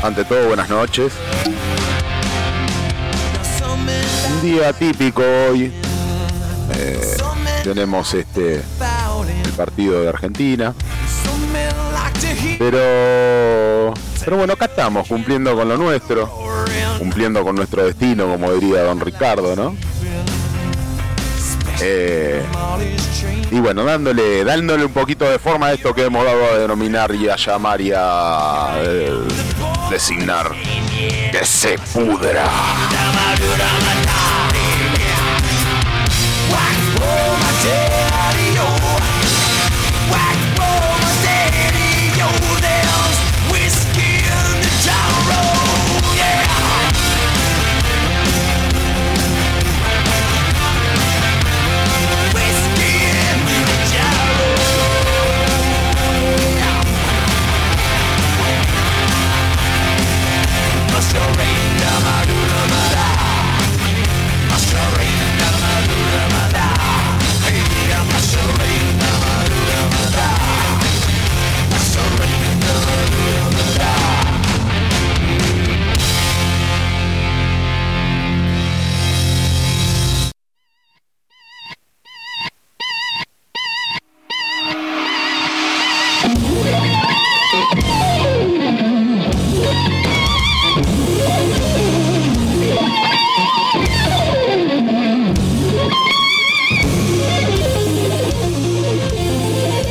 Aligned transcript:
Ante 0.00 0.24
todo, 0.24 0.46
buenas 0.46 0.68
noches. 0.68 1.12
Un 4.30 4.42
día 4.42 4.72
típico 4.72 5.22
hoy. 5.22 5.72
Eh, 6.76 7.16
tenemos 7.64 8.14
este 8.14 8.62
el 9.44 9.52
partido 9.56 10.02
de 10.02 10.08
Argentina. 10.08 10.72
Pero 12.60 13.94
pero 14.24 14.36
bueno, 14.36 14.52
acá 14.52 14.66
estamos 14.66 15.08
cumpliendo 15.08 15.56
con 15.56 15.68
lo 15.68 15.76
nuestro, 15.76 16.30
cumpliendo 17.00 17.42
con 17.42 17.56
nuestro 17.56 17.84
destino, 17.84 18.26
como 18.28 18.52
diría 18.52 18.84
don 18.84 19.00
Ricardo, 19.00 19.56
¿no? 19.56 19.74
Eh, 21.84 22.42
y 23.50 23.60
bueno, 23.60 23.84
dándole, 23.84 24.44
dándole 24.44 24.84
un 24.84 24.92
poquito 24.92 25.28
de 25.28 25.38
forma 25.38 25.66
a 25.66 25.72
esto 25.72 25.92
que 25.94 26.04
hemos 26.04 26.24
dado 26.24 26.44
a 26.54 26.58
denominar 26.58 27.14
y 27.14 27.28
a 27.28 27.36
llamar 27.36 27.80
y 27.80 27.92
a 27.94 28.76
eh, 28.78 29.12
designar 29.90 30.52
que 31.30 31.44
se 31.44 31.76
pudra. 31.92 32.44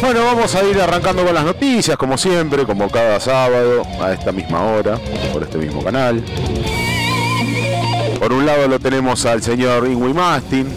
Bueno, 0.02 0.26
vamos 0.26 0.56
a 0.56 0.64
ir 0.64 0.82
arrancando 0.82 1.24
con 1.24 1.32
las 1.32 1.46
noticias, 1.46 1.96
como 1.96 2.18
siempre, 2.18 2.66
como 2.66 2.90
cada 2.90 3.20
sábado, 3.20 3.84
a 4.02 4.12
esta 4.12 4.32
misma 4.32 4.66
hora, 4.66 4.98
por 5.32 5.44
este 5.44 5.60
mismo 5.60 5.84
canal. 5.84 6.24
Por 8.20 8.34
un 8.34 8.48
lado 8.48 8.68
lo 8.68 8.80
tenemos 8.80 9.24
al 9.28 9.44
señor 9.44 9.88
Ingui 9.88 10.12
Mastin. 10.12 10.68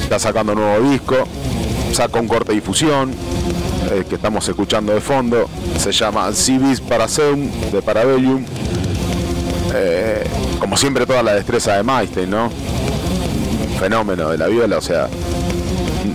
Está 0.00 0.18
sacando 0.18 0.54
un 0.54 0.60
nuevo 0.60 0.90
disco. 0.90 1.16
Saca 1.92 2.18
un 2.18 2.28
corte 2.28 2.54
difusión 2.54 3.12
eh, 3.90 4.04
que 4.08 4.14
estamos 4.14 4.48
escuchando 4.48 4.94
de 4.94 5.02
fondo. 5.02 5.50
Se 5.78 5.92
llama 5.92 6.32
Civis 6.32 6.80
Paraseum 6.80 7.50
de 7.70 7.82
Parabellum. 7.82 8.42
Eh, 9.74 10.24
como 10.58 10.78
siempre 10.78 11.04
toda 11.04 11.22
la 11.22 11.34
destreza 11.34 11.76
de 11.76 11.82
Mastin, 11.82 12.30
¿no? 12.30 12.50
Fenómeno 13.78 14.30
de 14.30 14.38
la 14.38 14.46
viola, 14.46 14.78
o 14.78 14.82
sea, 14.82 15.08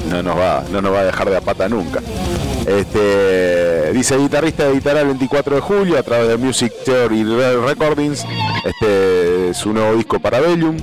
no 0.10 0.24
nos 0.24 0.38
va, 0.38 0.64
no 0.72 0.82
nos 0.82 0.94
va 0.94 1.00
a 1.02 1.06
dejar 1.06 1.30
de 1.30 1.38
a 1.38 1.42
pata 1.42 1.70
nunca. 1.70 2.02
Este, 2.66 3.92
dice 3.92 4.18
guitarrista 4.18 4.68
editará 4.68 5.02
el 5.02 5.08
24 5.08 5.56
de 5.56 5.62
julio 5.62 6.00
a 6.00 6.04
través 6.04 6.30
de 6.30 6.38
Music 6.38 6.72
Theory 6.86 7.24
Recordings. 7.24 8.26
Este 8.66 9.54
su 9.54 9.74
nuevo 9.74 9.96
disco 9.96 10.20
para 10.20 10.40
Bellum. 10.40 10.78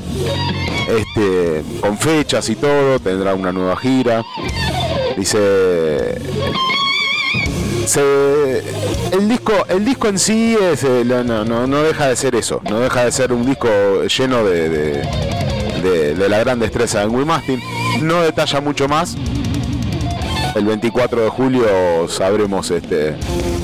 Este, 0.89 1.63
con 1.81 1.97
fechas 1.97 2.49
y 2.49 2.57
todo, 2.57 2.99
tendrá 2.99 3.35
una 3.35 3.53
nueva 3.53 3.77
gira. 3.77 4.23
Dice 5.17 6.19
el 9.13 9.29
disco 9.29 9.53
el 9.69 9.85
disco 9.85 10.09
en 10.09 10.19
sí 10.19 10.57
es, 10.61 10.85
eh, 10.85 11.05
no, 11.05 11.45
no, 11.45 11.83
deja 11.83 12.09
de 12.09 12.17
ser 12.17 12.37
eso 12.37 12.61
no 12.71 12.79
deja 12.79 13.05
de 13.05 13.11
ser 13.11 13.33
un 13.33 13.45
disco 13.45 13.69
lleno 14.05 14.45
de, 14.45 15.03
la 16.29 16.39
gran 16.39 16.59
destreza 16.59 17.01
de 17.01 17.07
Will 17.07 17.27
Mastin 17.27 17.61
no 18.03 18.23
detalla 18.23 18.61
mucho 18.61 18.89
más. 18.89 19.17
El 20.55 20.65
24 20.65 21.23
de 21.23 21.29
julio 21.29 21.65
sabremos 22.09 22.71
este, 22.73 23.15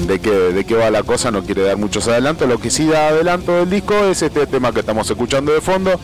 de, 0.06 0.20
qué, 0.20 0.30
de 0.30 0.64
qué 0.64 0.74
va 0.76 0.88
la 0.90 1.02
cosa, 1.02 1.30
no 1.30 1.42
quiere 1.42 1.62
dar 1.62 1.76
muchos 1.76 2.06
adelantos. 2.06 2.48
Lo 2.48 2.58
que 2.58 2.70
sí 2.70 2.86
da 2.86 3.08
adelanto 3.08 3.56
del 3.56 3.70
disco 3.70 3.94
es 4.04 4.22
este 4.22 4.46
tema 4.46 4.72
que 4.72 4.80
estamos 4.80 5.10
escuchando 5.10 5.52
de 5.52 5.60
fondo. 5.60 5.98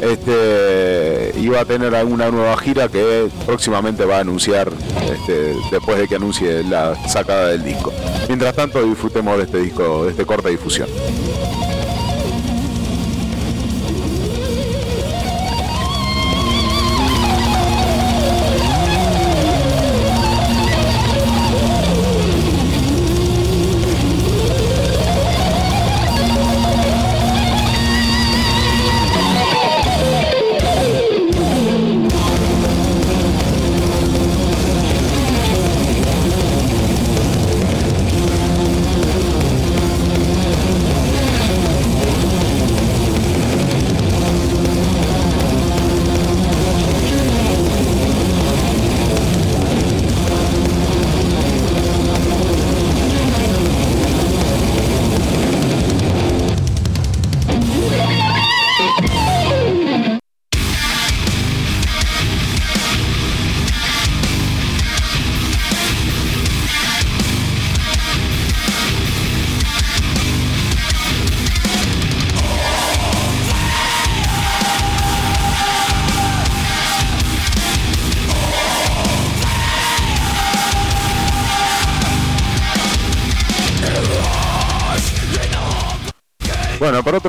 Este, 0.00 1.32
y 1.36 1.48
va 1.48 1.62
a 1.62 1.64
tener 1.64 1.92
alguna 1.94 2.30
nueva 2.30 2.56
gira 2.56 2.88
que 2.88 3.28
próximamente 3.46 4.04
va 4.04 4.18
a 4.18 4.20
anunciar 4.20 4.70
este, 5.12 5.56
después 5.72 5.98
de 5.98 6.06
que 6.06 6.14
anuncie 6.14 6.62
la 6.62 6.94
sacada 7.08 7.48
del 7.48 7.64
disco. 7.64 7.92
Mientras 8.28 8.54
tanto, 8.54 8.82
disfrutemos 8.84 9.36
de 9.38 9.44
este 9.44 9.58
disco, 9.58 10.04
de 10.04 10.12
este 10.12 10.24
corte 10.24 10.48
de 10.48 10.52
difusión. 10.52 10.88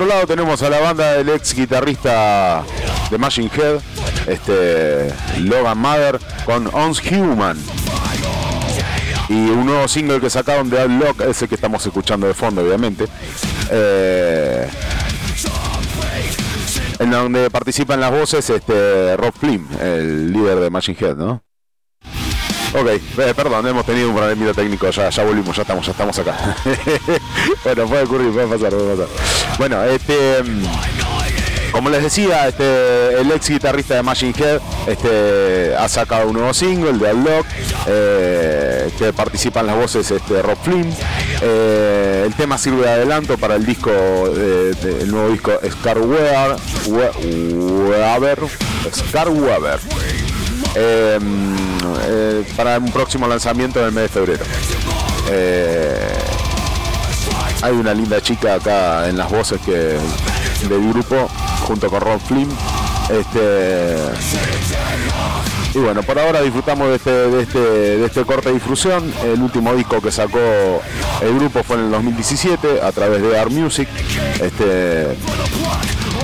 Lado 0.09 0.25
tenemos 0.25 0.61
a 0.63 0.69
la 0.71 0.79
banda 0.79 1.13
del 1.13 1.29
ex 1.29 1.53
guitarrista 1.53 2.63
de 3.11 3.17
Machine 3.19 3.51
Head, 3.55 3.79
este, 4.27 5.13
Logan 5.39 5.77
Mother, 5.77 6.19
con 6.45 6.67
Ons 6.73 6.99
Human. 7.11 7.57
Y 9.29 9.33
un 9.33 9.67
nuevo 9.67 9.87
single 9.87 10.19
que 10.19 10.31
sacaron 10.31 10.67
de 10.69 10.81
Outlook, 10.81 11.21
ese 11.21 11.47
que 11.47 11.53
estamos 11.53 11.85
escuchando 11.85 12.25
de 12.25 12.33
fondo, 12.33 12.61
obviamente. 12.61 13.05
Eh, 13.69 14.67
en 16.97 17.11
donde 17.11 17.51
participan 17.51 17.99
las 17.99 18.09
voces 18.09 18.49
este, 18.49 19.15
Rob 19.15 19.33
Flynn, 19.39 19.67
el 19.79 20.33
líder 20.33 20.59
de 20.59 20.69
Machine 20.71 20.97
Head, 20.99 21.17
¿no? 21.17 21.43
Ok, 22.73 22.87
eh, 22.87 23.33
perdón, 23.35 23.67
hemos 23.67 23.85
tenido 23.85 24.09
un 24.09 24.15
problema 24.15 24.53
técnico, 24.53 24.89
ya, 24.89 25.09
ya 25.09 25.23
volvimos, 25.23 25.55
ya 25.55 25.61
estamos, 25.61 25.85
ya 25.85 25.91
estamos 25.91 26.17
acá. 26.17 26.55
bueno, 27.63 27.87
puede 27.87 28.03
ocurrir, 28.03 28.31
puede 28.31 28.47
pasar, 28.47 28.69
puede 28.71 28.95
pasar. 28.95 29.38
Bueno, 29.59 29.83
este. 29.83 30.41
Mm, 30.41 30.63
como 31.73 31.89
les 31.89 32.01
decía, 32.01 32.47
este, 32.47 33.19
el 33.19 33.29
ex 33.31 33.49
guitarrista 33.49 33.95
de 33.95 34.03
Machine 34.03 34.33
Head 34.35 34.59
este, 34.87 35.75
ha 35.77 35.87
sacado 35.87 36.27
un 36.27 36.33
nuevo 36.33 36.53
single 36.53 36.93
de 36.93 37.13
Unlock, 37.13 37.45
eh, 37.87 38.89
que 38.97 39.13
participan 39.13 39.67
las 39.67 39.75
voces 39.75 40.09
este, 40.09 40.41
Rob 40.41 40.57
Flynn. 40.63 40.91
Eh, 41.41 42.23
el 42.25 42.33
tema 42.35 42.57
sirve 42.57 42.83
de 42.83 42.89
adelanto 42.89 43.37
para 43.37 43.55
el 43.55 43.65
disco, 43.65 43.91
el 43.91 45.11
nuevo 45.11 45.29
disco 45.29 45.51
Scar 45.69 45.99
Weaver, 45.99 46.55
Scar 48.93 49.29
Weaver. 49.29 49.79
Eh, 50.75 51.19
para 52.55 52.79
un 52.79 52.91
próximo 52.91 53.27
lanzamiento 53.27 53.79
en 53.81 53.85
el 53.87 53.91
mes 53.91 54.03
de 54.03 54.09
febrero. 54.09 54.45
Hay 57.61 57.73
una 57.73 57.93
linda 57.93 58.21
chica 58.21 58.55
acá 58.55 59.09
en 59.09 59.17
las 59.17 59.29
voces 59.29 59.59
que 59.61 59.97
del 60.67 60.89
grupo 60.89 61.27
junto 61.61 61.89
con 61.89 62.01
Ron 62.01 62.19
Flynn. 62.19 62.49
Este, 63.09 63.95
y 65.73 65.77
bueno, 65.79 66.03
por 66.03 66.17
ahora 66.17 66.41
disfrutamos 66.41 66.89
de 66.89 66.95
este, 66.95 67.11
de 67.11 67.43
este, 67.43 67.59
de 67.59 68.05
este 68.05 68.23
corte 68.23 68.51
difusión. 68.51 69.11
El 69.23 69.41
último 69.41 69.73
disco 69.75 70.01
que 70.01 70.11
sacó 70.11 70.39
el 71.21 71.35
grupo 71.35 71.63
fue 71.63 71.77
en 71.77 71.85
el 71.85 71.91
2017 71.91 72.81
a 72.81 72.91
través 72.91 73.21
de 73.21 73.37
Art 73.37 73.51
Music. 73.51 73.87
Este, 74.41 75.07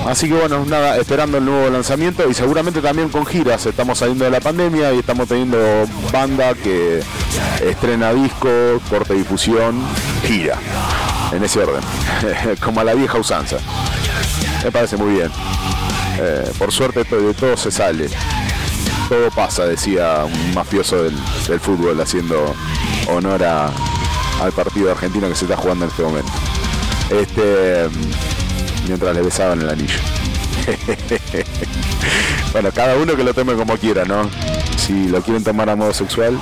así 0.06 0.28
que 0.28 0.34
bueno, 0.34 0.64
nada, 0.64 0.96
esperando 0.96 1.38
el 1.38 1.44
nuevo 1.44 1.70
lanzamiento 1.70 2.28
y 2.28 2.34
seguramente 2.34 2.80
también 2.80 3.08
con 3.08 3.24
giras. 3.24 3.66
Estamos 3.66 3.98
saliendo 3.98 4.24
de 4.24 4.30
la 4.30 4.40
pandemia 4.40 4.92
y 4.92 4.98
estamos 4.98 5.28
teniendo 5.28 5.58
banda 6.12 6.54
que 6.54 7.02
estrena 7.62 8.12
disco, 8.12 8.48
corte 8.90 9.14
difusión, 9.14 9.80
gira. 10.26 10.58
En 11.32 11.42
ese 11.42 11.60
orden, 11.60 11.82
como 12.62 12.80
a 12.80 12.84
la 12.84 12.94
vieja 12.94 13.18
usanza. 13.18 13.56
Me 14.64 14.70
parece 14.70 14.96
muy 14.96 15.14
bien. 15.14 15.30
Eh, 16.18 16.50
por 16.58 16.72
suerte 16.72 17.04
de 17.04 17.34
todo 17.34 17.56
se 17.56 17.70
sale. 17.70 18.08
Todo 19.08 19.30
pasa, 19.30 19.66
decía 19.66 20.24
un 20.24 20.54
mafioso 20.54 21.04
del, 21.04 21.16
fútbol 21.60 22.00
haciendo 22.00 22.54
honor 23.08 23.44
al 23.44 24.52
partido 24.52 24.90
argentino 24.90 25.28
que 25.28 25.34
se 25.34 25.44
está 25.44 25.56
jugando 25.56 25.84
en 25.84 25.90
este 25.90 26.02
momento. 26.02 26.32
Este 27.10 27.88
mientras 28.86 29.14
le 29.14 29.22
besaban 29.22 29.60
el 29.60 29.68
anillo. 29.68 29.98
bueno, 32.52 32.70
cada 32.72 32.96
uno 32.96 33.14
que 33.14 33.24
lo 33.24 33.34
tome 33.34 33.54
como 33.54 33.76
quiera, 33.76 34.04
¿no? 34.04 34.28
Si 34.76 35.08
lo 35.08 35.22
quieren 35.22 35.44
tomar 35.44 35.70
a 35.70 35.76
modo 35.76 35.92
sexual, 35.92 36.38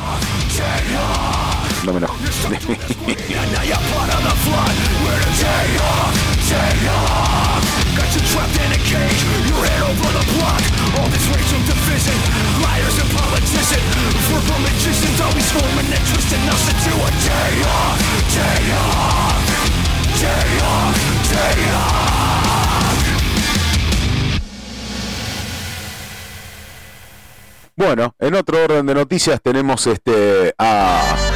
Bueno, 27.77 28.15
en 28.19 28.35
otro 28.35 28.65
orden 28.65 28.87
de 28.87 28.95
noticias 28.95 29.41
tenemos 29.43 29.87
este 29.87 30.55
a 30.59 31.34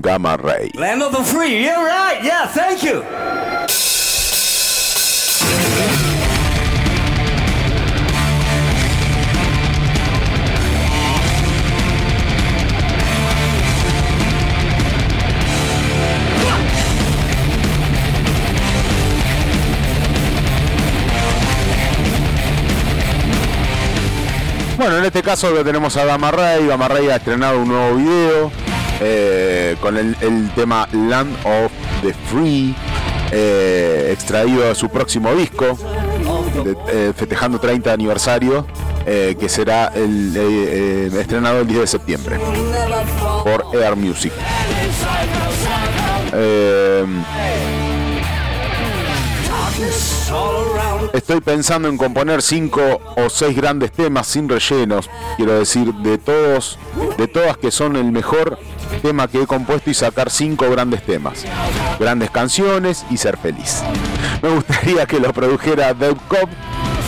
Gamma 0.00 0.36
Ray. 0.36 0.70
Land 0.74 1.02
of 1.02 1.12
the 1.12 1.22
free, 1.22 1.62
you're 1.62 1.84
right, 1.84 2.20
yeah, 2.22 2.46
thank 2.46 2.82
you. 2.82 3.04
Bueno, 24.78 24.96
en 24.96 25.04
este 25.04 25.22
caso 25.22 25.52
tenemos 25.62 25.94
a 25.98 26.06
Gamma 26.06 26.30
Ray. 26.30 26.66
Gamma 26.66 26.88
Ray 26.88 27.10
ha 27.10 27.16
estrenado 27.16 27.60
un 27.60 27.68
nuevo 27.68 27.96
video 27.96 28.50
eh, 29.00 29.76
con 29.80 29.96
el, 29.96 30.50
tema 30.54 30.86
Land 30.92 31.34
of 31.46 31.72
the 32.02 32.12
Free, 32.12 32.74
eh, 33.32 34.10
extraído 34.12 34.68
de 34.68 34.74
su 34.74 34.90
próximo 34.90 35.34
disco, 35.34 35.78
eh, 36.88 37.12
festejando 37.16 37.58
30 37.58 37.92
aniversario, 37.92 38.66
que 39.04 39.48
será 39.48 39.86
estrenado 39.86 41.60
el 41.60 41.66
10 41.66 41.80
de 41.80 41.86
septiembre 41.86 42.38
por 43.42 43.74
Air 43.74 43.96
Music. 43.96 44.32
Estoy 51.12 51.40
pensando 51.40 51.88
en 51.88 51.96
componer 51.96 52.40
cinco 52.42 53.00
o 53.16 53.30
seis 53.30 53.56
grandes 53.56 53.90
temas 53.90 54.26
sin 54.26 54.48
rellenos, 54.48 55.10
quiero 55.36 55.58
decir, 55.58 55.92
de 55.94 56.18
todos, 56.18 56.78
de 57.16 57.26
todas 57.26 57.56
que 57.56 57.70
son 57.70 57.96
el 57.96 58.12
mejor 58.12 58.58
tema 59.00 59.28
que 59.28 59.42
he 59.42 59.46
compuesto 59.46 59.90
y 59.90 59.94
sacar 59.94 60.30
cinco 60.30 60.70
grandes 60.70 61.02
temas, 61.02 61.44
grandes 61.98 62.30
canciones 62.30 63.04
y 63.10 63.16
ser 63.16 63.36
feliz. 63.36 63.82
Me 64.42 64.50
gustaría 64.50 65.06
que 65.06 65.20
lo 65.20 65.32
produjera 65.32 65.94
Dave 65.94 66.16
Cobb. 66.28 66.48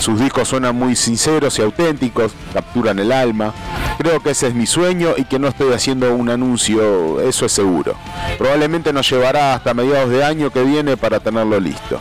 Sus 0.01 0.19
discos 0.19 0.49
suenan 0.49 0.75
muy 0.75 0.97
sinceros 0.97 1.59
y 1.59 1.63
auténticos, 1.63 2.33
capturan 2.53 2.99
el 2.99 3.13
alma. 3.13 3.53
Creo 3.99 4.21
que 4.21 4.31
ese 4.31 4.49
es 4.49 4.55
mi 4.55 4.67
sueño 4.67 5.15
y 5.17 5.25
que 5.25 5.39
no 5.39 5.49
estoy 5.49 5.73
haciendo 5.73 6.13
un 6.15 6.29
anuncio, 6.29 7.21
eso 7.21 7.47
es 7.47 7.53
seguro. 7.53 7.95
Probablemente 8.37 8.93
nos 8.93 9.09
llevará 9.09 9.55
hasta 9.55 9.75
mediados 9.75 10.11
de 10.11 10.25
año 10.25 10.51
que 10.51 10.65
viene 10.65 10.97
para 10.97 11.21
tenerlo 11.21 11.61
listo. 11.61 12.01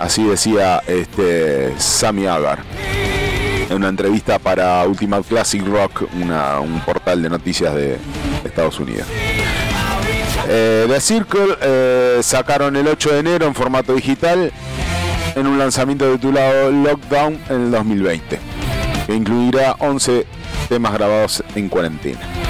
Así 0.00 0.24
decía 0.24 0.82
este 0.86 1.74
Sammy 1.78 2.26
Agar 2.26 2.64
en 3.70 3.76
una 3.76 3.88
entrevista 3.88 4.38
para 4.38 4.84
Ultimate 4.84 5.26
Classic 5.26 5.64
Rock, 5.64 6.02
un 6.12 6.80
portal 6.84 7.22
de 7.22 7.30
noticias 7.30 7.74
de 7.74 7.98
Estados 8.44 8.78
Unidos. 8.80 9.06
Eh, 10.48 10.86
The 10.88 11.00
Circle 11.00 11.56
eh, 11.62 12.18
sacaron 12.22 12.74
el 12.74 12.88
8 12.88 13.12
de 13.12 13.18
enero 13.20 13.46
en 13.46 13.54
formato 13.54 13.94
digital 13.94 14.52
en 15.36 15.46
un 15.46 15.58
lanzamiento 15.58 16.10
titulado 16.12 16.72
Lockdown 16.72 17.38
en 17.48 17.62
el 17.62 17.70
2020, 17.70 18.38
que 19.06 19.14
incluirá 19.14 19.76
11 19.78 20.26
temas 20.68 20.92
grabados 20.92 21.44
en 21.54 21.68
cuarentena. 21.68 22.49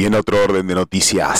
Y 0.00 0.06
en 0.06 0.14
otro 0.14 0.42
orden 0.42 0.66
de 0.66 0.74
noticias. 0.74 1.36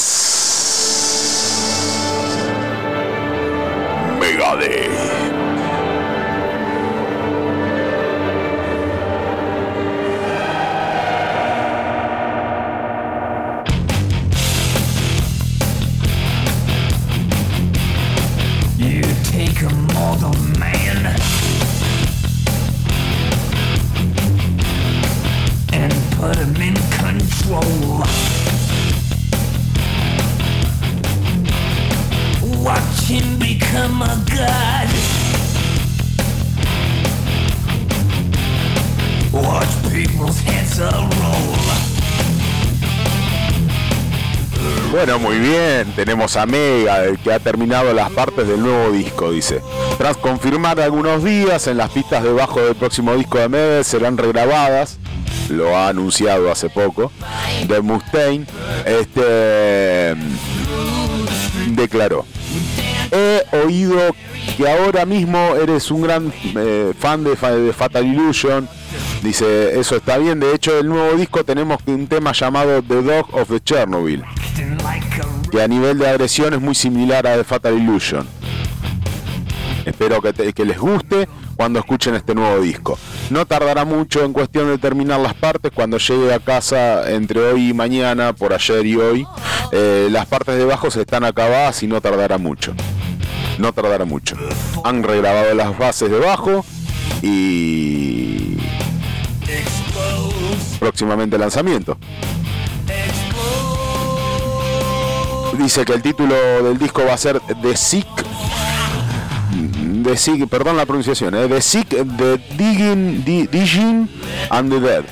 Megadeth. 4.21 5.20
Bien. 46.31 46.37
Tenemos 46.37 46.37
a 46.37 46.47
Mega, 46.47 47.05
el 47.05 47.19
que 47.19 47.33
ha 47.33 47.39
terminado 47.39 47.93
las 47.93 48.11
partes 48.11 48.47
del 48.47 48.61
nuevo 48.61 48.91
disco, 48.93 49.33
dice. 49.33 49.61
Tras 49.99 50.17
confirmar 50.17 50.81
algunos 50.81 51.25
días, 51.25 51.67
en 51.67 51.77
las 51.77 51.91
pistas 51.91 52.23
debajo 52.23 52.61
del 52.61 52.75
próximo 52.75 53.15
disco 53.15 53.39
de 53.39 53.49
Mega 53.49 53.85
serán 53.85 54.17
regrabadas. 54.17 54.99
Lo 55.49 55.77
ha 55.77 55.89
anunciado 55.89 56.51
hace 56.51 56.69
poco. 56.71 57.11
De 57.67 57.81
Mustaine. 57.81 58.47
Este. 58.85 60.15
Declaró. 61.69 62.25
He 63.13 63.43
oído 63.65 64.15
que 64.57 64.71
ahora 64.71 65.05
mismo 65.05 65.57
eres 65.57 65.91
un 65.91 66.03
gran 66.03 66.33
eh, 66.57 66.93
fan 66.99 67.25
de, 67.25 67.31
de 67.31 67.73
Fatal 67.73 68.07
Illusion. 68.07 68.69
Dice, 69.23 69.79
eso 69.79 69.97
está 69.97 70.19
bien. 70.19 70.39
De 70.39 70.55
hecho, 70.55 70.79
el 70.79 70.89
nuevo 70.89 71.17
disco 71.17 71.45
tenemos 71.45 71.79
un 71.87 72.07
tema 72.07 72.33
llamado 72.33 72.83
The 72.83 73.03
Dog 73.03 73.35
of 73.35 73.49
the 73.49 73.61
Chernobyl 73.61 74.25
que 75.51 75.61
a 75.61 75.69
nivel 75.69 75.99
de 75.99 76.09
agresión 76.09 76.55
es 76.55 76.61
muy 76.61 76.75
similar 76.75 77.27
a 77.27 77.37
The 77.37 77.45
Fatal 77.45 77.77
Illusion. 77.77 78.27
Espero 79.85 80.21
que, 80.21 80.65
les 80.65 80.79
guste 80.79 81.29
cuando 81.57 81.79
escuchen 81.79 82.15
este 82.15 82.35
nuevo 82.35 82.61
disco. 82.61 82.99
No 83.31 83.47
tardará 83.47 83.85
mucho 83.85 84.25
en 84.25 84.33
cuestión 84.33 84.69
de 84.69 84.79
terminar 84.79 85.21
las 85.21 85.35
partes. 85.35 85.73
Cuando 85.75 85.99
llegue 85.99 86.33
a 86.33 86.39
casa 86.39 87.11
entre 87.11 87.41
hoy 87.41 87.71
y 87.71 87.75
mañana, 87.75 88.33
por 88.33 88.53
ayer 88.53 88.87
y 88.87 88.97
hoy, 88.97 89.27
eh, 89.73 90.09
las 90.11 90.27
partes 90.27 90.57
de 90.57 90.65
bajo 90.65 90.91
se 90.91 91.01
están 91.01 91.25
acabadas 91.25 91.83
y 91.83 91.87
no 91.87 92.01
tardará 92.01 92.39
mucho. 92.39 92.75
No 93.59 93.73
tardará 93.73 94.05
mucho. 94.05 94.37
Han 94.85 95.03
regrabado 95.03 95.55
las 95.55 95.77
bases 95.77 96.11
de 96.11 96.19
bajo 96.19 96.65
y 97.23 98.57
próximamente 100.79 101.37
lanzamiento. 101.37 101.99
Dice 105.63 105.85
que 105.85 105.93
el 105.93 106.03
título 106.03 106.35
del 106.63 106.79
disco 106.79 107.05
va 107.05 107.15
a 107.15 107.19
ser 107.19 107.41
The 107.63 107.77
Sick. 107.77 108.07
The 110.03 110.17
Sick, 110.17 110.49
perdón 110.49 110.77
la 110.77 110.87
pronunciación, 110.87 111.35
¿eh? 111.35 111.47
The 111.49 111.61
Sick, 111.61 111.89
The 111.89 112.39
Digging, 112.57 113.25
Digging 113.25 114.09
and 114.51 114.73
the 114.73 114.81
Dead. 114.81 115.05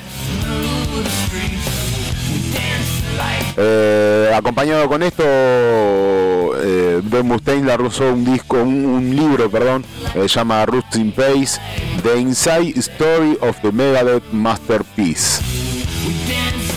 Eh, 3.57 4.31
acompañado 4.33 4.87
con 4.87 5.03
esto, 5.03 5.23
eh, 5.25 7.01
Ben 7.03 7.27
Mustaine 7.27 7.67
lanzó 7.67 8.13
un 8.13 8.23
disco, 8.23 8.61
un, 8.61 9.15
libro, 9.15 9.51
perdón, 9.51 9.85
se 10.13 10.27
llama 10.27 10.65
Rusting 10.65 11.11
Pace, 11.11 11.59
The 12.01 12.17
Inside 12.17 12.79
Story 12.79 13.37
of 13.41 13.59
the 13.61 13.71
Megadeth 13.71 14.31
Masterpiece. 14.31 15.43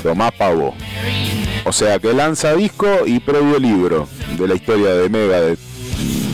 Tomás 0.03 0.33
Pavo. 0.33 0.75
O 1.73 1.75
sea 1.75 1.99
que 1.99 2.13
lanza 2.13 2.55
disco 2.55 2.87
y 3.07 3.19
previo 3.19 3.59
libro 3.59 4.07
de 4.39 4.47
la 4.47 4.55
historia 4.55 4.93
de 4.93 5.09
Mega 5.09 5.41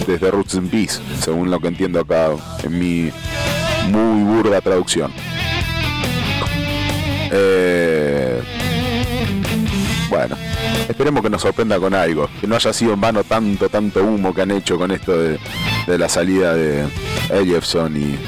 desde 0.04 0.30
Roots 0.32 0.54
in 0.54 0.68
Peace, 0.68 1.00
según 1.20 1.48
lo 1.48 1.60
que 1.60 1.68
entiendo 1.68 2.00
acá 2.00 2.30
en 2.64 2.76
mi 2.76 3.12
muy 3.88 4.24
burda 4.24 4.60
traducción. 4.60 5.12
Eh, 7.30 8.42
bueno, 10.10 10.36
esperemos 10.88 11.22
que 11.22 11.30
nos 11.30 11.42
sorprenda 11.42 11.78
con 11.78 11.94
algo, 11.94 12.28
que 12.40 12.48
no 12.48 12.56
haya 12.56 12.72
sido 12.72 12.94
en 12.94 13.00
vano 13.00 13.22
tanto, 13.22 13.68
tanto 13.68 14.02
humo 14.02 14.34
que 14.34 14.42
han 14.42 14.50
hecho 14.50 14.76
con 14.76 14.90
esto 14.90 15.16
de, 15.16 15.38
la 15.86 16.08
salida 16.08 16.54
de 16.54 16.84
Ellefson 17.30 17.96
y, 17.96 18.18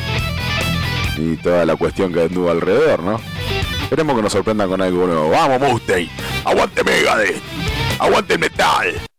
y 1.21 1.37
toda 1.39 1.67
la 1.67 1.75
cuestión 1.75 2.13
que 2.13 2.23
anduvo 2.23 2.53
alrededor, 2.53 3.03
¿no? 3.03 3.21
Esperemos 3.91 4.15
que 4.15 4.23
nos 4.23 4.33
sorprendan 4.33 4.69
con 4.69 4.81
algo 4.81 5.05
nuevo. 5.05 5.31
¡Vamos, 5.31 5.73
Mustaine! 5.73 6.09
¡Aguante 6.45 6.85
Megadeth! 6.85 7.43
¡Aguante 7.99 8.35
el 8.35 8.39
metal! 8.39 9.10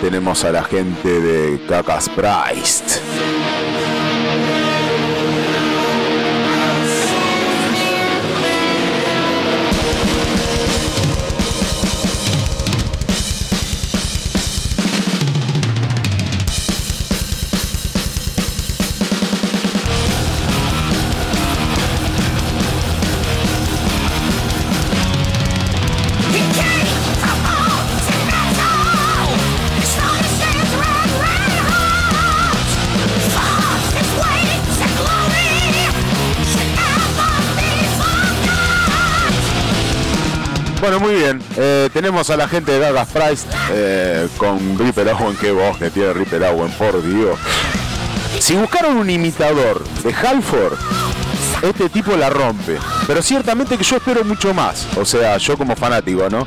Tenemos 0.00 0.44
a 0.44 0.52
la 0.52 0.62
gente 0.62 1.20
de 1.20 1.60
Cacas 1.66 2.08
Price. 2.08 3.33
Muy 41.00 41.14
bien. 41.14 41.42
Eh, 41.56 41.90
tenemos 41.92 42.30
a 42.30 42.36
la 42.36 42.46
gente 42.48 42.72
de 42.72 42.78
Gagas 42.78 43.08
Price 43.08 43.46
eh, 43.72 44.28
con 44.36 44.78
Ripper 44.78 45.08
Owen. 45.08 45.36
Qué 45.36 45.50
voz 45.50 45.76
que 45.78 45.90
tiene 45.90 46.12
Ripper 46.12 46.42
Owen, 46.44 46.70
por 46.72 47.02
Dios. 47.02 47.38
Si 48.38 48.54
buscaron 48.54 48.96
un 48.96 49.10
imitador 49.10 49.82
de 50.02 50.14
Halford, 50.14 50.78
este 51.62 51.88
tipo 51.88 52.16
la 52.16 52.30
rompe. 52.30 52.78
Pero 53.06 53.22
ciertamente 53.22 53.76
que 53.76 53.84
yo 53.84 53.96
espero 53.96 54.24
mucho 54.24 54.54
más. 54.54 54.86
O 54.96 55.04
sea, 55.04 55.36
yo 55.38 55.56
como 55.56 55.74
fanático, 55.74 56.28
¿no? 56.30 56.46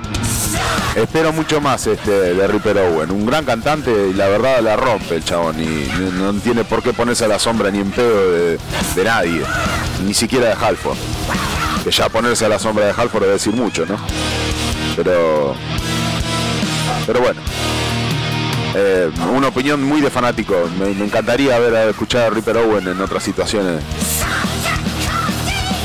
Espero 0.96 1.34
mucho 1.34 1.60
más 1.62 1.86
este 1.88 2.12
de 2.12 2.48
Ripper 2.48 2.78
Owen. 2.78 3.12
Un 3.12 3.26
gran 3.26 3.44
cantante 3.46 3.92
y 4.10 4.14
la 4.14 4.28
verdad 4.28 4.62
la 4.62 4.76
rompe 4.76 5.16
el 5.16 5.24
chabón. 5.26 5.62
Y 5.62 5.88
no 6.14 6.34
tiene 6.36 6.64
por 6.64 6.82
qué 6.82 6.94
ponerse 6.94 7.26
a 7.26 7.28
la 7.28 7.40
sombra 7.40 7.70
ni 7.70 7.80
en 7.80 7.92
pedo 7.92 8.32
de, 8.32 8.60
de 8.96 9.04
nadie. 9.04 9.44
Ni 10.06 10.14
siquiera 10.14 10.48
de 10.48 10.54
Halford. 10.54 10.98
Que 11.84 11.92
ya 11.92 12.10
ponerse 12.10 12.46
a 12.46 12.50
la 12.50 12.60
sombra 12.60 12.86
de 12.86 12.94
Halford 12.98 13.24
es 13.24 13.30
decir 13.30 13.54
mucho, 13.54 13.86
¿no? 13.86 13.98
Pero 14.98 15.56
Pero 17.06 17.22
bueno, 17.22 17.40
eh, 18.76 19.10
una 19.34 19.48
opinión 19.48 19.82
muy 19.82 20.02
de 20.02 20.10
fanático. 20.10 20.56
Me, 20.80 20.92
encantaría 20.92 21.56
haber 21.56 21.90
escuchado 21.90 22.28
a 22.28 22.30
Ripper 22.32 22.58
Owen 22.58 22.88
en 22.88 23.00
otras 23.00 23.24
situaciones. 23.24 23.82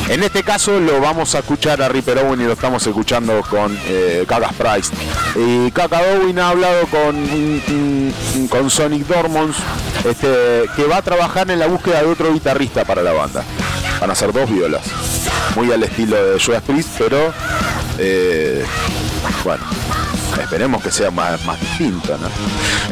En 0.09 0.22
este 0.22 0.42
caso 0.42 0.79
lo 0.81 1.01
vamos 1.01 1.35
a 1.35 1.38
escuchar 1.38 1.81
a 1.81 1.88
Ripper 1.88 2.18
Owen 2.18 2.40
y 2.40 2.44
lo 2.44 2.53
estamos 2.53 2.87
escuchando 2.87 3.40
con 3.48 3.79
eh, 3.87 4.25
Kagas 4.27 4.53
Price. 4.55 4.92
Y 5.37 5.70
Kaka 5.70 6.01
Owen 6.01 6.38
ha 6.38 6.48
hablado 6.51 6.87
con, 6.88 7.22
mm, 7.22 7.61
mm, 8.37 8.46
con 8.48 8.68
Sonic 8.68 9.07
Dormons, 9.07 9.57
este, 10.05 10.64
que 10.75 10.85
va 10.85 10.98
a 10.98 11.03
trabajar 11.03 11.51
en 11.51 11.59
la 11.59 11.66
búsqueda 11.66 12.03
de 12.03 12.09
otro 12.09 12.33
guitarrista 12.33 12.85
para 12.85 13.03
la 13.03 13.12
banda. 13.12 13.44
Van 14.01 14.11
a 14.11 14.14
ser 14.14 14.33
dos 14.33 14.51
violas. 14.51 14.83
Muy 15.55 15.70
al 15.70 15.83
estilo 15.83 16.16
de 16.16 16.40
Joe 16.40 16.61
Priest, 16.61 16.90
pero 16.98 17.33
eh, 17.98 18.64
bueno, 19.44 19.64
Esperemos 20.40 20.82
que 20.82 20.90
sea 20.90 21.11
más, 21.11 21.44
más 21.44 21.61
distinto, 21.61 22.16
¿no? 22.18 22.28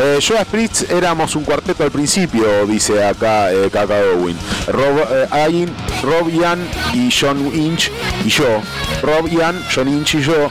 Eh, 0.03 0.19
Joe 0.27 0.43
Spritz 0.45 0.91
éramos 0.91 1.35
un 1.37 1.45
cuarteto 1.45 1.85
al 1.85 1.91
principio, 1.91 2.67
dice 2.67 3.05
acá 3.05 3.53
eh, 3.53 3.71
Kaka 3.73 3.95
Owen. 4.15 4.37
Rob, 4.69 4.99
eh, 5.11 5.27
Ayn, 5.31 5.71
Rob 6.03 6.29
Ian 6.31 6.67
y 6.93 7.11
John 7.11 7.51
Inch 7.55 7.91
y 8.25 8.29
yo. 8.29 8.63
Rob 9.03 9.29
Ian, 9.29 9.63
John 9.75 9.89
Inch 9.89 10.15
y 10.15 10.23
yo. 10.23 10.51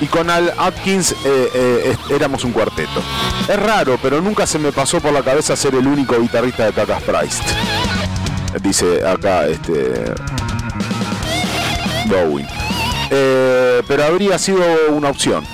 Y 0.00 0.06
con 0.06 0.28
Al 0.30 0.52
Atkins 0.58 1.12
eh, 1.12 1.16
eh, 1.54 1.96
éramos 2.10 2.44
un 2.44 2.52
cuarteto. 2.52 3.02
Es 3.48 3.58
raro, 3.58 3.98
pero 4.02 4.20
nunca 4.20 4.46
se 4.46 4.58
me 4.58 4.72
pasó 4.72 5.00
por 5.00 5.12
la 5.12 5.22
cabeza 5.22 5.54
ser 5.54 5.74
el 5.74 5.86
único 5.86 6.18
guitarrista 6.20 6.66
de 6.66 6.72
Kaka 6.72 6.98
Price. 6.98 7.42
Dice 8.62 9.06
acá 9.06 9.46
este 9.46 10.12
Bowen. 12.06 12.63
Eh, 13.16 13.82
pero 13.86 14.04
habría 14.04 14.38
sido 14.38 14.64
una 14.90 15.08
opción. 15.08 15.44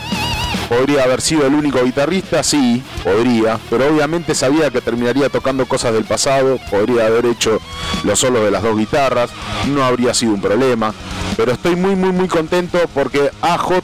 Podría 0.71 1.05
haber 1.05 1.21
sido 1.21 1.47
el 1.47 1.55
único 1.55 1.85
guitarrista, 1.85 2.43
sí, 2.43 2.83
podría, 3.05 3.59
pero 3.69 3.87
obviamente 3.89 4.35
sabía 4.35 4.71
que 4.71 4.81
terminaría 4.81 5.29
tocando 5.29 5.67
cosas 5.67 5.93
del 5.93 6.05
pasado, 6.05 6.59
podría 6.71 7.07
haber 7.07 7.27
hecho 7.27 7.61
los 8.05 8.21
solos 8.21 8.45
de 8.45 8.53
las 8.53 8.63
dos 8.63 8.79
guitarras, 8.79 9.31
no 9.67 9.85
habría 9.85 10.15
sido 10.15 10.33
un 10.33 10.41
problema, 10.41 10.95
pero 11.37 11.53
estoy 11.53 11.75
muy 11.75 11.97
muy 11.97 12.13
muy 12.13 12.29
contento 12.29 12.79
porque 12.95 13.31
AJ 13.43 13.83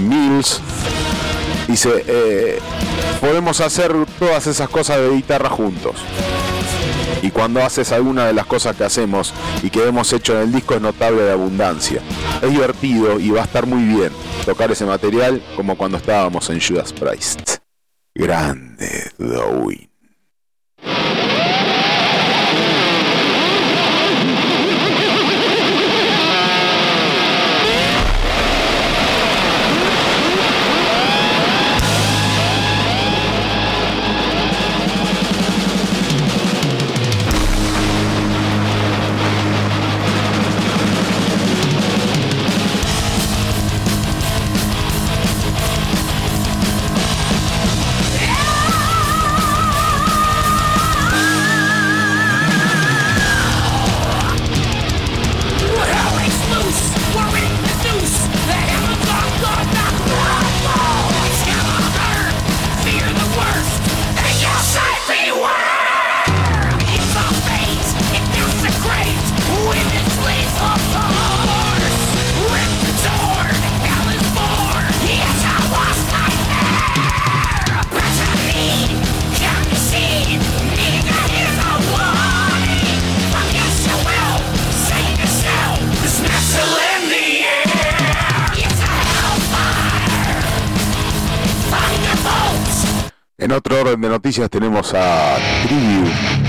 Mills 0.00 0.60
dice, 1.66 2.04
eh, 2.06 2.58
podemos 3.20 3.60
hacer 3.62 3.92
todas 4.18 4.46
esas 4.46 4.68
cosas 4.68 4.98
de 4.98 5.10
guitarra 5.10 5.48
juntos. 5.48 5.96
Y 7.24 7.30
cuando 7.30 7.62
haces 7.62 7.90
alguna 7.90 8.26
de 8.26 8.34
las 8.34 8.44
cosas 8.44 8.76
que 8.76 8.84
hacemos 8.84 9.32
y 9.62 9.70
que 9.70 9.88
hemos 9.88 10.12
hecho 10.12 10.34
en 10.34 10.42
el 10.42 10.52
disco 10.52 10.74
es 10.74 10.82
notable 10.82 11.22
de 11.22 11.32
abundancia. 11.32 12.02
Es 12.42 12.50
divertido 12.50 13.18
y 13.18 13.30
va 13.30 13.40
a 13.40 13.44
estar 13.44 13.64
muy 13.64 13.82
bien 13.82 14.12
tocar 14.44 14.70
ese 14.70 14.84
material 14.84 15.42
como 15.56 15.74
cuando 15.74 15.96
estábamos 15.96 16.50
en 16.50 16.60
Judas 16.60 16.92
Priest. 16.92 17.60
Grande 18.14 19.10
Dowin. 19.16 19.93
Noticias 94.14 94.48
tenemos 94.48 94.94
a. 94.94 96.43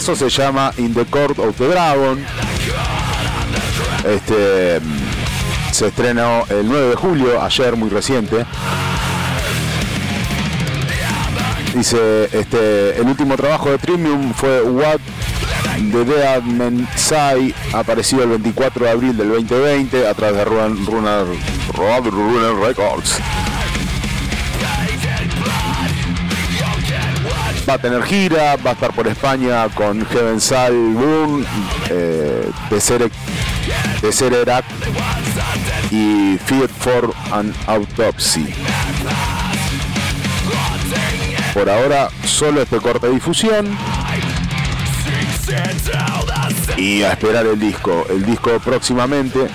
Caso 0.00 0.16
se 0.16 0.30
llama 0.30 0.72
In 0.78 0.94
the 0.94 1.04
Court 1.04 1.38
of 1.38 1.58
the 1.58 1.68
Dragon. 1.68 2.24
Este 4.02 4.80
se 5.72 5.88
estrenó 5.88 6.46
el 6.48 6.66
9 6.66 6.88
de 6.88 6.96
julio, 6.96 7.42
ayer 7.42 7.76
muy 7.76 7.90
reciente. 7.90 8.46
Dice, 11.74 12.30
este, 12.32 12.98
el 12.98 13.08
último 13.08 13.36
trabajo 13.36 13.68
de 13.68 13.76
Trivium 13.76 14.32
fue 14.32 14.62
What 14.62 15.00
the 15.92 16.06
Dead 16.06 16.44
Men 16.44 16.88
Say, 16.96 17.54
aparecido 17.74 18.22
el 18.22 18.30
24 18.30 18.86
de 18.86 18.90
abril 18.90 19.18
del 19.18 19.28
2020 19.28 20.08
a 20.08 20.14
través 20.14 20.36
de 20.38 20.44
Runner 20.46 21.26
Records. 22.58 23.20
Va 27.70 27.74
a 27.74 27.78
tener 27.78 28.02
gira, 28.02 28.56
va 28.56 28.70
a 28.70 28.72
estar 28.72 28.92
por 28.92 29.06
España 29.06 29.68
con 29.68 30.04
Heaven 30.04 30.40
Sal 30.40 30.72
Boom, 30.72 31.46
eh, 31.88 32.50
Tesseract 34.00 34.66
y 35.92 36.36
Fear 36.46 36.68
for 36.68 37.14
an 37.30 37.54
Autopsy. 37.68 38.52
Por 41.54 41.70
ahora, 41.70 42.08
solo 42.24 42.60
este 42.62 42.78
corte 42.78 43.06
de 43.06 43.12
difusión. 43.12 43.78
Y 46.76 47.04
a 47.04 47.12
esperar 47.12 47.46
el 47.46 47.60
disco. 47.60 48.04
El 48.10 48.26
disco 48.26 48.58
próximamente. 48.58 49.46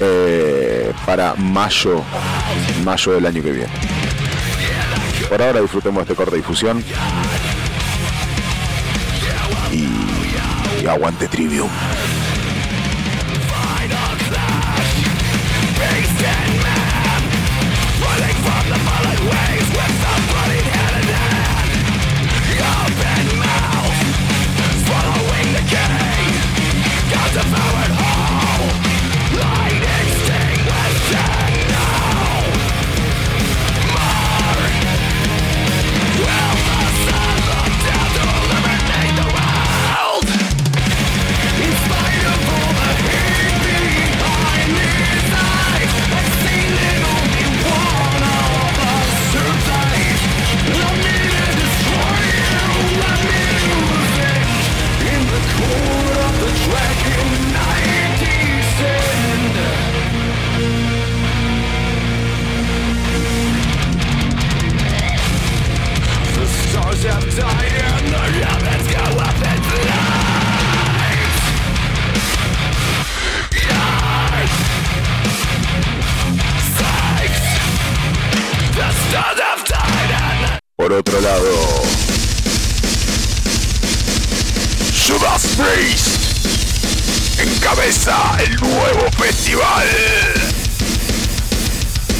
eh, 0.00 0.92
para 1.06 1.34
mayo. 1.36 2.02
Mayo 2.84 3.12
del 3.12 3.24
año 3.24 3.42
que 3.42 3.50
viene. 3.50 4.03
Por 5.34 5.42
ahora 5.42 5.60
disfrutemos 5.62 6.02
este 6.02 6.14
corte 6.14 6.30
de 6.30 6.36
difusión. 6.36 6.84
Y 9.72 10.86
aguante 10.86 11.26
Trivium. 11.26 11.68
Otro 80.98 81.20
lado, 81.20 81.82
Judas 85.06 85.46
Priest 85.56 87.40
encabeza 87.40 88.16
el 88.44 88.54
nuevo 88.56 89.10
festival 89.18 89.88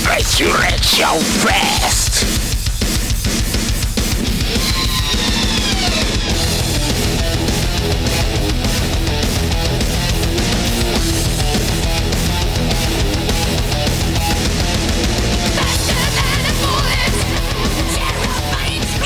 Resurrection 0.04 1.20
Fest. 1.20 2.13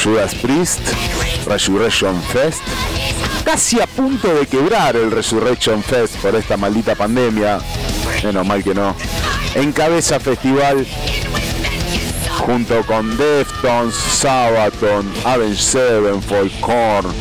Judas 0.03 0.35
Priest, 0.37 0.81
Resurrection 1.47 2.21
Fest. 2.33 2.63
Casi 3.45 3.81
a 3.81 3.87
punto 3.87 4.33
de 4.35 4.47
quebrar 4.47 4.97
el 4.97 5.11
Resurrection 5.11 5.83
Fest 5.83 6.17
por 6.17 6.35
esta 6.37 6.57
maldita 6.57 6.95
pandemia. 6.95 7.59
Menos 8.23 8.47
mal 8.47 8.63
que 8.63 8.75
no. 8.75 8.95
Encabeza 9.55 10.21
festival 10.21 10.87
junto 12.39 12.83
con 12.87 13.17
Deftones, 13.17 13.95
Sabaton, 13.95 15.13
Avenged 15.25 15.59
Sevenfold, 15.59 16.61
Korn. 16.61 17.13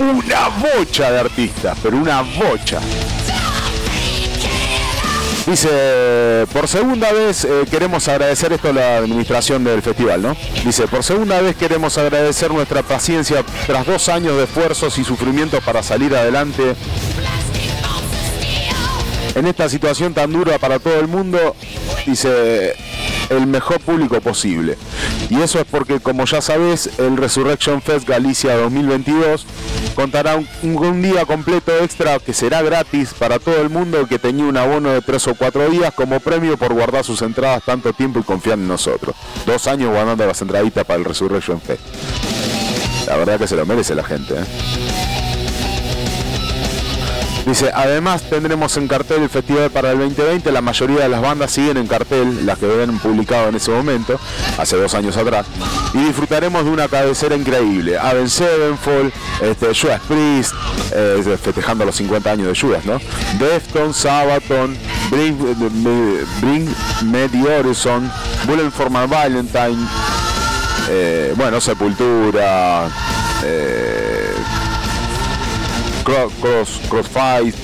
Una 0.00 0.48
bocha 0.48 1.10
de 1.12 1.20
artistas, 1.20 1.78
pero 1.82 1.96
una 1.96 2.22
bocha. 2.22 2.80
Dice, 5.46 6.46
por 6.54 6.68
segunda 6.68 7.12
vez 7.12 7.44
eh, 7.44 7.64
queremos 7.70 8.08
agradecer 8.08 8.52
esto 8.54 8.70
a 8.70 8.72
la 8.72 8.96
administración 8.96 9.62
del 9.62 9.82
festival, 9.82 10.22
¿no? 10.22 10.34
Dice, 10.64 10.88
por 10.88 11.04
segunda 11.04 11.38
vez 11.42 11.54
queremos 11.56 11.98
agradecer 11.98 12.50
nuestra 12.50 12.82
paciencia 12.82 13.44
tras 13.66 13.86
dos 13.86 14.08
años 14.08 14.38
de 14.38 14.44
esfuerzos 14.44 14.96
y 14.96 15.04
sufrimientos 15.04 15.62
para 15.62 15.82
salir 15.82 16.16
adelante 16.16 16.74
en 19.34 19.46
esta 19.46 19.68
situación 19.68 20.14
tan 20.14 20.32
dura 20.32 20.58
para 20.58 20.78
todo 20.78 20.98
el 20.98 21.08
mundo. 21.08 21.54
Dice, 22.06 22.74
el 23.30 23.46
mejor 23.46 23.80
público 23.80 24.20
posible. 24.20 24.76
Y 25.30 25.40
eso 25.40 25.58
es 25.58 25.64
porque, 25.64 26.00
como 26.00 26.24
ya 26.24 26.40
sabes, 26.40 26.90
el 26.98 27.16
Resurrection 27.16 27.80
Fest 27.82 28.08
Galicia 28.08 28.56
2022 28.56 29.46
contará 29.94 30.36
un, 30.36 30.48
un 30.62 31.02
día 31.02 31.24
completo 31.24 31.72
extra 31.78 32.18
que 32.18 32.32
será 32.32 32.62
gratis 32.62 33.14
para 33.14 33.38
todo 33.38 33.60
el 33.60 33.70
mundo 33.70 34.06
que 34.06 34.18
tenía 34.18 34.44
un 34.44 34.56
abono 34.56 34.90
de 34.90 35.00
tres 35.00 35.26
o 35.28 35.34
cuatro 35.34 35.68
días 35.70 35.92
como 35.94 36.20
premio 36.20 36.56
por 36.56 36.72
guardar 36.74 37.04
sus 37.04 37.22
entradas 37.22 37.62
tanto 37.64 37.92
tiempo 37.92 38.18
y 38.18 38.22
confiar 38.22 38.58
en 38.58 38.68
nosotros. 38.68 39.14
Dos 39.46 39.66
años 39.66 39.90
guardando 39.90 40.26
las 40.26 40.40
entraditas 40.42 40.84
para 40.84 40.98
el 40.98 41.04
Resurrection 41.04 41.60
Fest. 41.60 41.82
La 43.06 43.16
verdad 43.16 43.38
que 43.38 43.46
se 43.46 43.56
lo 43.56 43.66
merece 43.66 43.94
la 43.94 44.04
gente. 44.04 44.34
¿eh? 44.34 45.13
Dice, 47.46 47.70
además 47.74 48.22
tendremos 48.30 48.74
en 48.78 48.88
cartel 48.88 49.22
el 49.22 49.28
festival 49.28 49.70
para 49.70 49.92
el 49.92 49.98
2020, 49.98 50.50
la 50.50 50.62
mayoría 50.62 51.00
de 51.00 51.08
las 51.10 51.20
bandas 51.20 51.50
siguen 51.50 51.76
en 51.76 51.86
cartel, 51.86 52.46
las 52.46 52.58
que 52.58 52.64
habían 52.64 52.98
publicado 52.98 53.48
en 53.50 53.56
ese 53.56 53.70
momento, 53.70 54.18
hace 54.56 54.76
dos 54.76 54.94
años 54.94 55.16
atrás, 55.16 55.46
y 55.92 55.98
disfrutaremos 55.98 56.64
de 56.64 56.70
una 56.70 56.88
cabecera 56.88 57.36
increíble. 57.36 57.98
Avenged 57.98 58.28
Sevenfold, 58.30 59.12
este, 59.42 59.74
Judas 59.74 60.00
Priest, 60.08 60.54
eh, 60.94 61.38
festejando 61.42 61.84
los 61.84 61.96
50 61.96 62.30
años 62.30 62.48
de 62.48 62.58
Judas, 62.58 62.84
¿no? 62.86 62.98
Deftones, 63.38 63.96
Sabaton, 63.96 64.76
Bring, 65.10 65.36
Bring 66.40 66.74
Me 67.02 67.28
the 67.28 67.42
Horizon, 67.42 68.10
Bullet 68.46 68.70
for 68.70 68.88
My 68.88 69.06
Valentine, 69.06 69.86
eh, 70.88 71.34
bueno, 71.36 71.60
Sepultura, 71.60 72.88
eh, 73.44 74.03
Cross, 76.04 76.32
cross, 76.40 76.80
Crossfight. 76.88 77.54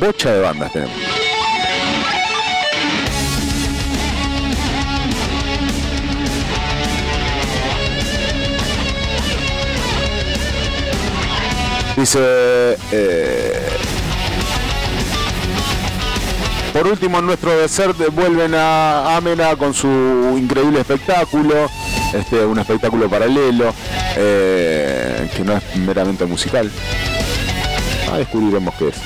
Bocha 0.00 0.32
de 0.32 0.40
bandas 0.40 0.72
tenemos. 0.72 0.94
Dice. 11.96 12.76
eh, 12.90 13.68
por 16.72 16.88
último, 16.88 17.20
en 17.20 17.26
nuestro 17.26 17.56
desert 17.56 17.96
vuelven 18.12 18.52
a 18.56 19.16
Amena 19.16 19.54
con 19.54 19.72
su 19.72 19.86
increíble 20.36 20.80
espectáculo, 20.80 21.70
este, 22.14 22.44
un 22.44 22.58
espectáculo 22.58 23.08
paralelo, 23.08 23.74
eh, 24.16 25.28
que 25.36 25.44
no 25.44 25.56
es 25.56 25.76
meramente 25.76 26.24
musical. 26.26 26.70
Ah, 28.12 28.18
descubriremos 28.18 28.74
qué 28.76 28.88
es. 28.88 28.96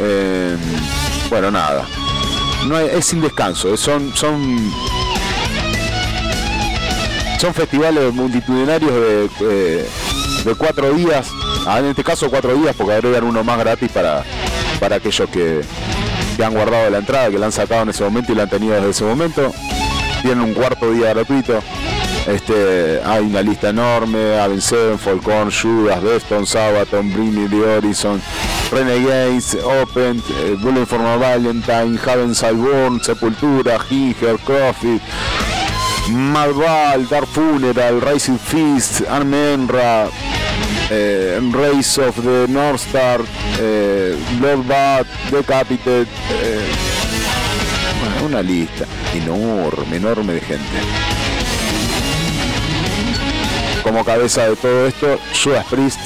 Eh, 0.00 0.56
bueno, 1.30 1.50
nada. 1.50 1.84
No 2.66 2.78
es, 2.78 3.04
sin 3.04 3.20
descanso, 3.20 3.72
es- 3.74 3.80
son, 3.80 4.12
son, 4.16 4.72
son 7.38 7.52
festivales 7.54 8.12
multitudinarios 8.12 8.90
de, 8.92 9.30
eh, 9.42 9.88
de 10.44 10.54
cuatro 10.54 10.92
días, 10.94 11.26
ah, 11.66 11.78
en 11.78 11.86
este 11.86 12.02
caso 12.02 12.30
cuatro 12.30 12.54
días 12.54 12.74
porque 12.76 12.94
agregan 12.94 13.24
uno 13.24 13.44
más 13.44 13.58
gratis 13.58 13.90
para, 13.92 14.24
para 14.80 14.96
aquellos 14.96 15.28
que, 15.28 15.60
que 16.36 16.44
han 16.44 16.54
guardado 16.54 16.88
la 16.90 16.98
entrada, 16.98 17.30
que 17.30 17.38
la 17.38 17.46
han 17.46 17.52
sacado 17.52 17.82
en 17.82 17.90
ese 17.90 18.02
momento 18.02 18.32
y 18.32 18.34
la 18.34 18.44
han 18.44 18.48
tenido 18.50 18.74
desde 18.74 18.90
ese 18.90 19.04
momento. 19.04 19.52
Tienen 20.24 20.42
un 20.42 20.54
cuarto 20.54 20.90
día 20.90 21.12
gratuito. 21.12 21.62
Este, 22.26 22.98
hay 23.04 23.24
una 23.24 23.42
lista 23.42 23.68
enorme, 23.68 24.40
Avenged 24.40 24.62
Sevenfold, 24.62 25.22
Korn, 25.22 25.50
Judas, 25.50 26.02
Deftones, 26.02 26.48
Sabaton, 26.48 27.12
Bring 27.12 27.50
The 27.50 27.56
Horizon, 27.56 28.22
Renegades, 28.72 29.54
Open, 29.62 30.22
eh, 30.40 30.56
Bullet 30.62 30.86
for 30.86 30.98
My 30.98 31.18
Valentine, 31.18 31.98
Heaven 31.98 32.34
Salborn, 32.34 33.02
Sepultura, 33.02 33.78
Giger, 33.80 34.38
Crossfit, 34.38 35.02
Madval, 36.08 37.06
Dark 37.10 37.26
Funeral, 37.26 38.00
Rising 38.00 38.38
Fist, 38.38 39.02
Armenra, 39.06 40.08
eh, 40.88 41.38
Race 41.52 41.98
of 41.98 42.16
the 42.22 42.46
North 42.48 42.80
Star, 42.80 43.20
eh, 43.60 44.16
Bloodbath, 44.38 45.06
Decapitated, 45.30 46.08
eh, 46.30 46.66
bueno, 46.72 46.93
una 48.24 48.42
lista 48.42 48.86
enorme, 49.14 49.96
enorme 49.96 50.32
de 50.34 50.40
gente. 50.40 50.64
como 53.84 54.02
cabeza 54.02 54.48
de 54.48 54.56
todo 54.56 54.86
esto 54.86 55.18
Judas 55.44 55.66
Priest 55.66 56.00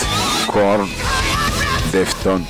con 0.52 0.90
Defton. 1.92 2.44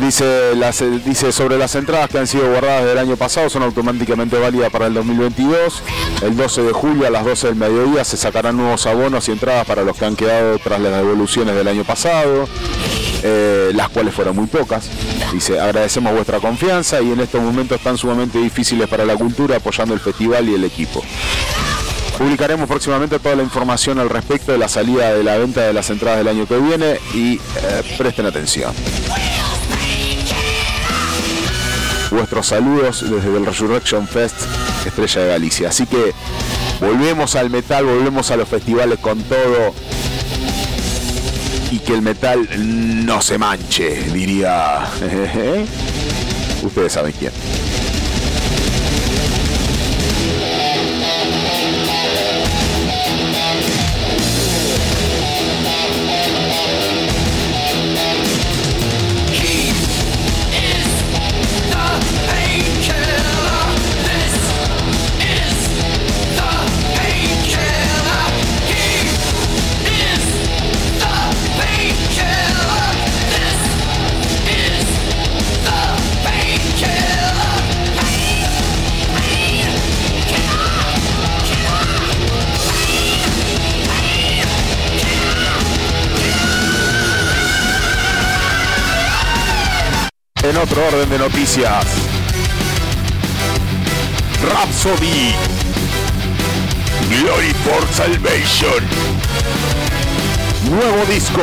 Dice, 0.00 0.54
las, 0.56 0.84
dice 1.04 1.32
sobre 1.32 1.56
las 1.56 1.74
entradas 1.74 2.10
que 2.10 2.18
han 2.18 2.26
sido 2.26 2.50
guardadas 2.50 2.84
del 2.84 2.98
año 2.98 3.16
pasado 3.16 3.48
son 3.48 3.62
automáticamente 3.62 4.38
válidas 4.38 4.70
para 4.70 4.88
el 4.88 4.94
2022. 4.94 5.82
El 6.20 6.36
12 6.36 6.62
de 6.64 6.72
julio 6.72 7.06
a 7.06 7.10
las 7.10 7.24
12 7.24 7.46
del 7.46 7.56
mediodía 7.56 8.04
se 8.04 8.18
sacarán 8.18 8.58
nuevos 8.58 8.86
abonos 8.86 9.26
y 9.28 9.32
entradas 9.32 9.66
para 9.66 9.84
los 9.84 9.96
que 9.96 10.04
han 10.04 10.16
quedado 10.16 10.58
tras 10.58 10.80
las 10.80 10.92
devoluciones 10.96 11.54
del 11.54 11.68
año 11.68 11.84
pasado, 11.84 12.46
eh, 13.22 13.72
las 13.74 13.88
cuales 13.88 14.14
fueron 14.14 14.36
muy 14.36 14.46
pocas. 14.46 14.88
Dice, 15.32 15.58
agradecemos 15.60 16.12
vuestra 16.12 16.38
confianza 16.38 17.00
y 17.00 17.12
en 17.12 17.20
estos 17.20 17.42
momentos 17.42 17.80
tan 17.80 17.96
sumamente 17.98 18.38
difíciles 18.38 18.88
para 18.88 19.04
la 19.04 19.16
cultura 19.16 19.56
apoyando 19.56 19.94
el 19.94 20.00
festival 20.00 20.48
y 20.48 20.54
el 20.54 20.64
equipo. 20.64 21.02
Publicaremos 22.18 22.66
próximamente 22.66 23.18
toda 23.18 23.36
la 23.36 23.42
información 23.42 23.98
al 23.98 24.08
respecto 24.08 24.52
de 24.52 24.58
la 24.58 24.68
salida 24.68 25.12
de 25.12 25.22
la 25.22 25.36
venta 25.36 25.60
de 25.62 25.74
las 25.74 25.90
entradas 25.90 26.18
del 26.18 26.28
año 26.28 26.46
que 26.46 26.58
viene 26.58 26.98
y 27.12 27.34
eh, 27.34 27.96
presten 27.98 28.24
atención. 28.24 28.72
Vuestros 32.10 32.46
saludos 32.46 33.02
desde 33.02 33.36
el 33.36 33.44
Resurrection 33.44 34.08
Fest 34.08 34.36
Estrella 34.86 35.22
de 35.22 35.28
Galicia. 35.28 35.68
Así 35.68 35.86
que 35.86 36.14
volvemos 36.80 37.34
al 37.34 37.50
metal, 37.50 37.84
volvemos 37.84 38.30
a 38.30 38.36
los 38.36 38.48
festivales 38.48 38.98
con 39.00 39.20
todo 39.24 39.74
y 41.76 41.78
que 41.80 41.92
el 41.92 42.00
metal 42.00 42.48
no 43.04 43.20
se 43.20 43.36
manche, 43.36 44.02
diría. 44.10 44.88
Ustedes 46.62 46.92
saben 46.92 47.12
quién. 47.18 47.32
Orden 90.88 91.08
de 91.08 91.18
noticias. 91.18 91.84
Rhapsody. 94.42 95.34
Glory 97.08 97.52
for 97.64 97.86
Salvation. 97.92 98.84
Nuevo 100.70 101.04
disco. 101.06 101.42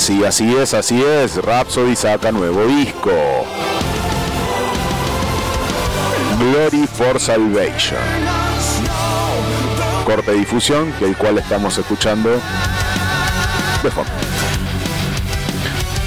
Así, 0.00 0.24
así 0.24 0.56
es, 0.56 0.72
así 0.72 1.02
es. 1.04 1.36
Rhapsody 1.36 1.94
saca 1.94 2.32
nuevo 2.32 2.64
disco. 2.64 3.10
Glory 6.38 6.86
for 6.86 7.20
Salvation. 7.20 7.98
Corte 10.06 10.30
de 10.30 10.38
difusión, 10.38 10.90
el 11.02 11.14
cual 11.18 11.36
estamos 11.36 11.76
escuchando 11.76 12.30
de 12.30 13.90
fondo. 13.90 14.10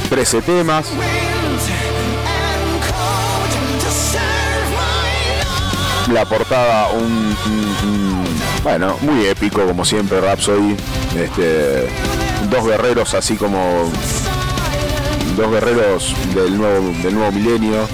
13 0.09 0.41
temas. 0.41 0.87
La 6.11 6.25
portada, 6.25 6.89
un- 6.89 7.37
un- 7.45 8.25
bueno, 8.63 8.97
muy 9.01 9.25
épico 9.25 9.65
como 9.65 9.85
siempre 9.85 10.19
Rhapsody. 10.19 10.75
Este, 11.15 11.87
dos 12.53 12.67
guerreros 12.67 13.15
así 13.15 13.35
como 13.35 13.91
dos 15.35 15.51
guerreros 15.51 16.15
del 16.35 16.55
nuevo, 16.55 16.93
del 17.01 17.15
nuevo 17.15 17.31
milenio, 17.31 17.87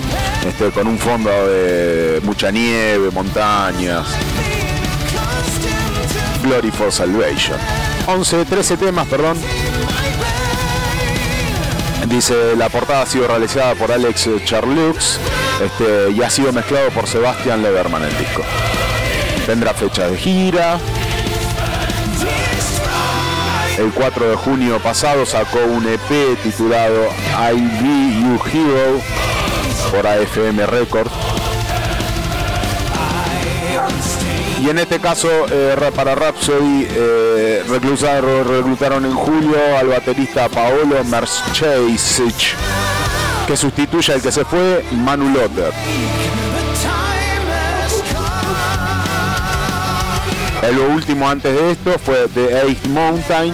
este, 0.46 0.70
con 0.72 0.86
un 0.86 1.00
fondo 1.00 1.30
de 1.30 2.20
mucha 2.24 2.52
nieve, 2.52 3.10
montañas. 3.12 4.06
Glory 6.44 6.72
for 6.72 6.92
Salvation. 6.92 7.58
11, 8.08 8.44
13 8.44 8.76
temas, 8.76 9.08
perdón. 9.08 9.38
Dice, 12.10 12.58
la 12.58 12.68
portada 12.68 13.04
ha 13.04 13.06
sido 13.06 13.28
realizada 13.28 13.76
por 13.76 13.94
Alex 13.94 14.30
Charlux 14.44 15.20
este, 15.64 16.12
y 16.12 16.22
ha 16.22 16.30
sido 16.30 16.52
mezclado 16.52 16.90
por 16.90 17.08
Sebastian 17.08 17.62
Leverman 17.62 18.04
el 18.04 18.18
disco. 18.18 18.42
Tendrá 19.46 19.74
fecha 19.74 20.10
de 20.10 20.18
gira. 20.18 20.80
El 23.80 23.92
4 23.94 24.30
de 24.32 24.36
junio 24.36 24.78
pasado 24.80 25.26
sacó 25.26 25.60
un 25.60 25.88
EP 25.88 26.38
titulado 26.44 27.08
I 27.54 27.56
Be 27.56 28.20
You 28.20 28.40
Hero 28.52 29.02
por 29.92 30.06
AFM 30.06 30.66
Records. 30.66 31.12
Y 34.62 34.70
en 34.70 34.78
este 34.80 35.00
caso, 35.00 35.30
eh, 35.50 35.76
ra- 35.78 35.92
para 35.92 36.14
Rhapsody, 36.16 36.88
eh, 36.90 37.64
reclutaron, 37.70 38.46
reclutaron 38.48 39.06
en 39.06 39.14
julio 39.14 39.56
al 39.80 39.88
baterista 39.88 40.50
Paolo 40.50 41.02
Merchesic, 41.06 42.56
que 43.48 43.56
sustituye 43.56 44.12
al 44.14 44.22
que 44.22 44.32
se 44.34 44.44
fue, 44.44 44.84
Manu 44.92 45.30
Lotter. 45.30 45.72
Lo 50.62 50.90
último 50.90 51.28
antes 51.28 51.54
de 51.54 51.72
esto 51.72 51.98
fue 51.98 52.28
The 52.34 52.62
Eighth 52.62 52.86
Mountain, 52.88 53.54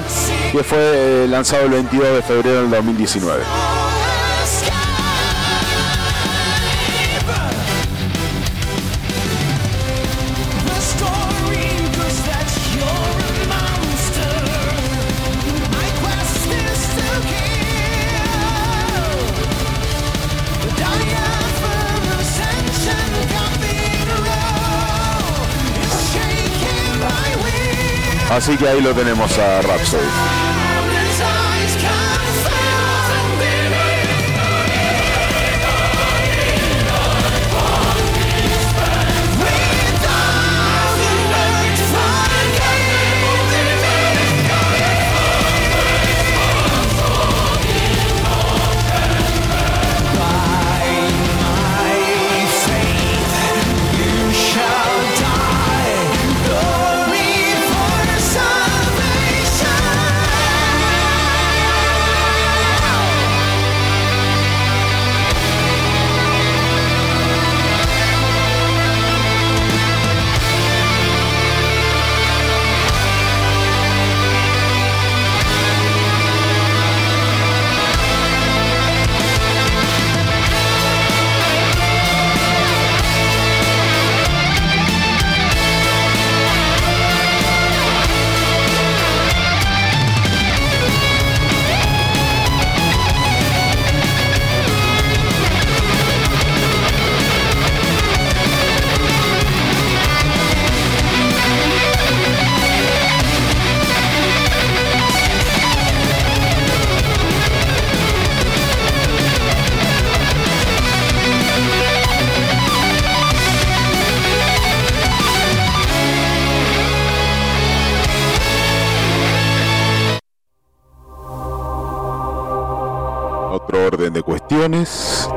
que 0.52 0.64
fue 0.64 0.80
eh, 0.80 1.28
lanzado 1.30 1.66
el 1.66 1.72
22 1.72 2.16
de 2.16 2.22
febrero 2.22 2.62
del 2.64 2.72
2019. 2.72 3.44
Así 28.36 28.58
que 28.58 28.68
ahí 28.68 28.82
lo 28.82 28.94
tenemos 28.94 29.38
a 29.38 29.62
Rhapsody. 29.62 30.45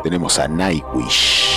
Tenemos 0.08 0.38
a 0.38 0.48
Nightwish. 0.48 1.47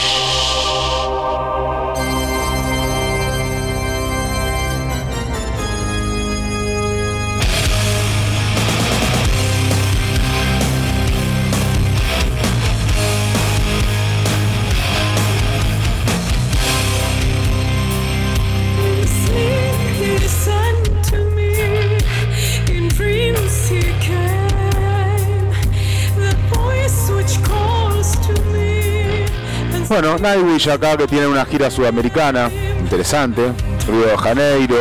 Bueno, 29.91 30.17
Nightwish 30.17 30.69
acá 30.69 30.95
que 30.95 31.05
tiene 31.05 31.27
una 31.27 31.43
gira 31.43 31.69
sudamericana, 31.69 32.49
interesante. 32.79 33.51
Río 33.85 34.05
de 34.05 34.17
Janeiro, 34.17 34.77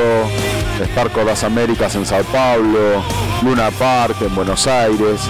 Sparco 0.84 1.24
las 1.24 1.42
Américas 1.42 1.96
en 1.96 2.06
Sao 2.06 2.22
Paulo, 2.22 3.02
Luna 3.42 3.72
Park 3.72 4.14
en 4.20 4.32
Buenos 4.36 4.68
Aires. 4.68 5.22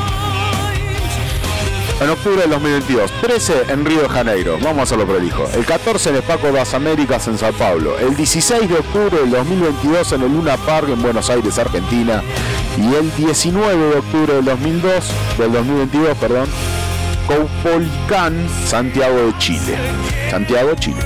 En 1.98 2.10
octubre 2.10 2.42
del 2.42 2.50
2022, 2.50 3.10
13 3.22 3.64
en 3.70 3.86
Río 3.86 4.02
de 4.02 4.10
Janeiro, 4.10 4.58
vamos 4.62 4.80
a 4.80 4.82
hacerlo 4.82 5.06
prolijo. 5.06 5.48
El 5.54 5.64
14 5.64 6.10
en 6.10 6.16
Sparco 6.18 6.50
las 6.50 6.74
Américas 6.74 7.26
en 7.28 7.38
Sao 7.38 7.54
Paulo. 7.54 7.98
El 7.98 8.14
16 8.14 8.68
de 8.68 8.74
octubre 8.74 9.16
del 9.18 9.30
2022 9.30 10.12
en 10.12 10.22
el 10.24 10.30
Luna 10.30 10.58
Park 10.58 10.90
en 10.90 11.00
Buenos 11.00 11.30
Aires, 11.30 11.58
Argentina. 11.58 12.22
Y 12.76 12.94
el 12.94 13.16
19 13.16 13.76
de 13.76 13.96
octubre 13.96 14.34
del 14.34 14.44
2002, 14.44 15.10
del 15.38 15.52
2022, 15.52 16.18
perdón, 16.18 16.50
Caupolicán, 17.30 18.34
Santiago 18.66 19.26
de 19.26 19.38
Chile. 19.38 19.78
Santiago, 20.30 20.74
Chile. 20.74 20.98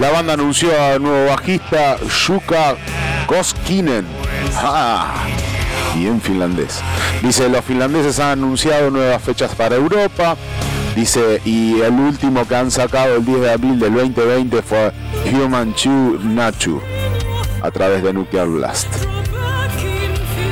La 0.00 0.10
banda 0.10 0.32
anunció 0.32 0.70
al 0.82 1.02
nuevo 1.02 1.26
bajista 1.26 1.98
Yuka 2.26 2.74
Koskinen. 3.30 4.04
Ah, 4.56 5.24
y 5.96 6.08
finlandés. 6.18 6.80
Dice, 7.22 7.48
los 7.48 7.64
finlandeses 7.64 8.18
han 8.18 8.40
anunciado 8.40 8.90
nuevas 8.90 9.22
fechas 9.22 9.54
para 9.54 9.76
Europa. 9.76 10.36
Dice, 10.96 11.40
y 11.44 11.80
el 11.80 11.92
último 11.92 12.46
que 12.48 12.56
han 12.56 12.72
sacado 12.72 13.14
el 13.14 13.24
10 13.24 13.40
de 13.40 13.52
abril 13.52 13.78
del 13.78 13.94
2020 13.94 14.62
fue 14.62 14.92
Human 15.32 15.72
Chu 15.76 16.18
Nachu 16.24 16.82
a 17.62 17.70
través 17.70 18.02
de 18.02 18.12
Nuclear 18.12 18.48
Blast. 18.48 18.88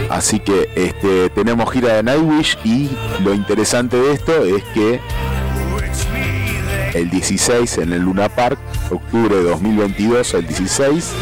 Así 0.09 0.39
que 0.39 0.71
este, 0.77 1.31
tenemos 1.31 1.73
gira 1.73 1.95
de 1.95 2.05
Nightwish 2.05 2.59
y 2.63 2.91
lo 3.25 3.35
interesante 3.35 3.97
de 3.97 4.13
esto 4.13 4.45
es 4.45 4.63
que 4.73 5.01
el 6.95 7.11
16 7.11 7.79
en 7.79 7.93
el 7.93 8.03
Luna 8.03 8.29
Park, 8.29 8.61
octubre 8.89 9.35
de 9.35 9.43
2022, 9.43 10.35
el 10.35 10.47
16 10.47 11.13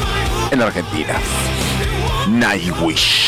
en 0.51 0.61
Argentina. 0.61 1.21
Nightwish. 2.29 3.26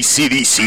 ACDC. 0.00 0.60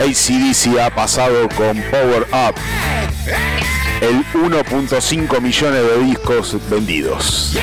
ACDC 0.00 0.78
ha 0.80 0.88
pasado 0.94 1.46
con 1.50 1.82
Power 1.90 2.26
Up 2.32 2.54
el 4.00 4.24
1.5 4.32 5.40
millones 5.40 5.82
de 5.82 6.04
discos 6.04 6.56
vendidos. 6.70 7.56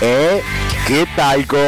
¿Eh? 0.00 0.42
¿Qué 0.86 1.06
talco? 1.14 1.58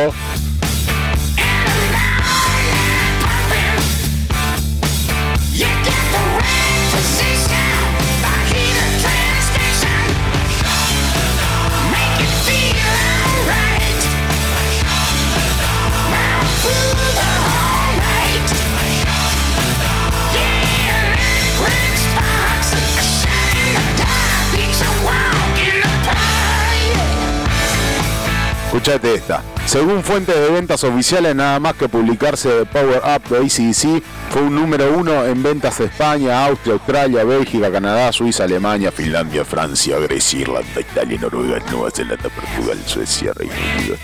Escuchate 28.82 29.14
esta. 29.14 29.44
Según 29.64 30.02
fuentes 30.02 30.34
de 30.34 30.50
ventas 30.50 30.82
oficiales, 30.82 31.36
nada 31.36 31.60
más 31.60 31.74
que 31.74 31.88
publicarse 31.88 32.48
de 32.48 32.66
Power 32.66 33.00
Up 33.04 33.28
de 33.28 33.38
ACDC, 33.38 34.02
fue 34.30 34.42
un 34.42 34.56
número 34.56 34.92
uno 34.98 35.24
en 35.24 35.40
ventas 35.40 35.78
de 35.78 35.84
España, 35.84 36.44
Austria, 36.46 36.74
Australia, 36.74 37.22
Bélgica, 37.22 37.70
Canadá, 37.70 38.10
Suiza, 38.10 38.42
Alemania, 38.42 38.90
Finlandia, 38.90 39.44
Francia, 39.44 40.00
Grecia, 40.00 40.40
Irlanda, 40.40 40.80
Italia, 40.80 41.16
Noruega, 41.20 41.60
Nueva 41.70 41.92
Zelanda, 41.92 42.28
Portugal, 42.28 42.76
Suecia, 42.84 43.32
Reino 43.36 43.54
Unido. 43.78 43.96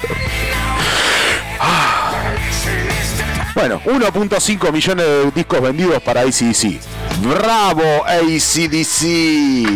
Bueno, 3.54 3.80
1.5 3.84 4.72
millones 4.72 5.04
de 5.04 5.30
discos 5.32 5.60
vendidos 5.60 6.00
para 6.02 6.20
ACDC. 6.20 6.78
¡Bravo, 7.24 8.06
ACDC! 8.06 9.66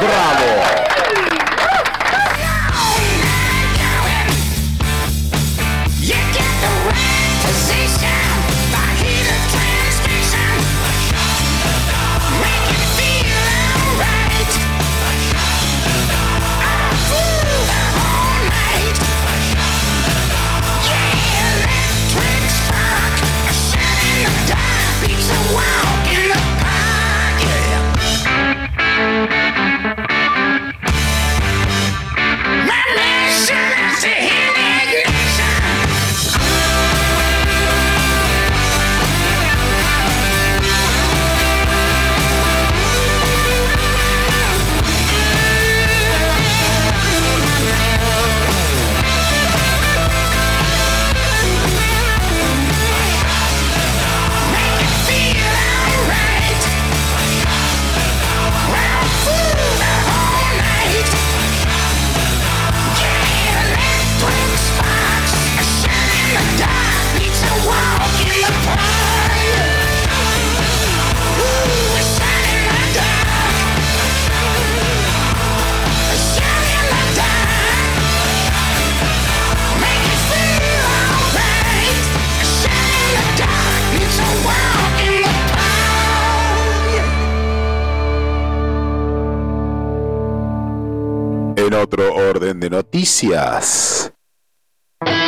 ¡Bravo! 0.00 0.87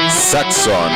Saxon. 0.08 0.92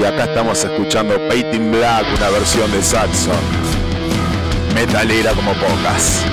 Y 0.00 0.04
acá 0.04 0.24
estamos 0.24 0.64
escuchando 0.64 1.18
Painting 1.28 1.72
Black, 1.72 2.06
una 2.16 2.30
versión 2.30 2.72
de 2.72 2.82
Saxon. 2.82 3.34
Metalera 4.74 5.32
como 5.34 5.52
pocas. 5.52 6.24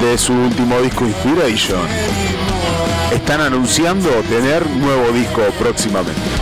De 0.00 0.16
su 0.16 0.32
último 0.32 0.80
disco 0.80 1.06
Inspiration. 1.06 1.88
Están 3.12 3.40
anunciando 3.40 4.08
tener 4.30 4.64
nuevo 4.70 5.10
disco 5.10 5.42
próximamente. 5.58 6.41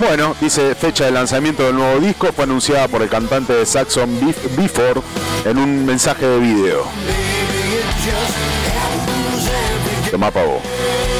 Bueno, 0.00 0.34
dice 0.40 0.74
fecha 0.74 1.04
de 1.04 1.10
lanzamiento 1.10 1.62
del 1.64 1.74
nuevo 1.76 2.00
disco 2.00 2.28
fue 2.34 2.44
anunciada 2.44 2.88
por 2.88 3.02
el 3.02 3.08
cantante 3.08 3.52
de 3.52 3.66
Saxon 3.66 4.18
Bef- 4.20 4.56
Before 4.56 5.02
en 5.44 5.58
un 5.58 5.84
mensaje 5.84 6.26
de 6.26 6.38
video. 6.40 6.84
Tomá 10.10 10.30
pavo. 10.30 10.60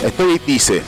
Estoy, 0.03 0.41
dice, 0.47 0.83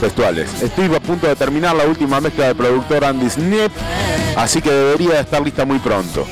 textuales, 0.00 0.62
estoy 0.62 0.86
a 0.94 1.00
punto 1.00 1.26
de 1.26 1.34
terminar 1.34 1.74
la 1.74 1.84
última 1.84 2.20
mezcla 2.20 2.46
del 2.46 2.54
productor 2.56 3.04
Andy 3.04 3.28
Snip, 3.28 3.72
así 4.36 4.62
que 4.62 4.70
debería 4.70 5.14
de 5.14 5.20
estar 5.20 5.42
lista 5.42 5.64
muy 5.64 5.80
pronto. 5.80 6.26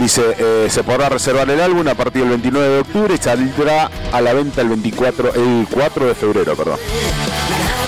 Dice, 0.00 0.22
eh, 0.38 0.66
se 0.70 0.82
podrá 0.82 1.08
reservar 1.10 1.48
el 1.50 1.60
álbum 1.60 1.86
a 1.88 1.94
partir 1.94 2.22
del 2.22 2.30
29 2.30 2.68
de 2.68 2.78
octubre 2.80 3.14
y 3.14 3.18
saldrá 3.22 3.90
a 4.12 4.20
la 4.22 4.32
venta 4.32 4.62
el 4.62 4.68
24, 4.68 5.34
el 5.34 5.66
4 5.70 6.06
de 6.06 6.14
febrero, 6.14 6.56
perdón. 6.56 6.78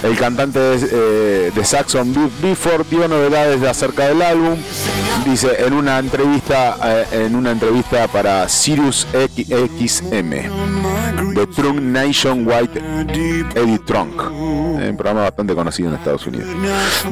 El 0.03 0.17
cantante 0.17 0.59
de, 0.61 0.89
eh, 0.93 1.53
de 1.55 1.65
Saxon 1.65 2.15
Be- 2.15 2.31
Before 2.49 2.85
dio 2.89 3.09
novedades 3.09 3.61
de 3.61 3.69
acerca 3.69 4.07
del 4.07 4.23
álbum. 4.23 4.57
Dice 5.27 5.57
en 5.67 5.73
una 5.73 5.99
entrevista 5.99 6.77
eh, 6.85 7.07
en 7.27 7.35
una 7.35 7.51
entrevista 7.51 8.07
para 8.09 8.49
Sirius 8.49 9.07
X- 9.13 9.49
XM 9.49 10.35
de 11.39 11.47
Trunk 11.47 11.81
Nationwide 11.81 12.83
Eddie 13.55 13.79
Trunk, 13.79 14.21
un 14.33 14.97
programa 14.97 15.23
bastante 15.23 15.55
conocido 15.55 15.89
en 15.91 15.95
Estados 15.95 16.27
Unidos. 16.27 16.49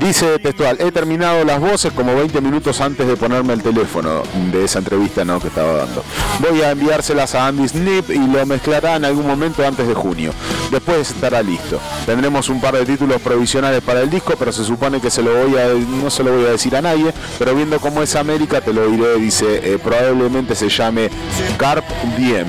Dice 0.01 0.41
textual, 0.41 0.79
he 0.81 0.91
terminado 0.91 1.45
las 1.45 1.61
voces 1.61 1.93
como 1.93 2.13
20 2.17 2.41
minutos 2.41 2.81
antes 2.81 3.07
de 3.07 3.17
ponerme 3.17 3.53
el 3.53 3.63
teléfono 3.63 4.25
de 4.51 4.65
esa 4.65 4.81
entrevista 4.81 5.25
¿no? 5.25 5.39
que 5.39 5.47
estaba 5.47 5.75
dando. 5.75 6.03
Voy 6.41 6.61
a 6.63 6.73
enviárselas 6.73 7.37
a 7.37 7.47
Andy 7.47 7.69
Snip 7.69 8.11
y 8.11 8.19
lo 8.19 8.45
mezclará 8.47 8.97
en 8.97 9.05
algún 9.05 9.29
momento 9.29 9.65
antes 9.65 9.87
de 9.87 9.95
junio. 9.95 10.33
Después 10.73 11.09
estará 11.11 11.41
listo. 11.41 11.79
Tendremos 12.05 12.49
un 12.49 12.61
par 12.61 12.75
de 12.75 12.85
títulos 12.85 13.21
provisionales 13.21 13.81
para 13.81 14.01
el 14.01 14.11
disco, 14.11 14.35
pero 14.37 14.51
se 14.51 14.65
supone 14.65 15.01
que 15.01 15.11
se 15.11 15.23
lo 15.23 15.33
voy 15.33 15.57
a, 15.57 15.69
no 16.03 16.11
se 16.11 16.25
lo 16.25 16.33
voy 16.33 16.47
a 16.47 16.51
decir 16.51 16.75
a 16.75 16.83
nadie, 16.83 17.13
pero 17.39 17.55
viendo 17.55 17.79
cómo 17.79 18.03
es 18.03 18.17
América 18.17 18.61
te 18.61 18.73
lo 18.73 18.89
diré, 18.89 19.17
dice, 19.19 19.61
eh, 19.63 19.79
probablemente 19.79 20.57
se 20.57 20.69
llame 20.69 21.11
Carp 21.59 21.85
Diem 22.17 22.49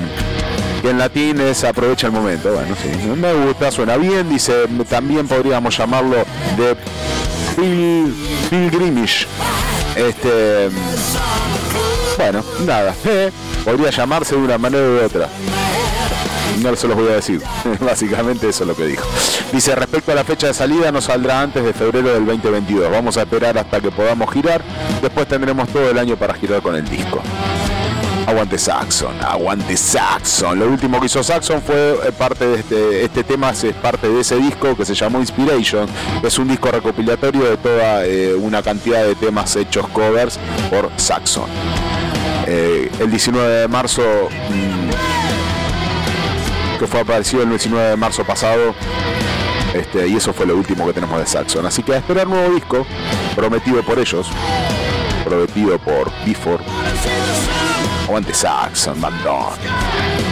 que 0.80 0.90
en 0.90 0.98
latín 0.98 1.40
es 1.40 1.64
aprovecha 1.64 2.06
el 2.06 2.12
momento. 2.12 2.52
Bueno, 2.52 2.74
sí, 2.80 2.88
me 3.16 3.32
gusta, 3.34 3.70
suena 3.70 3.96
bien. 3.96 4.28
Dice, 4.28 4.66
también 4.88 5.26
podríamos 5.26 5.76
llamarlo 5.76 6.16
de 6.56 6.76
pil, 7.56 8.14
pilgrimish. 8.50 9.26
Este, 9.96 10.68
bueno, 12.16 12.44
nada, 12.64 12.94
eh, 13.04 13.30
podría 13.64 13.90
llamarse 13.90 14.36
de 14.36 14.42
una 14.42 14.58
manera 14.58 14.84
u 14.84 15.04
otra. 15.04 15.28
No 16.62 16.74
se 16.74 16.88
los 16.88 16.96
voy 16.96 17.08
a 17.08 17.14
decir. 17.14 17.40
Básicamente 17.80 18.48
eso 18.48 18.64
es 18.64 18.68
lo 18.68 18.76
que 18.76 18.86
dijo. 18.86 19.06
Dice, 19.52 19.74
respecto 19.74 20.12
a 20.12 20.14
la 20.14 20.24
fecha 20.24 20.48
de 20.48 20.54
salida, 20.54 20.90
no 20.90 21.00
saldrá 21.00 21.42
antes 21.42 21.64
de 21.64 21.72
febrero 21.72 22.12
del 22.12 22.26
2022. 22.26 22.90
Vamos 22.90 23.16
a 23.16 23.22
esperar 23.22 23.56
hasta 23.58 23.80
que 23.80 23.90
podamos 23.90 24.32
girar. 24.32 24.62
Después 25.00 25.28
tendremos 25.28 25.68
todo 25.68 25.90
el 25.90 25.98
año 25.98 26.16
para 26.16 26.34
girar 26.34 26.60
con 26.62 26.74
el 26.74 26.88
disco. 26.88 27.22
Aguante 28.28 28.58
Saxon, 28.58 29.14
aguante 29.22 29.74
Saxon. 29.74 30.58
Lo 30.58 30.66
último 30.66 31.00
que 31.00 31.06
hizo 31.06 31.22
Saxon 31.22 31.62
fue 31.62 31.92
eh, 32.04 32.12
parte 32.12 32.46
de 32.46 32.56
este, 32.56 33.02
este 33.02 33.24
tema, 33.24 33.48
es 33.52 33.64
parte 33.80 34.06
de 34.06 34.20
ese 34.20 34.36
disco 34.36 34.76
que 34.76 34.84
se 34.84 34.94
llamó 34.94 35.18
Inspiration. 35.18 35.88
Es 36.22 36.38
un 36.38 36.46
disco 36.46 36.70
recopilatorio 36.70 37.44
de 37.48 37.56
toda 37.56 38.04
eh, 38.04 38.34
una 38.34 38.62
cantidad 38.62 39.02
de 39.02 39.14
temas 39.14 39.56
hechos 39.56 39.88
covers 39.88 40.38
por 40.68 40.90
Saxon. 40.96 41.46
Eh, 42.46 42.90
el 43.00 43.10
19 43.10 43.48
de 43.48 43.68
marzo, 43.68 44.02
mm, 44.02 44.90
que 46.78 46.86
fue 46.86 47.00
aparecido 47.00 47.44
el 47.44 47.48
19 47.48 47.88
de 47.88 47.96
marzo 47.96 48.24
pasado, 48.24 48.74
este, 49.72 50.06
y 50.06 50.16
eso 50.16 50.34
fue 50.34 50.44
lo 50.44 50.54
último 50.54 50.86
que 50.86 50.92
tenemos 50.92 51.18
de 51.18 51.24
Saxon. 51.26 51.64
Así 51.64 51.82
que 51.82 51.94
a 51.94 51.96
esperar 51.96 52.26
nuevo 52.26 52.54
disco, 52.54 52.86
prometido 53.34 53.82
por 53.82 53.98
ellos, 53.98 54.28
prometido 55.24 55.78
por 55.78 56.12
Before. 56.26 56.62
Aguante 58.08 58.32
Saxon, 58.32 58.98
bandón. 59.02 59.52
Bueno, 59.60 60.27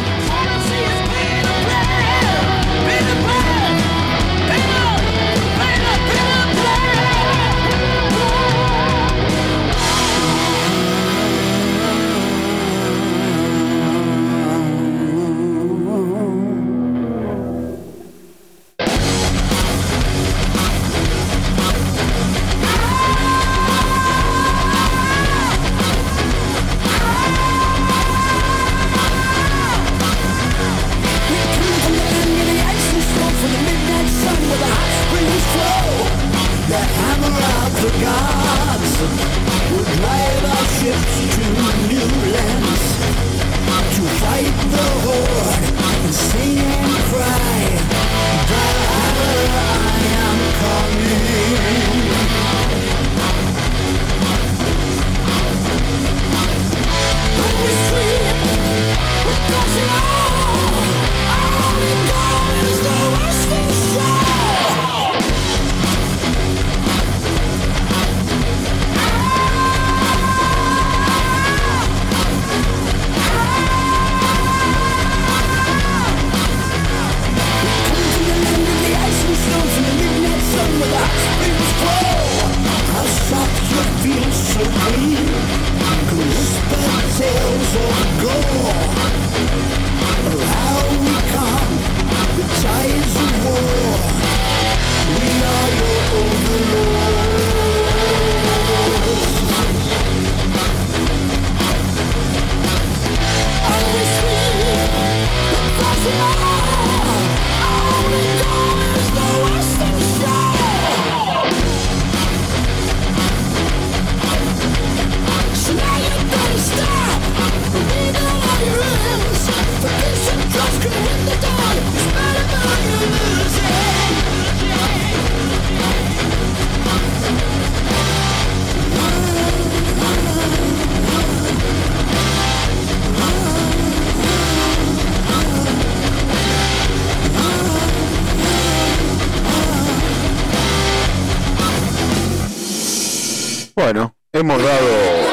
hemos 144.49 144.62
dado, 144.62 144.88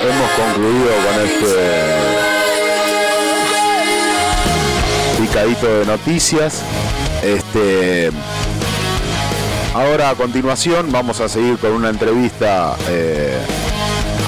hemos 0.09 0.31
concluido 0.31 0.89
con 1.05 1.25
este 1.25 1.55
picadito 5.21 5.79
de 5.79 5.85
noticias. 5.85 6.63
Este, 7.21 8.09
ahora 9.75 10.09
a 10.09 10.15
continuación 10.15 10.91
vamos 10.91 11.19
a 11.21 11.29
seguir 11.29 11.59
con 11.59 11.73
una 11.73 11.89
entrevista 11.89 12.75
eh, 12.89 13.37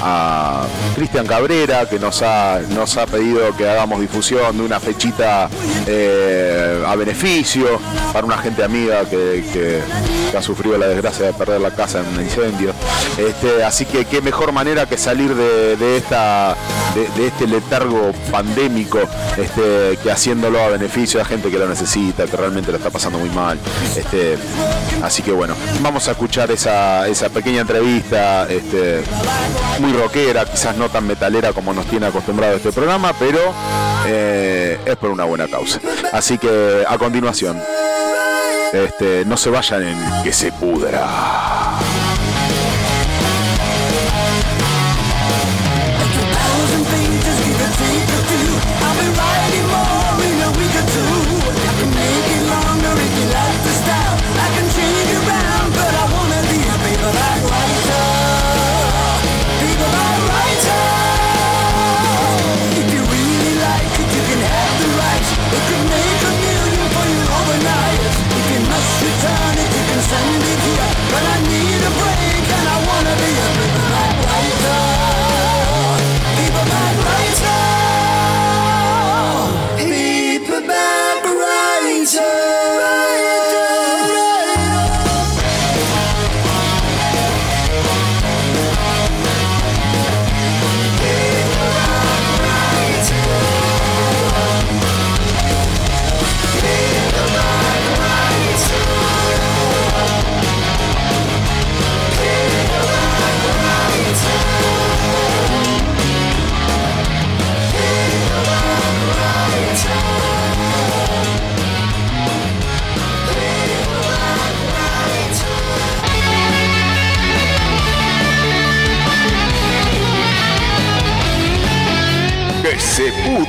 a 0.04 0.66
Cristian 0.94 1.26
Cabrera 1.26 1.88
que 1.88 1.98
nos 1.98 2.22
ha, 2.22 2.60
nos 2.70 2.96
ha 2.96 3.06
pedido 3.06 3.56
que 3.56 3.68
hagamos 3.68 4.00
difusión 4.00 4.56
de 4.56 4.62
una 4.62 4.78
fechita 4.78 5.48
eh, 5.88 6.80
a 6.86 6.94
beneficio 6.94 7.80
para 8.12 8.24
una 8.24 8.38
gente 8.38 8.62
amiga 8.62 9.04
que, 9.04 9.44
que- 9.52 9.82
que 10.30 10.36
ha 10.36 10.42
sufrido 10.42 10.78
la 10.78 10.86
desgracia 10.86 11.26
de 11.26 11.32
perder 11.32 11.60
la 11.60 11.70
casa 11.70 12.00
en 12.00 12.06
un 12.06 12.20
incendio. 12.22 12.72
Este, 13.18 13.64
así 13.64 13.84
que 13.84 14.04
qué 14.04 14.20
mejor 14.20 14.52
manera 14.52 14.86
que 14.86 14.96
salir 14.98 15.34
de, 15.34 15.96
este 17.18 17.46
letargo 17.46 18.12
pandémico 18.30 18.98
este, 19.36 19.98
que 20.02 20.10
haciéndolo 20.10 20.60
a 20.62 20.68
beneficio 20.68 21.18
de 21.18 21.24
gente 21.24 21.50
que 21.50 21.58
lo 21.58 21.68
necesita, 21.68 22.26
que 22.26 22.36
realmente 22.36 22.70
lo 22.70 22.78
está 22.78 22.90
pasando 22.90 23.18
muy 23.18 23.30
mal. 23.30 23.58
Este, 23.96 24.36
así 25.02 25.22
que 25.22 25.32
bueno, 25.32 25.54
vamos 25.80 26.08
a 26.08 26.12
escuchar 26.12 26.50
esa, 26.50 27.04
pequeña 27.32 27.60
entrevista 27.60 28.46
muy 29.78 29.92
rockera, 29.92 30.44
quizás 30.44 30.76
no 30.76 30.88
tan 30.88 31.06
metalera 31.06 31.52
como 31.52 31.72
nos 31.72 31.86
tiene 31.86 32.06
acostumbrado 32.06 32.56
este 32.56 32.72
programa, 32.72 33.12
pero 33.18 33.38
eh, 34.06 34.78
es 34.84 34.96
por 34.96 35.10
una 35.10 35.24
buena 35.24 35.48
causa. 35.48 35.80
Así 36.12 36.38
que 36.38 36.84
a 36.86 36.98
continuación, 36.98 37.60
este, 38.72 39.24
no 39.24 39.36
se 39.36 39.50
vayan 39.50 39.82
en 39.82 40.22
que 40.22 40.32
se 40.32 40.52
pudra. 40.52 41.55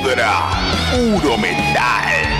Puro 0.00 1.36
metal. 1.38 2.38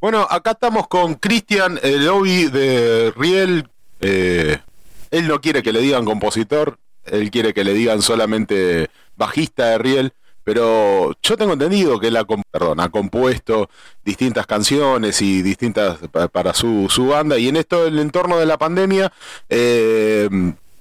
Bueno, 0.00 0.26
acá 0.28 0.50
estamos 0.50 0.88
con 0.88 1.14
Cristian, 1.14 1.78
lobby 1.82 2.46
de 2.46 3.12
Riel. 3.16 3.68
Eh, 4.00 4.41
él 5.22 5.28
no 5.28 5.40
quiere 5.40 5.62
que 5.62 5.72
le 5.72 5.80
digan 5.80 6.04
compositor, 6.04 6.78
él 7.04 7.30
quiere 7.30 7.52
que 7.54 7.64
le 7.64 7.74
digan 7.74 8.02
solamente 8.02 8.88
bajista 9.16 9.70
de 9.70 9.78
Riel, 9.78 10.12
pero 10.44 11.16
yo 11.22 11.36
tengo 11.36 11.52
entendido 11.52 12.00
que 12.00 12.08
él 12.08 12.16
ha, 12.16 12.24
perdón, 12.24 12.80
ha 12.80 12.88
compuesto 12.88 13.68
distintas 14.04 14.46
canciones 14.46 15.22
y 15.22 15.40
distintas 15.42 15.98
pa- 16.10 16.28
para 16.28 16.52
su, 16.52 16.88
su 16.90 17.06
banda, 17.06 17.38
y 17.38 17.48
en 17.48 17.56
esto, 17.56 17.86
el 17.86 17.98
entorno 17.98 18.38
de 18.38 18.46
la 18.46 18.58
pandemia, 18.58 19.12
eh, 19.48 20.28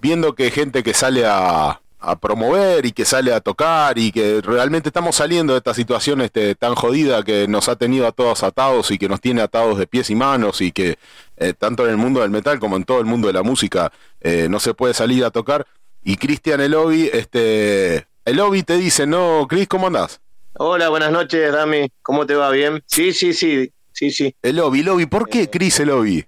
viendo 0.01 0.33
que 0.33 0.49
gente 0.49 0.81
que 0.81 0.95
sale 0.95 1.25
a, 1.27 1.79
a 1.99 2.15
promover 2.15 2.87
y 2.87 2.91
que 2.91 3.05
sale 3.05 3.31
a 3.31 3.39
tocar 3.41 3.99
y 3.99 4.11
que 4.11 4.41
realmente 4.41 4.89
estamos 4.89 5.15
saliendo 5.15 5.53
de 5.53 5.57
esta 5.59 5.75
situación 5.75 6.21
este, 6.21 6.55
tan 6.55 6.73
jodida 6.73 7.21
que 7.23 7.47
nos 7.47 7.69
ha 7.69 7.75
tenido 7.75 8.07
a 8.07 8.11
todos 8.11 8.41
atados 8.41 8.89
y 8.89 8.97
que 8.97 9.07
nos 9.07 9.21
tiene 9.21 9.41
atados 9.41 9.77
de 9.77 9.85
pies 9.85 10.09
y 10.09 10.15
manos 10.15 10.61
y 10.61 10.71
que 10.71 10.97
eh, 11.41 11.53
tanto 11.57 11.85
en 11.85 11.89
el 11.91 11.97
mundo 11.97 12.21
del 12.21 12.29
metal 12.29 12.59
como 12.59 12.75
en 12.75 12.83
todo 12.83 12.99
el 12.99 13.05
mundo 13.05 13.27
de 13.27 13.33
la 13.33 13.41
música 13.41 13.91
eh, 14.19 14.47
no 14.47 14.59
se 14.59 14.75
puede 14.75 14.93
salir 14.93 15.25
a 15.25 15.31
tocar. 15.31 15.65
Y 16.03 16.17
Cristian 16.17 16.61
Elovi, 16.61 17.09
este, 17.11 18.05
Elovi 18.25 18.61
te 18.61 18.77
dice, 18.77 19.07
no, 19.07 19.47
Cris, 19.49 19.67
¿cómo 19.67 19.87
andás? 19.87 20.21
Hola, 20.53 20.89
buenas 20.89 21.11
noches, 21.11 21.51
Dami. 21.51 21.91
¿Cómo 22.03 22.27
te 22.27 22.35
va? 22.35 22.51
¿Bien? 22.51 22.83
Sí, 22.85 23.11
sí, 23.11 23.33
sí, 23.33 23.71
sí, 23.91 24.11
sí. 24.11 24.35
Elovi, 24.43 24.81
Elovi, 24.81 25.07
¿por 25.07 25.27
qué 25.27 25.49
Cris 25.49 25.79
Elovi? 25.79 26.23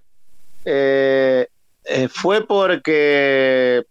Eh, 0.66 1.48
eh, 1.84 2.08
fue 2.08 2.48
porque 2.48 3.84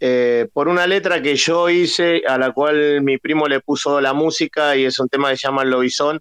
eh, 0.00 0.48
por 0.52 0.68
una 0.68 0.86
letra 0.86 1.20
que 1.20 1.36
yo 1.36 1.68
hice, 1.68 2.22
a 2.26 2.38
la 2.38 2.52
cual 2.52 3.02
mi 3.02 3.18
primo 3.18 3.48
le 3.48 3.60
puso 3.60 4.00
la 4.00 4.14
música 4.14 4.76
y 4.76 4.84
es 4.84 4.98
un 4.98 5.08
tema 5.08 5.30
que 5.30 5.36
se 5.36 5.48
llama 5.48 5.64
Lobizón, 5.64 6.20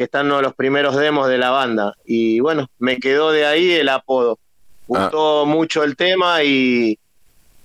que 0.00 0.04
está 0.04 0.20
en 0.20 0.28
uno 0.28 0.36
de 0.36 0.42
los 0.44 0.54
primeros 0.54 0.96
demos 0.96 1.28
de 1.28 1.36
la 1.36 1.50
banda. 1.50 1.92
Y 2.06 2.40
bueno, 2.40 2.68
me 2.78 2.96
quedó 2.96 3.32
de 3.32 3.44
ahí 3.44 3.70
el 3.72 3.90
apodo. 3.90 4.38
Gustó 4.86 5.44
mucho 5.44 5.84
el 5.84 5.94
tema 5.94 6.42
y, 6.42 6.98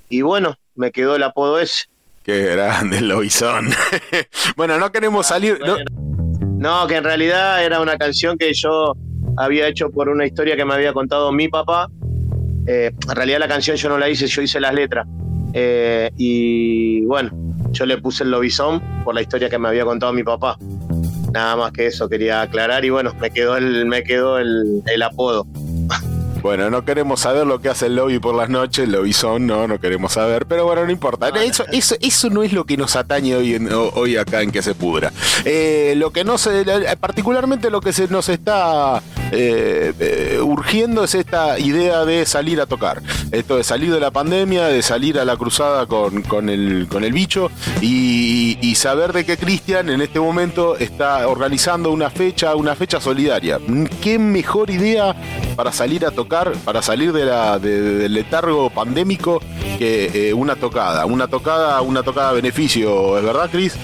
y 0.10 0.22
bueno, 0.22 0.58
me 0.76 0.92
quedó 0.92 1.16
el 1.16 1.24
apodo 1.24 1.60
ese. 1.60 1.86
Qué 2.26 2.42
grande 2.44 2.98
el 2.98 3.08
Lobizón. 3.08 3.70
bueno, 4.58 4.78
no 4.78 4.92
queremos 4.92 5.28
salir... 5.28 5.62
no- 5.66 5.78
No, 6.58 6.86
que 6.88 6.98
en 6.98 7.06
realidad 7.06 7.64
era 7.64 7.80
una 7.80 7.98
canción 7.98 8.38
que 8.38 8.54
yo 8.54 8.98
había 9.38 9.70
hecho 9.70 9.90
por 9.90 10.10
una 10.10 10.26
historia 10.26 10.58
que 10.58 10.66
me 10.66 10.74
había 10.74 10.92
contado 10.92 11.32
mi 11.32 11.48
papá. 11.48 11.88
Eh, 12.68 12.92
en 13.10 13.16
realidad 13.16 13.40
la 13.40 13.48
canción 13.48 13.78
yo 13.78 13.88
no 13.88 13.98
la 13.98 14.10
hice, 14.10 14.28
yo 14.28 14.42
hice 14.42 14.60
las 14.60 14.74
letras. 14.74 15.08
Eh, 15.54 16.12
y 16.18 17.06
bueno, 17.06 17.32
yo 17.72 17.86
le 17.86 17.98
puse 18.00 18.26
el 18.26 18.32
lobizón 18.32 18.82
por 19.06 19.16
la 19.16 19.22
historia 19.22 19.50
que 19.50 19.58
me 19.58 19.70
había 19.70 19.86
contado 19.86 20.12
mi 20.12 20.24
papá. 20.24 20.58
Nada 21.36 21.58
más 21.58 21.74
que 21.74 21.88
eso 21.88 22.08
quería 22.08 22.42
aclarar 22.42 22.86
y 22.86 22.90
bueno, 22.92 23.14
me 23.20 23.30
quedó 23.30 23.58
el, 23.58 23.86
me 23.88 24.04
quedó 24.06 24.40
el, 24.40 24.82
el 24.88 25.02
apodo. 25.04 25.46
Bueno, 26.42 26.70
no 26.70 26.86
queremos 26.86 27.20
saber 27.22 27.46
lo 27.46 27.60
que 27.60 27.68
hace 27.70 27.88
el 27.88 27.96
lobby 27.96 28.20
por 28.20 28.36
las 28.36 28.50
noches, 28.50 28.86
el 28.86 28.92
lobizón, 28.94 29.46
no, 29.48 29.68
no 29.68 29.80
queremos 29.80 30.14
saber, 30.14 30.46
pero 30.46 30.64
bueno, 30.64 30.86
no 30.86 30.92
importa. 30.92 31.28
Eso, 31.44 31.66
eso, 31.74 31.96
eso 32.00 32.30
no 32.30 32.42
es 32.44 32.54
lo 32.54 32.64
que 32.66 32.78
nos 32.78 32.96
atañe 32.96 33.36
hoy, 33.36 33.56
en- 33.56 33.68
hoy 33.74 34.16
acá 34.16 34.44
en 34.44 34.52
que 34.52 34.62
se 34.62 34.76
pudra. 34.76 35.12
Eh, 35.44 35.96
lo 35.98 36.12
que 36.12 36.24
no 36.24 36.38
se, 36.38 36.64
particularmente 37.02 37.70
lo 37.70 37.82
que 37.82 37.92
se 37.92 38.08
nos 38.08 38.30
está 38.30 39.02
eh, 39.32 40.40
urgiendo 40.42 41.04
es 41.04 41.16
esta 41.16 41.60
idea 41.60 42.06
de 42.06 42.26
salir 42.26 42.62
a 42.62 42.66
tocar. 42.66 43.02
Esto 43.32 43.58
de 43.58 43.64
salir 43.64 43.92
de 43.94 44.00
la 44.00 44.12
pandemia, 44.12 44.66
de 44.68 44.82
salir 44.82 45.20
a 45.20 45.26
la 45.26 45.36
cruzada 45.38 45.86
con, 45.86 46.22
con 46.24 46.50
el, 46.50 46.88
con 46.90 47.04
el 47.04 47.14
bicho 47.14 47.50
y, 47.82 48.58
saber 48.76 49.14
de 49.14 49.26
que 49.26 49.38
Cristian 49.38 49.90
en 49.90 50.02
este 50.02 50.20
momento 50.20 50.76
está 50.76 51.26
organizando 51.30 51.92
una 51.92 52.10
fecha, 52.10 52.56
una 52.56 52.76
fecha 52.76 53.00
solidaria. 53.00 53.58
¿Qué 54.04 54.20
mejor 54.20 54.70
idea 54.70 55.16
para 55.56 55.72
salir 55.72 56.06
a 56.06 56.12
tocar, 56.12 56.52
para 56.66 56.82
salir 56.82 57.14
de 57.14 57.24
la, 57.26 57.58
de- 57.58 57.82
del 57.82 58.14
letargo 58.14 58.70
pandémico 58.70 59.42
que 59.80 60.30
eh, 60.30 60.34
una 60.34 60.58
tocada? 60.58 61.06
Una 61.06 61.28
tocada, 61.30 61.82
una 61.82 62.04
tocada 62.04 62.30
a 62.30 62.34
beneficio, 62.34 63.18
¿es 63.18 63.24
verdad, 63.24 63.50
Cris? 63.50 63.78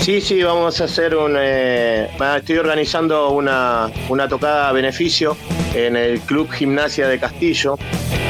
Sí, 0.00 0.20
sí, 0.20 0.42
vamos 0.42 0.80
a 0.80 0.84
hacer 0.84 1.14
un. 1.16 1.36
eh, 1.38 2.10
estoy 2.36 2.58
organizando 2.58 3.30
una, 3.30 3.88
una 4.08 4.28
tocada 4.28 4.72
beneficio 4.74 5.36
en 5.74 5.96
el 5.96 6.20
Club 6.20 6.50
Gimnasia 6.50 7.08
de 7.08 7.18
Castillo 7.18 7.78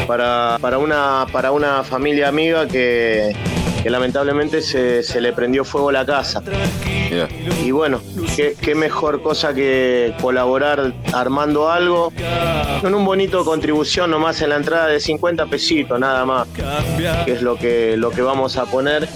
para, 0.06 0.58
para, 0.60 0.78
una, 0.78 1.26
para 1.32 1.50
una 1.50 1.82
familia 1.82 2.28
amiga 2.28 2.68
que, 2.68 3.32
que 3.84 3.90
lamentablemente 3.90 4.62
se, 4.62 5.02
se 5.02 5.20
le 5.20 5.34
prendió 5.34 5.62
fuego 5.62 5.92
la 5.92 6.06
casa. 6.06 6.42
Y 7.62 7.70
bueno, 7.70 8.00
qué, 8.34 8.56
qué 8.58 8.74
mejor 8.74 9.22
cosa 9.22 9.52
que 9.52 10.14
colaborar 10.22 10.94
armando 11.12 11.70
algo 11.70 12.10
con 12.80 12.94
un 12.94 13.04
bonito 13.04 13.44
contribución 13.44 14.10
nomás 14.10 14.40
en 14.40 14.48
la 14.48 14.56
entrada 14.56 14.86
de 14.86 15.00
50 15.00 15.46
pesitos 15.46 16.00
nada 16.00 16.24
más, 16.24 16.48
que 17.26 17.32
es 17.32 17.42
lo 17.42 17.56
que, 17.56 17.98
lo 17.98 18.10
que 18.10 18.22
vamos 18.22 18.56
a 18.56 18.64
poner. 18.64 19.06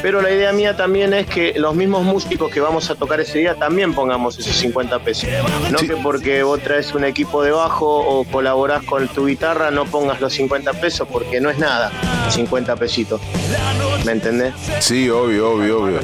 Pero 0.00 0.22
la 0.22 0.30
idea 0.30 0.52
mía 0.52 0.76
también 0.76 1.12
es 1.12 1.26
que 1.26 1.54
los 1.58 1.74
mismos 1.74 2.04
músicos 2.04 2.52
que 2.52 2.60
vamos 2.60 2.88
a 2.90 2.94
tocar 2.94 3.18
ese 3.20 3.40
día 3.40 3.56
también 3.56 3.94
pongamos 3.94 4.38
esos 4.38 4.54
50 4.56 5.00
pesos. 5.00 5.28
No 5.72 5.78
Sí. 5.78 5.88
que 5.88 5.96
porque 5.96 6.44
vos 6.44 6.60
traes 6.60 6.94
un 6.94 7.02
equipo 7.04 7.42
de 7.42 7.50
bajo 7.50 7.98
o 7.98 8.22
colaborás 8.24 8.84
con 8.84 9.08
tu 9.08 9.26
guitarra 9.26 9.72
no 9.72 9.86
pongas 9.86 10.20
los 10.20 10.32
50 10.34 10.72
pesos 10.74 11.08
porque 11.10 11.40
no 11.40 11.50
es 11.50 11.58
nada, 11.58 11.90
50 12.30 12.76
pesitos. 12.76 13.20
¿Me 14.04 14.12
entendés? 14.12 14.54
Sí, 14.80 15.08
obvio, 15.08 15.52
obvio, 15.52 15.82
obvio. 15.82 16.00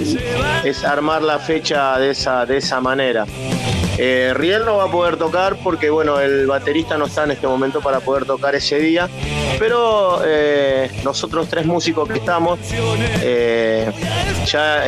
es 0.65 0.85
armar 0.85 1.23
la 1.23 1.39
fecha 1.39 1.99
de 1.99 2.11
esa, 2.11 2.47
de 2.47 2.57
esa 2.57 2.81
manera. 2.81 3.27
Eh, 4.03 4.33
Riel 4.35 4.65
no 4.65 4.79
va 4.79 4.85
a 4.85 4.91
poder 4.91 5.19
tocar 5.19 5.57
porque 5.57 5.91
bueno, 5.91 6.21
el 6.21 6.47
baterista 6.47 6.97
no 6.97 7.05
está 7.05 7.25
en 7.25 7.33
este 7.33 7.47
momento 7.47 7.83
para 7.83 8.01
poder 8.01 8.25
tocar 8.25 8.55
ese 8.55 8.79
día, 8.79 9.11
pero 9.59 10.23
eh, 10.25 10.91
nosotros 11.05 11.49
tres 11.51 11.67
músicos 11.67 12.09
que 12.09 12.15
estamos, 12.15 12.59
eh, 13.21 13.93
ya 14.47 14.85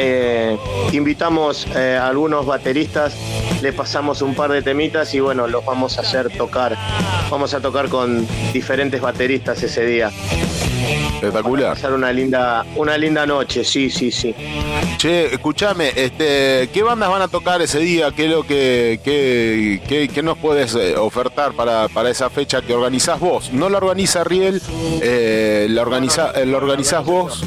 invitamos 0.93 1.67
a 1.77 2.09
algunos 2.09 2.47
bateristas, 2.47 3.15
le 3.61 3.75
pasamos 3.75 4.23
un 4.23 4.35
par 4.35 4.51
de 4.51 4.63
temitas 4.63 5.13
y 5.13 5.21
bueno, 5.21 5.47
los 5.47 5.63
vamos 5.63 5.99
a 5.99 6.01
hacer 6.01 6.31
tocar. 6.31 6.75
Vamos 7.31 7.53
a 7.53 7.61
tocar 7.61 7.91
con 7.91 8.27
diferentes 8.55 9.01
bateristas 9.01 9.63
ese 9.63 9.85
día. 9.85 10.11
Espectacular. 10.93 11.75
Pasar 11.75 11.93
una 11.93 12.13
linda, 12.13 12.65
una 12.77 12.97
linda 12.99 13.25
noche, 13.27 13.65
sí, 13.65 13.91
sí, 13.91 14.11
sí. 14.11 14.35
Che, 14.99 15.27
escúchame, 15.35 15.93
este, 15.95 16.69
¿qué 16.73 16.83
bandas 16.83 17.09
van 17.11 17.23
a 17.23 17.29
tocar 17.29 17.63
ese 17.63 17.79
día? 17.79 18.11
¿Qué 18.15 18.25
es 18.27 18.31
lo 18.31 18.43
que, 18.45 19.01
qué, 19.05 19.81
qué- 19.89 20.09
qué 20.09 20.23
nos 20.23 20.39
puedes 20.39 20.75
eh, 20.75 20.97
ofertar 20.97 21.53
para, 21.53 21.89
para 21.89 22.11
esa 22.11 22.29
fecha 22.31 22.61
que 22.63 22.75
organizás 22.75 23.19
vos? 23.21 23.53
No 23.53 23.69
la 23.69 23.79
organiza 23.79 24.25
Riel, 24.25 24.61
eh, 25.03 25.67
la, 25.71 25.83
organiza, 25.83 26.33
eh, 26.33 26.47
la 26.47 26.57
organizás 26.59 27.05
vos. 27.05 27.45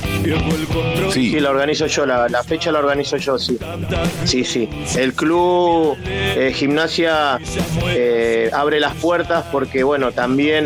Sí, 1.12 1.32
Sí, 1.32 1.40
la 1.40 1.50
organizo 1.52 1.86
yo, 1.88 2.06
la, 2.06 2.28
la 2.30 2.44
fecha 2.44 2.72
la 2.72 2.80
organizo 2.80 3.18
yo, 3.18 3.38
sí. 3.38 3.58
Sí, 4.26 4.44
sí. 4.44 4.70
El 4.98 5.14
club 5.14 5.98
eh, 6.06 6.52
Gimnasia 6.56 7.40
abre 8.54 8.80
las 8.80 8.94
puertas 8.96 9.46
porque, 9.52 9.84
bueno, 9.84 10.12
también 10.12 10.66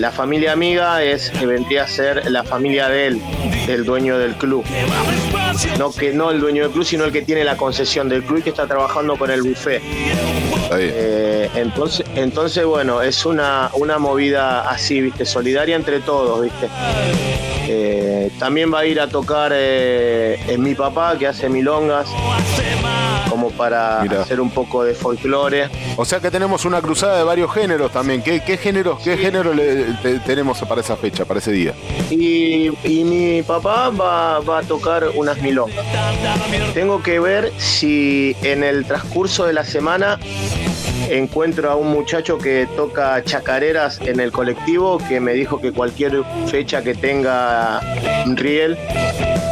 la 0.00 0.10
familia 0.12 0.52
amiga 0.52 0.95
es 1.02 1.30
que 1.30 1.46
vendría 1.46 1.84
a 1.84 1.88
ser 1.88 2.30
la 2.30 2.44
familia 2.44 2.88
de 2.88 3.06
él, 3.08 3.22
del 3.66 3.84
dueño 3.84 4.18
del 4.18 4.34
club. 4.34 4.64
No 5.78 5.92
que 5.92 6.12
no 6.12 6.30
el 6.30 6.40
dueño 6.40 6.64
del 6.64 6.72
club, 6.72 6.84
sino 6.84 7.04
el 7.04 7.12
que 7.12 7.22
tiene 7.22 7.44
la 7.44 7.56
concesión 7.56 8.08
del 8.08 8.22
club 8.22 8.38
y 8.38 8.42
que 8.42 8.50
está 8.50 8.66
trabajando 8.66 9.16
con 9.16 9.30
el 9.30 9.42
buffet. 9.42 9.82
Eh, 10.72 11.48
entonces, 11.54 12.06
entonces, 12.14 12.64
bueno, 12.64 13.02
es 13.02 13.24
una, 13.24 13.70
una 13.74 13.98
movida 13.98 14.68
así, 14.68 15.00
¿viste? 15.00 15.24
Solidaria 15.24 15.76
entre 15.76 16.00
todos, 16.00 16.42
¿viste? 16.42 16.68
Eh, 17.68 18.30
también 18.38 18.72
va 18.72 18.80
a 18.80 18.86
ir 18.86 19.00
a 19.00 19.08
tocar 19.08 19.52
eh, 19.54 20.38
en 20.48 20.62
mi 20.62 20.74
papá, 20.74 21.16
que 21.18 21.26
hace 21.26 21.48
milongas, 21.48 22.08
como 23.46 23.56
para 23.56 24.00
Mirá. 24.02 24.22
hacer 24.22 24.40
un 24.40 24.50
poco 24.50 24.84
de 24.84 24.94
folclore. 24.94 25.68
O 25.96 26.04
sea 26.04 26.20
que 26.20 26.30
tenemos 26.30 26.64
una 26.64 26.80
cruzada 26.80 27.18
de 27.18 27.24
varios 27.24 27.52
géneros 27.52 27.92
también. 27.92 28.22
¿Qué, 28.22 28.40
qué 28.44 28.56
géneros, 28.56 29.00
qué 29.02 29.16
género 29.16 29.54
le- 29.54 29.84
te- 30.02 30.18
tenemos 30.20 30.58
para 30.60 30.80
esa 30.80 30.96
fecha, 30.96 31.24
para 31.24 31.38
ese 31.40 31.52
día? 31.52 31.74
Y, 32.10 32.70
y 32.84 33.04
mi 33.04 33.42
papá 33.42 33.90
va, 33.90 34.40
va 34.40 34.58
a 34.58 34.62
tocar 34.62 35.04
unas 35.14 35.40
milongas. 35.40 35.84
Tengo 36.74 37.02
que 37.02 37.20
ver 37.20 37.52
si 37.58 38.36
en 38.42 38.64
el 38.64 38.84
transcurso 38.84 39.44
de 39.46 39.52
la 39.52 39.64
semana 39.64 40.18
encuentro 41.10 41.70
a 41.70 41.76
un 41.76 41.88
muchacho 41.88 42.38
que 42.38 42.68
toca 42.76 43.22
chacareras 43.24 44.00
en 44.00 44.20
el 44.20 44.32
colectivo 44.32 44.98
que 45.08 45.20
me 45.20 45.32
dijo 45.32 45.60
que 45.60 45.72
cualquier 45.72 46.22
fecha 46.46 46.82
que 46.82 46.94
tenga 46.94 47.80
Riel 48.26 48.76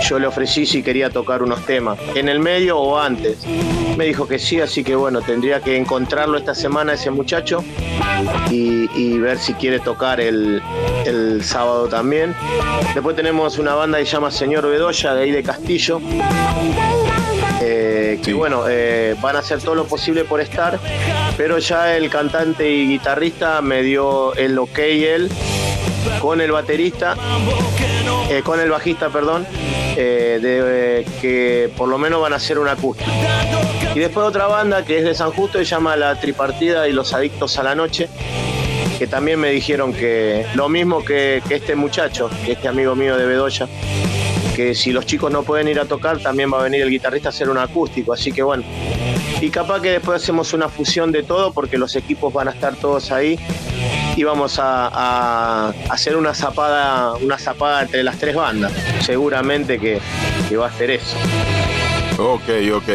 yo 0.09 0.19
le 0.19 0.27
ofrecí 0.27 0.67
si 0.67 0.83
quería 0.83 1.09
tocar 1.09 1.43
unos 1.43 1.65
temas, 1.65 1.99
en 2.15 2.29
el 2.29 2.39
medio 2.39 2.79
o 2.79 2.99
antes. 2.99 3.39
Me 3.97 4.05
dijo 4.05 4.27
que 4.29 4.39
sí, 4.39 4.61
así 4.61 4.85
que 4.85 4.95
bueno, 4.95 5.23
tendría 5.23 5.61
que 5.61 5.77
encontrarlo 5.77 6.37
esta 6.37 6.55
semana 6.55 6.95
ese 6.95 7.11
muchacho 7.11 7.65
y, 8.51 8.89
y 8.95 9.19
ver 9.19 9.39
si 9.39 9.55
quiere 9.55 9.79
tocar 9.79 10.21
el, 10.21 10.61
el 11.07 11.43
sábado 11.43 11.89
también. 11.89 12.35
Después 12.93 13.17
tenemos 13.17 13.59
una 13.59 13.75
banda 13.75 13.99
que 13.99 14.05
se 14.05 14.13
llama 14.13 14.31
Señor 14.31 14.69
Bedoya, 14.69 15.15
de 15.15 15.23
ahí 15.23 15.31
de 15.31 15.43
Castillo. 15.43 16.01
Eh, 17.95 18.19
que 18.19 18.31
Sí. 18.31 18.33
bueno, 18.33 18.65
eh, 18.69 19.15
van 19.21 19.37
a 19.37 19.39
hacer 19.41 19.61
todo 19.61 19.75
lo 19.75 19.85
posible 19.85 20.25
por 20.25 20.41
estar, 20.41 20.79
pero 21.37 21.59
ya 21.59 21.97
el 21.97 22.11
cantante 22.11 22.69
y 22.71 22.89
guitarrista 22.89 23.61
me 23.61 23.83
dio 23.83 24.35
el 24.35 24.59
ok 24.59 24.79
él 24.79 25.31
con 26.21 26.41
el 26.41 26.53
baterista, 26.53 27.17
eh, 28.31 28.43
con 28.43 28.61
el 28.61 28.71
bajista, 28.71 29.09
perdón, 29.09 29.47
eh, 29.97 30.39
de 30.43 31.07
que 31.21 31.71
por 31.77 31.89
lo 31.89 31.99
menos 31.99 32.21
van 32.21 32.33
a 32.33 32.37
hacer 32.37 32.59
una 32.59 32.73
acústica. 32.73 33.11
Y 33.95 33.99
después 33.99 34.27
otra 34.27 34.47
banda 34.47 34.85
que 34.85 34.99
es 34.99 35.05
de 35.05 35.15
San 35.15 35.31
Justo, 35.31 35.59
se 35.59 35.65
llama 35.65 35.97
La 35.97 36.19
Tripartida 36.19 36.89
y 36.89 36.93
los 36.93 37.13
Adictos 37.15 37.59
a 37.59 37.63
la 37.63 37.75
Noche, 37.75 38.09
que 38.99 39.07
también 39.07 39.39
me 39.41 39.51
dijeron 39.51 39.93
que 39.93 40.47
lo 40.55 40.69
mismo 40.69 41.05
que, 41.05 41.43
que 41.49 41.57
este 41.57 41.75
muchacho, 41.75 42.31
que 42.45 42.53
este 42.53 42.69
amigo 42.69 42.95
mío 42.95 43.17
de 43.17 43.27
Bedoya, 43.27 43.69
que 44.55 44.75
si 44.75 44.93
los 44.93 45.05
chicos 45.07 45.31
no 45.33 45.43
pueden 45.43 45.69
ir 45.69 45.81
a 45.81 45.85
tocar, 45.85 46.19
también 46.19 46.53
va 46.53 46.61
a 46.61 46.63
venir 46.65 46.83
el 46.83 46.91
guitarrista 46.91 47.29
a 47.29 47.31
hacer 47.31 47.49
un 47.51 47.59
acústico, 47.59 48.13
así 48.13 48.33
que 48.33 48.43
bueno. 48.43 48.63
Y 49.41 49.51
capaz 49.51 49.81
que 49.83 49.91
después 49.91 50.23
hacemos 50.23 50.53
una 50.53 50.69
fusión 50.69 51.11
de 51.13 51.23
todo 51.23 51.53
porque 51.53 51.77
los 51.77 51.97
equipos 51.97 52.33
van 52.33 52.49
a 52.49 52.53
estar 52.53 52.75
todos 52.77 53.11
ahí 53.11 53.39
y 54.17 54.23
vamos 54.23 54.59
a, 54.59 54.89
a 54.93 55.75
hacer 55.91 56.17
una 56.17 56.33
zapada, 56.35 57.15
una 57.15 57.37
zapada 57.39 57.83
entre 57.83 58.03
las 58.05 58.17
tres 58.19 58.35
bandas. 58.37 58.73
Seguramente 59.05 59.79
que, 59.79 59.99
que 60.49 60.57
va 60.57 60.67
a 60.67 60.69
hacer 60.69 60.91
eso. 60.93 61.17
Ok, 62.17 62.43
ok. 62.75 62.89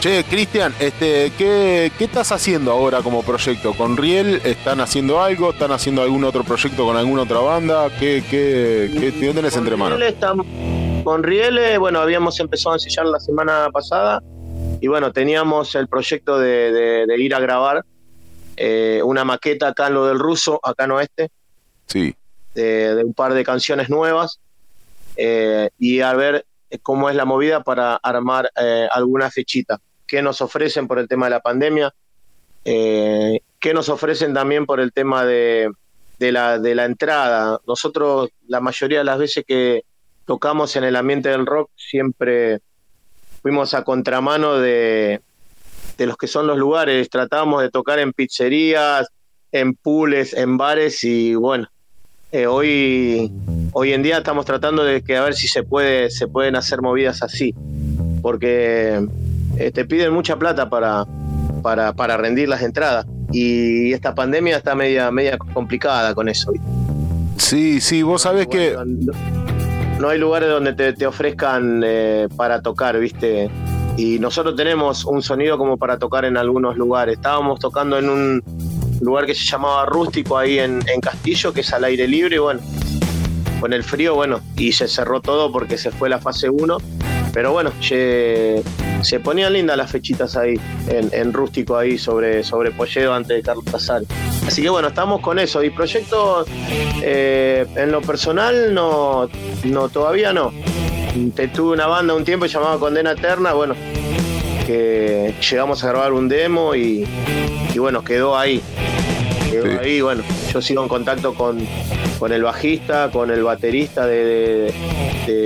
Che, 0.00 0.24
Cristian, 0.24 0.74
este, 0.80 1.30
¿qué, 1.38 1.92
¿qué 1.96 2.04
estás 2.04 2.32
haciendo 2.32 2.72
ahora 2.72 3.02
como 3.02 3.22
proyecto? 3.22 3.74
¿Con 3.74 3.96
Riel 3.96 4.40
están 4.44 4.80
haciendo 4.80 5.22
algo? 5.22 5.50
¿Están 5.50 5.70
haciendo 5.70 6.02
algún 6.02 6.24
otro 6.24 6.42
proyecto 6.42 6.84
con 6.86 6.96
alguna 6.96 7.22
otra 7.22 7.38
banda? 7.38 7.88
¿Qué, 8.00 8.24
qué, 8.28 8.90
qué, 8.98 9.12
qué 9.12 9.32
tenés 9.34 9.54
entre 9.56 9.76
manos? 9.76 9.98
Riel 9.98 10.12
estamos- 10.14 10.46
con 11.04 11.22
Riel, 11.22 11.58
eh, 11.58 11.78
bueno, 11.78 12.00
habíamos 12.00 12.38
empezado 12.40 12.72
a 12.74 12.76
ensayar 12.76 13.06
la 13.06 13.18
semana 13.20 13.68
pasada 13.72 14.22
y 14.80 14.86
bueno, 14.88 15.12
teníamos 15.12 15.74
el 15.74 15.88
proyecto 15.88 16.38
de, 16.38 16.72
de- 16.72 17.06
de 17.06 17.20
ir 17.22 17.34
a 17.34 17.40
grabar 17.40 17.84
eh, 18.56 19.00
una 19.04 19.24
maqueta 19.24 19.68
acá 19.68 19.88
en 19.88 19.94
lo 19.94 20.06
del 20.06 20.18
ruso, 20.18 20.60
acá 20.62 20.84
en 20.84 20.90
oeste, 20.92 21.30
Sí, 21.86 22.14
de, 22.54 22.94
de 22.94 23.04
un 23.04 23.14
par 23.14 23.34
de 23.34 23.44
canciones 23.44 23.90
nuevas 23.90 24.38
eh, 25.16 25.70
y 25.78 26.00
a 26.00 26.14
ver 26.14 26.46
cómo 26.82 27.10
es 27.10 27.16
la 27.16 27.24
movida 27.24 27.62
para 27.62 27.96
armar 27.96 28.50
eh, 28.56 28.88
alguna 28.90 29.30
fechita. 29.30 29.78
¿Qué 30.06 30.22
nos 30.22 30.40
ofrecen 30.40 30.86
por 30.88 30.98
el 30.98 31.08
tema 31.08 31.26
de 31.26 31.30
la 31.30 31.40
pandemia? 31.40 31.92
Eh, 32.64 33.40
¿Qué 33.58 33.74
nos 33.74 33.88
ofrecen 33.88 34.32
también 34.34 34.64
por 34.66 34.80
el 34.80 34.92
tema 34.92 35.24
de, 35.24 35.70
de 36.18 36.32
la, 36.32 36.58
de 36.58 36.74
la 36.74 36.84
entrada? 36.84 37.60
Nosotros, 37.66 38.30
la 38.46 38.60
mayoría 38.60 38.98
de 38.98 39.04
las 39.04 39.18
veces 39.18 39.44
que 39.46 39.82
tocamos 40.24 40.76
en 40.76 40.84
el 40.84 40.96
ambiente 40.96 41.28
del 41.28 41.46
rock, 41.46 41.70
siempre 41.76 42.60
fuimos 43.42 43.74
a 43.74 43.84
contramano 43.84 44.58
de, 44.58 45.20
de 45.98 46.06
los 46.06 46.16
que 46.16 46.26
son 46.26 46.46
los 46.46 46.58
lugares. 46.58 47.10
Tratábamos 47.10 47.62
de 47.62 47.70
tocar 47.70 47.98
en 47.98 48.12
pizzerías, 48.12 49.08
en 49.50 49.74
pools, 49.74 50.32
en 50.32 50.56
bares 50.56 51.04
y 51.04 51.34
bueno, 51.34 51.68
eh, 52.32 52.46
hoy, 52.46 53.30
hoy 53.72 53.92
en 53.92 54.02
día 54.02 54.18
estamos 54.18 54.46
tratando 54.46 54.84
de 54.84 55.02
que 55.02 55.16
a 55.16 55.24
ver 55.24 55.34
si 55.34 55.48
se 55.48 55.62
puede, 55.62 56.10
se 56.10 56.26
pueden 56.26 56.56
hacer 56.56 56.80
movidas 56.80 57.22
así, 57.22 57.54
porque 58.22 59.06
eh, 59.58 59.70
te 59.70 59.84
piden 59.84 60.14
mucha 60.14 60.38
plata 60.38 60.70
para, 60.70 61.04
para, 61.62 61.92
para 61.92 62.16
rendir 62.16 62.48
las 62.48 62.62
entradas 62.62 63.06
y 63.30 63.92
esta 63.92 64.14
pandemia 64.14 64.56
está 64.56 64.74
media, 64.74 65.10
media 65.10 65.36
complicada 65.36 66.14
con 66.14 66.28
eso. 66.28 66.52
sí, 67.36 67.80
sí, 67.80 68.02
vos 68.02 68.22
sabés 68.22 68.46
que... 68.46 68.76
no 70.02 70.08
hay 70.08 70.18
lugares 70.18 70.48
donde 70.48 70.72
te, 70.72 71.06
ofrezcan 71.06 71.80
eh, 71.86 72.26
para 72.36 72.60
tocar, 72.60 72.98
¿viste? 72.98 73.48
Y 73.96 74.18
nosotros 74.18 74.56
tenemos 74.56 75.04
un 75.04 75.22
sonido 75.22 75.56
como 75.56 75.76
para 75.76 75.96
tocar 75.96 76.24
en 76.24 76.36
algunos 76.36 76.76
lugares. 76.76 77.14
Estábamos 77.14 77.60
tocando 77.60 77.96
en 77.98 78.10
un 78.10 78.42
lugar 79.00 79.26
que 79.26 79.34
se 79.36 79.44
llamaba 79.44 79.86
Rústico 79.86 80.36
ahí 80.36 80.58
en, 80.58 80.82
en 80.92 81.00
Castillo, 81.00 81.52
que 81.52 81.60
es 81.60 81.72
al 81.72 81.84
aire 81.84 82.08
libre, 82.08 82.34
y 82.34 82.38
bueno, 82.40 82.60
con 83.60 83.72
el 83.72 83.84
frío, 83.84 84.16
bueno, 84.16 84.40
y 84.56 84.72
se 84.72 84.88
cerró 84.88 85.20
todo 85.20 85.52
porque 85.52 85.78
se 85.78 85.92
fue 85.92 86.08
la 86.08 86.18
fase 86.18 86.50
1 86.50 86.78
pero 87.32 87.52
bueno, 87.52 87.72
se 87.80 88.62
ponían 89.22 89.52
lindas 89.52 89.76
las 89.76 89.90
fechitas 89.90 90.36
ahí, 90.36 90.54
en, 90.88 91.32
rústico 91.32 91.76
ahí 91.76 91.98
sobre, 91.98 92.44
sobre 92.44 92.70
Polledo 92.70 93.14
antes 93.14 93.36
de 93.36 93.42
Carlos 93.42 93.64
Casares. 93.70 94.08
Así 94.46 94.62
que 94.62 94.68
bueno, 94.68 94.88
estamos 94.88 95.20
con 95.20 95.38
eso. 95.38 95.62
Y 95.62 95.70
proyectos, 95.70 96.46
eh, 97.02 97.66
en 97.76 97.90
lo 97.90 98.00
personal, 98.02 98.74
no, 98.74 99.28
no, 99.64 99.88
todavía 99.88 100.32
no. 100.32 100.52
Te 101.34 101.48
tuve 101.48 101.74
una 101.74 101.86
banda 101.86 102.14
un 102.14 102.24
tiempo 102.24 102.46
llamada 102.46 102.78
Condena 102.78 103.12
Eterna, 103.12 103.52
bueno, 103.52 103.74
que 104.66 105.34
llegamos 105.50 105.84
a 105.84 105.88
grabar 105.88 106.12
un 106.12 106.28
demo 106.28 106.74
y, 106.74 107.06
y 107.74 107.78
bueno, 107.78 108.02
quedó 108.02 108.36
ahí. 108.36 108.62
Quedó 109.52 109.80
ahí, 109.80 110.00
bueno, 110.00 110.22
yo 110.50 110.62
sigo 110.62 110.82
en 110.82 110.88
contacto 110.88 111.34
con, 111.34 111.58
con 112.18 112.32
el 112.32 112.42
bajista, 112.42 113.10
con 113.10 113.30
el 113.30 113.42
baterista 113.42 114.06
de, 114.06 114.72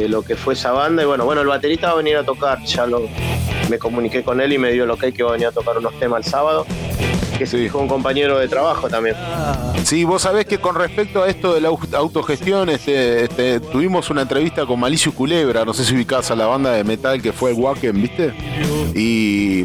lo 0.08 0.22
que 0.22 0.36
fue 0.36 0.54
esa 0.54 0.70
banda. 0.70 1.02
Y 1.02 1.06
bueno, 1.06 1.24
bueno, 1.24 1.40
el 1.40 1.48
baterista 1.48 1.88
va 1.88 1.94
a 1.94 1.96
venir 1.96 2.16
a 2.16 2.22
tocar, 2.22 2.62
ya 2.62 2.86
lo, 2.86 3.08
me 3.68 3.78
comuniqué 3.78 4.22
con 4.22 4.40
él 4.40 4.52
y 4.52 4.58
me 4.58 4.70
dio 4.70 4.84
el 4.84 4.90
ok 4.90 5.06
que 5.12 5.24
va 5.24 5.30
a 5.30 5.32
venir 5.32 5.48
a 5.48 5.52
tocar 5.52 5.76
unos 5.76 5.98
temas 5.98 6.24
el 6.24 6.30
sábado. 6.30 6.66
Que 7.38 7.46
Sí. 7.46 7.58
hijo 7.58 7.78
de 7.78 7.84
un 7.84 7.88
compañero 7.88 8.38
de 8.38 8.48
trabajo 8.48 8.88
también. 8.88 9.14
Sí, 9.84 10.04
vos 10.04 10.22
sabés 10.22 10.46
que 10.46 10.58
con 10.58 10.74
respecto 10.74 11.22
a 11.22 11.28
esto 11.28 11.54
de 11.54 11.60
la 11.60 11.68
au- 11.70 11.94
autogestión, 11.94 12.68
este, 12.70 13.24
este, 13.24 13.60
tuvimos 13.60 14.08
una 14.10 14.22
entrevista 14.22 14.64
con 14.66 14.80
Malicio 14.80 15.12
Culebra, 15.12 15.64
no 15.64 15.74
sé 15.74 15.84
si 15.84 15.94
ubicás 15.94 16.30
a 16.30 16.36
la 16.36 16.46
banda 16.46 16.72
de 16.72 16.82
metal 16.84 17.20
que 17.20 17.32
fue 17.32 17.50
el 17.50 17.56
Wacken, 17.56 18.00
¿viste? 18.00 18.32
Y, 18.94 19.64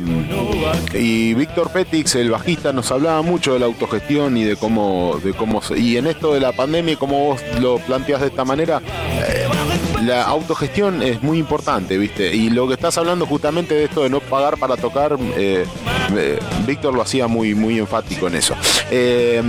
y 0.94 1.34
Víctor 1.34 1.72
Petix, 1.72 2.16
el 2.16 2.30
bajista, 2.32 2.74
nos 2.74 2.92
hablaba 2.92 3.22
mucho 3.22 3.54
de 3.54 3.60
la 3.60 3.66
autogestión 3.66 4.36
y 4.38 4.44
de 4.44 4.56
cómo, 4.58 5.20
de 5.24 5.34
cómo 5.34 5.62
se- 5.62 5.80
y 5.80 5.98
en 5.98 6.08
esto 6.08 6.34
de 6.34 6.40
la 6.42 6.52
pandemia, 6.52 6.98
como 6.98 7.26
vos 7.28 7.42
lo 7.60 7.78
planteás 7.78 8.22
de 8.22 8.28
esta 8.28 8.44
manera, 8.46 8.82
eh, 9.28 9.41
la 10.02 10.24
autogestión 10.24 11.02
es 11.02 11.22
muy 11.22 11.38
importante, 11.38 11.98
¿viste? 11.98 12.34
Y 12.36 12.50
lo 12.50 12.68
que 12.68 12.74
estás 12.74 12.98
hablando 12.98 13.26
justamente 13.26 13.76
de 13.76 13.86
esto 13.86 14.04
de 14.04 14.10
no 14.10 14.20
pagar 14.20 14.58
para 14.58 14.78
tocar, 14.78 15.18
eh, 15.36 15.66
eh, 16.16 16.40
Víctor 16.66 16.94
lo 16.94 17.02
hacía 17.02 17.28
muy, 17.28 17.56
muy 17.56 17.80
enfático 17.80 18.28
en 18.28 18.36
eso. 18.36 18.56
Eh, 18.94 19.42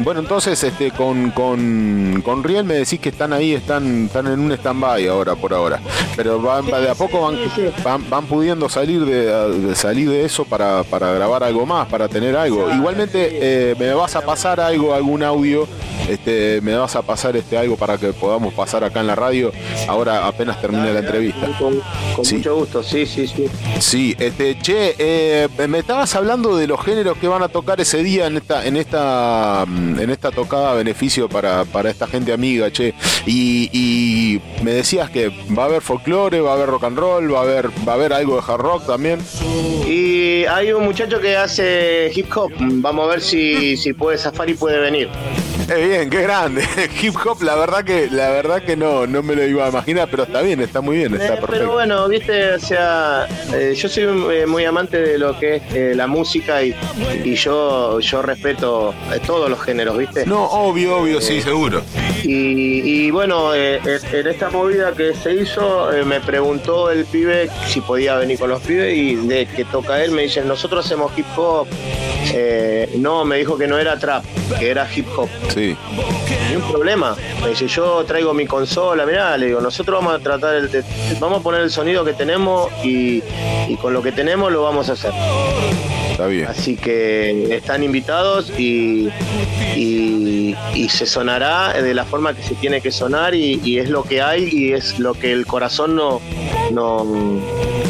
bueno, 0.00 0.20
entonces 0.20 0.62
este, 0.62 0.90
con, 0.90 1.30
con, 1.30 2.20
con 2.24 2.42
Riel 2.42 2.64
me 2.64 2.74
decís 2.74 2.98
que 2.98 3.10
están 3.10 3.32
ahí, 3.32 3.52
están, 3.54 4.06
están 4.06 4.26
en 4.26 4.40
un 4.40 4.50
stand-by 4.52 5.06
ahora, 5.06 5.36
por 5.36 5.54
ahora. 5.54 5.80
Pero 6.16 6.40
van, 6.40 6.66
de 6.66 6.90
a 6.90 6.94
poco 6.94 7.20
van, 7.20 7.36
van, 7.84 8.10
van 8.10 8.26
pudiendo 8.26 8.68
salir 8.68 9.04
de, 9.04 9.26
de 9.60 9.74
salir 9.76 10.10
de 10.10 10.24
eso 10.24 10.44
para, 10.44 10.82
para 10.82 11.12
grabar 11.12 11.44
algo 11.44 11.64
más, 11.64 11.86
para 11.88 12.08
tener 12.08 12.36
algo. 12.36 12.70
Igualmente 12.72 13.28
eh, 13.32 13.74
me 13.78 13.92
vas 13.94 14.16
a 14.16 14.22
pasar 14.22 14.58
algo, 14.60 14.92
algún 14.94 15.22
audio, 15.22 15.68
este, 16.08 16.60
me 16.62 16.74
vas 16.76 16.96
a 16.96 17.02
pasar 17.02 17.36
este 17.36 17.56
algo 17.58 17.76
para 17.76 17.98
que 17.98 18.12
podamos 18.12 18.52
pasar 18.54 18.82
acá 18.84 19.00
en 19.00 19.06
la 19.06 19.14
radio. 19.14 19.52
Ahora 19.88 20.26
apenas 20.26 20.60
termine 20.60 20.92
la 20.92 21.00
entrevista. 21.00 21.46
Con, 21.58 21.80
con 22.14 22.24
Sí. 22.24 22.36
mucho 22.36 22.56
gusto, 22.56 22.82
sí, 22.82 23.06
sí, 23.06 23.26
sí. 23.28 23.46
Sí, 23.78 24.16
este, 24.18 24.58
che, 24.58 24.94
eh, 24.98 25.48
me 25.68 25.78
estabas 25.78 26.14
hablando 26.16 26.56
de 26.56 26.66
los 26.66 26.80
géneros 26.84 27.16
que 27.18 27.28
van 27.28 27.42
a 27.42 27.48
tocar 27.48 27.80
ese 27.80 28.02
día 28.02 28.26
en 28.26 28.36
esta, 28.38 28.55
en 28.64 28.76
esta, 28.76 29.64
mm, 29.66 30.00
en 30.00 30.10
esta 30.10 30.30
tocada 30.30 30.74
beneficio 30.74 31.28
para, 31.28 31.64
para 31.64 31.90
esta 31.90 32.06
gente 32.06 32.32
amiga, 32.32 32.70
che. 32.70 32.94
Y, 33.26 33.68
y 33.72 34.40
me 34.62 34.72
decías 34.72 35.10
que 35.10 35.28
va 35.56 35.64
a 35.64 35.66
haber 35.66 35.82
folclore, 35.82 36.40
va 36.40 36.50
a 36.50 36.54
haber 36.54 36.68
rock 36.68 36.84
and 36.84 36.98
roll, 36.98 37.34
va 37.34 37.40
a 37.40 37.42
haber, 37.42 37.68
va 37.86 37.92
a 37.92 37.94
haber 37.96 38.12
algo 38.12 38.36
de 38.36 38.42
hard 38.46 38.60
rock 38.60 38.86
también. 38.86 39.20
Y 39.86 40.44
hay 40.46 40.72
un 40.72 40.84
muchacho 40.84 41.20
que 41.20 41.36
hace 41.36 42.10
hip 42.14 42.26
hop. 42.36 42.52
Vamos 42.58 43.06
a 43.06 43.10
ver 43.10 43.20
si, 43.20 43.76
si 43.76 43.92
puede 43.92 44.18
zafar 44.18 44.48
y 44.48 44.54
puede 44.54 44.78
venir. 44.78 45.08
Qué 45.66 45.74
bien, 45.84 46.10
qué 46.10 46.22
grande. 46.22 46.62
Hip 47.02 47.14
hop, 47.24 47.42
la 47.42 47.56
verdad 47.56 47.82
que, 47.84 48.08
la 48.08 48.30
verdad 48.30 48.62
que 48.62 48.76
no, 48.76 49.04
no 49.06 49.22
me 49.24 49.34
lo 49.34 49.44
iba 49.44 49.66
a 49.66 49.68
imaginar, 49.70 50.06
pero 50.08 50.22
está 50.22 50.40
bien, 50.40 50.60
está 50.60 50.80
muy 50.80 50.98
bien, 50.98 51.14
está 51.14 51.26
Eh, 51.26 51.36
pero 51.40 51.46
perfecto. 51.48 51.72
bueno, 51.72 52.08
viste, 52.08 52.52
o 52.54 52.58
sea, 52.60 53.26
eh, 53.52 53.74
yo 53.76 53.88
soy 53.88 54.04
eh, 54.32 54.46
muy 54.46 54.64
amante 54.64 55.00
de 55.02 55.18
lo 55.18 55.36
que 55.38 55.56
es 55.56 55.62
eh, 55.74 55.92
la 55.96 56.06
música 56.06 56.62
y, 56.62 56.72
y 57.24 57.34
yo, 57.34 57.98
yo 57.98 58.22
respeto 58.22 58.94
eh, 59.12 59.18
todos 59.26 59.50
los 59.50 59.60
géneros, 59.60 59.98
viste. 59.98 60.24
No, 60.24 60.44
obvio, 60.44 60.98
obvio, 60.98 61.20
sí, 61.20 61.42
seguro. 61.42 61.82
Y, 62.22 63.06
y 63.06 63.10
bueno, 63.10 63.52
eh, 63.52 63.80
en 64.12 64.26
esta 64.28 64.50
movida 64.50 64.92
que 64.92 65.14
se 65.14 65.34
hizo, 65.34 65.92
eh, 65.92 66.04
me 66.04 66.20
preguntó 66.20 66.90
el 66.92 67.04
pibe 67.06 67.50
si 67.66 67.80
podía 67.80 68.14
venir 68.16 68.38
con 68.38 68.50
los 68.50 68.62
pibes 68.62 68.96
y 68.96 69.16
de 69.16 69.46
que 69.46 69.64
toca 69.64 70.02
él, 70.04 70.12
me 70.12 70.22
dicen, 70.22 70.46
nosotros 70.46 70.84
hacemos 70.86 71.10
hip 71.18 71.26
hop. 71.36 71.66
Eh, 72.32 72.90
no, 72.98 73.24
me 73.24 73.38
dijo 73.38 73.56
que 73.56 73.66
no 73.68 73.78
era 73.78 73.98
trap, 73.98 74.24
que 74.58 74.70
era 74.70 74.88
hip 74.94 75.06
hop. 75.16 75.28
Sí. 75.56 75.74
Ni 76.50 76.56
un 76.56 76.70
problema. 76.70 77.16
Me 77.42 77.48
dice, 77.48 77.66
yo 77.66 78.04
traigo 78.04 78.34
mi 78.34 78.44
consola, 78.46 79.06
mirá, 79.06 79.38
le 79.38 79.46
digo, 79.46 79.60
nosotros 79.62 79.98
vamos 80.04 80.20
a 80.20 80.22
tratar, 80.22 80.54
el, 80.54 80.70
de- 80.70 80.84
vamos 81.18 81.40
a 81.40 81.42
poner 81.42 81.62
el 81.62 81.70
sonido 81.70 82.04
que 82.04 82.12
tenemos 82.12 82.70
y, 82.84 83.22
y 83.66 83.76
con 83.80 83.94
lo 83.94 84.02
que 84.02 84.12
tenemos 84.12 84.52
lo 84.52 84.62
vamos 84.64 84.90
a 84.90 84.92
hacer. 84.92 85.12
Está 86.10 86.26
bien. 86.26 86.46
Así 86.46 86.76
que 86.76 87.54
están 87.56 87.82
invitados 87.82 88.50
y, 88.58 89.08
y, 89.74 90.54
y 90.74 90.88
se 90.90 91.06
sonará 91.06 91.72
de 91.80 91.94
la 91.94 92.04
forma 92.04 92.34
que 92.34 92.42
se 92.42 92.54
tiene 92.56 92.82
que 92.82 92.90
sonar 92.92 93.34
y, 93.34 93.58
y 93.64 93.78
es 93.78 93.88
lo 93.88 94.02
que 94.02 94.20
hay 94.20 94.48
y 94.52 94.72
es 94.74 94.98
lo 94.98 95.14
que 95.14 95.32
el 95.32 95.46
corazón 95.46 95.96
no, 95.96 96.20
no, 96.70 97.04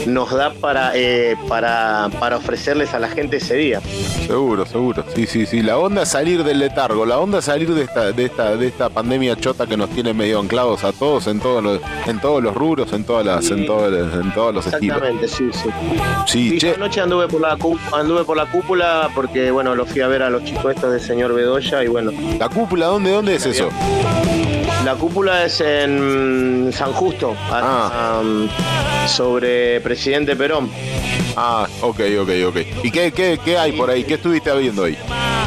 nos 0.06 0.30
da 0.32 0.52
para, 0.54 0.92
eh, 0.94 1.36
para, 1.48 2.08
para 2.18 2.36
ofrecerles 2.36 2.94
a 2.94 2.98
la 2.98 3.08
gente 3.08 3.36
ese 3.38 3.54
día. 3.56 3.80
Seguro, 4.26 4.64
seguro. 4.66 5.04
Sí, 5.14 5.26
sí, 5.26 5.46
sí. 5.46 5.62
La 5.62 5.78
onda 5.78 6.02
es 6.02 6.08
salir 6.10 6.44
del 6.44 6.58
letargo, 6.58 7.04
la 7.06 7.18
onda 7.18 7.38
es 7.38 7.44
salir 7.46 7.72
de 7.74 7.82
esta, 7.82 8.12
de 8.12 8.24
esta, 8.24 8.56
de 8.56 8.66
esta 8.68 8.88
pandemia 8.88 9.36
chota 9.36 9.66
que 9.66 9.76
nos 9.76 9.90
tiene 9.90 10.14
medio 10.14 10.38
anclados 10.40 10.84
a 10.84 10.92
todos 10.92 11.26
en 11.26 11.40
todos 11.40 11.62
los, 11.62 11.80
en 12.06 12.20
todos 12.20 12.42
los 12.42 12.54
rubros, 12.54 12.92
en 12.92 13.04
todas 13.04 13.26
las, 13.26 13.50
en 13.50 13.66
todos, 13.66 13.90
los- 13.92 14.14
en 14.24 14.32
todos 14.34 14.54
los 14.54 14.66
estilos. 14.66 14.96
Exactamente, 14.96 15.28
sí, 15.28 15.50
sí. 15.52 15.68
Sí, 16.26 16.60
Sí, 16.60 16.68
anoche 16.68 17.00
anduve 17.00 17.28
por 17.28 17.40
la 17.40 17.56
anduve 17.92 18.24
por 18.24 18.36
la 18.36 18.46
cúpula 18.50 19.08
porque 19.14 19.50
bueno, 19.50 19.74
lo 19.74 19.84
fui 19.86 20.00
a 20.00 20.08
ver 20.08 20.22
a 20.22 20.30
los 20.30 20.44
chicos 20.44 20.74
estos 20.74 20.92
del 20.92 21.00
señor 21.00 21.34
Bedoya 21.34 21.82
y 21.82 21.88
bueno, 21.88 22.12
la 22.38 22.48
cúpula, 22.48 22.86
¿dónde, 22.86 23.10
dónde 23.10 23.34
es 23.36 23.46
eso? 23.46 23.68
La 24.86 24.94
cúpula 24.94 25.44
es 25.44 25.60
en 25.60 26.70
San 26.72 26.92
Justo, 26.92 27.34
Ah. 27.50 28.18
am, 28.20 28.48
sobre 29.08 29.80
Presidente 29.80 30.36
Perón. 30.36 30.70
Ah, 31.36 31.66
ok, 31.80 32.00
ok, 32.20 32.30
ok. 32.46 32.56
¿Y 32.84 32.90
qué, 32.92 33.10
qué, 33.10 33.40
qué 33.44 33.58
hay 33.58 33.72
por 33.72 33.90
ahí? 33.90 34.04
¿Qué 34.04 34.14
estuviste 34.14 34.56
viendo 34.56 34.84
ahí? 34.84 34.96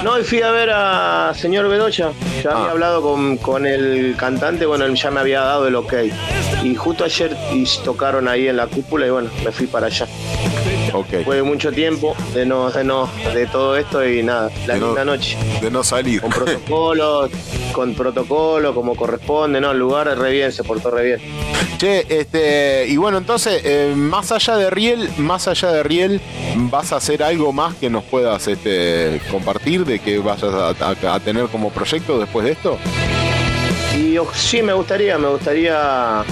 No, 0.04 0.16
fui 0.26 0.42
a 0.42 0.52
ver 0.52 0.70
a 0.74 1.32
señor 1.34 1.70
Bedoya. 1.70 2.12
Ya 2.44 2.50
Ah. 2.52 2.58
había 2.58 2.72
hablado 2.72 3.02
con, 3.02 3.38
con 3.38 3.66
el 3.66 4.16
cantante, 4.18 4.66
bueno, 4.66 4.84
él 4.84 4.96
ya 4.96 5.10
me 5.10 5.22
había 5.22 5.40
dado 5.40 5.68
el 5.70 5.76
ok. 5.78 5.94
Y 6.64 6.76
justo 6.76 7.06
ayer 7.06 7.36
y 7.54 7.64
tocaron 7.86 8.28
ahí 8.28 8.50
en 8.50 8.58
la 8.58 8.68
cúpula 8.68 9.08
y 9.08 9.10
bueno, 9.10 9.30
me 9.46 9.54
fui 9.54 9.68
para 9.68 9.88
allá. 9.88 10.06
Ok. 10.94 11.24
Fue 11.26 11.42
mucho 11.44 11.72
tiempo 11.72 12.16
de 12.34 12.46
no, 12.46 12.70
de 12.72 12.84
no, 12.84 13.10
de 13.34 13.46
todo 13.48 13.78
esto 13.78 14.08
y 14.08 14.24
nada, 14.24 14.50
la 14.68 14.74
De 14.76 14.80
no- 14.80 15.06
noche. 15.06 15.38
De 15.62 15.70
no 15.72 15.84
salir. 15.84 16.22
Con 16.22 16.32
protocolo, 16.32 17.30
con 17.72 17.94
protocolo, 17.96 18.74
como 18.74 18.96
corresponde, 18.96 19.62
¿no? 19.62 19.72
El 19.72 19.80
lugar 19.80 20.08
re 20.18 20.32
bien, 20.32 20.52
se 20.52 20.64
portó 20.64 20.92
re 20.92 21.04
bien. 21.06 21.20
Che, 21.78 22.06
este, 22.10 22.86
y 22.88 22.98
bueno, 22.98 23.18
entonces, 23.20 23.62
eh, 23.64 23.94
más 23.96 24.32
allá 24.34 24.58
de 24.58 24.70
Riel, 24.70 25.10
más 25.18 25.48
allá 25.48 25.72
de 25.72 25.82
Riel, 25.84 26.20
¿vas 26.56 26.92
a 26.92 26.98
hacer 26.98 27.24
algo 27.24 27.54
más 27.54 27.76
que 27.76 27.90
nos 27.90 28.04
puedas 28.04 28.48
este, 28.48 29.22
compartir 29.32 29.86
de 29.86 30.00
que 30.00 30.20
vayas 30.20 30.44
a, 30.54 30.70
a- 30.70 31.16
a 31.16 31.20
tener 31.22 31.46
como 31.48 31.70
proyecto 31.70 32.20
después 32.20 32.46
de 32.46 32.52
esto? 32.52 32.78
Y 33.98 34.18
sí, 34.34 34.62
me 34.62 34.74
gustaría, 34.74 35.18
me 35.18 35.30
gustaría 35.30 36.24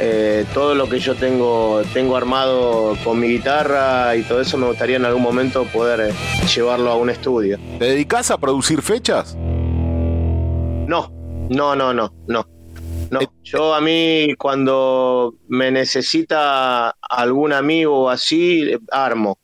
eh, 0.00 0.44
todo 0.52 0.74
lo 0.74 0.88
que 0.88 0.98
yo 0.98 1.14
tengo, 1.14 1.82
tengo 1.94 2.16
armado 2.16 2.96
con 3.02 3.18
mi 3.18 3.28
guitarra 3.28 4.14
y 4.16 4.22
todo 4.22 4.40
eso, 4.40 4.58
me 4.58 4.66
gustaría 4.66 4.96
en 4.96 5.04
algún 5.04 5.22
momento 5.22 5.64
poder 5.64 6.10
eh, 6.10 6.14
llevarlo 6.54 6.90
a 6.90 6.96
un 6.96 7.10
estudio. 7.10 7.58
¿Te 7.78 7.86
dedicas 7.86 8.30
a 8.30 8.38
producir 8.38 8.82
fechas? 8.82 9.34
No, 9.36 11.10
no, 11.50 11.74
no, 11.76 11.92
no, 11.94 12.12
no. 12.26 12.46
No, 13.08 13.20
Eh, 13.20 13.28
yo 13.44 13.72
a 13.72 13.80
mí 13.80 14.34
cuando 14.36 15.34
me 15.48 15.70
necesita 15.70 16.90
algún 17.00 17.52
amigo 17.52 18.10
así, 18.10 18.62
eh, 18.62 18.78
armo, 18.90 19.38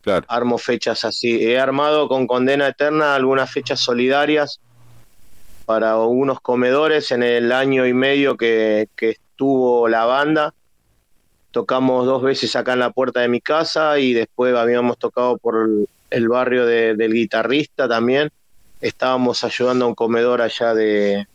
Claro. 0.00 0.24
armo 0.28 0.56
fechas 0.58 1.04
así. 1.04 1.42
He 1.44 1.58
armado 1.58 2.08
con 2.08 2.26
Condena 2.26 2.68
Eterna 2.68 3.14
algunas 3.16 3.50
fechas 3.50 3.80
solidarias 3.80 4.60
para 5.66 5.98
unos 5.98 6.40
comedores 6.40 7.10
en 7.10 7.22
el 7.22 7.52
año 7.52 7.84
y 7.86 7.92
medio 7.92 8.36
que, 8.36 8.88
que 8.96 9.16
estuvo 9.44 9.88
la 9.88 10.04
banda. 10.04 10.52
Tocamos 11.50 12.04
dos 12.04 12.22
veces 12.22 12.54
acá 12.56 12.74
en 12.74 12.80
la 12.80 12.90
puerta 12.90 13.20
de 13.20 13.28
mi 13.28 13.40
casa 13.40 13.98
y 13.98 14.12
después 14.12 14.54
habíamos 14.54 14.98
tocado 14.98 15.38
por 15.38 15.56
el- 16.10 16.28
barrio 16.28 16.66
de- 16.66 16.94
del 16.94 17.14
guitarrista 17.14 17.88
también. 17.88 18.28
Estábamos 18.82 19.42
ayudando 19.42 19.86
a 19.86 19.88
un 19.88 19.94
comedor 19.94 20.42
allá 20.42 20.74
de, 20.74 21.26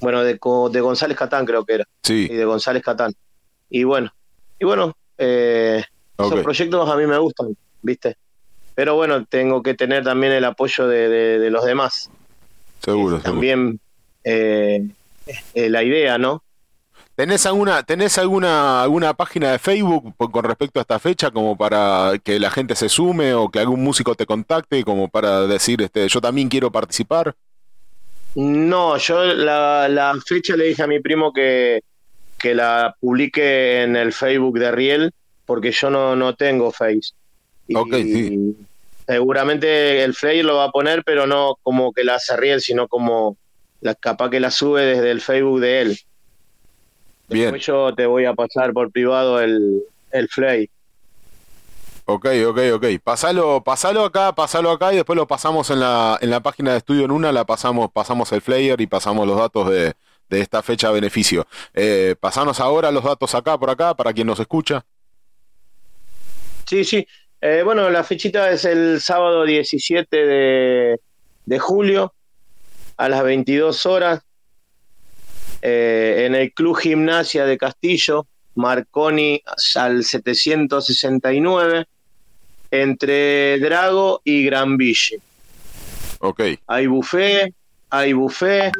bueno, 0.00 0.22
de, 0.22 0.34
de 0.34 0.80
González 0.80 1.16
Catán 1.16 1.44
creo 1.46 1.64
que 1.64 1.74
era, 1.74 1.84
y 1.84 2.06
Sí, 2.06 2.28
de 2.28 2.44
González 2.44 2.82
Catán. 2.84 3.12
Y 3.68 3.82
bueno, 3.84 4.12
y 4.60 4.64
bueno, 4.64 4.94
eh, 5.18 5.82
esos 6.16 6.40
proyectos 6.44 6.88
a 6.88 6.96
mí 6.96 7.06
me 7.06 7.18
gustan, 7.18 7.56
¿viste? 7.82 8.16
Pero 8.76 8.94
bueno, 8.94 9.24
tengo 9.26 9.62
que 9.64 9.74
tener 9.74 10.04
también 10.04 10.32
el 10.32 10.44
apoyo 10.44 10.86
de, 10.86 11.08
de- 11.08 11.38
de 11.40 11.50
los 11.50 11.64
demás. 11.64 12.08
seguro, 12.84 13.16
seguro. 13.16 13.22
También 13.22 13.80
eh, 14.22 14.86
eh, 15.54 15.68
la 15.70 15.82
idea, 15.82 16.18
¿no? 16.18 16.42
¿Tenés 17.18 17.46
alguna, 17.46 17.82
tenés 17.82 18.16
alguna, 18.16 18.80
alguna 18.80 19.12
página 19.12 19.50
de 19.50 19.58
Facebook 19.58 20.14
con 20.16 20.44
respecto 20.44 20.78
a 20.78 20.82
esta 20.82 21.00
fecha 21.00 21.32
como 21.32 21.58
para 21.58 22.12
que 22.22 22.38
la 22.38 22.48
gente 22.48 22.76
se 22.76 22.88
sume 22.88 23.34
o 23.34 23.48
que 23.48 23.58
algún 23.58 23.82
músico 23.82 24.14
te 24.14 24.24
contacte 24.24 24.84
como 24.84 25.08
para 25.08 25.48
decir, 25.48 25.82
este, 25.82 26.08
yo 26.08 26.20
también 26.20 26.48
quiero 26.48 26.70
participar? 26.70 27.34
No, 28.36 28.96
yo 28.98 29.24
la, 29.24 29.88
la 29.88 30.16
fecha 30.24 30.54
le 30.54 30.66
dije 30.66 30.84
a 30.84 30.86
mi 30.86 31.00
primo 31.00 31.32
que, 31.32 31.80
que 32.38 32.54
la 32.54 32.94
publique 33.00 33.82
en 33.82 33.96
el 33.96 34.12
Facebook 34.12 34.56
de 34.60 34.70
Riel, 34.70 35.12
porque 35.44 35.72
yo 35.72 35.90
no, 35.90 36.14
no 36.14 36.36
tengo 36.36 36.70
Face. 36.70 37.14
Y 37.66 37.74
sí. 37.90 38.56
Seguramente 39.08 40.04
el 40.04 40.14
flyer 40.14 40.44
lo 40.44 40.58
va 40.58 40.66
a 40.66 40.70
poner, 40.70 41.02
pero 41.02 41.26
no 41.26 41.56
como 41.64 41.92
que 41.92 42.04
la 42.04 42.14
hace 42.14 42.36
Riel, 42.36 42.60
sino 42.60 42.86
como 42.86 43.36
la, 43.80 43.96
capaz 43.96 44.30
que 44.30 44.38
la 44.38 44.52
sube 44.52 44.82
desde 44.82 45.10
el 45.10 45.20
Facebook 45.20 45.58
de 45.58 45.80
él. 45.80 46.00
Bien. 47.28 47.52
Después 47.52 47.66
yo 47.66 47.94
te 47.94 48.06
voy 48.06 48.24
a 48.24 48.34
pasar 48.34 48.72
por 48.72 48.90
privado 48.90 49.40
el, 49.40 49.82
el 50.12 50.28
flyer. 50.28 50.68
Ok, 52.06 52.26
ok, 52.46 52.58
ok. 52.74 52.86
Pasalo, 53.04 53.62
pasalo 53.62 54.04
acá, 54.04 54.34
pasalo 54.34 54.70
acá 54.70 54.94
y 54.94 54.96
después 54.96 55.14
lo 55.14 55.26
pasamos 55.26 55.68
en 55.70 55.80
la, 55.80 56.18
en 56.22 56.30
la 56.30 56.40
página 56.40 56.72
de 56.72 56.78
Estudio 56.78 57.04
en 57.04 57.10
una, 57.10 57.32
la 57.32 57.44
pasamos, 57.44 57.90
pasamos 57.92 58.32
el 58.32 58.40
flyer 58.40 58.80
y 58.80 58.86
pasamos 58.86 59.26
los 59.26 59.36
datos 59.36 59.68
de, 59.68 59.92
de 60.30 60.40
esta 60.40 60.62
fecha 60.62 60.88
a 60.88 60.92
beneficio. 60.92 61.46
Eh, 61.74 62.14
pasanos 62.18 62.60
ahora 62.60 62.90
los 62.90 63.04
datos 63.04 63.34
acá, 63.34 63.58
por 63.58 63.68
acá, 63.68 63.94
para 63.94 64.14
quien 64.14 64.26
nos 64.26 64.40
escucha. 64.40 64.86
Sí, 66.66 66.82
sí. 66.84 67.06
Eh, 67.42 67.62
bueno, 67.62 67.88
la 67.90 68.02
fechita 68.02 68.50
es 68.50 68.64
el 68.64 69.00
sábado 69.02 69.44
17 69.44 70.16
de, 70.16 71.00
de 71.44 71.58
julio 71.58 72.14
a 72.96 73.08
las 73.08 73.22
22 73.22 73.86
horas 73.86 74.22
eh, 75.62 76.24
en 76.26 76.34
el 76.34 76.52
Club 76.52 76.76
Gimnasia 76.78 77.44
de 77.44 77.58
Castillo, 77.58 78.26
Marconi 78.54 79.42
al 79.76 80.04
769, 80.04 81.86
entre 82.70 83.58
Drago 83.58 84.20
y 84.24 84.44
Gran 84.44 84.76
Ville. 84.76 85.20
Ok, 86.20 86.40
Hay 86.66 86.86
buffet, 86.86 87.54
hay 87.90 88.12
buffet, 88.12 88.72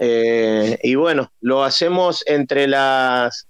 eh, 0.00 0.78
y 0.82 0.94
bueno, 0.94 1.30
lo 1.40 1.62
hacemos 1.62 2.24
entre 2.26 2.66
las 2.66 3.46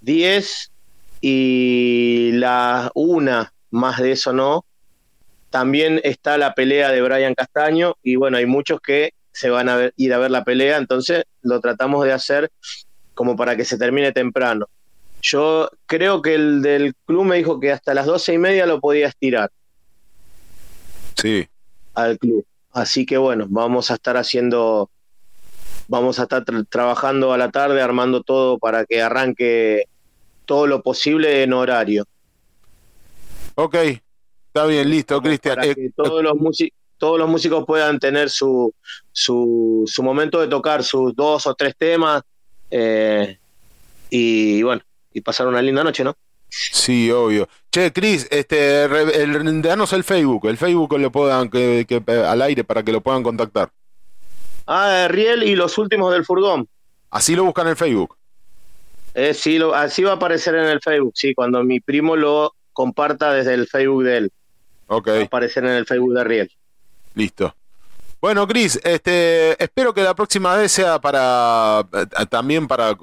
10 0.00 0.72
y 1.20 2.32
las 2.34 2.90
1, 2.94 3.48
más 3.70 3.98
de 4.00 4.12
eso 4.12 4.32
no. 4.32 4.64
También 5.50 6.00
está 6.04 6.36
la 6.38 6.54
pelea 6.54 6.90
de 6.90 7.02
Brian 7.02 7.34
Castaño, 7.34 7.96
y 8.02 8.16
bueno, 8.16 8.36
hay 8.36 8.46
muchos 8.46 8.80
que 8.80 9.12
se 9.36 9.50
van 9.50 9.68
a 9.68 9.76
ver- 9.76 9.92
ir 9.96 10.14
a 10.14 10.18
ver 10.18 10.30
la 10.30 10.44
pelea, 10.44 10.78
entonces 10.78 11.24
lo 11.42 11.60
tratamos 11.60 12.04
de 12.04 12.12
hacer 12.12 12.50
como 13.14 13.36
para 13.36 13.54
que 13.56 13.64
se 13.64 13.76
termine 13.76 14.12
temprano. 14.12 14.66
Yo 15.20 15.68
creo 15.86 16.22
que 16.22 16.34
el 16.34 16.62
del 16.62 16.94
club 17.04 17.24
me 17.24 17.36
dijo 17.36 17.60
que 17.60 17.72
hasta 17.72 17.92
las 17.94 18.06
doce 18.06 18.32
y 18.34 18.38
media 18.38 18.64
lo 18.66 18.80
podía 18.80 19.08
estirar 19.08 19.50
sí. 21.16 21.48
al 21.94 22.18
club. 22.18 22.44
Así 22.72 23.06
que 23.06 23.16
bueno, 23.18 23.46
vamos 23.48 23.90
a 23.90 23.94
estar 23.94 24.16
haciendo, 24.16 24.90
vamos 25.88 26.18
a 26.18 26.24
estar 26.24 26.44
tra- 26.44 26.66
trabajando 26.68 27.32
a 27.32 27.38
la 27.38 27.50
tarde, 27.50 27.80
armando 27.82 28.22
todo 28.22 28.58
para 28.58 28.84
que 28.84 29.02
arranque 29.02 29.84
todo 30.44 30.66
lo 30.66 30.82
posible 30.82 31.42
en 31.42 31.52
horario. 31.52 32.04
Ok, 33.54 33.74
está 33.74 34.66
bien, 34.66 34.88
listo, 34.90 35.20
Cristian. 35.20 35.56
Para 35.56 35.66
Eh, 35.68 35.74
que 35.74 35.90
todos 35.96 36.22
los 36.22 36.36
músicos 36.36 36.78
todos 36.98 37.18
los 37.18 37.28
músicos 37.28 37.64
puedan 37.66 37.98
tener 37.98 38.30
su, 38.30 38.72
su, 39.12 39.84
su 39.86 40.02
momento 40.02 40.40
de 40.40 40.48
tocar 40.48 40.82
sus 40.84 41.14
dos 41.14 41.46
o 41.46 41.54
tres 41.54 41.74
temas 41.76 42.22
eh, 42.70 43.38
y 44.10 44.62
bueno, 44.62 44.82
y 45.12 45.20
pasar 45.20 45.46
una 45.46 45.62
linda 45.62 45.82
noche, 45.84 46.04
¿no? 46.04 46.14
sí, 46.48 47.10
obvio. 47.10 47.48
Che, 47.70 47.92
Cris, 47.92 48.26
este, 48.30 48.88
re- 48.88 49.22
el, 49.22 49.60
danos 49.62 49.92
el 49.92 50.04
Facebook, 50.04 50.46
el 50.48 50.56
Facebook 50.56 50.98
lo 50.98 51.10
puedan, 51.12 51.50
que, 51.50 51.84
que- 51.86 52.02
al 52.12 52.40
aire 52.42 52.64
para 52.64 52.82
que 52.82 52.92
lo 52.92 53.00
puedan 53.02 53.22
contactar. 53.22 53.70
Ah, 54.66 55.06
Riel 55.10 55.42
y 55.42 55.54
los 55.54 55.76
últimos 55.78 56.12
del 56.12 56.24
furgón. 56.24 56.66
Así 57.10 57.34
lo 57.36 57.44
buscan 57.44 57.68
en 57.68 57.76
Facebook. 57.76 58.16
Eh, 59.14 59.34
sí, 59.34 59.58
lo- 59.58 59.74
así 59.74 60.02
va 60.02 60.12
a 60.12 60.14
aparecer 60.14 60.54
en 60.54 60.64
el 60.66 60.80
Facebook, 60.80 61.12
sí, 61.14 61.34
cuando 61.34 61.62
mi 61.62 61.80
primo 61.80 62.16
lo 62.16 62.54
comparta 62.72 63.32
desde 63.32 63.54
el 63.54 63.66
Facebook 63.66 64.04
de 64.04 64.16
él. 64.18 64.32
Ok. 64.88 65.08
Va 65.08 65.18
a 65.18 65.22
aparecer 65.24 65.64
en 65.64 65.72
el 65.72 65.86
Facebook 65.86 66.14
de 66.14 66.24
Riel. 66.24 66.50
Listo. 67.16 67.56
Bueno, 68.20 68.46
Cris, 68.46 68.78
este, 68.84 69.62
espero 69.62 69.92
que 69.92 70.02
la 70.02 70.14
próxima 70.14 70.54
vez 70.54 70.70
sea 70.70 71.00
para 71.00 71.80
eh, 71.92 72.26
también 72.28 72.68
para 72.68 72.94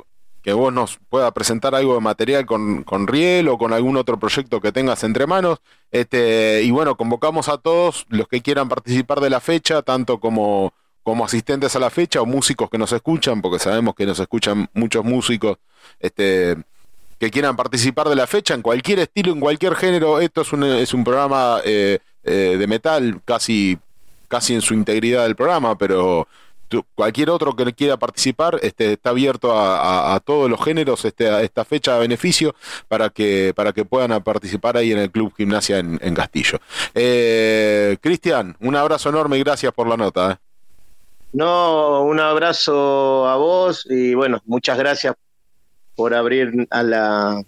que 0.43 0.53
vos 0.53 0.72
nos 0.72 0.99
pueda 1.09 1.32
presentar 1.32 1.74
algo 1.74 1.95
de 1.95 2.01
material 2.01 2.45
con, 2.45 2.84
con 2.84 3.07
Riel 3.07 3.47
o 3.47 3.57
con 3.57 3.74
algún 3.74 3.97
otro 3.97 4.20
proyecto 4.20 4.61
que 4.61 4.72
tengas 4.72 5.03
entre 5.03 5.26
manos. 5.26 5.59
Este, 5.89 6.61
y 6.64 6.70
bueno, 6.70 6.95
convocamos 6.95 7.49
a 7.49 7.57
todos 7.57 8.05
los 8.09 8.28
que 8.28 8.41
quieran 8.41 8.70
participar 8.70 9.20
de 9.20 9.32
la 9.32 9.39
fecha, 9.39 9.82
tanto 9.82 10.20
como, 10.20 10.74
como 11.01 11.26
asistentes 11.26 11.76
a 11.76 11.80
la 11.80 11.89
fecha 11.89 12.22
o 12.22 12.26
músicos 12.26 12.70
que 12.70 12.78
nos 12.78 12.91
escuchan, 12.91 13.41
porque 13.41 13.57
sabemos 13.57 13.95
que 13.95 14.05
nos 14.05 14.20
escuchan 14.20 14.70
muchos 14.74 15.03
músicos, 15.03 15.57
este, 15.99 16.57
que 17.18 17.32
quieran 17.32 17.55
participar 17.55 18.09
de 18.09 18.16
la 18.16 18.28
fecha 18.28 18.53
en 18.53 18.61
cualquier 18.61 18.99
estilo, 18.99 19.32
en 19.32 19.39
cualquier 19.39 19.76
género. 19.76 20.20
Esto 20.20 20.41
es 20.41 20.53
un, 20.53 20.66
es 20.66 20.93
un 20.93 21.03
programa 21.03 21.61
eh, 21.64 21.99
eh, 22.24 22.57
de 22.59 22.68
metal 22.68 23.22
casi, 23.26 23.80
casi 24.34 24.55
en 24.55 24.61
su 24.61 24.73
integridad 24.73 25.23
del 25.23 25.36
programa, 25.36 25.77
pero 25.77 26.27
tú- 26.67 26.84
cualquier 26.95 27.29
otro 27.29 27.55
que 27.55 27.71
quiera 27.73 27.97
participar 27.97 28.57
este, 28.63 28.93
está 28.93 29.11
abierto 29.11 29.51
a, 29.55 29.77
a- 29.77 30.15
a 30.15 30.19
todos 30.19 30.49
los 30.49 30.59
géneros 30.63 31.05
este, 31.05 31.29
a 31.29 31.41
esta 31.43 31.63
fecha 31.63 31.93
de 31.93 31.99
beneficio 31.99 32.55
para 32.88 33.09
que, 33.11 33.53
para 33.55 33.71
que 33.73 33.86
puedan 33.86 34.23
participar 34.23 34.75
ahí 34.77 34.91
en 34.91 34.97
el 34.97 35.11
Club 35.11 35.31
Gimnasia 35.38 35.77
en, 35.77 35.99
en 36.01 36.15
Castillo. 36.15 36.57
Eh, 36.95 37.97
Cristian, 38.01 38.55
un 38.59 38.75
abrazo 38.75 39.09
enorme 39.09 39.38
y 39.38 39.43
gracias 39.43 39.71
por 39.71 39.88
la 39.88 39.97
nota. 39.97 40.31
eh. 40.31 40.36
No, 41.34 42.01
un 42.03 42.19
abrazo 42.19 43.27
a 43.27 43.36
vos 43.38 43.86
y 43.89 44.13
bueno, 44.15 44.41
muchas 44.45 44.77
gracias 44.77 45.15
por 45.95 46.13
abrir 46.15 46.67
a 46.71 46.81
la 46.84 47.43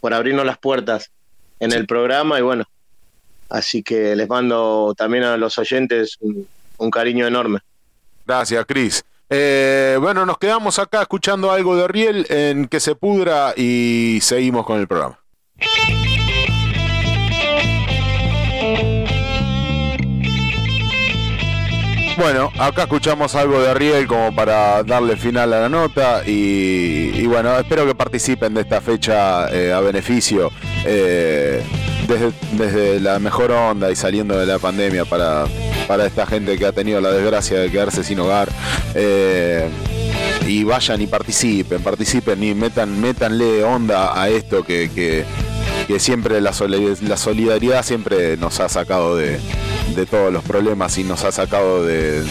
por 0.00 0.14
abrirnos 0.14 0.46
las 0.46 0.56
puertas 0.58 1.10
en 1.60 1.72
el 1.72 1.86
programa 1.86 2.38
y 2.38 2.42
bueno, 2.42 2.64
así 3.50 3.82
que 3.82 4.16
les 4.16 4.28
mando 4.28 4.94
también 4.96 5.24
a 5.24 5.36
los 5.36 5.58
oyentes 5.58 6.18
un, 6.20 6.90
cariño 6.90 7.26
enorme. 7.26 7.58
Gracias, 8.26 8.64
Cris. 8.66 9.04
Eh, 9.28 9.98
bueno, 10.00 10.24
nos 10.24 10.38
quedamos 10.38 10.78
acá 10.78 11.02
escuchando 11.02 11.52
algo 11.52 11.76
de 11.76 11.86
Riel 11.86 12.26
en 12.30 12.66
Que 12.66 12.80
se 12.80 12.94
pudra 12.94 13.52
y 13.56 14.18
seguimos 14.22 14.64
con 14.64 14.80
el 14.80 14.88
programa. 14.88 15.18
Bueno, 22.20 22.52
acá 22.58 22.82
escuchamos 22.82 23.34
algo 23.34 23.62
de 23.62 23.72
Riel 23.72 24.06
como 24.06 24.34
para 24.34 24.82
darle 24.82 25.16
final 25.16 25.54
a 25.54 25.60
la 25.60 25.68
nota 25.70 26.22
y, 26.26 27.12
y 27.14 27.26
bueno, 27.26 27.58
espero 27.58 27.86
que 27.86 27.94
participen 27.94 28.52
de 28.52 28.60
esta 28.60 28.82
fecha 28.82 29.48
eh, 29.50 29.72
a 29.72 29.80
beneficio 29.80 30.50
eh, 30.84 31.62
desde, 32.56 33.00
la 33.00 33.18
mejor 33.18 33.52
onda 33.52 33.90
y 33.90 33.96
saliendo 33.96 34.36
de 34.36 34.46
la 34.46 34.58
pandemia 34.58 35.04
para, 35.04 35.44
para 35.86 36.06
esta 36.06 36.26
gente 36.26 36.58
que 36.58 36.66
ha 36.66 36.72
tenido 36.72 37.00
la 37.00 37.10
desgracia 37.10 37.58
de 37.58 37.70
quedarse 37.70 38.02
sin 38.02 38.18
hogar. 38.20 38.48
Eh, 38.94 39.68
y 40.46 40.64
vayan 40.64 41.00
y 41.00 41.06
participen, 41.06 41.82
participen 41.82 42.42
y 42.42 42.54
metan, 42.54 43.00
métanle 43.00 43.62
onda 43.62 44.20
a 44.20 44.28
esto 44.28 44.64
que, 44.64 45.24
que 45.90 45.98
siempre 45.98 46.40
la, 46.40 46.52
soli- 46.52 46.96
la 47.02 47.16
solidaridad 47.16 47.84
siempre 47.84 48.36
nos 48.36 48.60
ha 48.60 48.68
sacado 48.68 49.16
de, 49.16 49.40
de 49.96 50.06
todos 50.06 50.32
los 50.32 50.44
problemas 50.44 50.96
y 50.98 51.02
nos 51.04 51.24
ha 51.24 51.32
sacado 51.32 51.84
de- 51.84 52.22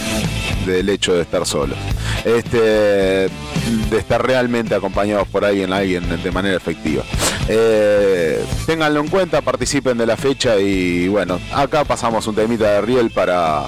del 0.65 0.87
hecho 0.87 1.13
de 1.13 1.23
estar 1.23 1.45
solos. 1.45 1.77
Este, 2.23 2.57
de 2.57 3.29
estar 3.97 4.25
realmente 4.25 4.75
acompañados 4.75 5.27
por 5.27 5.43
alguien, 5.43 5.73
alguien 5.73 6.21
de 6.23 6.31
manera 6.31 6.55
efectiva. 6.55 7.03
Eh, 7.49 8.43
ténganlo 8.65 9.01
en 9.01 9.07
cuenta, 9.09 9.41
participen 9.41 9.97
de 9.97 10.05
la 10.05 10.15
fecha 10.15 10.57
y 10.57 11.07
bueno, 11.09 11.37
acá 11.53 11.83
pasamos 11.83 12.27
un 12.27 12.35
temita 12.35 12.71
de 12.71 12.81
Riel 12.81 13.09
para, 13.11 13.63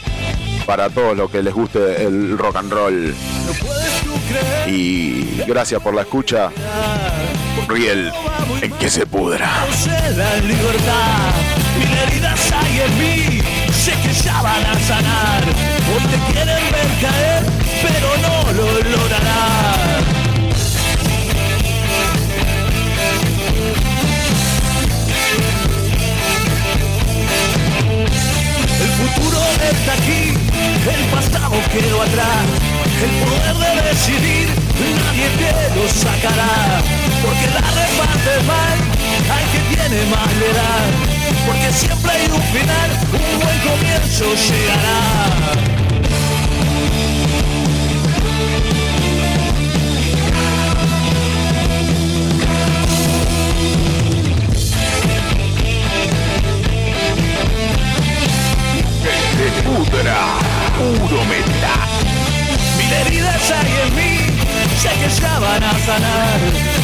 para 0.66 0.90
todos 0.90 1.18
los 1.18 1.30
que 1.30 1.44
les 1.44 1.54
guste 1.54 2.06
el 2.06 2.38
rock 2.38 2.56
and 2.58 2.72
roll. 2.72 3.14
Y 4.68 5.42
gracias 5.48 5.82
por 5.82 5.94
la 5.94 6.02
escucha. 6.02 6.50
Riel, 7.68 8.12
en 8.62 8.72
que 8.74 8.90
se 8.90 9.06
pudra. 9.06 9.66
la 10.16 10.36
libertad. 10.38 11.34
Mil 11.78 11.98
heridas 11.98 12.52
hay 12.52 12.82
en 12.82 13.00
mí, 13.00 13.42
sé 13.72 13.92
que 14.04 14.14
ya 14.14 14.42
van 14.42 14.66
a 14.66 14.80
sanar. 14.80 15.44
O 15.92 15.98
te 16.10 16.34
quieren 16.34 16.64
ver 16.72 16.88
caer, 17.02 17.44
pero 17.82 18.18
no 18.18 18.52
lo 18.54 18.98
lograrán. 18.98 20.22
El 28.82 28.90
futuro 28.90 29.40
está 29.72 29.94
aquí, 29.94 30.34
el 30.90 31.06
pasado 31.10 31.56
quedó 31.72 32.02
atrás. 32.02 32.81
El 33.04 33.10
poder 33.26 33.56
de 33.58 33.90
decidir, 33.90 34.48
nadie 35.02 35.28
te 35.40 35.76
lo 35.76 35.88
sacará. 35.90 36.82
Porque 37.22 37.48
la 37.48 37.62
reparte 37.80 38.34
mal, 38.46 38.78
al 39.36 39.46
que 39.52 39.60
tiene 39.76 40.06
más 40.06 40.32
le 40.36 40.54
da. 40.54 40.74
Porque 41.48 41.72
siempre 41.72 42.12
hay 42.12 42.26
un 42.26 42.42
final, 42.54 42.90
un 43.14 43.40
buen 43.40 43.60
comienzo 43.60 44.26
llegará. 44.36 45.00
Pudra, 59.64 60.18
puro 60.78 61.26
metal. 61.26 61.91
Heridas 62.92 63.52
hay 63.52 63.72
en 63.88 63.96
mí, 63.96 64.14
sé 64.78 64.90
que 64.90 65.10
ya 65.22 65.40
van 65.40 65.64
a 65.64 65.74
sanar. 65.86 66.40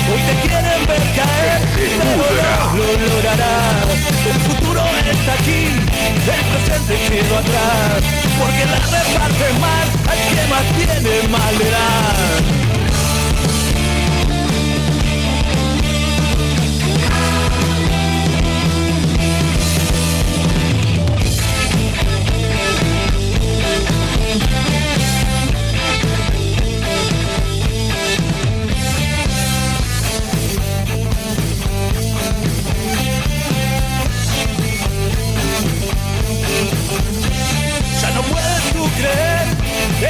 Hoy 0.09 0.21
te 0.27 0.47
quieren 0.47 0.85
ver 0.87 1.03
caer, 1.15 1.61
pero 1.75 1.97
no 2.05 2.83
lo 2.83 3.07
lograrás. 3.07 3.87
El 4.25 4.39
futuro 4.47 4.83
está 5.11 5.33
aquí, 5.33 5.67
el 6.05 6.43
presente 6.51 6.95
quedó 7.09 7.37
atrás. 7.37 8.01
Porque 8.39 8.63
la 8.65 8.79
reparte 8.79 9.47
mal, 9.59 9.87
al 10.11 10.19
que 10.31 10.43
más 10.47 10.65
tiene 10.77 11.27
mal 11.27 12.56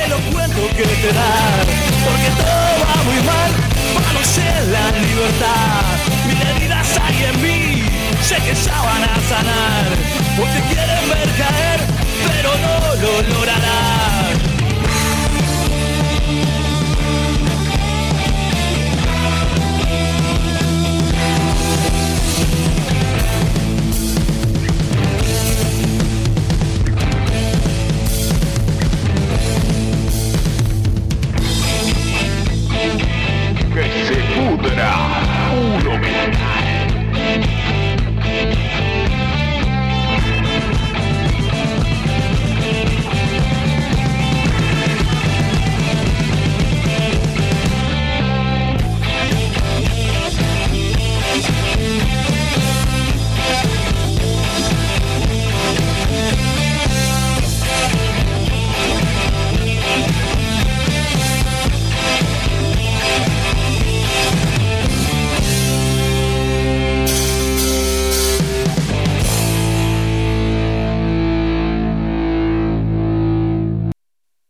los 0.09 0.21
cuentos 0.33 0.69
que 0.75 0.83
te 0.83 1.13
dan 1.13 1.65
Porque 2.05 2.29
todo 2.35 2.71
va 2.83 3.03
muy 3.03 3.21
mal, 3.23 3.51
vamos 3.95 4.37
en 4.37 4.71
la 4.71 4.91
libertad. 4.91 5.83
Mil 6.27 6.41
heridas 6.41 6.99
hay 7.03 7.23
en 7.23 7.41
mí, 7.41 7.83
sé 8.21 8.35
que 8.35 8.53
ya 8.53 8.81
van 8.81 9.03
a 9.03 9.15
sanar. 9.29 9.85
Hoy 10.39 10.49
te 10.55 10.61
quieren 10.73 11.09
ver 11.09 11.29
caer, 11.37 11.79
pero 12.27 12.51
no 12.57 12.95
lo 13.01 13.33
lograrán 13.33 13.96
pudra, 34.77 35.16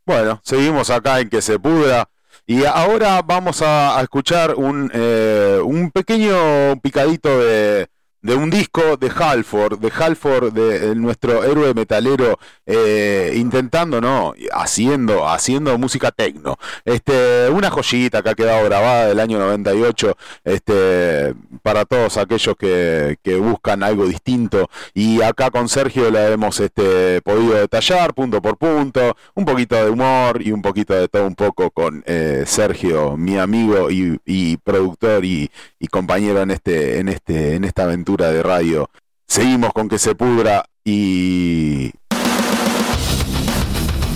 Bueno, 0.08 0.40
seguimos 0.42 0.90
acá 0.90 1.20
en 1.20 1.30
que 1.30 1.42
se 1.42 1.60
pudra. 1.60 2.10
Y 2.46 2.64
ahora 2.64 3.22
vamos 3.22 3.62
a, 3.62 4.00
a 4.00 4.02
escuchar 4.02 4.56
un, 4.56 4.90
eh, 4.94 5.60
un 5.62 5.92
pequeño 5.92 6.80
picadito 6.82 7.38
de, 7.42 7.90
de 8.28 8.36
un 8.36 8.50
disco 8.50 8.98
de 8.98 9.10
Halford, 9.10 9.80
de 9.80 9.90
Halford, 9.90 10.52
de, 10.52 10.94
nuestro 10.96 11.46
héroe 11.46 11.74
metalero, 11.74 12.38
eh, 12.66 13.32
intentando, 13.38 14.02
¿no? 14.02 14.34
Haciendo, 14.52 15.30
haciendo 15.30 15.78
música 15.78 16.12
tecno. 16.12 16.60
Este, 16.84 17.50
una 17.50 17.70
joyita 17.70 18.22
que 18.22 18.30
ha 18.30 18.36
quedado 18.36 18.66
grabada 18.66 19.08
del 19.08 19.22
año 19.22 19.40
98, 19.40 20.18
este, 20.44 21.36
para 21.64 21.86
todos 21.86 22.18
aquellos 22.18 22.58
que, 22.58 23.18
que 23.24 23.38
buscan 23.38 23.82
algo 23.82 24.06
distinto. 24.06 24.70
Y 24.94 25.22
acá 25.22 25.50
con 25.50 25.70
Sergio 25.70 26.12
la 26.12 26.28
hemos 26.28 26.60
este, 26.60 27.22
podido 27.22 27.54
detallar 27.54 28.14
punto 28.14 28.42
por 28.42 28.58
punto, 28.58 29.16
un 29.36 29.46
poquito 29.46 29.78
de 29.78 29.90
humor 29.90 30.42
y 30.42 30.52
un 30.52 30.62
poquito 30.62 30.94
de 30.94 31.08
todo 31.08 31.26
un 31.26 31.36
poco 31.36 31.72
con 31.72 32.04
eh, 32.06 32.44
Sergio, 32.46 33.16
mi 33.16 33.38
amigo 33.38 33.90
y, 33.90 34.20
y 34.26 34.58
productor 34.58 35.24
y, 35.24 35.50
y 35.80 35.88
compañero 35.88 36.42
en 36.42 36.52
este, 36.52 37.00
en 37.00 37.08
este, 37.08 37.56
en 37.56 37.64
esta 37.64 37.84
aventura 37.84 38.17
de 38.18 38.44
radio. 38.44 38.90
Seguimos 39.28 39.72
con 39.74 39.88
que 39.88 40.00
se 40.00 40.16
pudra 40.16 40.66
y 40.84 41.92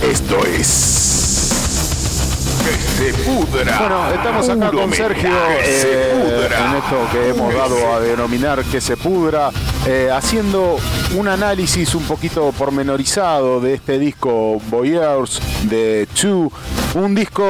esto 0.02 0.44
es 0.46 1.31
que 2.64 2.72
se 2.72 3.14
pudra. 3.24 3.78
Bueno, 3.78 4.12
estamos 4.14 4.48
acá 4.48 4.70
con 4.70 4.92
Sergio 4.92 5.30
eh, 5.62 6.46
en 6.46 6.76
esto 6.76 7.08
que 7.10 7.28
hemos 7.30 7.54
dado 7.54 7.94
a 7.94 8.00
denominar 8.00 8.62
que 8.64 8.80
se 8.80 8.96
pudra, 8.96 9.50
eh, 9.86 10.10
haciendo 10.12 10.78
un 11.16 11.28
análisis 11.28 11.94
un 11.94 12.04
poquito 12.04 12.52
pormenorizado 12.52 13.60
de 13.60 13.74
este 13.74 13.98
disco 13.98 14.60
Voyeurs 14.70 15.40
de 15.64 16.08
Two, 16.20 16.52
un 16.94 17.14
disco 17.14 17.44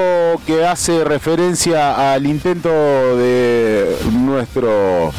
que 0.47 0.65
hace 0.65 1.05
referencia 1.05 2.13
al 2.13 2.27
intento 2.27 2.71
de 3.17 3.97
nuestro 4.13 5.13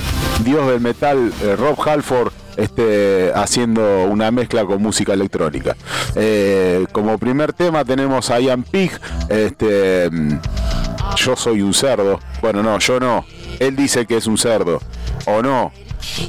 dios 0.44 0.68
del 0.68 0.82
metal, 0.82 1.32
eh, 1.42 1.56
Rob 1.56 1.78
Halford, 1.88 2.32
este, 2.58 3.32
haciendo 3.36 4.06
una 4.06 4.32
mezcla 4.32 4.66
con 4.66 4.82
música 4.82 5.14
electrónica. 5.14 5.76
Eh, 6.16 6.86
como 6.92 7.18
primer 7.18 7.54
tema 7.54 7.86
tenemos 7.86 8.30
a 8.30 8.40
Ian 8.40 8.64
Pig, 8.64 8.92
este, 9.30 10.10
mm, 10.12 10.40
yo 11.16 11.36
soy 11.36 11.62
un 11.62 11.74
cerdo. 11.74 12.20
Bueno, 12.42 12.64
no, 12.64 12.80
yo 12.80 13.00
no. 13.00 13.26
Él 13.60 13.76
dice 13.76 14.06
que 14.06 14.18
es 14.18 14.28
un 14.28 14.38
cerdo. 14.38 14.82
¿O 15.26 15.42
no? 15.42 15.72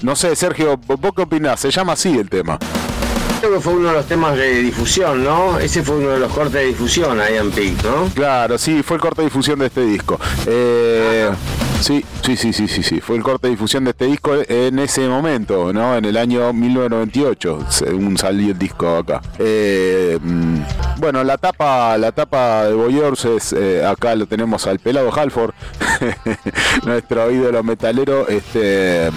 No 0.02 0.16
sé, 0.16 0.34
Sergio, 0.36 0.76
¿vos 0.76 1.12
qué 1.14 1.22
opinás? 1.22 1.60
Se 1.60 1.70
llama 1.70 1.94
así 1.94 2.16
el 2.16 2.28
tema. 2.28 2.58
Creo 3.40 3.54
que 3.54 3.60
fue 3.60 3.74
uno 3.74 3.88
de 3.88 3.94
los 3.94 4.06
temas 4.06 4.36
de 4.36 4.62
difusión, 4.62 5.22
¿no? 5.22 5.58
Ese 5.58 5.82
fue 5.82 5.96
uno 5.96 6.10
de 6.10 6.18
los 6.18 6.32
cortes 6.32 6.54
de 6.54 6.66
difusión, 6.66 7.18
Ian 7.18 7.50
Peak, 7.50 7.82
¿no? 7.84 8.08
Claro, 8.14 8.56
sí, 8.56 8.82
fue 8.82 8.96
el 8.96 9.02
corte 9.02 9.20
de 9.20 9.26
difusión 9.26 9.58
de 9.58 9.66
este 9.66 9.82
disco. 9.84 10.18
Eh, 10.46 11.30
sí, 11.80 12.04
sí, 12.22 12.36
sí, 12.36 12.52
sí, 12.52 12.68
sí, 12.68 12.82
sí, 12.82 13.00
fue 13.00 13.16
el 13.16 13.22
corte 13.22 13.46
de 13.46 13.52
difusión 13.52 13.84
de 13.84 13.90
este 13.90 14.06
disco 14.06 14.34
en 14.48 14.78
ese 14.78 15.08
momento, 15.08 15.72
¿no? 15.72 15.96
En 15.96 16.04
el 16.04 16.16
año 16.16 16.52
1998, 16.52 17.66
según 17.68 18.16
salió 18.16 18.52
el 18.52 18.58
disco 18.58 18.96
acá. 18.96 19.20
Eh, 19.38 20.18
mm, 20.22 20.56
bueno, 20.98 21.24
la 21.24 21.38
tapa, 21.38 21.96
la 21.98 22.12
tapa 22.12 22.64
de 22.64 22.74
Boyers 22.74 23.24
es, 23.24 23.52
eh, 23.52 23.84
acá 23.84 24.14
lo 24.14 24.26
tenemos 24.26 24.66
al 24.66 24.78
pelado 24.78 25.12
Halford, 25.14 25.54
nuestro 26.84 27.30
ídolo 27.30 27.62
metalero, 27.62 28.28
este 28.28 29.10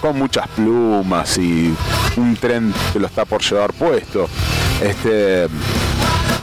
con 0.00 0.18
muchas 0.18 0.46
plumas 0.48 1.38
y 1.38 1.74
un 2.18 2.36
tren 2.36 2.74
que 2.92 2.98
lo 2.98 3.06
está 3.06 3.24
por 3.24 3.40
llevar 3.40 3.72
puesto. 3.72 4.28
Este 4.82 5.48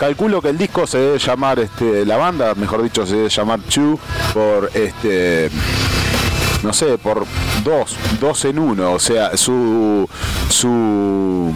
calculo 0.01 0.41
que 0.41 0.49
el 0.49 0.57
disco 0.57 0.87
se 0.87 0.97
debe 0.97 1.19
llamar 1.19 1.59
este 1.59 2.07
la 2.07 2.17
banda, 2.17 2.55
mejor 2.55 2.81
dicho, 2.81 3.05
se 3.05 3.17
debe 3.17 3.29
llamar 3.29 3.59
Chu 3.67 3.99
por 4.33 4.71
este 4.73 5.51
no 6.63 6.73
sé, 6.73 6.97
por 6.97 7.27
dos, 7.63 7.95
dos 8.19 8.45
en 8.45 8.57
uno, 8.57 8.93
o 8.93 8.99
sea, 8.99 9.37
su 9.37 10.09
su 10.49 11.53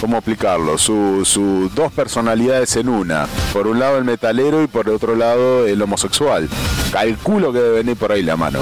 ¿Cómo 0.00 0.16
explicarlo? 0.16 0.76
Su, 0.76 1.24
su 1.24 1.70
dos 1.74 1.92
personalidades 1.92 2.74
en 2.76 2.88
una. 2.88 3.28
Por 3.52 3.66
un 3.66 3.78
lado 3.78 3.98
el 3.98 4.04
metalero 4.04 4.62
y 4.62 4.66
por 4.66 4.88
el 4.88 4.94
otro 4.94 5.14
lado 5.14 5.66
el 5.66 5.80
homosexual. 5.82 6.48
Calculo 6.90 7.52
que 7.52 7.58
debe 7.58 7.76
venir 7.76 7.96
por 7.96 8.10
ahí 8.10 8.22
la 8.22 8.36
mano. 8.36 8.60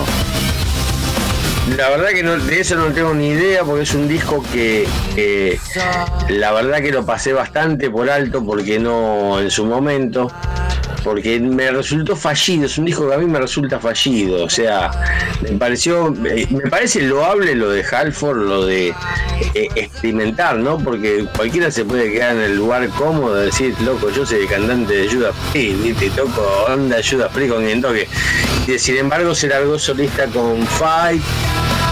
La 1.77 1.91
verdad 1.91 2.09
que 2.11 2.23
no- 2.23 2.39
de 2.39 2.61
eso 2.61 2.77
no 2.77 2.87
tengo 2.93 3.15
ni 3.15 3.29
idea 3.29 3.65
porque 3.65 3.83
es 3.83 3.95
un 3.95 4.09
disco 4.09 4.43
que, 4.53 4.87
la 6.29 6.53
verdad 6.53 6.81
que 6.81 6.91
lo 6.93 7.05
pasé 7.05 7.33
bastante 7.33 7.91
por 7.91 8.09
alto 8.11 8.45
porque 8.45 8.79
no 8.79 9.41
en 9.41 9.51
su 9.51 9.65
momento 9.65 10.31
porque 11.05 11.39
me 11.41 11.71
resultó 11.71 12.17
fallido, 12.17 12.67
es 12.67 12.77
un 12.77 12.85
disco 12.85 13.09
que 13.09 13.15
a 13.15 13.19
mí 13.19 13.25
me 13.25 13.39
resulta 13.39 13.79
fallido, 13.79 14.45
o 14.45 14.51
sea, 14.51 14.91
me 15.41 15.51
pareció, 15.53 16.11
me 16.11 16.45
parece 16.69 17.03
loable 17.03 17.55
lo 17.55 17.71
de 17.71 17.85
Halford, 17.85 18.37
lo 18.39 18.67
de 18.67 18.89
eh, 19.55 19.69
experimentar, 19.77 20.57
¿no? 20.57 20.77
Porque 20.77 21.25
cualquiera 21.37 21.71
se 21.71 21.85
puede 21.85 22.13
quedar 22.13 22.35
en 22.37 22.43
el 22.43 22.57
lugar 22.57 22.87
cómodo 22.91 23.37
de 23.37 23.47
decir, 23.47 23.75
loco, 23.85 24.11
yo 24.11 24.27
soy 24.27 24.41
el 24.41 24.49
cantante 24.49 24.93
de 24.93 25.09
Judas 25.09 25.35
Priest, 25.53 25.83
¿viste? 25.83 26.11
toco 26.11 26.43
onda 26.69 26.97
Judas 27.09 27.31
Priest 27.33 27.55
con 27.55 27.65
quien 27.65 27.81
toque. 27.81 28.07
Y 28.67 28.79
sin 28.79 28.97
embargo, 28.97 29.35
se 29.35 29.47
largó 29.47 29.79
solista 29.79 30.27
con 30.27 30.67
Fight, 30.67 31.23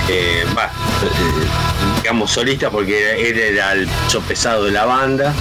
eh, 0.09 0.45
eh, 0.45 1.47
digamos 2.03 2.31
solista 2.31 2.71
porque 2.71 3.29
él 3.29 3.39
era 3.39 3.73
el 3.73 3.87
peso 3.87 4.21
pesado 4.23 4.65
de 4.65 4.73
la 4.73 4.85
banda 4.85 5.35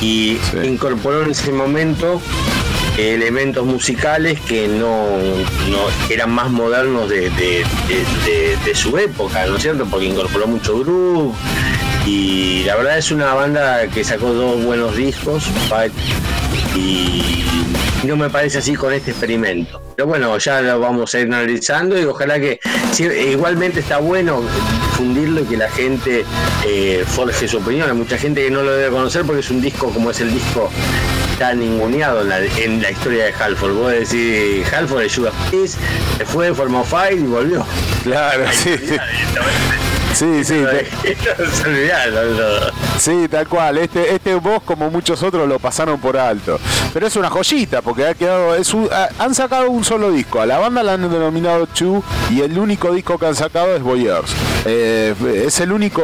y 0.00 0.38
Sí. 0.50 0.58
incorporó 0.66 1.22
en 1.22 1.30
ese 1.30 1.52
momento 1.52 2.20
elementos 2.98 3.64
musicales 3.64 4.38
que 4.40 4.68
no, 4.68 5.06
no- 5.70 5.86
eran 6.10 6.30
más 6.30 6.50
modernos 6.50 7.08
de, 7.08 7.30
de- 7.30 7.64
su 8.74 8.96
época, 8.96 9.44
¿no 9.46 9.56
es 9.56 9.62
cierto? 9.62 9.84
Porque 9.86 10.06
incorporó 10.06 10.46
mucho 10.46 10.78
groove 10.78 11.34
y 12.06 12.64
la 12.64 12.74
verdad 12.76 12.98
es 12.98 13.10
una 13.12 13.32
banda 13.34 13.86
que 13.88 14.02
sacó 14.02 14.32
dos 14.32 14.64
buenos 14.64 14.96
discos 14.96 15.44
y 16.74 17.44
no 18.04 18.16
me 18.16 18.28
parece 18.30 18.58
así 18.58 18.74
con 18.74 18.92
este 18.92 19.10
experimento. 19.12 19.80
Pero 19.94 20.08
bueno, 20.08 20.36
ya 20.38 20.60
lo 20.62 20.80
vamos 20.80 21.14
a 21.14 21.20
ir 21.20 21.26
analizando 21.26 21.98
y 22.00 22.04
ojalá 22.04 22.40
que 22.40 22.58
igualmente 23.30 23.80
está 23.80 23.98
bueno 23.98 24.42
difundirlo 24.90 25.42
y 25.42 25.44
que 25.44 25.56
la 25.58 25.70
gente 25.70 26.24
eh, 26.66 27.04
forje 27.06 27.46
su 27.46 27.58
opinión. 27.58 27.88
Hay 27.90 27.96
mucha 27.96 28.16
gente 28.18 28.42
que 28.42 28.50
no 28.50 28.62
lo 28.62 28.72
debe 28.72 28.90
conocer 28.90 29.24
porque 29.24 29.40
es 29.40 29.50
un 29.50 29.60
disco 29.60 29.90
como 29.90 30.10
es 30.10 30.20
el 30.20 30.32
disco 30.32 30.70
tan 31.38 31.60
ninguneado 31.60 32.22
en 32.22 32.28
la, 32.28 32.38
en 32.38 32.82
la 32.82 32.90
historia 32.90 33.24
de 33.26 33.32
Halford. 33.32 33.74
Vos 33.74 33.92
decís, 33.92 34.72
Halford 34.72 35.02
es 35.02 35.16
Judas 35.16 35.34
Priest, 35.48 35.78
se 36.16 36.24
fue, 36.24 36.54
formó 36.54 36.84
Fight 36.84 37.18
y 37.18 37.24
volvió. 37.24 37.66
Claro, 38.04 38.44
sí. 38.52 38.70
Sí, 40.14 40.44
sí, 40.44 40.62
sí, 42.98 43.28
tal 43.28 43.48
cual. 43.48 43.78
Este, 43.78 44.14
este 44.14 44.34
vos, 44.34 44.62
como 44.62 44.90
muchos 44.90 45.22
otros, 45.22 45.48
lo 45.48 45.58
pasaron 45.58 45.98
por 46.00 46.16
alto. 46.16 46.60
Pero 46.92 47.06
es 47.06 47.16
una 47.16 47.30
joyita, 47.30 47.82
porque 47.82 48.06
ha 48.06 48.14
quedado. 48.14 48.54
Es 48.54 48.72
un- 48.74 48.88
ha- 48.92 49.08
han 49.18 49.34
sacado 49.34 49.70
un 49.70 49.84
solo 49.84 50.10
disco. 50.12 50.40
A 50.40 50.46
la 50.46 50.58
banda 50.58 50.82
la 50.82 50.94
han 50.94 51.02
denominado 51.10 51.66
Two 51.66 52.02
y 52.30 52.40
el 52.42 52.58
único 52.58 52.92
disco 52.92 53.18
que 53.18 53.26
han 53.26 53.34
sacado 53.34 53.74
es 53.74 53.82
Voyeurs. 53.82 54.32
Eh, 54.66 55.14
es 55.46 55.58
el 55.60 55.72
único. 55.72 56.02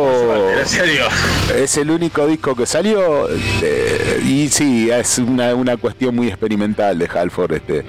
Es 1.54 1.76
el 1.76 1.90
único 1.90 2.26
disco 2.26 2.56
que 2.56 2.66
salió 2.66 3.28
eh, 3.62 4.20
y 4.24 4.48
sí, 4.48 4.90
es 4.90 5.18
una, 5.18 5.54
una 5.54 5.76
cuestión 5.76 6.14
muy 6.16 6.28
experimental 6.28 6.98
de 6.98 7.06
Halford 7.12 7.52
este, 7.52 7.84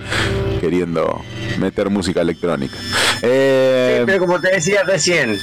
queriendo 0.59 1.23
meter 1.59 1.89
música 1.89 2.21
electrónica. 2.21 2.75
Eh, 3.21 3.97
Sí, 3.99 4.03
pero 4.05 4.19
como 4.19 4.39
te 4.39 4.51
decía 4.51 4.83
recién, 4.83 5.37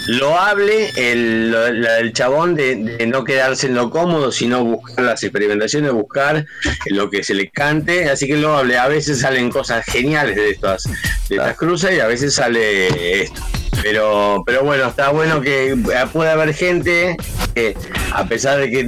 el, 0.96 1.50
lo- 1.50 1.72
la- 1.72 1.98
el 1.98 2.12
chabón 2.12 2.54
de, 2.54 2.76
de 2.76 3.06
no 3.06 3.24
quedarse 3.24 3.66
en 3.66 3.74
lo 3.74 3.90
cómodo, 3.90 4.30
sino 4.32 4.64
buscar 4.64 5.04
las 5.04 5.22
experimentaciones, 5.22 5.92
buscar 5.92 6.46
lo 6.86 7.10
que 7.10 7.22
se 7.22 7.34
le 7.34 7.50
cante. 7.50 8.08
Así 8.08 8.26
que 8.26 8.36
loable, 8.36 8.78
a 8.78 8.88
veces 8.88 9.20
salen 9.20 9.50
cosas 9.50 9.84
geniales 9.86 10.36
de 10.36 10.50
estas, 10.50 10.84
de 11.28 11.36
estas 11.36 11.56
cruces 11.56 11.94
y 11.96 12.00
a 12.00 12.06
veces 12.06 12.34
sale 12.34 13.22
esto. 13.22 13.42
Pero, 13.88 14.42
pero 14.44 14.64
bueno, 14.64 14.86
está 14.88 15.10
bueno 15.10 15.40
que 15.40 15.76
pueda 16.12 16.32
haber 16.32 16.52
gente 16.52 17.16
que, 17.54 17.76
a 18.12 18.24
pesar 18.24 18.58
de 18.58 18.68
que 18.68 18.82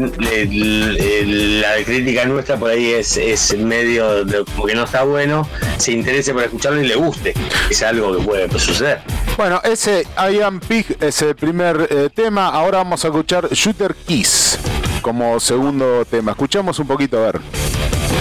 la 1.62 1.84
crítica 1.84 2.24
nuestra 2.24 2.56
por 2.56 2.70
ahí 2.72 2.94
es, 2.94 3.16
es 3.16 3.56
medio 3.56 4.24
de- 4.24 4.44
como 4.44 4.66
que 4.66 4.74
no 4.74 4.82
está 4.82 5.04
bueno, 5.04 5.48
se 5.76 5.92
interese 5.92 6.32
por 6.34 6.42
escucharlo 6.42 6.82
y 6.82 6.88
le 6.88 6.96
guste. 6.96 7.32
Es 7.70 7.80
algo 7.84 8.18
que 8.18 8.24
puede 8.24 8.58
suceder. 8.58 9.00
Bueno, 9.36 9.60
ese 9.62 10.04
I 10.16 10.40
Am 10.40 10.58
Pig 10.58 10.96
es 11.00 11.22
el 11.22 11.36
primer 11.36 11.86
eh, 11.90 12.08
tema. 12.12 12.48
Ahora 12.48 12.78
vamos 12.78 13.04
a 13.04 13.08
escuchar 13.08 13.48
Shooter 13.52 13.94
Kiss 14.04 14.58
como 15.00 15.38
segundo 15.38 16.04
tema. 16.10 16.32
Escuchamos 16.32 16.76
un 16.80 16.88
poquito 16.88 17.18
a 17.18 17.26
ver. 17.30 17.40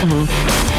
¿Cómo 0.02 0.16
lo 0.16 0.77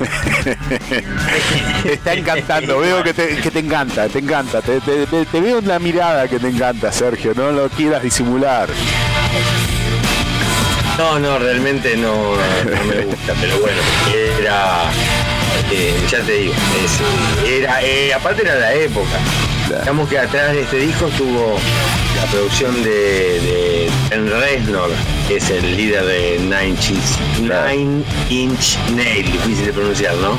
está 1.84 2.14
encantando, 2.14 2.78
veo 2.78 3.02
que 3.02 3.12
te, 3.12 3.36
que 3.36 3.50
te 3.50 3.58
encanta, 3.58 4.08
te 4.08 4.20
encanta. 4.20 4.62
Te, 4.62 4.80
veo 5.40 5.58
en 5.58 5.68
la 5.68 5.78
mirada 5.78 6.26
que 6.28 6.38
te 6.38 6.48
encanta, 6.48 6.90
Sergio. 6.92 7.34
No 7.34 7.52
lo 7.52 7.68
quieras 7.68 8.02
disimular. 8.02 8.68
No, 10.96 11.18
no, 11.18 11.38
realmente 11.38 11.96
no, 11.96 12.34
me 12.86 13.02
gusta, 13.02 13.34
pero 13.40 13.58
bueno, 13.60 13.80
era, 14.38 14.90
eh, 15.70 15.94
ya 16.10 16.20
te 16.20 16.32
digo, 16.32 16.54
era, 17.46 17.82
eh, 17.82 18.12
aparte 18.12 18.42
era 18.42 18.56
la 18.56 18.74
época. 18.74 19.18
Digamos 19.80 20.08
que 20.08 20.18
atrás 20.18 20.52
de 20.52 20.62
este 20.62 20.78
disco 20.78 21.06
estuvo 21.06 21.56
la 22.16 22.24
producción 22.30 22.82
de, 22.82 23.88
Ben 24.10 24.28
Reznor, 24.28 24.90
que 25.28 25.36
es 25.36 25.50
el 25.50 25.76
líder 25.76 26.04
de 26.04 26.38
Nine 26.40 26.68
Inch, 26.70 27.46
Claro. 27.46 27.68
Nine 27.70 28.04
Inch 28.30 28.78
Nail, 28.94 29.30
difícil 29.30 29.66
de 29.66 29.72
pronunciar, 29.72 30.14
¿no? 30.16 30.36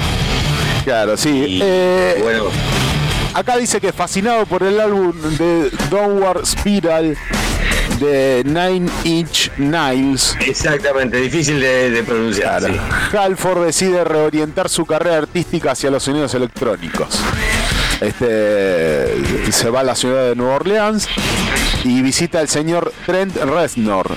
Claro, 0.83 1.15
sí. 1.17 1.29
Y 1.29 1.59
Eh, 1.63 2.19
bueno, 2.21 2.45
Acá 3.33 3.55
dice 3.57 3.79
que 3.79 3.93
fascinado 3.93 4.45
por 4.45 4.61
el 4.63 4.77
álbum 4.79 5.13
de 5.37 5.71
Downward 5.89 6.45
Spiral 6.45 7.15
de 8.01 8.41
Nine 8.45 8.89
Inch 9.05 9.49
Nails. 9.57 10.35
exactamente, 10.45 11.15
difícil 11.17 11.59
de, 11.61 11.91
de 11.91 12.03
pronunciar. 12.03 12.59
Claro. 12.59 12.73
sí. 13.11 13.17
Halford 13.17 13.65
decide 13.67 14.03
reorientar 14.03 14.67
su 14.67 14.85
carrera 14.85 15.19
artística 15.19 15.71
hacia 15.71 15.89
los 15.89 16.03
sonidos 16.03 16.33
electrónicos. 16.33 17.21
Este 18.02 19.52
se 19.52 19.69
va 19.69 19.82
a 19.82 19.84
la 19.84 19.95
ciudad 19.95 20.30
de 20.30 20.36
Nueva 20.36 20.56
Orleans 20.56 21.07
y 21.84 22.02
visita 22.02 22.40
al 22.40 22.49
señor 22.49 22.91
Trent 23.06 23.36
Reznor, 23.36 24.15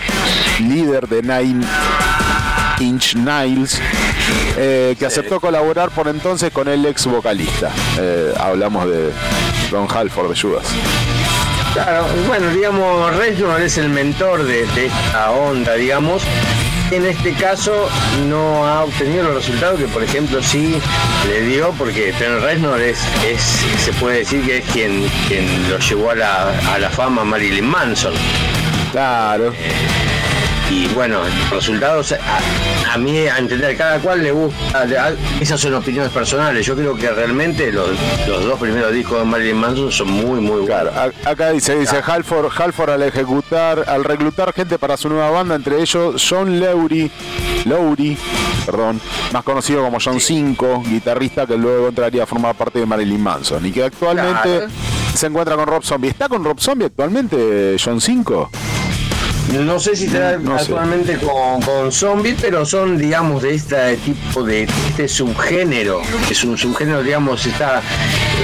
líder 0.61 1.07
de 1.07 1.23
Nine 1.23 1.67
Inch 2.81 3.15
Nails, 3.15 3.79
eh, 4.57 4.97
que 4.99 5.05
aceptó 5.05 5.39
colaborar 5.39 5.91
por 5.91 6.09
entonces 6.09 6.51
con 6.51 6.67
el 6.69 6.87
ex 6.87 7.07
vocalista. 7.07 7.71
Eh, 7.99 8.33
hablamos 8.39 8.89
de 8.89 9.13
Don 9.71 9.87
Halford 9.95 10.31
de 10.31 10.41
Judas. 10.41 10.65
Claro, 11.75 12.07
bueno, 12.27 12.49
digamos, 12.51 13.15
Reznor 13.17 13.61
es 13.61 13.77
el 13.77 13.91
mentor 13.91 14.45
de 14.45 14.63
esta 14.63 15.31
onda, 15.31 15.75
digamos. 15.75 16.23
En 16.91 17.05
este 17.07 17.33
caso 17.33 17.89
no 18.29 18.67
ha 18.67 18.85
obtenido 18.85 19.25
los 19.25 19.35
resultados 19.35 19.81
que, 19.81 19.87
por 19.87 20.03
ejemplo, 20.03 20.43
sí 20.43 20.77
le 21.29 21.41
dio, 21.43 21.73
porque 21.79 22.13
Trent 22.13 22.43
Reznor 22.43 22.81
es, 22.81 22.99
es, 23.27 23.41
se 23.83 23.93
puede 23.95 24.19
decir 24.19 24.45
que 24.45 24.59
es 24.59 24.65
quien, 24.67 25.09
quien 25.27 25.71
lo 25.71 25.79
llevó 25.79 26.11
a 26.11 26.15
la, 26.15 26.51
a 26.73 26.79
la 26.79 26.91
fama 26.91 27.25
Marilyn 27.25 27.67
Manson. 27.67 28.15
Claro. 28.93 29.53
Y 30.71 30.87
bueno, 30.89 31.21
resultados, 31.51 32.13
a, 32.13 32.95
a 32.95 32.99
mí, 32.99 33.19
a 33.29 33.39
entender, 33.39 33.77
cada 33.77 33.99
cual 33.99 34.23
le 34.23 34.33
gusta, 34.33 34.87
esas 35.41 35.61
son 35.61 35.75
opiniones 35.75 36.11
personales. 36.11 36.65
Yo 36.67 36.75
creo 36.75 36.97
que 36.97 37.11
realmente 37.11 37.71
los, 37.71 37.91
los 38.27 38.45
dos 38.45 38.59
primeros 38.59 38.93
discos 38.93 39.19
de 39.21 39.25
Marilyn 39.25 39.57
Manson 39.57 39.93
son 39.93 40.11
muy, 40.11 40.41
muy 40.41 40.63
buenos. 40.63 40.67
Claro, 40.91 41.13
acá 41.25 41.51
dice, 41.51 41.79
dice 41.79 42.01
Halford, 42.05 42.51
Halford 42.57 42.91
al 42.91 43.03
ejecutar, 43.03 43.85
al 43.87 44.05
reclutar 44.05 44.53
gente 44.55 44.79
para 44.79 44.97
su 44.97 45.09
nueva 45.11 45.31
banda, 45.31 45.55
entre 45.55 45.81
ellos 45.81 46.25
John 46.29 46.59
Lowry, 46.59 47.11
Lowry, 47.67 48.17
perdón, 48.65 49.01
más 49.33 49.45
conocido 49.45 49.83
como 49.83 49.99
John 50.03 50.19
5, 50.19 50.83
guitarrista 50.89 51.47
que 51.47 51.57
luego 51.57 51.89
entraría 51.89 52.23
a 52.23 52.27
formar 52.27 52.55
parte 52.57 52.79
de 52.81 52.87
Marilyn 52.87 53.23
Manson 53.23 53.65
y 53.67 53.71
que 53.71 53.85
actualmente 53.85 54.43
Claro. 54.61 54.67
se 55.15 55.27
encuentra 55.27 55.57
con 55.57 55.67
Rob 55.67 55.85
Zombie. 55.85 56.09
¿Está 56.09 56.29
con 56.29 56.43
Rob 56.43 56.59
Zombie 56.59 56.87
actualmente 56.87 57.77
John 57.83 58.01
5? 58.01 58.51
No 59.53 59.79
sé 59.79 59.95
si 59.95 60.07
está 60.07 60.37
No 60.39 60.55
actualmente 60.57 61.19
con, 61.19 61.61
con 61.63 61.93
zombies, 61.93 62.37
pero 62.41 62.65
son, 62.65 62.97
digamos, 62.99 63.43
de 63.43 63.55
este 63.55 63.97
tipo 63.99 64.43
de 64.43 64.65
este 64.65 65.07
subgénero. 65.07 66.01
Es 66.31 66.43
un 66.45 66.57
subgénero, 66.59 67.03
digamos, 67.03 67.45
está. 67.47 67.81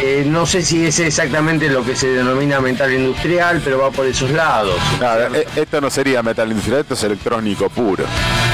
eh, 0.02 0.24
no 0.27 0.47
sé 0.47 0.62
si 0.62 0.86
es 0.86 1.01
exactamente 1.01 1.68
lo 1.68 1.82
que 1.85 1.97
se 1.97 2.09
denomina 2.09 2.60
metal 2.60 2.93
industrial, 2.93 3.60
pero 3.64 3.78
va 3.78 3.90
por 3.90 4.06
esos 4.06 4.31
lados. 4.31 4.77
Claro, 4.98 5.35
e- 5.35 5.47
esto 5.56 5.81
no 5.81 5.90
sería 5.90 6.22
metal 6.22 6.48
industrial, 6.51 6.81
esto 6.81 6.94
es 6.94 7.02
electrónico 7.02 7.68
puro. 7.70 8.05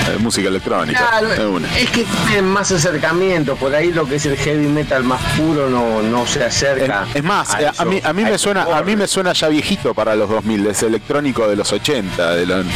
Eh, 0.09 0.19
música 0.19 0.49
electrónica. 0.49 0.99
Claro, 1.09 1.59
es 1.77 1.91
que 1.91 2.05
tienen 2.27 2.47
más 2.49 2.71
acercamientos, 2.73 3.59
por 3.59 3.75
ahí 3.75 3.93
lo 3.93 4.07
que 4.07 4.17
es 4.17 4.27
el 4.27 4.37
heavy 4.37 4.67
metal 4.67 5.03
más 5.05 5.21
puro 5.37 5.69
no, 5.69 6.03
no 6.03 6.27
se 6.27 6.45
acerca. 6.45 7.07
Es, 7.11 7.17
es 7.17 7.25
más, 7.25 7.55
a 7.55 7.63
eh, 7.63 7.71
a, 7.77 7.85
mí, 7.85 8.01
a 8.03 8.13
mí 8.13 8.23
a 8.23 8.27
me 8.31 8.39
suena, 8.39 8.63
a 8.65 8.83
mí 8.83 8.97
me 8.97 9.07
suena 9.07 9.33
ya 9.33 9.49
viejito 9.49 9.95
para 9.95 10.15
los 10.15 10.29
2000, 10.29 10.67
es 10.69 10.83
electrónico 10.83 11.49
de 11.49 11.57
los 11.57 11.73
80, 11.73 12.35
de 12.35 12.47
los 12.47 12.67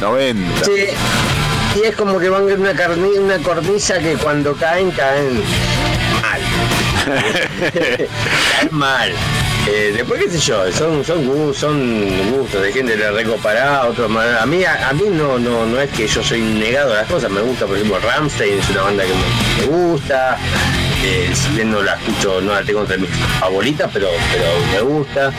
90. 0.00 0.64
Sí, 0.64 0.72
y 1.76 1.86
es 1.86 1.96
como 1.96 2.18
que 2.18 2.28
van 2.28 2.48
en 2.48 2.60
una, 2.60 2.72
carni- 2.72 3.18
una 3.18 3.38
cornisa 3.38 3.98
que 3.98 4.14
cuando 4.14 4.54
caen, 4.54 4.90
caen 4.90 5.42
mal. 6.22 6.40
caen 7.72 8.68
mal. 8.72 9.12
Eh, 9.68 9.92
después, 9.96 10.22
qué 10.22 10.30
sé 10.30 10.38
yo, 10.38 10.70
son, 10.72 11.04
son, 11.04 11.26
gu- 11.26 11.52
son 11.52 12.30
gustos 12.32 12.62
de 12.62 12.72
gente 12.72 12.96
de 12.96 13.10
recoparada, 13.10 13.86
otros 13.88 14.08
más. 14.08 14.40
A 14.40 14.46
mí, 14.46 14.64
a, 14.64 14.88
a 14.88 14.92
mí 14.92 15.04
no, 15.10 15.38
no, 15.40 15.66
no 15.66 15.80
es 15.80 15.90
que 15.90 16.06
yo 16.06 16.22
soy 16.22 16.40
negado 16.40 16.92
a 16.92 16.96
las 16.98 17.06
cosas, 17.08 17.30
me 17.30 17.40
gusta, 17.40 17.66
por 17.66 17.76
ejemplo, 17.76 17.98
Ramstein 17.98 18.58
es 18.60 18.70
una 18.70 18.82
banda 18.82 19.02
que 19.04 19.10
me, 19.10 19.66
me 19.66 19.76
gusta. 19.76 20.38
Eh, 21.04 21.30
si 21.34 21.50
bien 21.50 21.70
no 21.72 21.82
la 21.82 21.94
escucho, 21.94 22.40
no 22.40 22.54
la 22.54 22.62
tengo 22.62 22.80
entre 22.80 22.98
mis 22.98 23.10
favoritas, 23.40 23.90
pero, 23.92 24.08
pero 24.32 24.44
me 24.72 24.80
gusta. 24.80 25.32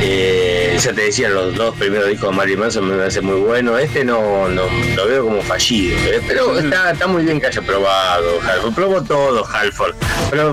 Eh, 0.00 0.76
ya 0.80 0.92
te 0.92 1.02
decía, 1.02 1.28
los 1.28 1.54
dos 1.54 1.74
primeros 1.76 2.08
discos 2.08 2.30
de 2.30 2.36
Marilyn 2.36 2.60
Manson 2.60 2.88
me 2.88 2.96
parece 2.96 3.20
muy 3.20 3.40
bueno. 3.40 3.76
Este 3.78 4.04
no, 4.04 4.48
no 4.48 4.62
lo 4.96 5.06
veo 5.06 5.24
como 5.24 5.42
fallido, 5.42 5.96
¿eh? 5.98 6.22
pero 6.26 6.58
está, 6.58 6.92
está 6.92 7.06
muy 7.08 7.24
bien 7.24 7.40
que 7.40 7.46
haya 7.48 7.62
probado. 7.62 8.40
Halford. 8.40 8.74
Probó 8.74 9.02
todo, 9.02 9.44
Halford. 9.46 9.94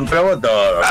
Probó 0.10 0.38
todo. 0.40 0.82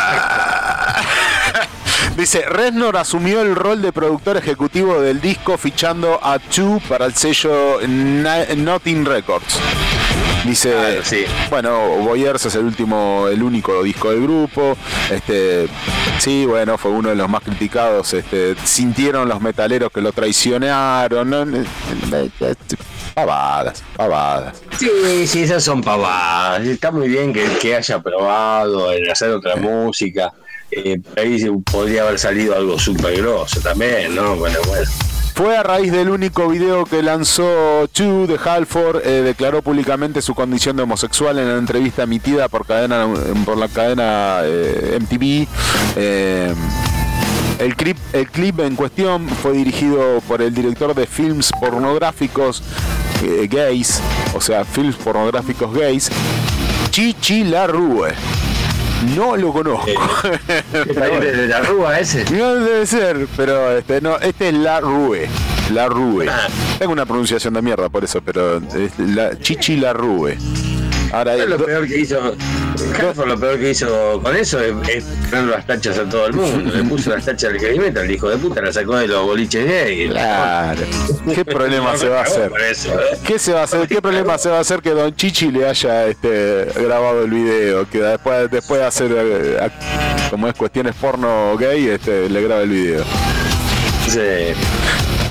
Dice, 2.20 2.42
Reznor 2.42 2.98
asumió 2.98 3.40
el 3.40 3.56
rol 3.56 3.80
de 3.80 3.94
productor 3.94 4.36
ejecutivo 4.36 5.00
del 5.00 5.22
disco 5.22 5.56
fichando 5.56 6.20
a 6.22 6.38
Two 6.38 6.78
para 6.86 7.06
el 7.06 7.14
sello 7.14 7.78
Nothing 7.88 9.06
Records. 9.06 9.58
Dice, 10.44 10.70
Claro, 10.70 11.00
sí. 11.02 11.24
bueno, 11.48 11.88
Boyers 11.96 12.44
es 12.44 12.54
el 12.56 12.66
último, 12.66 13.26
el 13.26 13.42
único 13.42 13.82
disco 13.82 14.10
del 14.10 14.22
grupo. 14.24 14.76
Este, 15.10 15.66
sí, 16.18 16.44
bueno, 16.44 16.76
fue 16.76 16.90
uno 16.90 17.08
de 17.08 17.14
los 17.16 17.26
más 17.26 17.42
criticados. 17.42 18.12
Este, 18.12 18.54
sintieron 18.64 19.26
los 19.26 19.40
metaleros 19.40 19.90
que 19.90 20.02
lo 20.02 20.12
traicionaron. 20.12 21.30
¿no? 21.30 21.46
Pavadas, 23.14 23.82
pavadas. 23.96 24.60
Sí, 24.78 25.26
sí, 25.26 25.44
esas 25.44 25.64
son 25.64 25.80
pavadas. 25.80 26.66
Está 26.66 26.90
muy 26.90 27.08
bien 27.08 27.32
que, 27.32 27.44
que 27.62 27.76
haya 27.76 27.98
probado 28.02 28.92
en 28.92 29.10
hacer 29.10 29.30
otra 29.30 29.56
música. 29.56 30.30
Eh, 30.72 31.00
ahí 31.16 31.44
podría 31.70 32.02
haber 32.02 32.18
salido 32.18 32.54
algo 32.54 32.78
súper 32.78 33.16
grosso 33.16 33.60
también, 33.60 34.14
¿no? 34.14 34.36
Bueno, 34.36 34.58
bueno. 34.66 34.88
Fue 35.34 35.56
a 35.56 35.62
raíz 35.62 35.90
del 35.90 36.10
único 36.10 36.48
video 36.48 36.84
que 36.84 37.02
lanzó 37.02 37.86
Chu 37.86 38.26
de 38.26 38.38
Halford, 38.42 39.00
eh, 39.06 39.22
declaró 39.22 39.62
públicamente 39.62 40.20
su 40.20 40.34
condición 40.34 40.76
de 40.76 40.82
homosexual 40.82 41.38
en 41.38 41.48
la 41.48 41.56
entrevista 41.56 42.02
emitida 42.02 42.48
por 42.48 42.66
cadena 42.66 43.08
por 43.44 43.56
la 43.56 43.68
cadena 43.68 44.40
eh, 44.44 44.98
MTV. 45.00 45.46
El 47.58 47.76
clip, 47.76 47.98
el 48.14 48.30
clip 48.30 48.60
en 48.60 48.74
cuestión 48.74 49.28
fue 49.28 49.52
dirigido 49.52 50.20
por 50.26 50.40
el 50.40 50.54
director 50.54 50.94
de 50.94 51.06
films 51.06 51.50
pornográficos 51.60 52.62
gays, 53.50 54.00
o 54.34 54.40
sea, 54.40 54.64
films 54.64 54.96
pornográficos 54.96 55.74
gays, 55.74 56.10
Chichi 56.90 57.44
Larrue. 57.44 58.14
No 59.16 59.36
lo 59.36 59.52
conozco. 59.52 59.86
¿Qué 60.72 60.94
pariente 60.94 61.32
de 61.32 61.48
la 61.48 61.60
Rúa 61.60 61.98
ese? 61.98 62.24
No 62.30 62.54
debe 62.56 62.86
ser, 62.86 63.26
pero 63.36 63.78
este 63.78 64.00
no, 64.00 64.18
este 64.18 64.48
es 64.48 64.54
la 64.54 64.80
Rue. 64.80 65.28
La 65.72 65.88
Rue. 65.88 66.28
Ah. 66.28 66.48
Tengo 66.78 66.92
una 66.92 67.06
pronunciación 67.06 67.54
de 67.54 67.62
mierda 67.62 67.88
por 67.88 68.04
eso, 68.04 68.20
pero 68.20 68.58
es 68.58 68.98
la 68.98 69.38
Chichi 69.38 69.76
la 69.76 69.92
Rue. 69.92 70.36
Ahora 71.12 71.36
Lo 71.36 71.58
do- 71.58 71.64
peor 71.66 71.86
que 71.88 71.98
hizo, 71.98 72.34
Halford 72.98 73.28
lo 73.28 73.38
peor 73.40 73.58
que 73.58 73.70
hizo 73.70 74.20
con 74.22 74.36
eso 74.36 74.60
es, 74.60 74.72
es 74.88 75.04
poner 75.28 75.46
las 75.46 75.66
tachas 75.66 75.98
a 75.98 76.08
todo 76.08 76.26
el 76.26 76.34
mundo. 76.34 76.72
Le 76.74 76.84
puso 76.84 77.10
las 77.10 77.24
tachas 77.24 77.52
al 77.52 77.58
heavy 77.58 77.78
metal, 77.80 78.04
el 78.04 78.10
hijo 78.12 78.28
de 78.28 78.36
puta, 78.36 78.62
la 78.62 78.72
sacó 78.72 78.96
de 78.96 79.08
los 79.08 79.24
boliches 79.24 79.66
gay. 79.66 80.08
Claro. 80.08 80.80
¿Qué 81.34 81.44
problema 81.44 81.96
se 81.96 82.08
va 82.08 82.20
a 82.20 82.22
hacer? 82.22 82.52
Eso, 82.70 82.90
¿eh? 83.00 83.18
¿Qué 83.26 83.38
se 83.38 83.52
va 83.52 83.62
a 83.62 83.64
hacer? 83.64 83.88
¿Qué 83.88 84.00
problema 84.00 84.38
se 84.38 84.50
va 84.50 84.58
a 84.58 84.60
hacer 84.60 84.80
que 84.80 84.90
Don 84.90 85.14
Chichi 85.14 85.50
le 85.50 85.66
haya 85.68 86.06
este, 86.06 86.66
grabado 86.76 87.24
el 87.24 87.30
video? 87.30 87.88
Que 87.90 88.00
después, 88.02 88.50
después 88.50 88.80
de 88.80 88.86
hacer 88.86 89.10
eh, 89.14 89.70
como 90.30 90.46
es 90.48 90.54
cuestiones 90.54 90.94
porno 90.94 91.56
gay, 91.58 91.88
este, 91.88 92.28
le 92.28 92.40
graba 92.42 92.62
el 92.62 92.70
video. 92.70 93.04
Sí. 94.08 94.20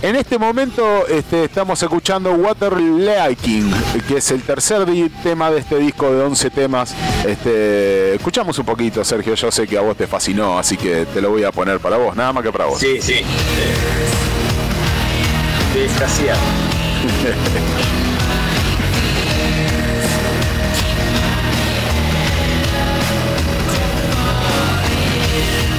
En 0.01 0.15
este 0.15 0.37
momento 0.37 1.05
este, 1.07 1.43
estamos 1.43 1.83
escuchando 1.83 2.31
Water 2.31 2.79
Liking, 2.79 3.69
que 4.07 4.17
es 4.17 4.31
el 4.31 4.41
tercer 4.43 4.85
tema 5.21 5.51
de 5.51 5.59
este 5.59 5.77
disco 5.77 6.09
de 6.09 6.23
11 6.23 6.49
temas. 6.51 6.95
Este, 7.25 8.15
escuchamos 8.15 8.57
un 8.59 8.65
poquito, 8.65 9.03
Sergio. 9.03 9.35
Yo 9.35 9.51
sé 9.51 9.67
que 9.67 9.77
a 9.77 9.81
vos 9.81 9.97
te 9.97 10.07
fascinó, 10.07 10.57
así 10.57 10.77
que 10.77 11.05
te 11.05 11.19
lo 11.21 11.31
voy 11.31 11.43
a 11.43 11.51
poner 11.51 11.81
para 11.81 11.97
vos, 11.97 12.15
nada 12.15 12.31
más 12.31 12.43
que 12.43 12.51
para 12.51 12.65
vos. 12.65 12.79
Sí, 12.79 13.01
sí. 13.01 13.15
Sí, 15.73 15.87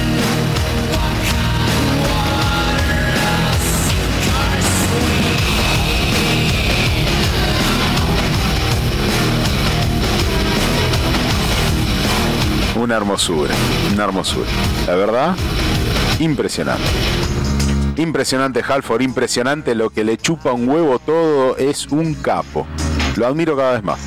Una 12.81 12.97
hermosura, 12.97 13.53
una 13.93 14.05
hermosura. 14.05 14.49
La 14.87 14.95
verdad, 14.95 15.35
impresionante. 16.19 16.83
Impresionante 17.95 18.63
Halford, 18.67 19.01
impresionante 19.01 19.75
lo 19.75 19.91
que 19.91 20.03
le 20.03 20.17
chupa 20.17 20.51
un 20.51 20.67
huevo 20.67 20.97
todo, 20.97 21.57
es 21.57 21.85
un 21.85 22.15
capo. 22.15 22.65
Lo 23.17 23.27
admiro 23.27 23.55
cada 23.55 23.73
vez 23.73 23.83
más. 23.83 23.99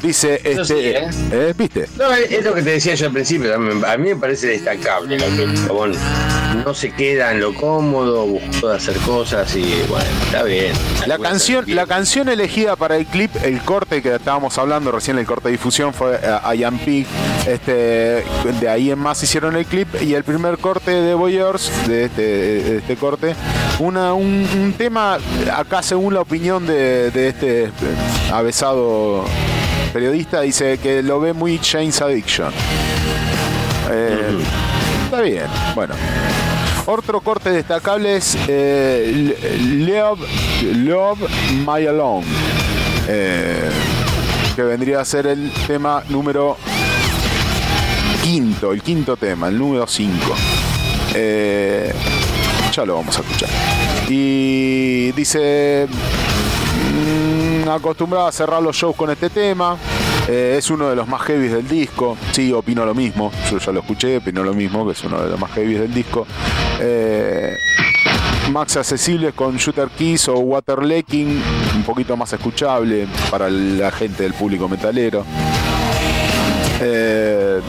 Dice, 0.00 0.40
sí, 0.44 0.48
este, 0.48 0.98
¿eh? 0.98 1.10
¿eh? 1.32 1.54
¿viste? 1.58 1.88
No, 1.98 2.12
es 2.12 2.30
es 2.30 2.44
lo 2.44 2.54
que 2.54 2.62
te 2.62 2.70
decía 2.70 2.94
yo 2.94 3.06
al 3.06 3.12
principio. 3.14 3.52
A 3.52 3.58
mí, 3.58 3.82
a 3.84 3.96
mí 3.96 4.10
me 4.10 4.16
parece 4.16 4.46
destacable 4.46 5.18
lo 5.18 5.26
que 5.26 5.46
no 6.54 6.74
se 6.74 6.90
queda 6.92 7.32
en 7.32 7.40
lo 7.40 7.54
cómodo, 7.54 8.26
buscó 8.26 8.68
hacer 8.68 8.96
cosas 8.98 9.54
y 9.56 9.64
bueno, 9.88 10.06
está 10.24 10.42
bien. 10.42 10.72
La 11.06 11.18
canción, 11.18 11.64
la 11.68 11.86
canción 11.86 12.28
elegida 12.28 12.76
para 12.76 12.96
el 12.96 13.06
clip, 13.06 13.30
el 13.42 13.60
corte 13.60 14.02
que 14.02 14.14
estábamos 14.16 14.58
hablando 14.58 14.92
recién, 14.92 15.18
el 15.18 15.26
corte 15.26 15.48
de 15.48 15.52
difusión 15.52 15.94
fue 15.94 16.18
eh, 16.22 16.56
I 16.56 16.64
Am 16.64 16.78
Pig. 16.78 17.06
Este, 17.46 18.24
de 18.60 18.68
ahí 18.68 18.90
en 18.90 18.98
más 18.98 19.22
hicieron 19.22 19.56
el 19.56 19.64
clip 19.64 19.88
y 20.02 20.14
el 20.14 20.24
primer 20.24 20.58
corte 20.58 20.90
de 20.90 21.14
Boyers, 21.14 21.70
de 21.88 22.04
este, 22.04 22.22
de 22.22 22.76
este 22.78 22.96
corte, 22.96 23.34
una, 23.78 24.12
un, 24.12 24.46
un 24.54 24.74
tema, 24.76 25.18
acá 25.54 25.82
según 25.82 26.14
la 26.14 26.20
opinión 26.20 26.66
de, 26.66 27.10
de 27.10 27.28
este 27.28 27.64
eh, 27.64 27.70
avesado 28.32 29.24
periodista, 29.92 30.42
dice 30.42 30.78
que 30.78 31.02
lo 31.02 31.18
ve 31.20 31.32
muy 31.32 31.58
James 31.62 32.00
Addiction. 32.00 32.52
Eh, 33.90 34.38
Está 35.10 35.22
bien, 35.22 35.46
bueno. 35.74 35.94
Otro 36.92 37.20
corte 37.20 37.50
destacable 37.50 38.16
es 38.16 38.36
eh, 38.48 39.36
Love, 39.60 40.26
Love 40.74 41.20
My 41.64 41.86
Alone, 41.86 42.26
eh, 43.06 43.70
que 44.56 44.62
vendría 44.64 45.00
a 45.00 45.04
ser 45.04 45.28
el 45.28 45.52
tema 45.68 46.02
número 46.08 46.56
quinto, 48.24 48.72
el 48.72 48.82
quinto 48.82 49.16
tema, 49.16 49.46
el 49.46 49.56
número 49.56 49.86
5. 49.86 50.34
ya 52.72 52.84
lo 52.84 52.96
vamos 52.96 53.16
a 53.16 53.20
escuchar. 53.20 53.50
Y 54.08 55.12
dice, 55.12 55.86
mm, 55.86 57.68
acostumbrado 57.68 58.26
a 58.26 58.32
cerrar 58.32 58.60
los 58.60 58.74
shows 58.74 58.96
con 58.96 59.12
este 59.12 59.30
tema. 59.30 59.76
Eh, 60.28 60.56
es 60.58 60.70
uno 60.70 60.88
de 60.88 60.96
los 60.96 61.08
más 61.08 61.22
heavies 61.22 61.52
del 61.52 61.68
disco. 61.68 62.16
Sí, 62.32 62.52
opino 62.52 62.84
lo 62.84 62.94
mismo. 62.94 63.32
Yo 63.50 63.58
ya 63.58 63.72
lo 63.72 63.80
escuché, 63.80 64.18
opino 64.18 64.42
lo 64.42 64.54
mismo, 64.54 64.86
que 64.86 64.92
es 64.92 65.04
uno 65.04 65.20
de 65.20 65.30
los 65.30 65.40
más 65.40 65.50
heavies 65.52 65.80
del 65.80 65.94
disco. 65.94 66.26
Eh, 66.80 67.56
Max 68.50 68.76
accesibles 68.76 69.32
con 69.34 69.56
Shooter 69.56 69.88
Keys 69.88 70.28
o 70.28 70.34
Water 70.34 70.82
Leaking, 70.82 71.40
un 71.76 71.82
poquito 71.84 72.16
más 72.16 72.32
escuchable 72.32 73.06
para 73.30 73.48
la 73.48 73.90
gente 73.92 74.24
del 74.24 74.34
público 74.34 74.68
metalero. 74.68 75.24
Eh, 76.80 77.60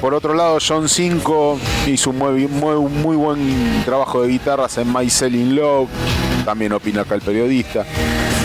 por 0.00 0.14
otro 0.14 0.34
lado, 0.34 0.58
John 0.66 0.88
5 0.88 1.58
hizo 1.88 2.10
un 2.10 2.18
muy, 2.18 2.46
muy, 2.46 2.76
muy 2.76 3.16
buen 3.16 3.82
trabajo 3.84 4.22
de 4.22 4.28
guitarras 4.28 4.78
en 4.78 4.92
My 4.92 5.10
Selling 5.10 5.56
Love, 5.56 5.88
también 6.44 6.72
opina 6.72 7.02
acá 7.02 7.16
el 7.16 7.22
periodista. 7.22 7.84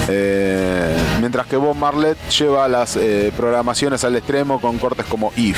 Eh, 0.09 0.95
mientras 1.19 1.47
que 1.47 1.55
Bob 1.57 1.75
Marlett 1.75 2.17
lleva 2.29 2.67
las 2.67 2.95
eh, 2.95 3.31
programaciones 3.35 4.03
al 4.03 4.15
extremo 4.15 4.59
con 4.59 4.77
cortes 4.77 5.05
como 5.05 5.31
If. 5.35 5.57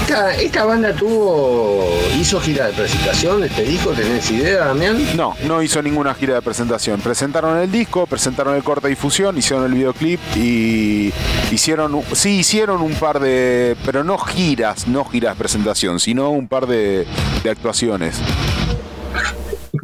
Esta, 0.00 0.34
esta 0.34 0.64
banda 0.64 0.92
tuvo. 0.92 1.88
hizo 2.20 2.38
gira 2.38 2.66
de 2.66 2.74
presentación 2.74 3.40
de 3.40 3.46
este 3.46 3.62
disco, 3.62 3.90
¿tenés 3.92 4.30
idea, 4.30 4.66
Damián? 4.66 5.16
No, 5.16 5.34
no 5.46 5.62
hizo 5.62 5.80
ninguna 5.80 6.12
gira 6.14 6.34
de 6.34 6.42
presentación. 6.42 7.00
Presentaron 7.00 7.56
el 7.58 7.72
disco, 7.72 8.06
presentaron 8.06 8.54
el 8.54 8.62
corte 8.62 8.88
de 8.88 8.90
difusión, 8.90 9.38
hicieron 9.38 9.64
el 9.64 9.72
videoclip 9.72 10.20
y 10.36 11.10
hicieron, 11.50 12.02
sí 12.12 12.40
hicieron 12.40 12.82
un 12.82 12.92
par 12.94 13.18
de, 13.18 13.76
pero 13.86 14.04
no 14.04 14.18
giras, 14.18 14.86
no 14.88 15.06
giras 15.06 15.36
de 15.36 15.38
presentación, 15.38 15.98
sino 15.98 16.28
un 16.30 16.48
par 16.48 16.66
de, 16.66 17.06
de 17.42 17.50
actuaciones. 17.50 18.16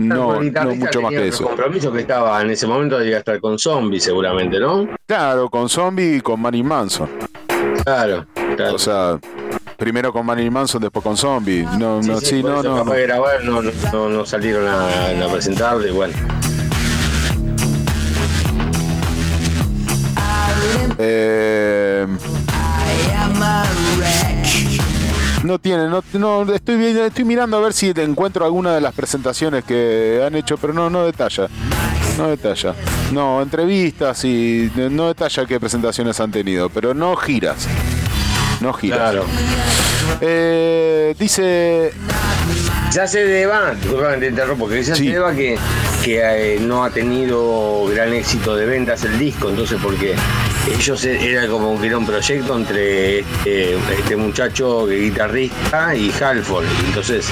No, 0.08 0.40
no 0.40 0.74
mucho 0.74 1.02
más 1.02 1.10
que 1.10 1.28
eso. 1.28 1.44
compromiso 1.44 1.92
que 1.92 2.00
estaba 2.00 2.40
en 2.40 2.50
ese 2.50 2.66
momento 2.66 2.98
debía 2.98 3.18
estar 3.18 3.40
con 3.40 3.58
Zombie 3.58 4.00
seguramente, 4.00 4.58
¿no? 4.58 4.88
Claro, 5.06 5.48
con 5.50 5.68
Zombie 5.68 6.16
y 6.16 6.20
con 6.20 6.40
Marilyn 6.40 6.66
Manson. 6.66 7.08
Claro, 7.84 8.26
claro. 8.56 8.74
O 8.74 8.78
sea, 8.78 9.18
primero 9.76 10.12
con 10.12 10.24
Marilyn 10.26 10.52
Manson, 10.52 10.80
después 10.80 11.02
con 11.02 11.16
Zombie. 11.16 11.64
No, 11.78 12.00
no, 12.00 12.20
sí, 12.20 12.40
por 12.42 12.50
no, 12.50 12.62
no. 12.62 12.76
capaz 12.76 12.84
no. 12.96 13.02
grabar, 13.02 13.44
no, 13.44 13.62
no, 13.62 14.08
no- 14.08 14.26
salieron 14.26 14.66
a, 14.66 15.24
a 15.26 15.28
presentarle, 15.32 15.90
y 15.90 15.92
bueno. 15.92 16.14
Eh, 21.02 22.06
no 25.44 25.58
tiene, 25.58 25.88
no, 25.88 26.02
no 26.12 26.52
estoy, 26.54 26.76
mirando 27.24 27.56
a 27.56 27.60
ver 27.60 27.72
si 27.72 27.92
encuentro 27.96 28.44
alguna 28.44 28.74
de 28.74 28.80
las 28.80 28.94
presentaciones 28.94 29.64
que 29.64 30.22
han 30.24 30.34
hecho, 30.34 30.56
pero 30.58 30.72
no, 30.72 30.90
no 30.90 31.04
detalla. 31.04 31.48
No 32.18 32.28
detalla. 32.28 32.74
No, 33.12 33.40
entrevistas 33.40 34.24
y 34.24 34.70
no 34.74 35.08
detalla 35.08 35.46
qué 35.46 35.58
presentaciones 35.58 36.20
han 36.20 36.30
tenido, 36.30 36.68
pero 36.68 36.92
no 36.94 37.16
giras. 37.16 37.66
No 38.60 38.72
giras. 38.72 38.98
Claro. 38.98 39.24
Eh, 40.20 41.14
dice 41.18 41.92
Ya 42.92 43.06
se 43.06 43.24
deba, 43.24 43.72
te 44.18 44.26
interrumpo, 44.28 44.68
que 44.68 44.82
ya 44.82 44.94
Sí. 44.94 45.06
se 45.06 45.12
deba 45.12 45.32
que, 45.32 45.56
que 46.04 46.20
eh, 46.56 46.58
no 46.60 46.84
ha 46.84 46.90
tenido 46.90 47.86
gran 47.86 48.12
éxito 48.12 48.56
de 48.56 48.66
ventas 48.66 49.04
el 49.04 49.18
disco, 49.18 49.48
entonces 49.48 49.78
porque 49.82 50.14
ellos 50.70 51.04
era 51.04 51.46
como 51.48 51.78
que 51.80 51.86
era 51.88 51.98
un 51.98 52.06
proyecto 52.06 52.56
entre 52.56 53.20
este, 53.20 53.74
este 53.74 54.16
muchacho 54.16 54.86
guitarrista 54.86 55.94
y 55.94 56.12
Halford, 56.20 56.64
entonces 56.86 57.28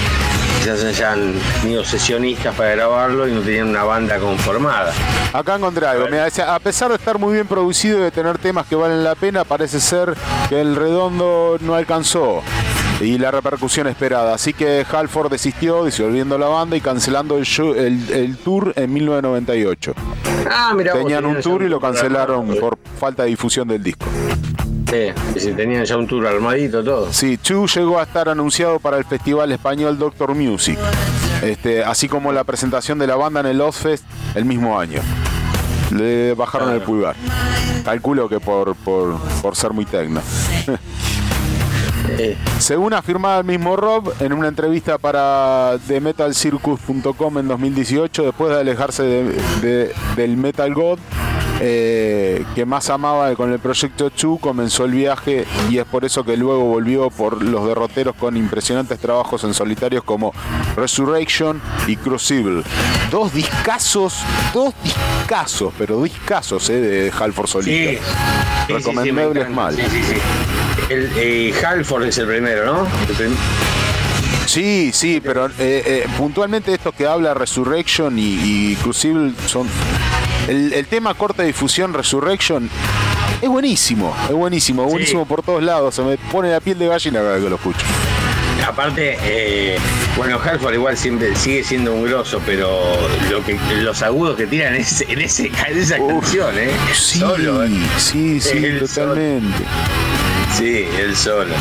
quizás 0.59 0.83
hayan 0.85 1.35
tenido 1.63 1.85
sesionistas 1.85 2.55
para 2.55 2.71
grabarlo 2.71 3.29
y 3.29 3.33
no 3.33 3.41
tenían 3.41 3.69
una 3.69 3.85
banda 3.85 4.19
conformada. 4.19 4.93
Acá 5.33 5.55
encontré 5.57 5.87
algo. 5.87 6.07
Mira, 6.07 6.25
dice, 6.25 6.43
a 6.43 6.59
pesar 6.59 6.89
de 6.91 6.97
estar 6.97 7.19
muy 7.19 7.35
bien 7.35 7.47
producido 7.47 7.99
y 7.99 8.03
de 8.03 8.11
tener 8.11 8.39
temas 8.39 8.67
que 8.67 8.75
valen 8.75 9.05
la 9.05 9.15
pena, 9.15 9.45
parece 9.45 9.79
ser 9.81 10.15
que 10.49 10.61
el 10.61 10.75
redondo 10.75 11.59
no 11.61 11.75
alcanzó 11.75 12.43
y 13.01 13.17
la 13.19 13.31
repercusión 13.31 13.87
esperada. 13.87 14.35
Así 14.35 14.53
que 14.53 14.85
Halford 14.91 15.31
desistió, 15.31 15.85
disolviendo 15.85 16.37
la 16.39 16.49
banda 16.49 16.77
y 16.77 16.81
cancelando 16.81 17.39
el, 17.39 17.45
show- 17.45 17.75
el 17.77 18.37
tour 18.39 18.73
en 18.75 18.93
1998. 18.93 19.95
Ah, 20.51 20.73
mira, 20.77 20.93
Tenían 20.93 21.25
un 21.27 21.41
tour 21.41 21.63
y 21.63 21.69
lo 21.69 21.81
cancelaron 21.81 22.49
por 22.57 22.79
falta 22.99 23.25
de 23.25 23.31
difusión 23.31 23.69
del 23.69 23.83
disco. 23.83 24.07
Sí, 24.91 25.13
que 25.35 25.41
si 25.41 25.53
tenían 25.53 25.85
ya 25.85 25.97
un 25.97 26.07
tour 26.07 26.27
armadito, 26.27 26.83
todo. 26.83 27.13
Sí, 27.13 27.37
Chu 27.39 27.67
llegó 27.67 27.99
a 27.99 28.05
estar 28.05 28.29
anunciado 28.29 28.79
para 28.81 28.97
el 28.97 29.05
festival 29.05 29.53
español 29.53 29.99
Doctor 29.99 30.35
Music, 30.35 30.79
este, 31.43 31.85
así 31.85 32.09
como 32.09 32.33
la 32.33 32.45
presentación 32.45 32.99
de 32.99 33.07
la 33.07 33.17
banda 33.17 33.41
en 33.41 33.47
el 33.47 33.61
Ozfest 33.61 34.05
el 34.35 34.47
mismo 34.47 34.79
año. 34.81 35.03
Le 35.95 36.35
bajaron 36.35 36.73
el 36.73 36.81
pulgar. 36.81 37.17
Calculo 37.85 38.29
que 38.29 38.41
por, 38.41 38.75
por, 38.77 39.19
por 39.43 39.57
ser 39.57 39.73
muy 39.73 39.85
tecno. 39.85 40.21
Eh, 42.17 42.37
Según 42.59 42.95
afirmaba 42.95 43.39
el 43.39 43.45
mismo 43.45 43.77
Rob 43.77 44.13
en 44.21 44.33
una 44.33 44.49
entrevista 44.49 44.99
para 44.99 45.77
TheMetalCircus.com 45.87 47.39
en 47.39 47.49
2018, 47.49 48.25
después 48.25 48.51
de 48.53 48.61
alejarse 48.61 49.03
de- 49.03 49.33
de- 49.61 49.93
del 50.17 50.37
Metal 50.37 50.73
God, 50.75 50.99
eh, 51.61 52.45
que 52.55 52.65
más 52.65 52.89
amaba 52.91 53.35
con 53.35 53.53
el 53.53 53.59
proyecto 53.59 54.11
Chu, 54.11 54.39
comenzó 54.39 54.85
el 54.85 54.93
viaje 54.93 55.45
y 55.71 55.79
es 55.79 55.85
por 55.85 56.05
eso 56.05 56.25
que 56.25 56.37
luego 56.37 56.65
volvió 56.65 57.11
por 57.11 57.43
los 57.43 57.67
derroteros 57.67 58.15
con 58.17 58.37
impresionantes 58.37 58.99
trabajos 58.99 59.43
en 59.45 59.55
solitarios 59.55 60.05
como 60.05 60.33
Resurrection 60.77 61.61
y 61.87 61.97
Crucible. 61.97 62.63
Dos 63.11 63.33
discazos, 63.33 64.19
dos 64.55 64.73
discazos, 64.83 65.73
pero 65.77 66.03
discazos 66.03 66.69
eh, 66.71 66.81
de 66.81 67.13
Halford 67.19 67.47
sí. 67.47 67.53
solista. 67.53 67.91
Sí, 67.91 67.97
sí, 67.97 68.03
sí, 68.67 68.69
me 68.69 68.75
Recomendables 68.79 69.51
mal. 69.51 69.77
El, 70.89 71.11
eh, 71.17 71.55
Halford 71.67 72.05
es 72.05 72.19
el 72.19 72.27
primero, 72.29 72.65
¿no? 72.67 72.87
El 73.09 73.15
prim- 73.17 73.37
Sí, 74.47 74.91
sí, 74.95 75.21
pero 75.23 75.47
eh, 75.47 75.51
eh, 75.59 76.07
puntualmente 76.17 76.73
estos 76.73 76.95
que 76.95 77.07
habla 77.07 77.35
Resurrection 77.35 78.19
y, 78.19 78.23
y 78.73 78.77
Crucible 78.77 79.35
son. 79.47 79.69
El, 80.49 80.73
el 80.73 80.87
tema 80.87 81.15
corta 81.15 81.43
difusión 81.43 81.93
Resurrection 81.95 82.69
es 83.41 83.49
buenísimo, 83.49 84.17
es 84.29 84.35
buenísimo, 84.35 84.85
Sí. 84.87 84.91
buenísimo 84.91 85.27
por 85.27 85.43
todos 85.43 85.63
lados. 85.63 85.95
Se 85.95 86.03
me 86.03 86.17
pone 86.17 86.51
la 86.51 86.61
piel 86.61 86.79
de 86.79 86.89
gallina 86.89 87.21
cada 87.21 87.35
vez 87.35 87.43
que 87.45 87.51
lo 87.51 87.57
escucho. 87.57 87.85
Aparte, 88.67 89.17
eh, 89.23 89.79
bueno, 90.17 90.39
Halford 90.43 90.75
igual 90.75 90.97
siempre 90.97 91.35
sigue 91.37 91.63
siendo 91.63 91.95
un 91.95 92.05
grosso, 92.05 92.41
pero 92.45 92.69
lo 93.31 93.45
que 93.45 93.57
los 93.83 94.03
agudos 94.03 94.37
que 94.37 94.47
tiran 94.47 94.75
es, 94.75 95.03
en, 95.09 95.21
ese, 95.21 95.47
en 95.69 95.79
esa 95.79 95.99
Uf, 96.01 96.09
canción, 96.25 96.59
¿eh? 96.59 96.71
Sí, 96.93 97.21
Solo, 97.21 97.65
¿eh? 97.65 97.71
sí, 97.99 98.41
sí, 98.41 98.59
El 98.59 98.81
totalmente. 98.81 99.65
Sí, 100.57 100.87
él 100.99 101.17
solo. 101.17 101.55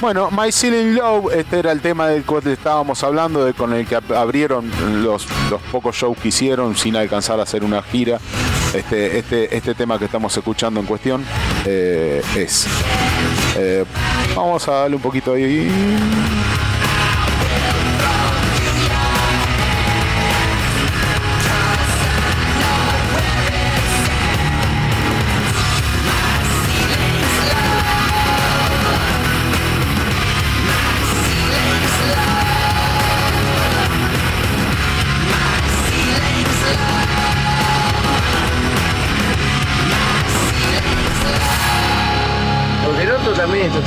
Bueno, 0.00 0.28
My 0.30 0.52
Ceiling 0.52 0.94
Love, 0.94 1.32
este 1.34 1.58
era 1.58 1.72
el 1.72 1.80
tema 1.80 2.08
del 2.08 2.22
cual 2.24 2.46
estábamos 2.46 3.02
hablando, 3.02 3.44
de, 3.44 3.54
con 3.54 3.72
el 3.72 3.86
que 3.86 3.96
ab- 3.96 4.14
abrieron 4.14 4.70
los, 5.02 5.26
los 5.50 5.60
pocos 5.72 5.96
shows 5.96 6.18
que 6.18 6.28
hicieron 6.28 6.76
sin 6.76 6.96
alcanzar 6.96 7.40
a 7.40 7.44
hacer 7.44 7.64
una 7.64 7.82
gira. 7.82 8.18
Este, 8.74 9.18
este, 9.18 9.56
este 9.56 9.74
tema 9.74 9.98
que 9.98 10.04
estamos 10.04 10.36
escuchando 10.36 10.80
en 10.80 10.86
cuestión 10.86 11.24
eh, 11.64 12.22
es. 12.36 12.66
eh, 13.56 13.84
vamos 14.36 14.68
a 14.68 14.72
darle 14.72 14.96
un 14.96 15.02
poquito 15.02 15.32
ahí. 15.32 15.68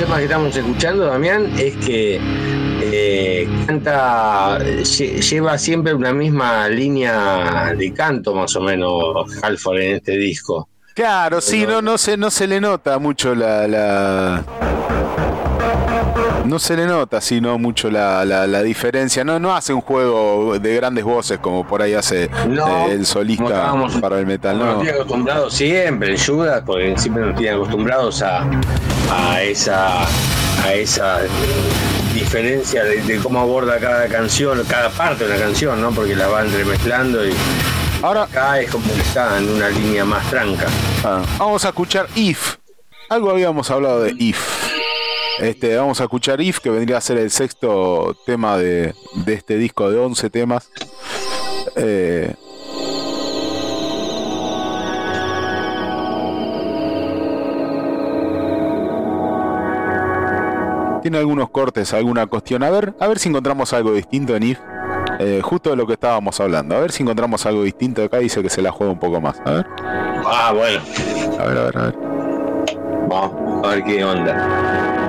Temas 0.09 0.17
que 0.19 0.25
estamos 0.25 0.55
escuchando, 0.57 1.05
Damián, 1.05 1.53
es 1.59 1.75
que 1.77 2.19
eh, 2.81 3.47
canta, 3.67 4.57
lle- 4.59 5.21
lleva 5.21 5.55
siempre 5.59 5.93
una 5.93 6.11
misma 6.13 6.67
línea 6.67 7.73
de 7.77 7.93
canto, 7.93 8.33
más 8.33 8.55
o 8.55 8.61
menos, 8.61 9.27
Halford 9.43 9.77
en 9.81 9.95
este 9.97 10.17
disco. 10.17 10.67
Claro, 10.95 11.39
sí, 11.41 11.65
no, 11.67 11.81
no, 11.83 11.97
se, 11.99 12.17
no 12.17 12.31
se 12.31 12.47
le 12.47 12.59
nota 12.59 12.97
mucho 12.97 13.35
la. 13.35 13.67
la- 13.67 14.43
No 16.45 16.57
se 16.57 16.75
le 16.75 16.85
nota, 16.87 17.21
sí, 17.21 17.41
no 17.41 17.57
mucho 17.59 17.91
la, 17.91 18.25
la- 18.25 18.47
la 18.47 18.63
diferencia. 18.63 19.23
No, 19.23 19.39
no 19.39 19.55
hace 19.55 19.71
un 19.73 19.81
juego 19.81 20.57
de 20.59 20.75
grandes 20.75 21.03
voces 21.03 21.37
como 21.39 21.65
por 21.67 21.81
ahí 21.81 21.93
hace 21.93 22.29
No, 22.47 22.87
eh, 22.87 22.93
el 22.93 23.05
solista 23.05 23.73
para 24.01 24.19
el 24.19 24.25
metal. 24.25 24.57
No. 24.57 24.65
nos 24.65 24.81
tiene 24.81 24.95
acostumbrados 24.97 25.53
siempre, 25.53 26.11
en 26.15 26.17
Judas, 26.19 26.63
porque 26.65 26.95
siempre 26.97 27.25
nos 27.25 27.35
tienen 27.35 27.55
acostumbrados 27.57 28.21
a, 28.23 28.45
a 29.11 29.41
esa 29.43 30.03
a 30.65 30.73
esa 30.73 31.19
diferencia 32.13 32.83
de, 32.83 33.01
de 33.01 33.17
cómo 33.19 33.39
aborda 33.39 33.77
cada 33.79 34.07
canción, 34.07 34.61
cada 34.67 34.89
parte 34.89 35.25
de 35.27 35.31
una 35.35 35.39
canción, 35.39 35.79
¿no? 35.81 35.91
Porque 35.91 36.15
la 36.15 36.27
va 36.27 36.41
entremezclando 36.43 37.25
y 37.25 37.31
Ahora 38.01 38.23
acá 38.23 38.59
es 38.61 38.71
como 38.71 38.85
que 38.93 39.01
está 39.01 39.37
en 39.37 39.49
una 39.49 39.67
línea 39.69 40.05
más 40.05 40.27
tranca. 40.29 40.67
ah, 41.03 41.21
vamos 41.37 41.63
a 41.65 41.69
escuchar 41.69 42.07
If. 42.15 42.55
Algo 43.09 43.29
habíamos 43.31 43.69
hablado 43.71 44.01
de 44.03 44.13
If. 44.17 44.68
Este, 45.39 45.75
vamos 45.77 45.99
a 46.01 46.03
escuchar 46.03 46.41
If, 46.41 46.59
que 46.59 46.69
vendría 46.69 46.97
a 46.97 47.01
ser 47.01 47.17
el 47.17 47.31
sexto 47.31 48.15
tema 48.25 48.57
de, 48.57 48.93
de 49.25 49.33
este 49.33 49.55
disco 49.57 49.89
de 49.89 49.97
11 49.97 50.29
temas. 50.29 50.69
Eh, 51.75 52.33
tiene 61.01 61.17
algunos 61.17 61.49
cortes, 61.49 61.93
alguna 61.93 62.27
cuestión. 62.27 62.61
A 62.63 62.69
ver, 62.69 62.93
a 62.99 63.07
ver 63.07 63.19
si 63.19 63.29
encontramos 63.29 63.71
algo 63.73 63.93
distinto 63.93 64.35
en 64.35 64.43
If. 64.43 64.59
Eh, 65.19 65.41
justo 65.43 65.69
de 65.69 65.75
lo 65.77 65.87
que 65.87 65.93
estábamos 65.93 66.39
hablando. 66.39 66.75
A 66.75 66.79
ver 66.79 66.91
si 66.91 67.03
encontramos 67.03 67.45
algo 67.45 67.63
distinto 67.63 68.03
acá. 68.03 68.17
Dice 68.17 68.41
que 68.41 68.49
se 68.49 68.61
la 68.61 68.71
juega 68.71 68.91
un 68.91 68.99
poco 68.99 69.21
más. 69.21 69.39
A 69.45 69.51
ver, 69.51 69.65
Ah, 70.25 70.51
bueno. 70.53 70.81
a 71.39 71.45
ver, 71.47 71.57
a 71.57 71.63
ver, 71.63 71.77
a 71.77 71.81
ver. 71.83 71.95
Vamos 73.07 73.65
a 73.65 73.69
ver 73.69 73.83
qué 73.85 74.03
onda. 74.03 75.08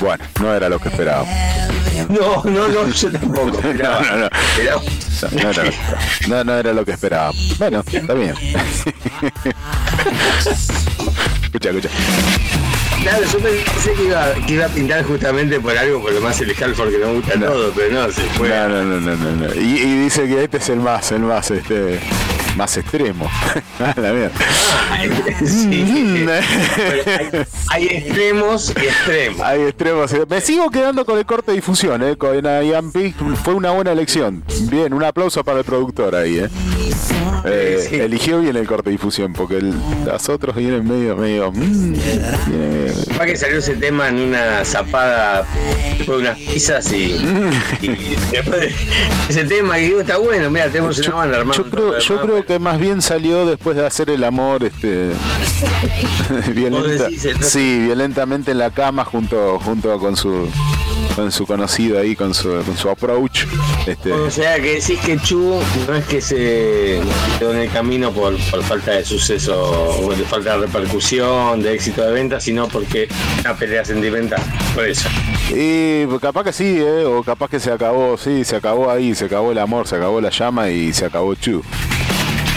Bueno, 0.00 0.24
no 0.40 0.54
era 0.54 0.68
lo 0.68 0.78
que 0.78 0.88
esperaba. 0.88 1.24
No, 2.08 2.42
no, 2.44 2.68
no, 2.68 2.88
yo 2.88 3.12
tampoco. 3.12 3.58
Esperaba. 3.58 4.00
No, 4.10 4.16
no, 4.16 4.16
no. 4.16 4.26
Esperaba. 4.26 4.82
No, 5.20 5.42
no 5.42 5.50
era, 5.50 5.64
no, 6.28 6.44
no 6.44 6.54
era 6.54 6.72
lo 6.72 6.84
que 6.84 6.92
esperaba. 6.92 7.32
Bueno, 7.58 7.84
está 7.86 8.14
bien. 8.14 8.34
escucha, 11.42 11.68
escucha. 11.68 11.88
Claro, 13.02 13.26
yo 13.26 13.38
pensé 13.38 13.92
que 13.94 14.04
iba, 14.04 14.34
que 14.46 14.54
iba 14.54 14.66
a 14.66 14.68
pintar 14.68 15.04
justamente 15.04 15.60
por 15.60 15.76
algo, 15.76 16.02
por 16.02 16.12
lo 16.12 16.20
más 16.20 16.40
el 16.40 16.50
Halford 16.50 16.90
que 16.90 16.98
me 16.98 17.12
gusta 17.14 17.38
todo, 17.38 17.72
pero 17.74 17.92
no, 17.92 18.10
se 18.10 18.22
fue. 18.22 18.48
No, 18.48 18.68
no, 18.68 18.82
no, 18.82 19.00
no, 19.00 19.16
no, 19.16 19.30
no. 19.36 19.54
Y, 19.54 19.78
y 19.78 19.98
dice 20.04 20.26
que 20.26 20.44
este 20.44 20.58
es 20.58 20.68
el 20.70 20.80
más, 20.80 21.12
el 21.12 21.20
más, 21.20 21.50
este, 21.50 22.00
más 22.56 22.76
extremo. 22.76 23.28
La 23.78 24.12
mierda. 24.12 24.32
Sí. 25.44 26.26
Hay, 27.70 27.82
hay 27.82 27.86
extremos 27.86 28.72
y 28.76 28.86
extremos. 28.86 29.40
Hay 29.40 29.60
extremos. 29.62 30.10
Me 30.28 30.40
sigo 30.40 30.70
quedando 30.70 31.04
con 31.04 31.18
el 31.18 31.24
corte 31.26 31.52
de 31.52 31.56
difusión, 31.56 32.02
¿eh? 32.02 32.16
Con 32.16 32.40
Ian 32.42 32.90
Peak 32.92 33.14
fue 33.44 33.54
una 33.54 33.70
buena 33.70 33.92
elección. 33.92 34.42
Bien, 34.70 34.92
un 34.92 35.02
aplauso 35.04 35.42
para 35.44 35.58
el 35.60 35.64
productor 35.64 36.14
ahí, 36.14 36.38
¿eh? 36.38 36.48
Eh, 37.44 37.86
Sí. 37.88 37.96
Eligió 37.96 38.40
bien 38.40 38.56
el 38.56 38.66
corte 38.66 38.90
de 38.90 38.92
difusión, 38.92 39.32
porque 39.32 39.56
el- 39.56 39.74
los 40.04 40.28
otros 40.28 40.54
vienen 40.56 40.86
medio, 40.86 41.16
medio. 41.16 41.50
mm, 41.50 41.92
viene- 41.92 42.92
Capaz 43.08 43.26
que 43.26 43.36
salió 43.36 43.58
ese 43.58 43.76
tema 43.76 44.08
en 44.08 44.16
una 44.20 44.64
zapada 44.64 45.46
después 45.96 46.18
de 46.18 46.28
unas 46.28 46.36
pizzas 46.38 46.92
y, 46.92 47.14
y 47.80 48.16
después 48.30 48.60
de 48.60 48.74
ese 49.28 49.44
tema 49.44 49.78
y 49.78 49.86
digo, 49.86 50.00
está 50.00 50.18
bueno, 50.18 50.50
mira, 50.50 50.68
tenemos 50.68 50.98
una 50.98 51.14
banda 51.16 51.38
hermano. 51.38 51.56
Yo 51.64 51.70
creo, 51.70 51.98
yo 51.98 52.20
creo 52.20 52.39
que 52.44 52.58
más 52.58 52.78
bien 52.78 53.02
salió 53.02 53.46
después 53.46 53.76
de 53.76 53.86
hacer 53.86 54.10
el 54.10 54.24
amor, 54.24 54.64
este, 54.64 55.10
sí, 57.40 57.80
violentamente 57.80 58.52
en 58.52 58.58
la 58.58 58.70
cama 58.70 59.04
junto, 59.04 59.58
junto 59.58 59.98
con 59.98 60.16
su, 60.16 60.48
con 61.14 61.32
su 61.32 61.46
conocido 61.46 61.98
ahí, 61.98 62.16
con 62.16 62.34
su, 62.34 62.48
con 62.64 62.76
su 62.76 62.88
approach, 62.88 63.44
este, 63.86 64.12
O 64.12 64.30
sea, 64.30 64.56
que 64.56 64.74
decís 64.74 64.98
que 65.00 65.18
Chu 65.18 65.60
no 65.86 65.94
es 65.94 66.04
que 66.06 66.20
se 66.20 67.00
quedó 67.38 67.52
en 67.52 67.60
el 67.60 67.70
camino 67.70 68.12
por, 68.12 68.36
por 68.50 68.62
falta 68.62 68.92
de 68.92 69.04
suceso 69.04 70.00
o 70.02 70.14
de 70.14 70.24
falta 70.24 70.56
de 70.56 70.66
repercusión, 70.66 71.62
de 71.62 71.74
éxito 71.74 72.04
de 72.04 72.12
venta, 72.12 72.40
sino 72.40 72.68
porque 72.68 73.08
una 73.40 73.56
pelea 73.56 73.84
sentimental. 73.84 74.42
Por 74.74 74.88
eso. 74.88 75.08
y 75.50 76.06
capaz 76.18 76.44
que 76.44 76.52
sí, 76.52 76.78
eh, 76.78 77.04
o 77.04 77.22
capaz 77.22 77.48
que 77.48 77.60
se 77.60 77.72
acabó, 77.72 78.16
sí, 78.16 78.44
se 78.44 78.56
acabó 78.56 78.90
ahí, 78.90 79.14
se 79.14 79.26
acabó 79.26 79.52
el 79.52 79.58
amor, 79.58 79.88
se 79.88 79.96
acabó 79.96 80.20
la 80.20 80.30
llama 80.30 80.68
y 80.68 80.92
se 80.92 81.06
acabó 81.06 81.34
Chu. 81.34 81.62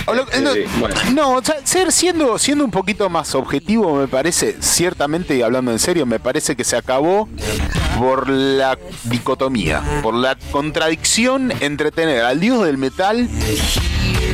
No, 0.05 0.53
sí, 0.53 0.59
bueno. 0.79 0.95
no, 1.13 1.35
o 1.35 1.43
sea, 1.43 1.55
ser 1.63 1.91
siendo 1.91 2.37
siendo 2.37 2.65
un 2.65 2.71
poquito 2.71 3.09
más 3.09 3.35
objetivo 3.35 3.95
me 3.95 4.07
parece, 4.07 4.57
ciertamente 4.59 5.35
y 5.35 5.41
hablando 5.41 5.71
en 5.71 5.79
serio, 5.79 6.05
me 6.05 6.19
parece 6.19 6.55
que 6.55 6.63
se 6.63 6.75
acabó 6.75 7.29
por 7.97 8.29
la 8.29 8.77
dicotomía, 9.05 9.81
por 10.01 10.13
la 10.13 10.35
contradicción 10.51 11.53
entre 11.61 11.91
tener 11.91 12.21
al 12.21 12.39
dios 12.39 12.65
del 12.65 12.77
metal 12.77 13.29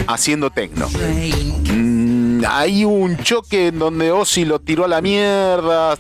haciendo 0.08 0.50
tecno. 0.50 0.88
Mm, 0.90 2.44
hay 2.48 2.86
un 2.86 3.18
choque 3.18 3.68
en 3.68 3.80
donde 3.80 4.12
Ozzy 4.12 4.46
lo 4.46 4.60
tiró 4.60 4.86
a 4.86 4.88
la 4.88 5.02
mierda, 5.02 5.98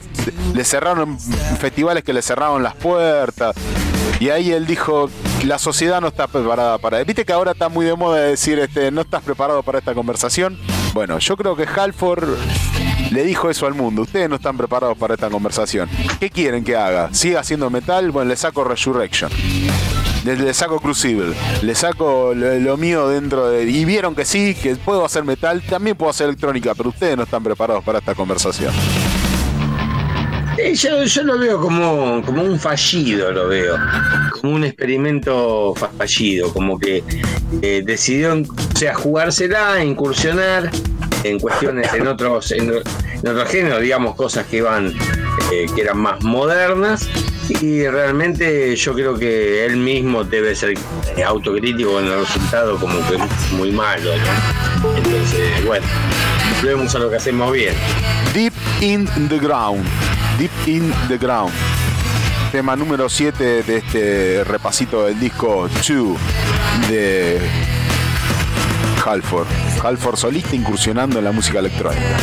le 0.53 0.63
cerraron 0.63 1.19
festivales 1.59 2.03
que 2.03 2.13
le 2.13 2.21
cerraron 2.21 2.63
las 2.63 2.75
puertas. 2.75 3.55
Y 4.19 4.29
ahí 4.29 4.51
él 4.51 4.65
dijo, 4.65 5.09
la 5.45 5.59
sociedad 5.59 6.01
no 6.01 6.07
está 6.07 6.27
preparada 6.27 6.77
para... 6.77 7.03
Viste 7.03 7.25
que 7.25 7.33
ahora 7.33 7.51
está 7.51 7.69
muy 7.69 7.85
de 7.85 7.95
moda 7.95 8.21
decir, 8.21 8.59
este, 8.59 8.91
no 8.91 9.01
estás 9.01 9.23
preparado 9.23 9.63
para 9.63 9.79
esta 9.79 9.93
conversación. 9.93 10.57
Bueno, 10.93 11.19
yo 11.19 11.37
creo 11.37 11.55
que 11.55 11.63
Halford 11.63 12.27
le 13.11 13.23
dijo 13.23 13.49
eso 13.49 13.65
al 13.65 13.73
mundo. 13.73 14.01
Ustedes 14.03 14.29
no 14.29 14.35
están 14.35 14.57
preparados 14.57 14.97
para 14.97 15.13
esta 15.13 15.29
conversación. 15.29 15.89
¿Qué 16.19 16.29
quieren 16.29 16.63
que 16.63 16.75
haga? 16.75 17.13
¿Siga 17.13 17.39
haciendo 17.39 17.69
metal? 17.69 18.11
Bueno, 18.11 18.29
le 18.29 18.35
saco 18.35 18.63
Resurrection. 18.63 19.31
Le, 20.25 20.53
saco 20.53 20.81
Crucible, 20.81 21.33
le 21.61 21.75
saco 21.75 22.33
lo 22.35 22.77
mío 22.77 23.07
dentro 23.07 23.49
de... 23.49 23.63
Y 23.63 23.85
vieron 23.85 24.15
que 24.15 24.25
sí, 24.25 24.53
que 24.53 24.75
puedo 24.75 25.05
hacer 25.05 25.23
metal, 25.23 25.61
también 25.61 25.95
puedo 25.95 26.09
hacer 26.09 26.27
electrónica, 26.27 26.75
pero 26.75 26.89
ustedes 26.89 27.15
no 27.15 27.23
están 27.23 27.41
preparados 27.41 27.83
para 27.85 27.99
esta 27.99 28.13
conversación. 28.13 28.73
Yo, 30.73 31.03
yo 31.03 31.23
lo 31.23 31.37
veo 31.37 31.59
como, 31.61 32.21
como 32.25 32.43
un 32.43 32.59
fallido, 32.59 33.31
lo 33.31 33.47
veo. 33.47 33.77
Como 34.39 34.55
un 34.55 34.63
experimento 34.63 35.73
fa- 35.75 35.89
fallido, 35.97 36.51
como 36.53 36.77
que 36.79 37.03
eh, 37.61 37.81
decidió 37.85 38.33
o 38.35 38.77
sea, 38.77 38.93
jugársela, 38.95 39.83
incursionar 39.83 40.69
en 41.23 41.39
cuestiones, 41.39 41.93
en 41.93 42.07
otros, 42.07 42.51
en, 42.51 42.71
en 42.71 43.27
otros 43.27 43.49
géneros, 43.49 43.81
digamos, 43.81 44.15
cosas 44.15 44.45
que 44.47 44.57
iban, 44.57 44.93
eh, 45.51 45.65
que 45.73 45.81
eran 45.81 45.97
más 45.99 46.23
modernas. 46.23 47.07
Y 47.61 47.87
realmente 47.87 48.75
yo 48.75 48.93
creo 48.93 49.17
que 49.17 49.65
él 49.65 49.77
mismo 49.77 50.23
debe 50.23 50.55
ser 50.55 50.75
eh, 51.17 51.23
autocrítico 51.23 51.93
con 51.93 52.05
el 52.05 52.19
resultado 52.19 52.77
como 52.77 52.95
que 53.07 53.17
muy 53.55 53.71
malo. 53.71 54.11
Entonces, 54.95 55.65
bueno, 55.65 55.85
volvemos 56.61 56.93
a 56.93 56.99
lo 56.99 57.09
que 57.09 57.15
hacemos 57.15 57.51
bien. 57.51 57.73
Deep 58.33 58.53
in 58.81 59.07
the 59.29 59.39
Ground. 59.39 59.83
Deep 60.39 60.51
in 60.67 60.93
the 61.09 61.17
Ground. 61.17 61.51
Tema 62.53 62.73
número 62.77 63.09
7 63.09 63.61
de 63.61 63.75
este 63.75 64.43
repasito 64.45 65.03
del 65.03 65.19
disco 65.19 65.67
2 65.67 66.17
de 66.89 67.41
Halford. 69.05 69.47
Halford 69.83 70.15
solista 70.15 70.55
incursionando 70.55 71.19
en 71.19 71.25
la 71.25 71.33
música 71.33 71.59
electrónica. 71.59 72.17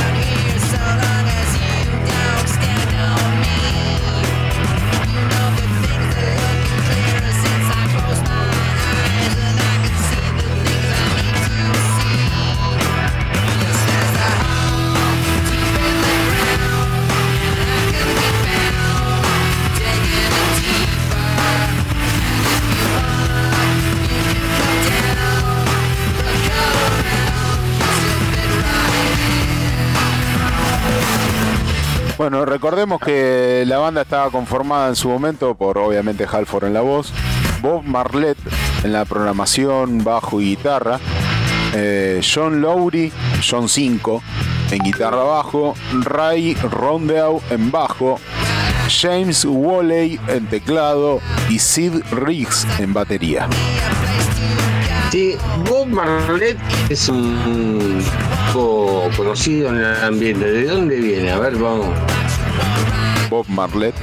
Bueno, 32.28 32.44
recordemos 32.44 32.98
que 32.98 33.62
la 33.68 33.78
banda 33.78 34.02
estaba 34.02 34.32
conformada 34.32 34.88
en 34.88 34.96
su 34.96 35.08
momento 35.08 35.54
por 35.54 35.78
obviamente 35.78 36.26
Halford 36.28 36.64
en 36.64 36.74
la 36.74 36.80
voz, 36.80 37.12
Bob 37.62 37.84
Marlett 37.84 38.36
en 38.82 38.92
la 38.92 39.04
programación, 39.04 40.02
bajo 40.02 40.40
y 40.40 40.56
guitarra, 40.56 40.98
eh, 41.72 42.20
John 42.24 42.60
Lowry, 42.60 43.12
John 43.48 43.68
5 43.68 44.22
en 44.72 44.78
guitarra 44.82 45.22
bajo, 45.22 45.76
Ray 46.02 46.54
Rondeau 46.54 47.40
en 47.50 47.70
bajo, 47.70 48.18
James 48.88 49.44
Woolley 49.44 50.18
en 50.26 50.48
teclado 50.48 51.20
y 51.48 51.60
Sid 51.60 51.92
Riggs 52.10 52.66
en 52.80 52.92
batería. 52.92 53.48
Sí, 55.10 55.36
Bob 55.68 55.86
Marlette 55.86 56.58
es 56.90 57.08
un 57.08 58.02
poco 58.52 59.08
conocido 59.16 59.68
en 59.70 59.76
el 59.76 60.04
ambiente. 60.04 60.50
¿De 60.50 60.64
dónde 60.66 60.96
viene? 60.96 61.30
A 61.30 61.38
ver, 61.38 61.56
vamos. 61.56 61.88
Bob 63.30 63.46
Marlette. 63.48 63.96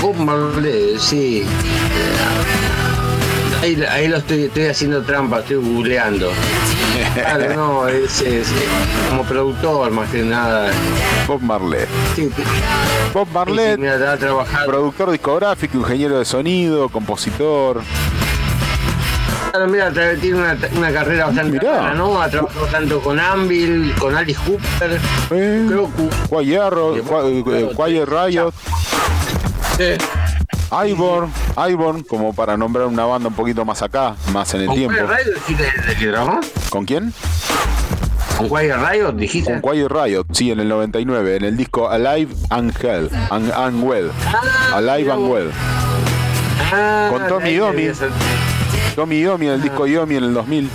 Bob 0.00 0.16
Marley, 0.16 0.96
sí. 0.98 1.44
Ahí, 3.62 3.82
ahí 3.90 4.08
lo 4.08 4.18
estoy, 4.18 4.44
estoy 4.44 4.66
haciendo 4.66 5.02
trampa, 5.02 5.40
estoy 5.40 5.56
googleando. 5.56 6.30
Claro, 7.14 7.54
no, 7.54 7.88
es, 7.88 8.20
es 8.22 8.48
como 9.08 9.22
productor 9.24 9.90
más 9.90 10.10
que 10.10 10.22
nada. 10.22 10.70
Bob 11.26 11.42
Marlette. 11.42 11.88
Sí, 12.14 12.30
sí, 12.34 12.42
Bob 13.12 13.28
sí, 13.46 13.52
mira, 13.78 14.12
ha 14.12 14.16
trabajado. 14.16 14.66
productor 14.66 15.10
discográfico, 15.10 15.78
ingeniero 15.78 16.18
de 16.18 16.24
sonido, 16.24 16.88
compositor. 16.88 17.82
Mira, 19.66 19.90
tiene 20.20 20.38
una, 20.38 20.56
una 20.76 20.92
carrera 20.92 21.26
bastante 21.26 21.58
¿no? 21.94 22.20
Ha 22.20 22.28
trabajado 22.28 22.66
tanto 22.66 23.00
con 23.00 23.18
Anvil, 23.18 23.94
con 23.98 24.14
Alice 24.16 24.40
Cooper, 24.44 25.00
Eh, 25.30 25.64
creo 25.68 25.90
que. 25.96 26.08
Quiet 26.28 28.08
eh, 28.08 28.08
Riot, 28.08 28.54
Ivor, 30.86 31.28
Ivor, 31.68 32.06
como 32.06 32.34
para 32.34 32.56
nombrar 32.56 32.86
una 32.86 33.04
banda 33.04 33.28
un 33.28 33.34
poquito 33.34 33.64
más 33.64 33.82
acá, 33.82 34.16
más 34.32 34.52
en 34.54 34.62
el 34.62 34.66
¿Con 34.66 34.76
tiempo. 34.76 34.96
De? 34.96 36.40
¿Con 36.70 36.84
quién? 36.84 37.12
¿Con 38.36 38.48
Quiet 38.48 38.76
Riot 38.76 39.12
dijiste? 39.12 39.60
Con 39.60 39.72
Quiet 39.72 39.88
Riot, 39.88 40.26
sí, 40.32 40.50
en 40.50 40.60
el 40.60 40.68
99, 40.68 41.36
en 41.36 41.44
el 41.44 41.56
disco 41.56 41.88
Alive 41.88 42.34
and 42.50 42.72
Hell, 42.82 43.10
and, 43.30 43.50
and 43.52 43.82
Well. 43.82 44.10
Alive 44.74 45.10
and 45.12 45.30
Well. 45.30 45.52
Ah, 46.72 47.08
con 47.10 47.28
Tommy 47.28 47.48
ahí 47.50 47.58
Yomi. 48.96 49.20
Yomi 49.20 49.20
Yomi, 49.20 49.46
en 49.48 49.52
el 49.54 49.62
disco 49.62 49.86
Yomi 49.86 50.16
en 50.16 50.24
el 50.24 50.34
2000. 50.34 50.70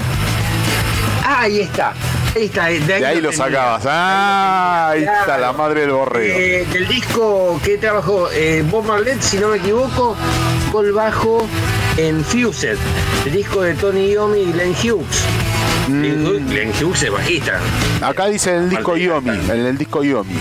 Ah, 1.24 1.42
ahí 1.42 1.60
está. 1.62 1.94
Ahí 2.36 2.46
está. 2.46 2.66
De 2.66 2.74
ahí, 2.94 3.02
De 3.02 3.06
ahí 3.06 3.22
lo 3.22 3.32
sacabas. 3.32 3.84
Ah, 3.86 4.90
ahí 4.92 5.04
está 5.04 5.38
la 5.38 5.52
madre 5.54 5.82
del 5.82 5.92
borrego. 5.92 6.34
Eh, 6.38 6.66
del 6.72 6.88
disco 6.88 7.60
que 7.64 7.78
trabajó 7.78 8.30
eh, 8.32 8.64
Bob 8.70 8.86
Marlette, 8.86 9.22
si 9.22 9.38
no 9.38 9.50
me 9.50 9.58
equivoco, 9.58 10.16
con 10.72 10.86
el 10.86 10.94
bajo 10.94 11.46
en 11.98 12.24
Fused, 12.24 12.78
el 13.26 13.32
disco 13.34 13.62
de 13.62 13.74
Tony 13.76 14.12
Iommi 14.12 14.40
y 14.42 14.52
Glenn 14.54 14.72
Hughes. 14.82 15.24
Mm. 15.88 16.02
Glenn 16.02 16.26
Hughes- 16.26 16.50
Glenn 16.50 16.72
Hughes 16.82 17.04
es 17.04 17.12
bajista. 17.12 17.60
Acá 18.02 18.28
dice 18.28 18.56
en 18.56 18.64
el 18.64 18.70
disco 18.70 18.96
Yomi, 18.96 19.30
en 19.50 19.66
el 19.66 19.78
disco 19.78 20.04
Yomi. 20.04 20.36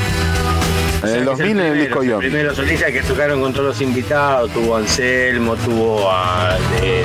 En 1.02 1.08
el 1.08 1.18
Es 1.20 1.24
2000 1.24 1.50
en 1.50 1.66
el 1.66 1.80
disco 1.80 2.02
Yomi. 2.04 2.24
El 2.26 2.30
primero 2.30 2.54
solista 2.54 2.86
que 2.92 3.02
tocaron 3.02 3.40
con 3.40 3.52
todos 3.52 3.66
los 3.66 3.80
invitados, 3.80 4.50
tuvo 4.52 4.76
a 4.76 4.78
Anselmo, 4.80 5.56
tuvo 5.56 6.10
a... 6.10 6.56
eh, 6.82 7.02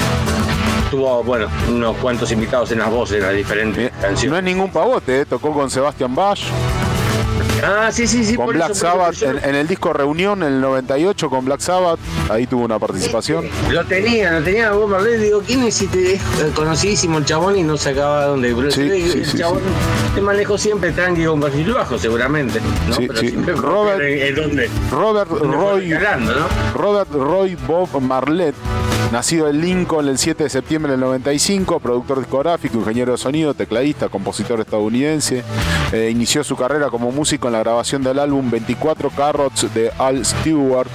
tuvo, 0.95 1.23
bueno, 1.23 1.47
unos 1.69 1.95
cuantos 1.97 2.31
invitados 2.31 2.71
en 2.71 2.79
las 2.79 2.89
voces, 2.89 3.17
en 3.17 3.23
las 3.23 3.33
diferentes 3.35 3.87
Eh, 3.87 3.91
No 3.95 4.01
canciones. 4.01 4.39
es 4.39 4.43
ningún 4.45 4.71
pavote, 4.71 5.21
eh, 5.21 5.25
tocó 5.25 5.51
con 5.53 5.69
Sebastian 5.69 6.13
Bach, 6.15 6.39
Ah, 7.63 7.89
sí, 7.91 8.05
sí, 8.05 8.23
sí. 8.23 8.35
con 8.35 8.45
por 8.47 8.55
Black 8.55 8.71
eso, 8.71 8.81
Sabbath, 8.81 9.13
yo 9.15 9.29
en, 9.31 9.39
en 9.43 9.55
el 9.55 9.67
disco 9.67 9.91
Reunión 9.93 10.43
en 10.43 10.53
el 10.55 10.61
98 10.61 11.29
con 11.29 11.45
Black 11.45 11.61
Sabbath, 11.61 11.99
ahí 12.29 12.45
tuvo 12.45 12.65
una 12.65 12.77
participación. 12.77 13.45
Lo 13.71 13.83
tenía, 13.85 14.33
lo 14.33 14.43
tenía 14.43 14.71
Bob 14.71 14.89
Marley. 14.89 15.17
Digo, 15.17 15.41
¿quién 15.45 15.63
es 15.63 15.81
este? 15.81 16.15
Es 16.15 16.21
conocidísimo 16.53 17.17
el 17.17 17.25
chabón 17.25 17.57
y 17.57 17.63
no 17.63 17.77
sacaba 17.77 18.25
dónde. 18.25 18.53
Sí, 18.71 18.81
el 18.81 19.25
sí, 19.25 19.37
chabón 19.37 19.61
se 20.13 20.21
manejó 20.21 20.57
siempre 20.57 20.91
tranqui 20.91 21.25
con 21.25 21.39
perfil 21.39 21.73
bajo, 21.73 21.97
seguramente. 21.97 22.59
¿no? 22.89 22.97
Pero 22.97 23.15
siempre 23.15 23.53
Robert- 23.55 24.01
en, 24.01 24.19
en 24.27 24.35
dónde, 24.35 24.69
Robert 24.91 25.31
Roy, 25.31 25.89
¿no? 25.89 26.47
Robert 26.75 27.11
Roy 27.11 27.55
Bob 27.67 27.99
Marlette, 28.01 28.55
nacido 29.11 29.49
en 29.49 29.61
Lincoln 29.61 30.07
el 30.07 30.17
7 30.17 30.43
de 30.43 30.49
septiembre 30.49 30.91
del 30.91 31.01
95, 31.01 31.79
productor 31.79 32.19
discográfico, 32.19 32.77
ingeniero 32.77 33.11
de 33.11 33.17
sonido, 33.17 33.53
tecladista, 33.53 34.09
compositor 34.09 34.59
estadounidense. 34.59 35.43
Eh, 35.91 36.09
inició 36.11 36.43
su 36.43 36.55
carrera 36.55 36.89
como 36.89 37.11
músico 37.11 37.47
en 37.47 37.53
la 37.53 37.59
grabación 37.59 38.03
del 38.03 38.19
álbum 38.19 38.49
24 38.49 39.09
Carrots 39.11 39.73
de 39.73 39.91
Al 39.97 40.25
Stewart. 40.25 40.89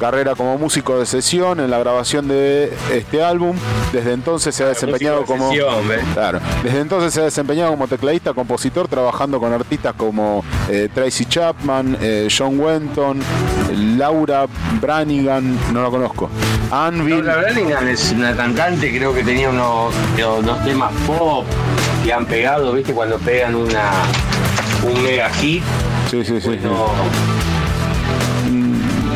Carrera 0.00 0.34
como 0.34 0.58
músico 0.58 0.98
de 0.98 1.06
sesión 1.06 1.60
en 1.60 1.70
la 1.70 1.78
grabación 1.78 2.28
de 2.28 2.72
este 2.92 3.22
álbum. 3.22 3.56
Desde 3.92 4.12
entonces 4.12 4.54
se 4.54 4.64
ha 4.64 4.68
desempeñado 4.68 5.20
de 5.20 5.24
como 5.24 5.48
sesión. 5.48 5.84
Claro. 6.12 6.40
Desde 6.62 6.80
entonces 6.80 7.14
se 7.14 7.20
ha 7.20 7.24
desempeñado 7.24 7.70
como 7.70 7.88
tecladista, 7.88 8.34
compositor, 8.34 8.88
trabajando 8.88 9.40
con 9.40 9.52
artistas 9.52 9.94
como 9.96 10.44
eh, 10.68 10.88
Tracy 10.92 11.24
Chapman, 11.26 11.96
eh, 12.00 12.28
John 12.36 12.58
Wenton, 12.60 13.20
Laura 13.96 14.46
Branigan, 14.80 15.58
no 15.72 15.82
lo 15.82 15.90
conozco. 15.90 16.30
Anvil. 16.70 17.24
Laura 17.24 17.36
Branigan 17.42 17.88
es 17.88 18.12
una 18.12 18.36
cantante, 18.36 18.94
creo 18.94 19.14
que 19.14 19.22
tenía 19.22 19.48
unos, 19.48 19.94
unos 20.38 20.64
temas 20.64 20.92
pop 21.06 21.46
que 22.04 22.12
han 22.12 22.26
pegado, 22.26 22.72
¿viste? 22.72 22.92
Cuando 22.92 23.18
pegan 23.18 23.54
una 23.54 23.90
un 24.82 25.02
mega 25.02 25.30
hit. 25.30 25.62
Sí, 26.10 26.24
sí, 26.24 26.40
sí. 26.40 26.58
sí. 26.62 26.68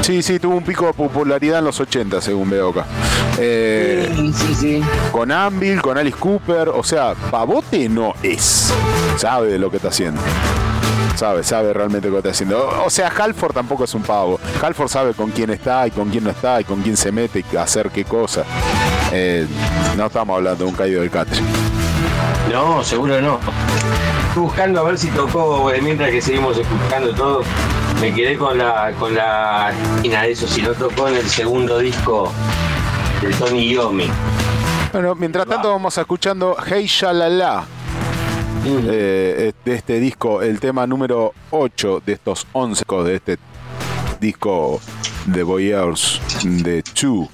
Sí, 0.03 0.23
sí, 0.23 0.39
tuvo 0.39 0.57
un 0.57 0.65
pico 0.65 0.87
de 0.87 0.93
popularidad 0.93 1.59
en 1.59 1.67
los 1.67 1.79
80, 1.79 2.21
según 2.21 2.51
veo 2.51 2.71
acá. 2.71 2.87
Eh, 3.39 4.11
sí, 4.17 4.33
sí, 4.33 4.55
sí. 4.55 4.83
con 5.13 5.31
Anvil, 5.31 5.81
con 5.81 5.97
Alice 5.99 6.17
Cooper, 6.19 6.69
o 6.71 6.83
sea, 6.83 7.15
pavote 7.31 7.89
no 7.89 8.15
es. 8.23 8.73
Sabe 9.17 9.49
de 9.49 9.59
lo 9.59 9.71
que 9.71 9.77
está 9.77 9.89
haciendo. 9.89 10.21
Sabe, 11.17 11.45
sabe 11.45 11.73
realmente 11.73 12.09
lo 12.09 12.15
que 12.15 12.19
está 12.19 12.31
haciendo. 12.31 12.67
O, 12.67 12.87
o 12.87 12.91
sea, 12.91 13.09
Halford 13.09 13.53
tampoco 13.53 13.85
es 13.85 13.95
un 13.95 14.03
pavo. 14.03 14.41
Halford 14.63 14.89
sabe 14.89 15.15
con 15.15 15.31
quién 15.31 15.51
está 15.51 15.87
y 15.87 15.91
con 15.91 16.09
quién 16.09 16.25
no 16.25 16.31
está 16.31 16.61
y 16.61 16.65
con 16.65 16.81
quién 16.83 16.97
se 16.97 17.13
mete 17.13 17.45
y 17.53 17.57
hacer 17.57 17.91
qué 17.91 18.05
cosa. 18.05 18.45
Eh, 19.13 19.47
no 19.97 20.07
estamos 20.07 20.37
hablando 20.37 20.65
de 20.65 20.71
un 20.71 20.77
caído 20.77 21.03
del 21.03 21.11
catre. 21.11 21.41
No, 22.51 22.83
seguro 22.83 23.21
no. 23.21 23.39
Estoy 24.29 24.43
buscando 24.43 24.81
a 24.81 24.85
ver 24.85 24.99
si 24.99 25.09
tocó, 25.09 25.71
eh, 25.71 25.81
mientras 25.83 26.11
que 26.11 26.21
seguimos 26.21 26.57
escuchando 26.57 27.15
todo, 27.15 27.43
me 28.01 28.15
quedé 28.15 28.37
con 28.37 28.57
la 28.57 28.93
con 28.99 29.15
la 29.15 29.73
esquina 29.97 30.23
de 30.23 30.33
eso, 30.33 30.47
si 30.47 30.63
no 30.63 30.73
tocó 30.73 31.09
en 31.09 31.17
el 31.17 31.29
segundo 31.29 31.79
disco 31.79 32.33
de 33.21 33.31
Tony 33.35 33.75
Yomi. 33.75 34.09
Bueno, 34.93 35.15
mientras 35.15 35.47
tanto 35.47 35.71
vamos 35.71 35.97
escuchando 35.99 36.57
Hey 36.67 36.87
Shalala. 36.87 37.65
eh, 38.65 39.53
de 39.65 39.75
este 39.75 40.01
disco, 40.01 40.43
el 40.43 40.61
tema 40.61 40.87
número 40.87 41.33
8 41.51 42.03
de 42.05 42.13
estos 42.15 42.47
11 42.53 42.85
de 43.05 43.15
este 43.15 43.39
disco 44.21 44.81
de 45.27 45.43
Voyeurs 45.43 46.21
de 46.43 46.83
Two. 46.83 47.29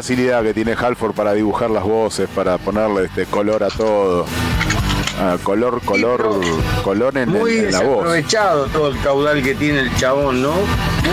Facilidad 0.00 0.42
que 0.42 0.54
tiene 0.54 0.72
Halford 0.72 1.12
para 1.12 1.34
dibujar 1.34 1.68
las 1.70 1.84
voces, 1.84 2.26
para 2.34 2.56
ponerle 2.56 3.04
este 3.04 3.26
color 3.26 3.62
a 3.62 3.68
todo. 3.68 4.24
Ah, 5.18 5.36
color, 5.42 5.82
color, 5.84 6.40
color 6.82 7.18
en, 7.18 7.28
Muy 7.28 7.58
en 7.58 7.72
la 7.72 7.80
voz. 7.80 7.88
desaprovechado 8.04 8.64
todo 8.68 8.88
el 8.88 8.98
caudal 9.02 9.42
que 9.42 9.54
tiene 9.54 9.80
el 9.80 9.94
chabón, 9.96 10.40
¿no? 10.40 10.54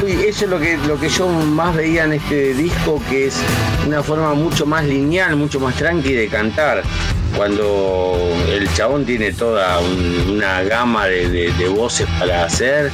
Muy, 0.02 0.14
eso 0.14 0.46
es 0.46 0.50
lo 0.52 0.58
que, 0.58 0.78
lo 0.88 0.98
que 0.98 1.10
yo 1.10 1.28
más 1.28 1.76
veía 1.76 2.06
en 2.06 2.14
este 2.14 2.54
disco, 2.54 3.02
que 3.10 3.28
es 3.28 3.36
una 3.86 4.02
forma 4.02 4.34
mucho 4.36 4.66
más 4.66 4.86
lineal, 4.86 5.36
mucho 5.36 5.60
más 5.60 5.76
tranqui 5.76 6.14
de 6.14 6.30
cantar. 6.30 6.82
Cuando 7.36 8.18
el 8.48 8.72
chabón 8.74 9.06
tiene 9.06 9.34
toda 9.34 9.80
un- 9.80 10.32
una 10.38 10.62
gama 10.64 11.08
de, 11.08 11.28
de- 11.30 11.52
de 11.52 11.68
voces 11.68 12.08
para 12.18 12.46
hacer, 12.46 12.90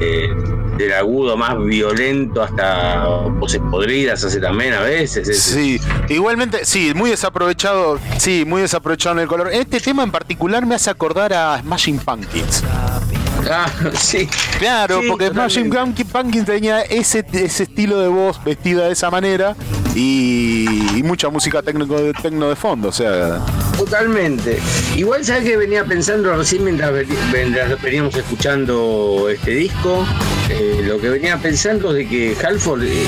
eh, 0.00 0.28
del 0.76 0.92
agudo 0.92 1.36
más 1.36 1.56
violento 1.64 2.42
hasta 2.42 3.06
voces 3.38 3.60
podridas 3.70 4.22
hace 4.24 4.40
también 4.40 4.74
a 4.74 4.80
veces. 4.80 5.28
es- 5.28 5.42
Sí, 5.42 5.80
igualmente, 6.08 6.64
sí, 6.64 6.92
muy 6.94 7.10
desaprovechado, 7.10 7.98
sí, 8.18 8.44
muy 8.46 8.62
desaprovechado 8.62 9.16
en 9.16 9.22
el 9.22 9.28
color. 9.28 9.50
Este 9.52 9.80
tema 9.80 10.02
en 10.02 10.10
particular 10.10 10.64
me 10.66 10.74
hace 10.74 10.90
acordar 10.90 11.32
a 11.32 11.60
Smashing 11.60 11.98
Pumpkins. 11.98 12.62
Ah, 13.50 13.66
sí. 13.94 14.28
Claro, 14.58 15.00
Sí, 15.02 15.08
porque. 15.08 15.28
Smashing 15.28 15.70
Pumpkin- 15.70 16.06
Pumpkins 16.06 16.46
tenía 16.46 16.82
ese, 16.82 17.24
ese 17.32 17.62
estilo 17.64 18.00
de 18.00 18.08
voz 18.08 18.42
vestida 18.44 18.86
de 18.86 18.92
esa 18.92 19.10
manera 19.10 19.54
y, 19.94 20.96
y 20.98 21.02
mucha 21.02 21.28
música 21.30 21.62
técnico 21.62 22.00
de, 22.00 22.12
tecno 22.12 22.48
de 22.48 22.56
fondo, 22.56 22.88
o 22.88 22.92
sea, 22.92 23.40
Totalmente. 23.76 24.58
Igual, 24.96 25.22
¿sabes 25.24 25.44
que 25.44 25.56
venía 25.56 25.84
pensando 25.84 26.34
recién 26.34 26.64
mientras, 26.64 26.92
mientras 27.32 27.80
veníamos 27.82 28.14
escuchando 28.14 29.28
este 29.30 29.50
disco? 29.50 30.06
Eh, 30.48 30.82
lo 30.86 30.98
que 30.98 31.10
venía 31.10 31.36
pensando 31.36 31.90
es 31.90 31.96
de 31.96 32.08
que 32.08 32.36
Halford 32.46 32.84
eh, 32.84 33.06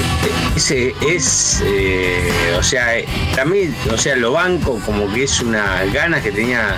ese 0.56 0.93
es, 1.06 1.62
eh, 1.65 2.55
o 2.59 2.62
sea, 2.62 2.89
también, 3.35 3.74
o 3.93 3.97
sea, 3.97 4.15
lo 4.16 4.32
banco 4.32 4.78
como 4.85 5.10
que 5.12 5.24
es 5.24 5.40
una 5.40 5.85
ganas 5.86 6.23
que 6.23 6.32
tenía 6.32 6.77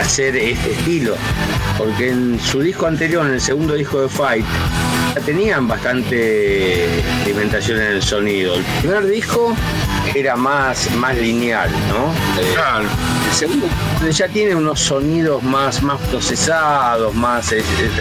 hacer 0.00 0.36
este 0.36 0.72
estilo. 0.72 1.16
Porque 1.78 2.10
en 2.10 2.40
su 2.40 2.60
disco 2.60 2.86
anterior, 2.86 3.26
en 3.26 3.34
el 3.34 3.40
segundo 3.40 3.74
disco 3.74 4.00
de 4.02 4.08
Fight, 4.08 4.44
ya 5.14 5.20
tenían 5.20 5.68
bastante 5.68 6.98
experimentación 6.98 7.80
en 7.80 7.86
el 7.88 8.02
sonido. 8.02 8.54
El 8.54 8.64
primer 8.80 9.06
disco 9.06 9.54
era 10.14 10.36
más, 10.36 10.90
más 10.96 11.16
lineal, 11.16 11.70
¿no? 11.88 12.12
Eh, 12.40 12.54
el 13.28 13.34
segundo 13.34 13.66
ya 14.10 14.28
tiene 14.28 14.54
unos 14.54 14.80
sonidos 14.80 15.42
más, 15.42 15.82
más 15.82 16.00
procesados, 16.02 17.14
más. 17.14 17.54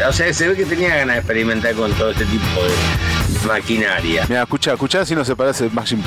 o 0.07 0.13
sea, 0.13 0.33
se 0.33 0.47
ve 0.47 0.55
que 0.55 0.65
tenía 0.65 0.95
ganas 0.95 1.15
de 1.15 1.19
experimentar 1.19 1.73
con 1.75 1.91
todo 1.93 2.11
este 2.11 2.25
tipo 2.25 2.61
de 2.63 3.47
maquinaria. 3.47 4.25
mira, 4.27 4.43
escucha, 4.43 4.73
escucha 4.73 5.05
si 5.05 5.15
no 5.15 5.23
se 5.23 5.35
parece 5.35 5.65
a 5.65 5.69
Smashing 5.69 6.03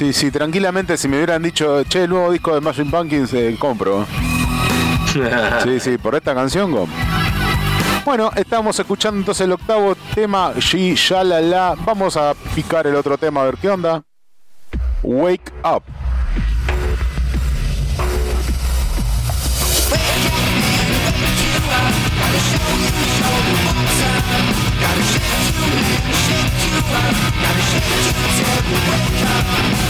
Sí, 0.00 0.14
sí, 0.14 0.30
tranquilamente 0.30 0.96
si 0.96 1.08
me 1.08 1.18
hubieran 1.18 1.42
dicho, 1.42 1.84
che, 1.84 2.04
el 2.04 2.08
nuevo 2.08 2.32
disco 2.32 2.54
de 2.54 2.60
Smashing 2.62 2.90
Pumpkins, 2.90 3.34
eh, 3.34 3.54
compro. 3.58 4.06
Sí, 5.62 5.78
sí, 5.78 5.98
por 5.98 6.14
esta 6.14 6.34
canción, 6.34 6.72
compro. 6.72 6.96
Bueno, 8.06 8.30
estamos 8.34 8.78
escuchando 8.78 9.18
entonces 9.18 9.44
el 9.44 9.52
octavo 9.52 9.94
tema, 10.14 10.54
Shi 10.58 10.94
Shalala. 10.94 11.76
Vamos 11.84 12.16
a 12.16 12.32
picar 12.54 12.86
el 12.86 12.94
otro 12.94 13.18
tema 13.18 13.42
a 13.42 13.44
ver 13.44 13.58
qué 13.58 13.68
onda. 13.68 14.02
Wake 15.02 15.52
Up. 15.64 15.82
You 28.70 29.76
you 29.76 29.89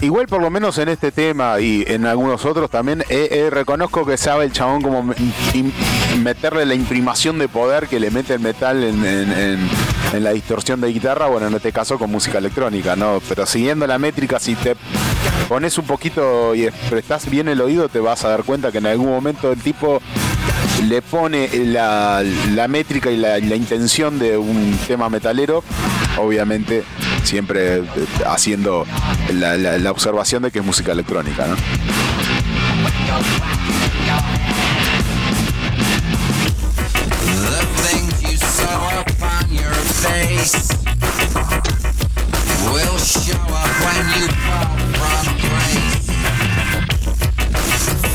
Igual 0.00 0.28
por 0.28 0.40
lo 0.40 0.48
menos 0.48 0.78
en 0.78 0.88
este 0.88 1.10
tema 1.10 1.58
y 1.58 1.84
en 1.88 2.06
algunos 2.06 2.44
otros 2.44 2.70
también 2.70 3.00
eh, 3.08 3.28
eh, 3.32 3.50
reconozco 3.50 4.06
que 4.06 4.16
sabe 4.16 4.44
el 4.44 4.52
chabón 4.52 4.80
como 4.80 5.12
meterle 6.22 6.64
la 6.66 6.74
imprimación 6.74 7.36
de 7.38 7.48
poder 7.48 7.88
que 7.88 7.98
le 7.98 8.12
mete 8.12 8.34
el 8.34 8.40
metal 8.40 8.84
en, 8.84 9.68
la 10.22 10.30
distorsión 10.30 10.80
de 10.80 10.92
guitarra, 10.92 11.26
bueno 11.26 11.48
en 11.48 11.54
este 11.54 11.72
caso 11.72 11.98
con 11.98 12.12
música 12.12 12.38
electrónica, 12.38 12.94
¿no? 12.94 13.20
Pero 13.28 13.44
siguiendo 13.44 13.88
la 13.88 13.98
métrica, 13.98 14.38
si 14.38 14.54
te 14.54 14.76
pones 15.48 15.76
un 15.78 15.86
poquito 15.86 16.54
y 16.54 16.68
prestás 16.88 17.28
bien 17.28 17.48
el 17.48 17.60
oído, 17.60 17.88
te 17.88 17.98
vas 17.98 18.24
a 18.24 18.28
dar 18.28 18.44
cuenta 18.44 18.70
que 18.70 18.78
en 18.78 18.86
algún 18.86 19.08
momento 19.08 19.50
el 19.50 19.60
tipo 19.60 20.00
le 20.88 21.02
pone 21.02 21.50
la, 21.64 22.22
métrica 22.68 23.10
y 23.10 23.16
la 23.16 23.38
intención 23.38 24.20
de 24.20 24.38
un 24.38 24.78
tema 24.86 25.10
metalero, 25.10 25.64
obviamente 26.18 26.84
siempre 27.24 27.78
eh, 27.78 27.84
haciendo 28.26 28.86
la, 29.32 29.56
la- 29.56 29.78
la 29.78 29.90
observación 29.90 30.42
de 30.42 30.50
que 30.50 30.58
es 30.60 30.64
música 30.64 30.92
electrónica, 30.92 31.46
¿no? 31.46 31.56
Will 42.72 42.98
show 42.98 43.34
up 43.34 43.66
when 43.82 44.06
you 44.14 44.28
fall 44.46 44.78
from 44.94 45.24
grace. 45.42 46.06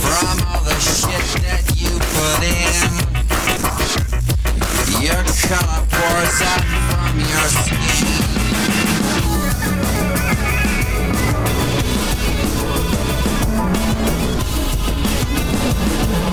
From 0.01 0.35
all 0.47 0.63
the 0.63 0.77
shit 0.79 1.25
that 1.43 1.65
you 1.75 1.91
put 2.15 2.41
in, 2.47 2.92
color 5.53 5.85
pours 5.93 6.41
out 6.49 6.63
from 6.89 7.19
your 7.19 7.47
skin. 7.53 7.77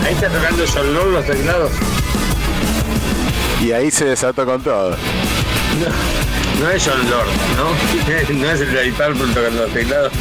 Ahí 0.05 0.15
está 0.15 0.29
tocando 0.29 0.65
John 0.73 0.95
Lord 0.95 1.11
los 1.13 1.27
teclados. 1.27 1.73
Y 3.63 3.73
ahí 3.73 3.91
se 3.91 4.07
desató 4.07 4.47
con 4.47 4.63
todo. 4.63 4.97
No 6.61 6.71
es 6.71 6.83
John 6.87 7.11
Lord, 7.11 7.29
¿no? 7.57 7.75
No 8.41 8.51
es 8.51 8.61
el 8.61 8.73
de 8.73 8.85
Deep 8.85 8.95
Purple 8.95 9.35
tocando 9.35 9.63
los 9.65 9.73
teclados. 9.73 10.13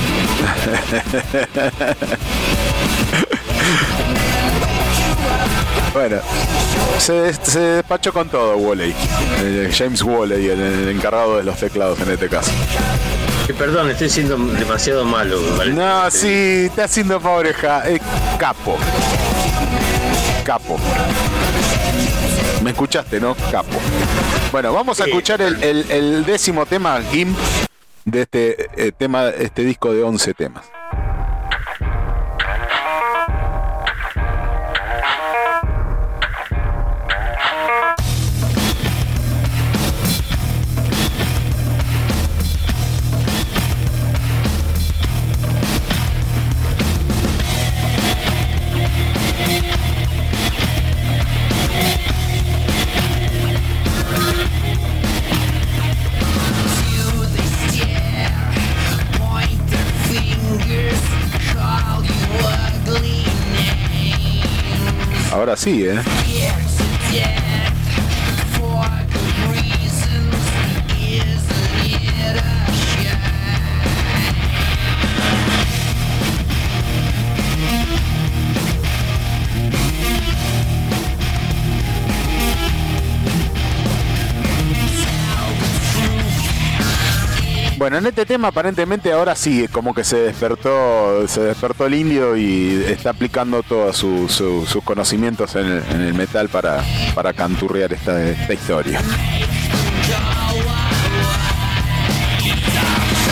Bueno, 5.94 6.18
se, 7.00 7.34
se 7.34 7.60
despachó 7.60 8.14
con 8.14 8.30
todo 8.30 8.56
Woolley. 8.58 8.94
Eh, 9.42 9.72
James 9.76 10.02
Woolley, 10.04 10.48
el, 10.48 10.60
el 10.62 10.90
encargado 10.90 11.38
de 11.38 11.44
los 11.44 11.58
teclados 11.58 12.00
en 12.02 12.12
este 12.12 12.30
caso. 12.30 12.52
Que 13.48 13.54
perdón, 13.54 13.90
estoy 13.90 14.10
siendo 14.10 14.38
demasiado 14.38 15.04
malo. 15.06 15.40
parece. 15.58 15.76
No, 15.76 16.12
sí, 16.12 16.66
está 16.68 16.84
haciendo 16.86 17.20
favoreja. 17.20 17.88
Es 17.90 18.00
capo. 18.38 18.78
Capo. 20.44 20.78
¿Me 22.64 22.72
escuchaste, 22.72 23.20
no? 23.20 23.36
Capo. 23.52 23.80
Bueno, 24.52 24.74
vamos 24.74 25.00
a 25.00 25.06
Sí. 25.06 25.10
escuchar 25.10 25.42
el, 25.42 25.64
el- 25.64 25.90
el 25.92 26.26
décimo 26.26 26.66
tema, 26.66 27.00
GIMP, 27.12 27.38
de 28.06 28.22
este 28.22 28.68
eh, 28.88 28.92
tema, 28.92 29.30
este 29.30 29.64
disco 29.64 29.94
de 29.94 30.04
11 30.04 30.34
temas. 30.34 30.66
Ahora 65.40 65.56
sí, 65.56 65.86
¿eh? 65.86 66.02
Bueno, 87.90 88.06
en 88.06 88.06
este 88.12 88.24
tema 88.24 88.50
aparentemente 88.50 89.12
ahora 89.12 89.36
sí, 89.36 89.68
como 89.72 89.96
que 89.96 90.04
se 90.04 90.18
despertó, 90.18 91.28
se 91.28 91.42
despertó 91.42 91.88
el 91.88 91.96
indio 91.96 92.38
y 92.38 92.86
está 92.88 93.10
aplicando 93.10 93.64
todos 93.64 93.98
su- 93.98 94.30
su- 94.30 94.68
sus 94.68 94.84
conocimientos 94.84 95.56
en 95.56 95.66
el, 95.66 95.84
en 95.90 96.02
el 96.02 96.14
metal 96.14 96.50
para, 96.50 96.84
para 97.16 97.34
canturrear 97.34 97.92
esta, 97.92 98.22
esta 98.24 98.54
historia. 98.54 99.00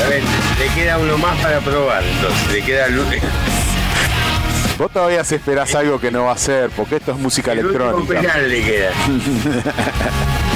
A 0.03 0.09
ver, 0.09 0.23
le 0.57 0.67
queda 0.81 0.97
uno 0.97 1.19
más 1.19 1.39
para 1.39 1.59
probar, 1.59 2.01
entonces, 2.03 2.51
le 2.51 2.61
queda 2.63 2.87
el, 2.87 2.99
Vos 4.79 4.91
todavía 4.91 5.23
se 5.23 5.35
esperás 5.35 5.75
algo 5.75 5.99
que 5.99 6.09
no 6.09 6.23
va 6.23 6.31
a 6.31 6.37
ser, 6.39 6.71
porque 6.71 6.95
esto 6.95 7.11
es 7.11 7.19
música 7.19 7.51
el 7.51 7.59
electrónica. 7.59 8.21
penal 8.21 8.49
le 8.49 8.63
queda. 8.63 8.89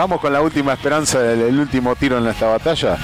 Vamos 0.00 0.18
con 0.22 0.32
la 0.32 0.40
última 0.40 0.72
esperanza 0.72 1.20
del 1.20 1.42
el 1.42 1.58
último 1.58 1.94
tiro 1.94 2.16
en 2.16 2.26
esta 2.26 2.46
batalla. 2.46 2.96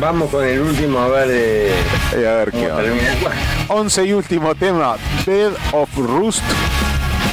Vamos 0.00 0.28
con 0.28 0.44
el 0.44 0.58
último 0.58 0.98
a 0.98 1.06
ver 1.06 1.28
eh, 1.30 1.72
Eh, 2.12 2.26
a 2.26 2.32
ver 2.38 2.50
qué 2.50 2.72
onda. 2.72 2.82
11 3.68 4.04
y 4.04 4.12
último 4.14 4.56
tema, 4.56 4.96
Bed 5.24 5.52
of 5.70 5.96
Rust, 5.96 6.42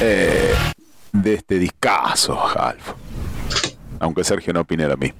eh, 0.00 0.54
de 1.10 1.34
este 1.34 1.58
discazo, 1.58 2.40
Half. 2.40 2.92
Aunque 3.98 4.22
Sergio 4.22 4.52
no 4.52 4.60
opine 4.60 4.86
lo 4.86 4.96
mismo. 4.96 5.18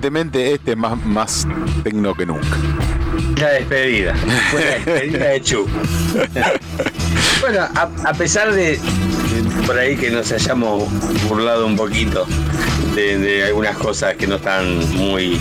Bueno, 0.00 0.20
aparentemente 0.20 0.54
este 0.54 0.72
es 0.72 0.76
más, 0.76 1.04
más 1.04 1.46
tecno 1.82 2.14
que 2.14 2.26
nunca. 2.26 2.56
la 3.38 3.50
despedida. 3.50 4.14
Fue 4.50 4.64
la 4.64 4.70
despedida 4.72 5.28
de 5.28 5.40
Chu. 5.42 5.66
bueno, 7.40 7.60
a, 7.74 7.90
a 8.04 8.14
pesar 8.14 8.52
de, 8.52 8.78
de 8.78 9.66
por 9.66 9.78
ahí 9.78 9.96
que 9.96 10.10
nos 10.10 10.30
hayamos 10.32 10.84
burlado 11.28 11.66
un 11.66 11.76
poquito 11.76 12.26
de, 12.94 13.18
de 13.18 13.44
algunas 13.44 13.76
cosas 13.76 14.14
que 14.16 14.26
no 14.26 14.36
están 14.36 14.78
muy 14.96 15.38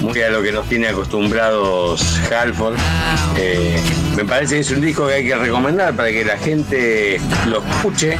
muy 0.00 0.20
a 0.20 0.30
lo 0.30 0.42
que 0.42 0.50
nos 0.50 0.68
tiene 0.68 0.88
acostumbrados 0.88 2.18
Halford. 2.28 2.74
eh, 3.36 3.80
me 4.16 4.24
parece 4.24 4.56
que 4.56 4.60
es 4.62 4.70
un 4.72 4.80
disco 4.80 5.06
que 5.06 5.14
hay 5.14 5.24
que 5.24 5.36
recomendar 5.36 5.94
para 5.94 6.10
que 6.10 6.24
la 6.24 6.36
gente 6.38 7.20
lo 7.46 7.58
escuche 7.58 8.18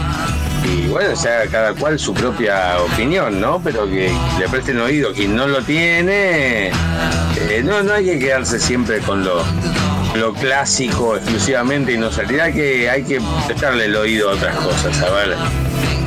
y 0.64 0.86
bueno, 0.88 1.16
sea 1.16 1.46
cada 1.46 1.74
cual 1.74 1.98
su 1.98 2.14
propia 2.14 2.80
opinión, 2.80 3.40
¿no? 3.40 3.60
Pero 3.62 3.86
que 3.86 4.12
le 4.38 4.48
presten 4.48 4.80
oído. 4.80 5.12
Quien 5.12 5.34
no 5.36 5.46
lo 5.46 5.62
tiene, 5.62 6.68
eh, 6.68 7.62
no, 7.64 7.82
no 7.82 7.92
hay 7.92 8.04
que 8.04 8.18
quedarse 8.18 8.58
siempre 8.58 9.00
con 9.00 9.24
lo, 9.24 9.42
lo 10.14 10.32
clásico 10.34 11.16
exclusivamente 11.16 11.92
y 11.92 11.98
no 11.98 12.10
salir. 12.10 12.40
Hay 12.40 12.52
que, 12.52 12.90
hay 12.90 13.02
que 13.02 13.20
prestarle 13.46 13.86
el 13.86 13.96
oído 13.96 14.30
a 14.30 14.34
otras 14.34 14.56
cosas, 14.56 15.02
a 15.02 15.10
ver, 15.10 15.36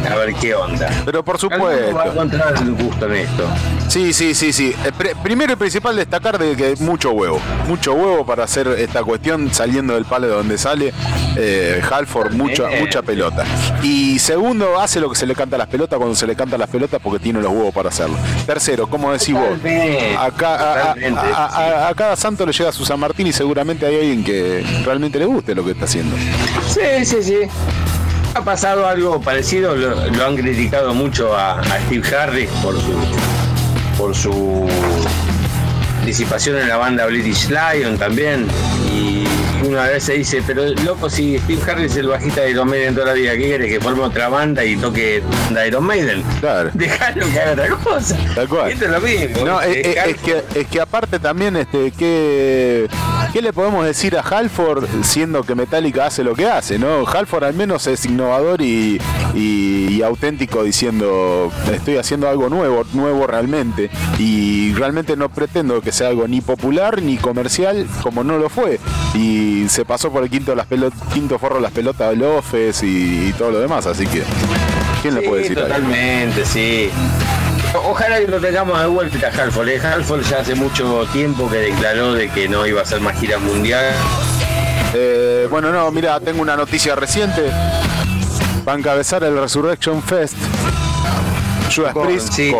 a 0.07 0.15
ver 0.15 0.33
qué 0.35 0.53
onda. 0.55 0.89
Pero 1.05 1.23
por 1.23 1.35
Alguno 1.35 1.65
va 1.65 1.71
a 1.71 1.75
supuesto. 1.87 2.11
encontrar 2.11 2.53
un 2.61 2.75
gusto 2.77 3.05
en 3.07 3.13
esto. 3.15 3.47
Sí, 3.87 4.13
sí, 4.13 4.33
sí, 4.33 4.51
sí. 4.53 4.75
Eh, 4.85 4.91
primero 5.23 5.53
y 5.53 5.55
principal 5.55 5.95
destacar 5.95 6.37
de 6.37 6.55
que 6.55 6.75
mucho 6.83 7.11
huevo. 7.11 7.39
Mucho 7.67 7.93
huevo 7.93 8.25
para 8.25 8.43
hacer 8.43 8.67
esta 8.79 9.03
cuestión 9.03 9.53
saliendo 9.53 9.93
del 9.93 10.05
palo 10.05 10.27
de 10.27 10.33
donde 10.33 10.57
sale. 10.57 10.93
Eh, 11.37 11.81
Halford, 11.89 12.33
mucha, 12.33 12.67
mucha 12.79 13.01
pelota. 13.01 13.43
Y 13.83 14.19
segundo, 14.19 14.79
hace 14.79 14.99
lo 14.99 15.09
que 15.09 15.15
se 15.15 15.25
le 15.25 15.35
canta 15.35 15.55
a 15.55 15.59
las 15.59 15.67
pelotas 15.67 15.97
cuando 15.97 16.15
se 16.15 16.25
le 16.27 16.35
canta 16.35 16.55
a 16.55 16.59
las 16.59 16.69
pelotas 16.69 16.99
porque 17.03 17.19
tiene 17.19 17.41
los 17.41 17.51
huevos 17.51 17.73
para 17.73 17.89
hacerlo. 17.89 18.17
Tercero, 18.45 18.87
como 18.87 19.11
decís 19.11 19.33
vos, 19.33 19.43
acá, 20.19 20.55
a, 20.55 20.91
a- 20.91 20.95
a- 21.33 21.45
a- 21.45 21.89
a 21.89 21.93
cada 21.93 22.15
santo 22.15 22.45
le 22.45 22.51
llega 22.53 22.71
su 22.71 22.85
San 22.85 22.99
Martín 22.99 23.27
y 23.27 23.33
seguramente 23.33 23.85
hay 23.85 23.95
alguien 23.95 24.23
que 24.23 24.63
realmente 24.85 25.19
le 25.19 25.25
guste 25.25 25.53
lo 25.55 25.63
que 25.65 25.71
está 25.71 25.85
haciendo. 25.85 26.15
Sí, 26.67 27.05
sí, 27.05 27.17
sí. 27.23 27.37
Ha 28.35 28.43
pasado 28.43 28.85
algo 28.85 29.21
parecido, 29.21 29.77
lo, 29.77 30.25
han 30.25 30.35
criticado 30.35 30.93
mucho 30.93 31.33
a, 31.33 31.63
Steve 31.85 32.15
Harris 32.17 32.49
por 32.61 32.75
su 32.75 32.93
por 33.97 34.13
su 34.13 34.67
disipación 36.05 36.57
en 36.57 36.67
la 36.67 36.75
banda 36.75 37.05
British 37.05 37.47
Lion 37.47 37.97
también. 37.97 38.45
Y 39.63 39.67
uno 39.67 39.79
a 39.79 39.87
veces 39.87 40.17
dice, 40.17 40.43
pero 40.45 40.63
loco, 40.83 41.09
si 41.09 41.37
Steve 41.39 41.61
Harris 41.71 41.91
es 41.91 41.97
el 41.97 42.07
bajista 42.07 42.41
de 42.41 42.51
Iron 42.51 42.69
Maiden 42.69 42.93
toda 42.93 43.07
la 43.07 43.13
vida, 43.13 43.31
¿qué 43.33 43.43
quiere? 43.43 43.67
Que 43.69 43.79
forme 43.79 44.03
otra 44.03 44.29
banda 44.29 44.63
y 44.63 44.75
toque 44.75 45.23
de 45.51 45.67
Iron 45.67 45.83
Maiden. 45.85 46.23
Claro. 46.39 46.69
Dejalo 46.73 47.25
que 47.31 47.39
haga 47.39 47.51
otra 47.53 47.69
cosa. 47.77 48.17
Tal 48.35 48.47
cual. 48.47 48.71
Esto 48.71 48.85
es 48.85 48.91
lo 48.91 49.01
mismo. 49.01 49.45
No, 49.45 49.61
es, 49.61 49.75
¿viste? 49.75 49.91
es- 49.99 50.05
es 50.07 50.17
que, 50.17 50.43
es 50.59 50.67
que 50.67 50.81
aparte 50.81 51.19
también, 51.19 51.55
este, 51.55 51.91
¿qué, 51.97 52.87
¿qué 53.33 53.41
le 53.41 53.53
podemos 53.53 53.85
decir 53.85 54.17
a 54.17 54.21
Halford 54.21 54.85
siendo 55.03 55.43
que 55.43 55.55
Metallica 55.55 56.05
hace 56.07 56.23
lo 56.23 56.35
que 56.35 56.47
hace? 56.47 56.77
¿no? 56.77 57.05
Halford 57.07 57.43
al 57.45 57.53
menos 57.53 57.87
es 57.87 58.05
innovador 58.05 58.61
y, 58.61 58.99
y- 59.33 59.85
y 59.95 60.01
auténtico 60.03 60.63
diciendo 60.63 61.51
estoy 61.73 61.97
haciendo 61.97 62.27
algo 62.29 62.49
nuevo, 62.49 62.83
nuevo 62.93 63.25
realmente. 63.27 63.89
Y 64.19 64.73
realmente 64.73 65.15
no 65.15 65.29
pretendo 65.29 65.81
que 65.81 65.91
sea 65.91 66.09
algo 66.09 66.27
ni 66.27 66.41
popular 66.41 67.01
ni 67.01 67.17
comercial 67.17 67.87
como 68.03 68.23
no 68.23 68.37
lo 68.37 68.49
fue. 68.49 68.79
Y 69.13 69.54
se 69.69 69.85
pasó 69.85 70.11
por 70.11 70.23
el 70.23 70.29
quinto, 70.29 70.53
las 70.55 70.67
pelo- 70.67 70.91
quinto 71.13 71.37
forro 71.39 71.59
las 71.59 71.71
pelotas 71.71 72.09
de 72.11 72.15
Lofes 72.17 72.83
y, 72.83 73.29
y 73.29 73.33
todo 73.37 73.51
lo 73.51 73.59
demás, 73.59 73.85
así 73.85 74.05
que 74.07 74.23
¿quién 75.01 75.15
le 75.15 75.21
Sí, 75.21 75.27
puede 75.27 75.41
decir? 75.43 75.57
Totalmente, 75.59 76.45
sí. 76.45 76.89
O- 77.73 77.91
Ojalá 77.91 78.19
que 78.19 78.27
lo 78.27 78.39
tengamos 78.39 78.79
de 78.79 78.87
vuelta 78.87 79.27
a 79.27 79.43
Halford. 79.43 79.67
¿eh? 79.69 79.81
Halford 79.81 80.21
ya 80.29 80.39
hace 80.39 80.55
mucho 80.55 81.05
tiempo 81.11 81.49
que 81.49 81.57
declaró 81.57 82.13
de 82.13 82.29
que 82.29 82.47
no 82.47 82.65
iba 82.65 82.79
a 82.81 82.83
hacer 82.83 82.99
más 83.01 83.19
giras 83.19 83.41
mundiales. 83.41 83.95
Eh, 84.93 85.47
bueno, 85.49 85.71
no, 85.71 85.91
mira, 85.91 86.19
tengo 86.19 86.41
una 86.41 86.55
noticia 86.55 86.95
reciente. 86.95 87.49
Va 88.67 88.73
a 88.73 88.77
encabezar 88.77 89.23
el 89.23 89.37
Resurrection 89.37 90.01
Fest. 90.01 90.35
Judas 91.75 91.93
Priest, 91.93 92.31
sí. 92.33 92.51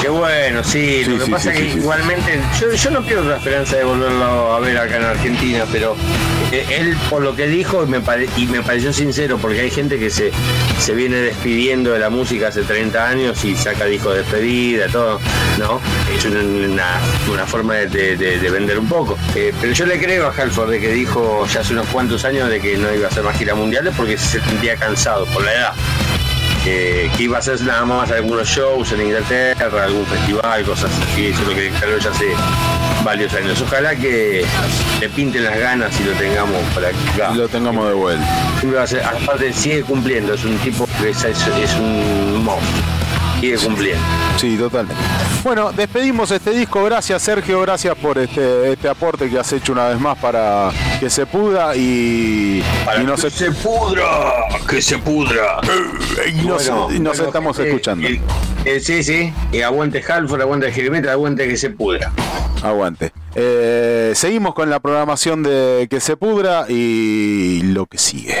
Qué 0.00 0.08
bueno, 0.08 0.62
sí. 0.62 1.02
Sí, 1.04 1.10
lo 1.10 1.18
que 1.18 1.24
sí, 1.24 1.30
pasa 1.32 1.52
sí, 1.52 1.62
es 1.66 1.72
que 1.74 1.78
igualmente, 1.80 2.40
yo, 2.60 2.72
yo 2.72 2.90
no 2.90 3.02
pierdo 3.02 3.28
la 3.28 3.36
esperanza 3.36 3.76
de 3.76 3.84
volverlo 3.84 4.52
a 4.54 4.60
ver 4.60 4.78
acá 4.78 4.96
en 4.96 5.04
Argentina, 5.04 5.64
pero 5.72 5.96
eh, 6.52 6.64
él 6.70 6.96
por 7.10 7.20
lo 7.22 7.34
que 7.34 7.48
dijo 7.48 7.82
y 7.82 7.86
me, 7.88 8.00
pare- 8.00 8.28
y 8.36 8.46
me 8.46 8.62
pareció 8.62 8.92
sincero, 8.92 9.38
porque 9.42 9.60
hay 9.60 9.70
gente 9.72 9.98
que 9.98 10.08
se, 10.10 10.30
se 10.80 10.94
viene 10.94 11.16
despidiendo 11.16 11.90
de 11.92 11.98
la 11.98 12.10
música 12.10 12.48
hace 12.48 12.62
30 12.62 13.08
años 13.08 13.44
y 13.44 13.56
saca 13.56 13.86
discos 13.86 14.14
de 14.14 14.20
despedida, 14.22 14.86
todo, 14.86 15.20
¿no? 15.58 15.80
Es 16.16 16.24
una, 16.24 17.46
forma 17.46 17.74
de, 17.74 17.86
de- 17.88 18.16
de- 18.16 18.38
de 18.38 18.50
vender 18.50 18.78
un 18.78 18.88
poco. 18.88 19.18
Eh, 19.34 19.52
pero 19.60 19.72
yo 19.72 19.84
le 19.84 19.98
creo 19.98 20.28
a 20.28 20.30
Halford 20.32 20.70
de 20.70 20.80
que 20.80 20.92
dijo 20.92 21.44
ya 21.52 21.60
hace 21.60 21.72
unos 21.72 21.86
cuantos 21.88 22.24
años 22.24 22.48
de 22.48 22.60
que 22.60 22.76
no 22.76 22.94
iba 22.94 23.06
a 23.06 23.10
hacer 23.10 23.24
más 23.24 23.36
giras 23.36 23.56
mundiales 23.56 23.92
porque 23.96 24.16
se 24.16 24.40
sentía 24.40 24.76
cansado 24.76 25.26
por 25.26 25.42
la 25.44 25.52
edad 25.52 25.72
que 26.64 27.10
iba 27.18 27.36
a 27.36 27.40
hacer 27.40 27.60
nada 27.62 27.84
más 27.84 28.10
algunos 28.10 28.48
shows 28.48 28.92
en 28.92 29.02
Inglaterra, 29.02 29.84
algún 29.84 30.04
festival, 30.06 30.62
cosas 30.64 30.90
así, 31.12 31.26
eso 31.26 31.42
es 31.42 31.48
lo 31.48 31.54
que 31.54 31.62
declaró 31.70 31.98
ya 31.98 32.10
hace 32.10 32.26
varios 33.04 33.32
años. 33.34 33.60
Ojalá 33.62 33.94
que 33.96 34.44
le 35.00 35.08
pinten 35.10 35.44
las 35.44 35.58
ganas 35.58 35.92
y 36.00 36.04
lo 36.04 36.12
tengamos 36.12 36.60
para 36.74 36.88
acá. 36.88 37.32
Lo 37.34 37.48
tengamos 37.48 37.86
de 37.88 37.94
vuelta. 37.94 38.26
Aparte 39.22 39.52
sigue 39.52 39.82
cumpliendo, 39.82 40.34
es 40.34 40.44
un 40.44 40.56
tipo 40.58 40.86
que 41.00 41.10
es, 41.10 41.24
es- 41.24 41.46
es 41.46 41.74
un 41.74 42.42
monstruo, 42.44 42.82
sigue 43.40 43.56
cumpliendo. 43.58 44.02
Sí, 44.38 44.56
totalmente. 44.56 45.02
Bueno, 45.44 45.72
despedimos 45.72 46.30
este 46.30 46.50
disco. 46.50 46.84
Gracias, 46.84 47.22
Sergio. 47.22 47.60
Gracias 47.62 47.94
por 47.96 48.18
este, 48.18 48.72
este 48.72 48.88
aporte 48.88 49.28
que 49.30 49.38
has 49.38 49.52
hecho 49.52 49.72
una 49.72 49.88
vez 49.88 50.00
más 50.00 50.18
para 50.18 50.70
que 51.00 51.08
se 51.10 51.26
puda 51.26 51.74
y, 51.76 52.62
Para 52.84 53.02
y 53.02 53.06
nos, 53.06 53.22
que 53.22 53.30
se 53.30 53.50
pudra, 53.52 54.04
que 54.68 54.82
se 54.82 54.98
pudra. 54.98 55.60
y 56.28 56.32
nos- 56.46 56.66
Bueno, 56.68 56.88
y 56.92 56.98
nos 57.00 57.16
bueno, 57.16 57.24
estamos 57.26 57.56
gente, 57.56 57.70
escuchando. 57.70 58.08
eh, 58.08 58.20
eh, 58.64 58.80
sí, 58.80 59.02
sí, 59.02 59.32
y 59.52 59.60
aguante 59.62 60.02
Halford, 60.06 60.40
aguante 60.42 60.72
Gilmeta, 60.72 61.12
aguante 61.12 61.46
que 61.48 61.56
se 61.56 61.70
pudra. 61.70 62.12
Aguante. 62.62 63.12
Eh, 63.36 64.12
seguimos 64.16 64.54
con 64.54 64.68
la 64.68 64.80
programación 64.80 65.44
de 65.44 65.86
Que 65.88 66.00
se 66.00 66.16
pudra 66.16 66.66
y 66.68 67.60
lo 67.62 67.86
que 67.86 67.98
sigue. 67.98 68.34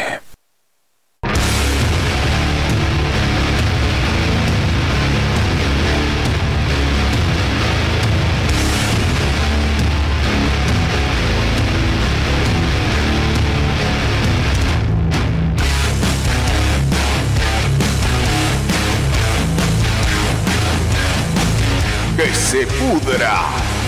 Se 22.50 22.66
pudra. 22.66 23.42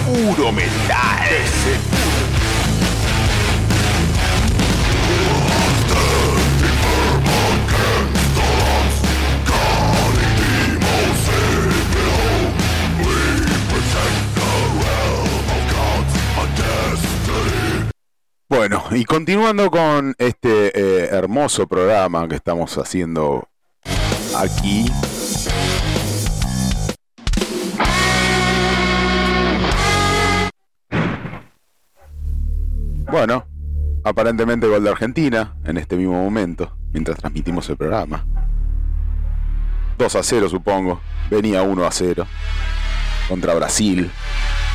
Puro 0.04 0.52
metal. 0.52 0.68
Que 1.26 1.46
se 1.48 2.00
Bueno, 18.46 18.84
y 18.90 19.04
continuando 19.04 19.70
con 19.70 20.14
este 20.18 20.72
eh, 20.74 21.08
hermoso 21.12 21.66
programa 21.66 22.28
que 22.28 22.34
estamos 22.34 22.76
haciendo 22.76 23.48
aquí. 24.36 24.84
Bueno, 33.10 33.44
aparentemente 34.04 34.68
gol 34.68 34.84
de 34.84 34.90
Argentina 34.90 35.56
en 35.64 35.78
este 35.78 35.96
mismo 35.96 36.22
momento, 36.22 36.76
mientras 36.92 37.18
transmitimos 37.18 37.68
el 37.68 37.76
programa. 37.76 38.24
2 39.98 40.14
a 40.14 40.22
0 40.22 40.48
supongo, 40.48 41.00
venía 41.28 41.62
1 41.62 41.84
a 41.84 41.90
0 41.90 42.24
contra 43.28 43.54
Brasil, 43.54 44.08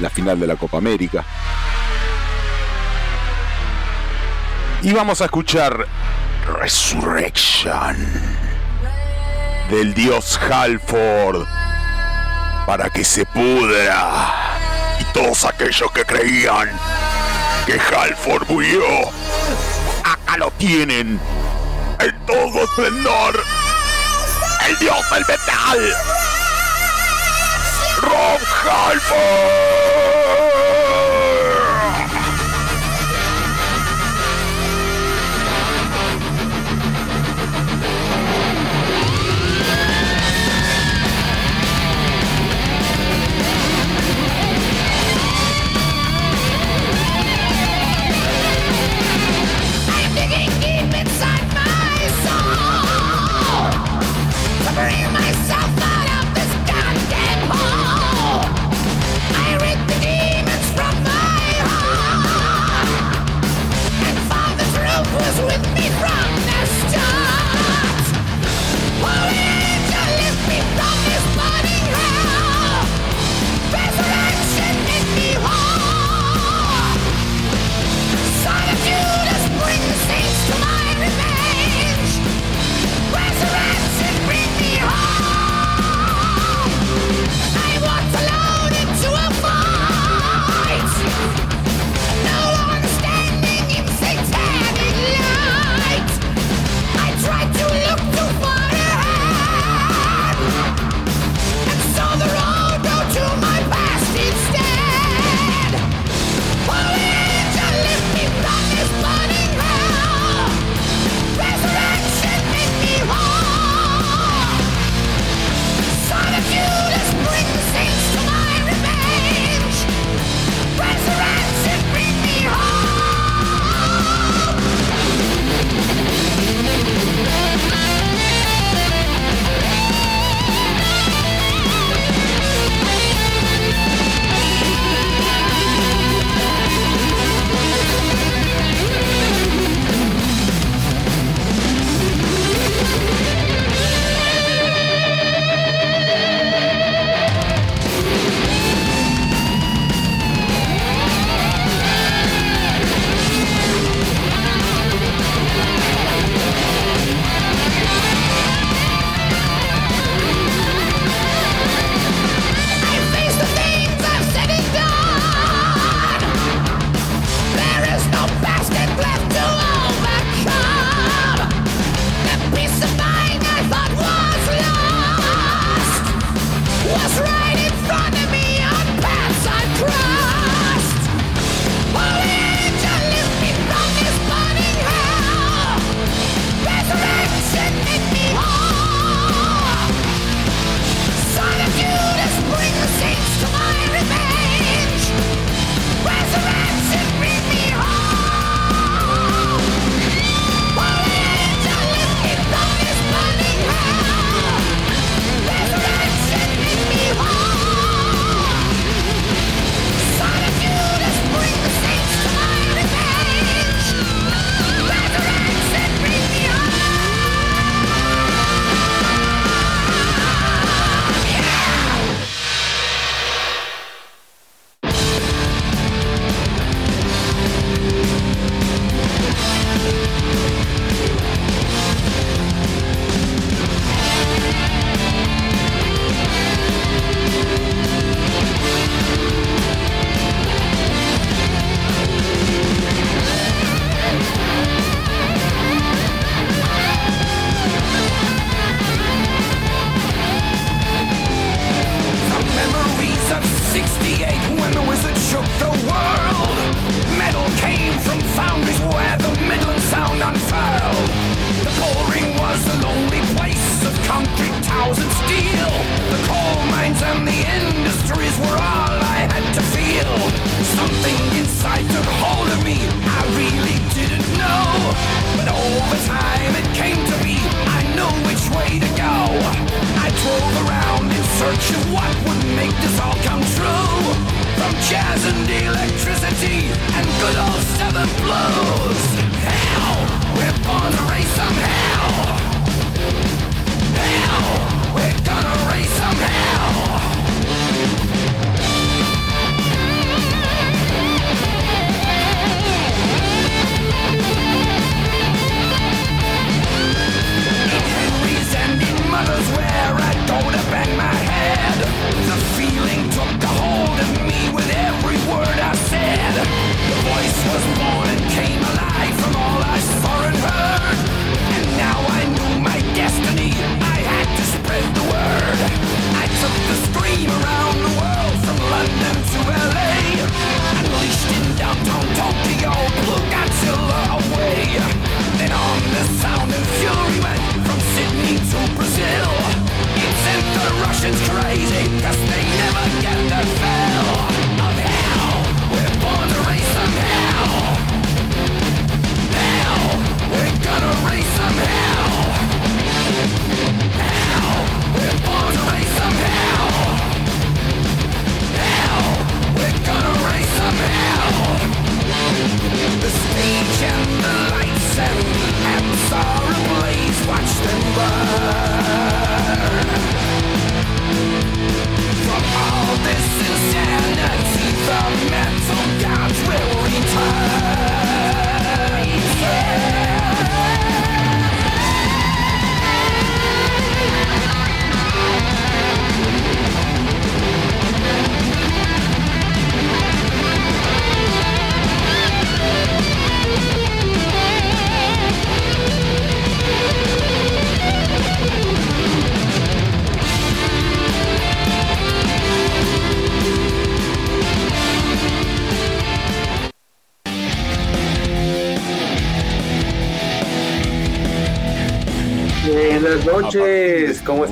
la 0.01 0.09
final 0.09 0.37
de 0.37 0.47
la 0.47 0.57
Copa 0.57 0.77
América. 0.77 1.23
Y 4.81 4.91
vamos 4.91 5.21
a 5.21 5.25
escuchar 5.25 5.87
Resurrection 6.59 7.95
del 9.71 9.93
dios 9.93 10.37
Halford 10.39 11.47
para 12.65 12.89
que 12.89 13.05
se 13.05 13.25
pudra. 13.27 14.33
Y 14.99 15.13
todos 15.13 15.45
aquellos 15.45 15.89
que 15.93 16.03
creían 16.03 16.69
que 17.65 17.79
Halford 17.79 18.47
murió, 18.47 18.83
acá 20.03 20.37
lo 20.37 20.51
tienen. 20.51 21.19
En 21.99 22.25
todo 22.25 22.63
esplendor. 22.63 23.43
El 24.67 24.77
dios 24.79 25.09
del 25.11 25.25
metal. 25.25 25.95
Rob 28.01 28.39
Halford. 28.63 29.74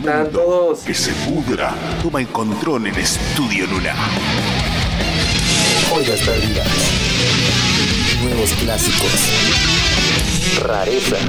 Están 0.04 0.30
todos? 0.32 0.80
Que 0.80 0.94
se 0.94 1.14
pudra. 1.14 1.74
Toma 2.02 2.20
encontrón 2.22 2.86
en 2.88 2.96
Estudio 2.96 3.66
Luna. 3.68 3.94
Joyas 5.90 6.20
perdidas. 6.20 6.68
Nuevos 8.22 8.50
clásicos. 8.52 9.12
Rarezas. 10.62 11.22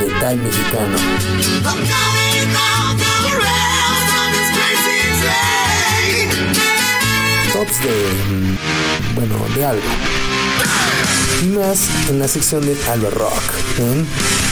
Metal 0.00 0.36
mexicano. 0.38 0.96
Tops 7.52 7.82
de. 7.82 7.88
mm, 8.34 9.14
Bueno, 9.14 9.36
de 9.54 9.64
algo. 9.64 9.82
Y 11.42 11.46
más 11.48 11.88
en 12.08 12.18
la 12.18 12.28
sección 12.28 12.62
de 12.64 12.76
Alba 12.90 13.10
Rock. 13.10 13.42
en 13.78 14.06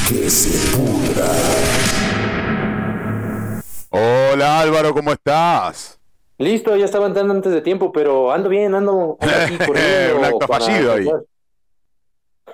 Que 0.09 0.31
se 0.31 0.77
pudra. 0.77 1.27
Hola 3.91 4.61
Álvaro, 4.61 4.95
¿cómo 4.95 5.13
estás? 5.13 5.99
Listo, 6.39 6.77
ya 6.77 6.85
estaba 6.85 7.07
entrando 7.07 7.33
antes 7.35 7.53
de 7.53 7.61
tiempo, 7.63 7.91
pero 7.93 8.31
ando 8.33 8.49
bien, 8.49 8.75
ando, 8.75 9.17
ando 9.21 9.35
aquí 9.45 9.57
corriendo 9.67 10.19
Un 10.19 10.25
acto 10.25 10.39
para- 10.47 10.65
fallido 10.65 10.93
ahí. 10.93 11.07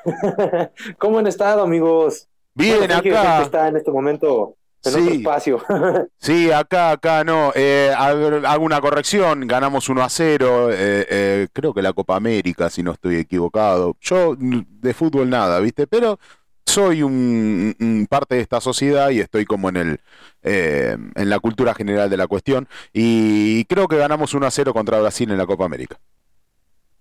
¿Cómo 0.98 1.18
han 1.18 1.26
estado, 1.26 1.62
amigos? 1.62 2.28
Bien, 2.54 2.78
Bueno, 2.78 2.94
acá. 2.94 3.02
siempre 3.02 3.42
está 3.44 3.68
en 3.68 3.76
este 3.76 3.90
momento 3.90 4.54
en 4.84 4.90
otro 4.94 5.04
Sí. 5.04 5.16
espacio. 5.18 5.62
Sí, 6.18 6.50
acá, 6.52 6.92
acá 6.92 7.24
no. 7.24 7.52
Eh, 7.54 7.92
hago 7.96 8.64
una 8.64 8.80
corrección. 8.80 9.46
Ganamos 9.46 9.88
1 9.88 10.02
a 10.02 10.08
0. 10.08 10.70
eh, 10.70 11.06
eh, 11.10 11.48
creo 11.52 11.74
que 11.74 11.82
la 11.82 11.92
Copa 11.92 12.16
América, 12.16 12.70
si 12.70 12.82
no 12.82 12.92
estoy 12.92 13.16
equivocado. 13.16 13.96
Yo 14.00 14.34
de 14.38 14.94
fútbol 14.94 15.28
nada, 15.30 15.58
¿viste? 15.60 15.86
Pero 15.86 16.18
soy 16.66 17.02
un, 17.02 17.74
un 17.80 18.06
parte 18.08 18.36
de 18.36 18.40
esta 18.40 18.60
sociedad 18.60 19.10
y 19.10 19.20
estoy 19.20 19.44
como 19.44 19.68
en 19.68 19.76
el 19.76 20.00
eh, 20.44 20.96
en 21.14 21.30
la 21.30 21.38
cultura 21.38 21.72
general 21.72 22.10
de 22.10 22.16
la 22.16 22.26
cuestión. 22.26 22.68
Y 22.92 23.64
creo 23.66 23.86
que 23.86 23.96
ganamos 23.96 24.34
1 24.34 24.44
a 24.44 24.50
0 24.50 24.72
contra 24.74 25.00
Brasil 25.00 25.30
en 25.30 25.38
la 25.38 25.46
Copa 25.46 25.64
América. 25.64 26.00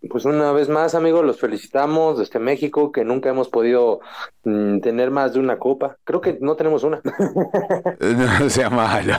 Pues 0.10 0.26
una 0.26 0.52
vez 0.52 0.70
más, 0.70 0.94
amigos, 0.94 1.26
los 1.26 1.40
felicitamos 1.40 2.20
desde 2.20 2.40
México, 2.40 2.92
que 2.92 3.04
nunca 3.04 3.30
hemos 3.30 3.50
podido 3.50 4.00
mm, 4.44 4.80
tener 4.80 5.10
más 5.10 5.34
de 5.34 5.40
una 5.40 5.58
copa. 5.58 5.98
Creo 6.04 6.22
que 6.22 6.38
no 6.40 6.56
tenemos 6.56 6.84
una. 6.84 7.02
No 8.42 8.50
sea 8.50 8.70
malo. 8.70 9.14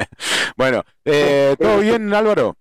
bueno, 0.56 0.82
eh, 1.04 1.54
¿todo 1.58 1.78
bien, 1.78 2.12
Álvaro? 2.12 2.56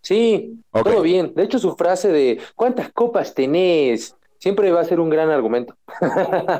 Sí, 0.00 0.58
todo 0.72 1.02
bien. 1.02 1.32
De 1.34 1.44
hecho, 1.44 1.58
su 1.58 1.74
frase 1.76 2.08
de 2.08 2.38
¿cuántas 2.54 2.90
copas 2.92 3.34
tenés? 3.34 4.16
Siempre 4.42 4.72
va 4.72 4.80
a 4.80 4.84
ser 4.84 4.98
un 5.00 5.08
gran 5.08 5.30
argumento. 5.30 5.76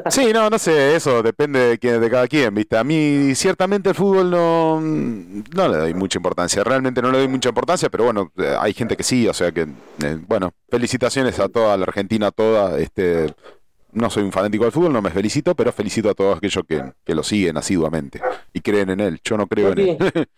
Sí, 0.07 0.33
no, 0.33 0.49
no 0.51 0.59
sé, 0.59 0.95
eso 0.95 1.23
depende 1.23 1.59
de, 1.59 1.79
quién- 1.79 2.01
de 2.01 2.11
cada 2.11 2.29
quien, 2.29 2.55
¿viste? 2.55 2.77
A 2.77 2.85
mí 2.85 3.35
ciertamente 3.35 3.89
el 3.89 3.95
fútbol 3.97 4.31
no, 4.31 4.81
no 4.81 5.69
le 5.69 5.77
doy 5.79 5.95
mucha 5.95 6.19
importancia, 6.19 6.63
realmente 6.63 7.03
no 7.03 7.11
le 7.11 7.19
doy 7.19 7.29
mucha 7.29 7.49
importancia, 7.49 7.89
pero 7.91 8.05
bueno, 8.05 8.31
eh, 8.39 8.55
hay 8.61 8.73
gente 8.75 8.97
que 8.97 9.03
sí, 9.03 9.27
o 9.27 9.33
sea 9.35 9.51
que, 9.53 9.63
eh, 9.63 10.19
bueno, 10.29 10.53
felicitaciones 10.71 11.39
a 11.41 11.49
toda 11.49 11.77
la 11.77 11.85
Argentina, 11.85 12.29
a 12.29 12.31
toda, 12.31 12.79
este, 12.79 13.35
no 13.93 14.11
soy 14.11 14.25
un 14.25 14.33
fanático 14.33 14.65
del 14.65 14.73
fútbol, 14.73 14.93
no 14.93 15.03
me 15.03 15.11
felicito, 15.11 15.55
pero 15.57 15.73
felicito 15.73 16.11
a 16.11 16.15
todos 16.15 16.37
aquellos 16.39 16.65
que, 16.69 16.93
que 17.05 17.15
lo 17.15 17.23
siguen 17.23 17.57
asiduamente 17.57 18.21
y 18.53 18.61
creen 18.61 18.91
en 18.91 19.01
él, 19.01 19.21
yo 19.25 19.37
no 19.37 19.47
creo 19.49 19.73
en 19.73 19.79
él. 19.81 19.91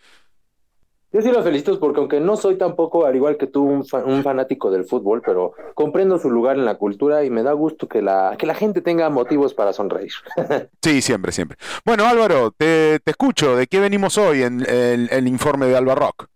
Yo 1.15 1.21
sí 1.21 1.31
lo 1.31 1.41
felicito 1.43 1.79
porque 1.79 2.01
aunque 2.01 2.19
no 2.19 2.35
soy 2.35 2.57
tampoco, 2.57 3.05
al 3.05 3.15
igual 3.15 3.37
que 3.37 3.47
tú, 3.47 3.63
un, 3.63 3.85
fa- 3.85 4.03
un 4.03 4.21
fanático 4.21 4.69
del 4.69 4.83
fútbol, 4.83 5.21
pero 5.25 5.53
comprendo 5.73 6.19
su 6.19 6.29
lugar 6.29 6.57
en 6.57 6.65
la 6.65 6.75
cultura 6.75 7.23
y 7.23 7.29
me 7.29 7.41
da 7.41 7.53
gusto 7.53 7.87
que 7.87 8.01
la, 8.01 8.35
que 8.37 8.45
la 8.45 8.53
gente 8.53 8.81
tenga 8.81 9.09
motivos 9.09 9.53
para 9.53 9.71
sonreír. 9.71 10.11
Sí, 10.83 11.01
siempre, 11.01 11.31
siempre. 11.31 11.57
Bueno, 11.85 12.05
Álvaro, 12.05 12.51
te, 12.51 12.99
te 12.99 13.11
escucho, 13.11 13.55
¿de 13.55 13.65
qué 13.67 13.79
venimos 13.79 14.17
hoy 14.17 14.43
en 14.43 14.59
el, 14.69 15.07
el 15.09 15.27
informe 15.27 15.67
de 15.67 15.77
Alba 15.77 15.95
Rock? 15.95 16.27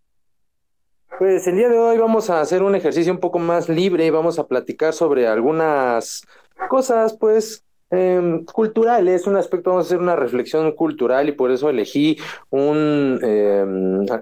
Pues 1.17 1.45
el 1.47 1.55
día 1.57 1.67
de 1.69 1.77
hoy 1.77 1.97
vamos 1.97 2.29
a 2.29 2.39
hacer 2.39 2.63
un 2.63 2.75
ejercicio 2.75 3.11
un 3.11 3.19
poco 3.19 3.39
más 3.39 3.67
libre, 3.67 4.09
vamos 4.09 4.39
a 4.39 4.47
platicar 4.47 4.93
sobre 4.93 5.27
algunas 5.27 6.25
cosas, 6.69 7.15
pues, 7.19 7.65
eh, 7.91 8.41
cultural, 8.53 9.07
es 9.07 9.25
un 9.27 9.35
aspecto, 9.35 9.71
vamos 9.71 9.85
a 9.85 9.87
hacer 9.87 9.99
una 9.99 10.15
reflexión 10.15 10.71
cultural 10.73 11.29
y 11.29 11.31
por 11.31 11.51
eso 11.51 11.69
elegí 11.69 12.17
un 12.49 13.19
eh, 13.23 13.65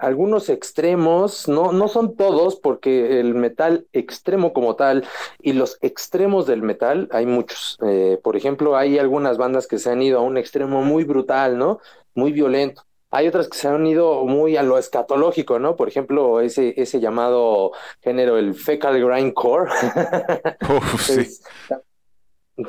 algunos 0.01 0.49
extremos, 0.49 1.47
no, 1.47 1.71
no 1.73 1.87
son 1.87 2.15
todos, 2.15 2.55
porque 2.57 3.19
el 3.19 3.35
metal 3.35 3.85
extremo 3.93 4.53
como 4.53 4.75
tal 4.75 5.05
y 5.41 5.53
los 5.53 5.77
extremos 5.81 6.45
del 6.47 6.61
metal 6.61 7.07
hay 7.11 7.25
muchos. 7.25 7.77
Eh, 7.85 8.19
por 8.23 8.35
ejemplo, 8.37 8.75
hay 8.77 8.97
algunas 8.99 9.37
bandas 9.37 9.67
que 9.67 9.79
se 9.79 9.89
han 9.91 10.01
ido 10.01 10.19
a 10.19 10.21
un 10.21 10.37
extremo 10.37 10.81
muy 10.83 11.03
brutal, 11.03 11.57
¿no? 11.57 11.79
Muy 12.15 12.31
violento. 12.31 12.83
Hay 13.09 13.27
otras 13.27 13.47
que 13.47 13.57
se 13.57 13.67
han 13.69 13.85
ido 13.87 14.25
muy 14.25 14.57
a 14.57 14.63
lo 14.63 14.77
escatológico, 14.77 15.59
¿no? 15.59 15.75
Por 15.77 15.87
ejemplo, 15.87 16.41
ese, 16.41 16.73
ese 16.81 16.99
llamado 16.99 17.71
género, 18.01 18.37
el 18.37 18.53
fecal 18.53 18.99
grindcore. 19.03 19.71
Uf, 20.69 21.01
sí. 21.07 21.21
Es- 21.21 21.41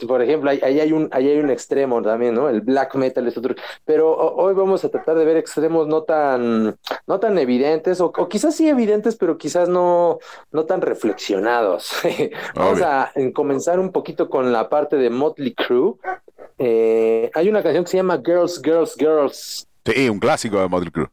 por 0.07 0.23
ejemplo, 0.23 0.51
ahí, 0.51 0.61
ahí 0.63 0.81
hay 0.81 0.93
un, 0.93 1.09
ahí 1.13 1.29
hay 1.29 1.39
un 1.39 1.51
extremo 1.51 2.03
también, 2.03 2.35
¿no? 2.35 2.49
El 2.49 2.61
black 2.61 2.95
metal 2.95 3.27
es 3.27 3.37
otro. 3.39 3.55
Pero 3.85 4.11
ho- 4.13 4.37
hoy 4.43 4.55
vamos 4.55 4.85
a 4.85 4.91
tratar 4.91 5.17
de 5.17 5.25
ver 5.25 5.37
extremos 5.39 5.87
no 5.89 6.03
tan, 6.03 6.77
no 7.07 7.21
tan 7.21 7.39
evidentes, 7.39 8.01
o, 8.01 8.07
o 8.17 8.29
quizás 8.29 8.55
sí 8.55 8.69
evidentes, 8.69 9.17
pero 9.17 9.39
quizás 9.39 9.69
no, 9.69 10.19
no 10.53 10.67
tan 10.67 10.81
reflexionados. 10.83 11.91
Vamos 12.55 12.75
Obvio. 12.75 12.87
a 12.87 13.13
comenzar 13.35 13.81
un 13.81 13.91
poquito 13.93 14.29
con 14.29 14.53
la 14.53 14.69
parte 14.69 14.97
de 14.97 15.11
Motley 15.11 15.55
Crue. 15.55 15.95
Eh, 16.59 17.31
hay 17.35 17.49
una 17.49 17.63
canción 17.63 17.85
que 17.85 17.91
se 17.91 17.97
llama 17.97 18.21
Girls, 18.25 18.61
Girls, 18.63 18.95
Girls. 18.99 19.69
Sí, 19.87 20.09
un 20.09 20.19
clásico 20.19 20.61
de 20.61 20.69
Motley 20.69 20.91
Crue. 20.91 21.09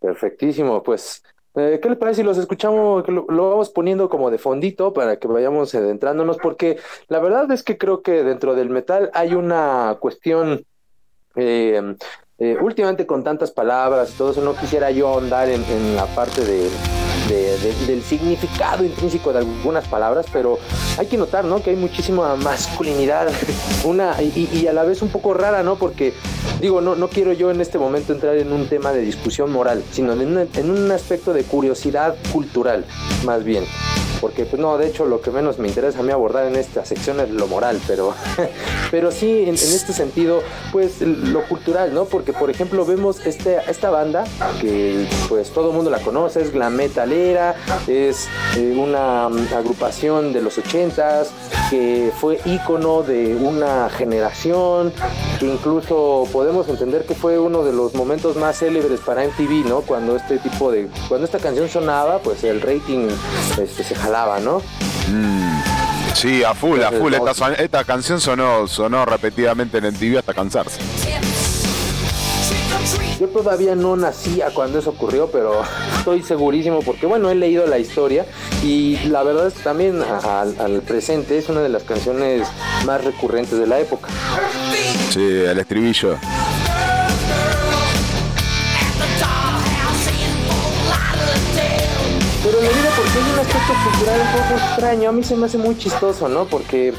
Perfectísimo, 0.00 0.82
pues, 0.82 1.22
eh, 1.56 1.80
¿qué 1.82 1.88
les 1.88 1.98
parece 1.98 2.20
si 2.20 2.22
los 2.22 2.38
escuchamos, 2.38 3.04
lo 3.08 3.50
vamos 3.50 3.70
poniendo 3.70 4.08
como 4.08 4.30
de 4.30 4.38
fondito 4.38 4.92
para 4.92 5.18
que 5.18 5.26
vayamos 5.26 5.74
adentrándonos? 5.74 6.38
Porque 6.38 6.78
la 7.08 7.18
verdad 7.18 7.50
es 7.50 7.62
que 7.62 7.76
creo 7.76 8.02
que 8.02 8.22
dentro 8.22 8.54
del 8.54 8.70
metal 8.70 9.10
hay 9.14 9.34
una 9.34 9.96
cuestión, 10.00 10.64
eh, 11.34 11.96
eh, 12.38 12.56
últimamente 12.60 13.06
con 13.06 13.24
tantas 13.24 13.50
palabras 13.50 14.12
y 14.14 14.18
todo 14.18 14.30
eso, 14.30 14.42
no 14.42 14.54
quisiera 14.54 14.90
yo 14.90 15.08
ahondar 15.08 15.48
en, 15.48 15.64
en 15.64 15.96
la 15.96 16.06
parte 16.06 16.44
de, 16.44 16.68
de- 17.30 17.58
de- 17.58 17.86
del 17.86 18.02
significado 18.02 18.84
intrínseco 18.84 19.32
de 19.32 19.38
algunas 19.38 19.86
palabras, 19.88 20.26
pero 20.32 20.58
hay 20.98 21.06
que 21.06 21.16
notar, 21.16 21.44
¿no? 21.44 21.62
Que 21.62 21.70
hay 21.70 21.76
muchísima 21.76 22.34
masculinidad, 22.36 23.28
una, 23.84 24.20
y, 24.22 24.66
a 24.66 24.72
la 24.72 24.82
vez 24.84 25.02
un 25.02 25.08
poco 25.08 25.34
rara, 25.34 25.62
¿no? 25.62 25.76
Porque 25.76 26.12
digo, 26.60 26.80
no, 26.80 26.94
no 26.96 27.08
quiero 27.08 27.32
yo 27.32 27.50
en 27.50 27.60
este 27.60 27.78
momento 27.78 28.12
entrar 28.12 28.36
en 28.36 28.52
un 28.52 28.68
tema 28.68 28.92
de 28.92 29.00
discusión 29.00 29.50
moral, 29.52 29.82
sino 29.92 30.12
en 30.12 30.70
un 30.70 30.90
aspecto 30.90 31.32
de 31.32 31.44
curiosidad 31.44 32.14
cultural, 32.32 32.84
más 33.24 33.44
bien. 33.44 33.64
Porque, 34.20 34.44
pues 34.44 34.60
no, 34.60 34.76
de 34.76 34.86
hecho, 34.86 35.06
lo 35.06 35.20
que 35.20 35.30
menos 35.30 35.58
me 35.58 35.68
interesa 35.68 36.00
a 36.00 36.02
mí 36.02 36.12
abordar 36.12 36.46
en 36.46 36.56
esta 36.56 36.84
sección 36.84 37.20
es 37.20 37.30
lo 37.30 37.46
moral, 37.46 37.80
pero, 37.86 38.14
pero 38.90 39.10
sí, 39.10 39.44
en, 39.46 39.54
este 39.54 39.92
sentido, 39.92 40.42
pues 40.72 41.00
lo 41.00 41.42
cultural, 41.44 41.94
¿no? 41.94 42.04
Porque, 42.04 42.32
por 42.32 42.50
ejemplo, 42.50 42.84
vemos 42.84 43.24
este, 43.26 43.58
esta 43.68 43.90
banda 43.90 44.24
que, 44.60 45.06
pues, 45.28 45.50
todo 45.50 45.70
el 45.70 45.76
mundo 45.76 45.90
la 45.90 46.00
conoce, 46.00 46.42
es 46.42 46.52
glam 46.52 46.74
metalera, 46.74 47.54
es 47.86 48.28
eh, 48.56 48.74
una 48.76 49.28
mm, 49.28 49.54
agrupación 49.54 50.32
de 50.32 50.42
los 50.42 50.58
ochentas, 50.58 51.30
que 51.70 52.12
fue 52.18 52.40
ícono 52.44 53.02
de 53.02 53.36
una 53.36 53.88
generación, 53.90 54.92
que 55.38 55.46
incluso 55.46 56.26
podemos 56.32 56.68
entender 56.68 57.04
que 57.06 57.14
fue 57.14 57.38
uno 57.38 57.62
de 57.62 57.72
los 57.72 57.94
momentos 57.94 58.36
más 58.36 58.58
célebres 58.58 59.00
para 59.00 59.24
MTV, 59.24 59.68
¿no? 59.68 59.80
Cuando 59.82 60.16
este 60.16 60.38
tipo 60.38 60.72
de, 60.72 60.88
cuando 61.08 61.24
esta 61.24 61.38
canción 61.38 61.68
sonaba, 61.68 62.18
pues 62.18 62.44
el 62.44 62.60
rating 62.60 63.08
este, 63.58 63.84
se 63.84 63.94
¿no? 64.40 64.58
Mm, 65.08 65.62
sí, 66.14 66.42
a 66.42 66.54
full, 66.54 66.82
a 66.82 66.90
full. 66.90 67.14
Esta, 67.14 67.54
esta 67.54 67.84
canción 67.84 68.20
sonó, 68.20 68.66
sonó 68.66 69.04
repetidamente 69.04 69.78
en 69.78 69.86
MTV 69.86 70.18
hasta 70.18 70.34
cansarse. 70.34 70.80
Yo 73.20 73.28
todavía 73.28 73.74
no 73.74 73.96
nacía 73.96 74.48
cuando 74.54 74.78
eso 74.78 74.90
ocurrió, 74.90 75.30
pero 75.30 75.62
estoy 75.98 76.22
segurísimo 76.22 76.80
porque, 76.80 77.06
bueno, 77.06 77.30
he 77.30 77.34
leído 77.34 77.66
la 77.66 77.78
historia 77.78 78.24
y 78.64 78.96
la 79.08 79.22
verdad 79.22 79.46
es 79.48 79.54
que 79.54 79.62
también 79.62 80.02
al 80.02 80.82
presente 80.82 81.38
es 81.38 81.48
una 81.48 81.60
de 81.60 81.68
las 81.68 81.82
canciones 81.84 82.48
más 82.86 83.04
recurrentes 83.04 83.58
de 83.58 83.66
la 83.66 83.78
época. 83.78 84.08
Sí, 85.10 85.20
el 85.20 85.58
estribillo. 85.58 86.16
Porque 92.60 93.18
hay 93.18 93.32
un 93.32 93.38
aspecto 93.38 93.72
cultural 93.84 94.20
un 94.20 94.42
poco 94.42 94.60
extraño. 94.60 95.08
A 95.08 95.12
mí 95.12 95.22
se 95.22 95.34
me 95.34 95.46
hace 95.46 95.56
muy 95.56 95.78
chistoso, 95.78 96.28
¿no? 96.28 96.44
Porque 96.44 96.92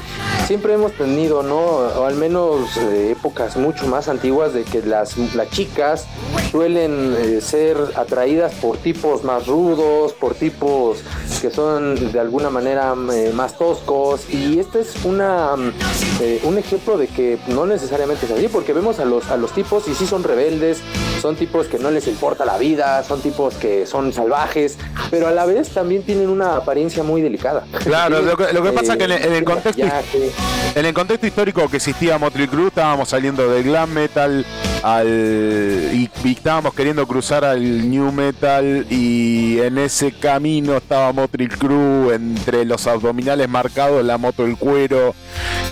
siempre 0.46 0.74
hemos 0.74 0.92
tenido, 0.92 1.44
¿no? 1.44 1.56
O 1.56 2.04
al 2.04 2.16
menos 2.16 2.76
eh, 2.78 3.12
épocas 3.12 3.56
mucho 3.56 3.86
más 3.86 4.08
antiguas 4.08 4.52
de 4.54 4.64
que 4.64 4.82
las, 4.82 5.16
las 5.34 5.50
chicas 5.50 6.06
suelen 6.50 7.14
eh, 7.16 7.40
ser 7.40 7.76
atraídas 7.94 8.52
por 8.54 8.76
tipos 8.78 9.22
más 9.22 9.46
rudos, 9.46 10.12
por 10.14 10.34
tipos 10.34 10.98
que 11.40 11.50
son 11.50 12.12
de 12.12 12.18
alguna 12.18 12.50
manera 12.50 12.94
eh, 13.12 13.30
más 13.32 13.56
toscos. 13.56 14.28
Y 14.30 14.58
este 14.58 14.80
es 14.80 15.04
una, 15.04 15.54
un 15.54 16.58
ejemplo 16.58 16.98
de 16.98 17.06
que 17.06 17.38
no 17.46 17.66
necesariamente 17.66 18.26
es 18.26 18.32
así, 18.32 18.48
porque 18.48 18.72
vemos 18.72 18.98
a 18.98 19.04
los, 19.04 19.30
a 19.30 19.36
los 19.36 19.52
tipos 19.52 19.86
y 19.86 19.94
sí 19.94 20.06
son 20.06 20.24
rebeldes, 20.24 20.80
son 21.22 21.36
tipos 21.36 21.68
que 21.68 21.78
no 21.78 21.92
les 21.92 22.08
importa 22.08 22.44
la 22.44 22.58
vida, 22.58 23.04
son 23.04 23.20
tipos 23.20 23.54
que 23.54 23.86
son 23.86 24.12
salvajes, 24.12 24.76
pero 25.08 25.28
a 25.28 25.30
la 25.30 25.46
vez 25.46 25.68
también 25.68 26.02
tienen 26.02 26.28
una 26.28 26.56
apariencia 26.56 27.04
muy 27.04 27.22
delicada. 27.22 27.64
Claro, 27.84 28.20
lo 28.20 28.36
que, 28.36 28.52
lo 28.52 28.60
que 28.60 28.72
pasa 28.72 28.94
es 28.94 28.98
que 28.98 29.04
en 29.04 29.12
el, 29.12 29.24
en 29.24 29.32
el 29.34 29.44
contexto, 29.44 29.84
Maquillaje. 29.84 30.32
en 30.74 30.84
el 30.84 30.92
contexto 30.92 31.26
histórico 31.28 31.68
que 31.68 31.76
existía 31.76 32.18
Motley 32.18 32.48
Crue, 32.48 32.66
estábamos 32.66 33.08
saliendo 33.08 33.48
del 33.48 33.62
glam 33.62 33.90
metal 33.90 34.44
al 34.82 35.90
y, 35.92 36.10
estábamos 36.24 36.74
queriendo 36.74 37.06
cruzar 37.06 37.44
al 37.44 37.90
new 37.90 38.10
metal 38.12 38.86
y 38.90 39.58
en 39.60 39.78
ese 39.78 40.12
camino 40.12 40.76
estaba 40.76 41.12
Motley 41.12 41.48
Crue 41.48 42.14
entre 42.14 42.64
los 42.64 42.86
abdominales 42.86 43.48
marcados, 43.48 44.04
la 44.04 44.18
moto 44.18 44.44
el 44.44 44.56
cuero 44.56 45.14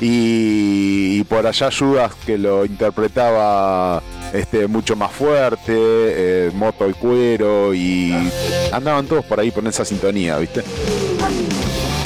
y, 0.00 1.24
por 1.24 1.46
allá 1.46 1.70
Judas 1.76 2.12
que 2.24 2.38
lo 2.38 2.64
interpretaba 2.64 4.02
este 4.32 4.68
mucho 4.68 4.94
más 4.94 5.10
fuerte, 5.10 5.74
eh, 5.76 6.50
moto 6.54 6.84
el 6.84 6.94
cuero 6.94 7.74
y 7.74 8.14
andaban 8.72 9.06
todos 9.06 9.24
por 9.24 9.40
ahí 9.40 9.50
por 9.50 9.66
esa 9.66 9.84
sintonía, 9.84 10.38
¿viste? 10.38 10.62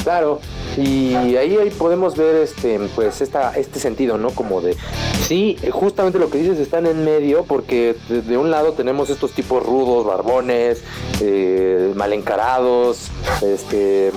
Claro, 0.02 0.40
y 0.76 1.14
ahí, 1.14 1.56
ahí 1.56 1.70
podemos 1.70 2.16
ver 2.16 2.36
este 2.36 2.80
pues 2.94 3.20
esta, 3.20 3.56
este 3.56 3.78
sentido, 3.78 4.18
¿no? 4.18 4.30
Como 4.30 4.60
de 4.60 4.76
sí, 5.26 5.56
justamente 5.70 6.18
lo 6.18 6.30
que 6.30 6.38
dices 6.38 6.58
están 6.58 6.86
en 6.86 7.04
medio, 7.04 7.44
porque 7.44 7.96
de, 8.08 8.22
de 8.22 8.36
un 8.36 8.50
lado 8.50 8.72
tenemos 8.72 9.10
estos 9.10 9.32
tipos 9.32 9.64
rudos, 9.64 10.06
barbones, 10.06 10.82
eh, 11.20 11.92
mal 11.94 12.12
encarados, 12.12 13.10
este 13.42 14.08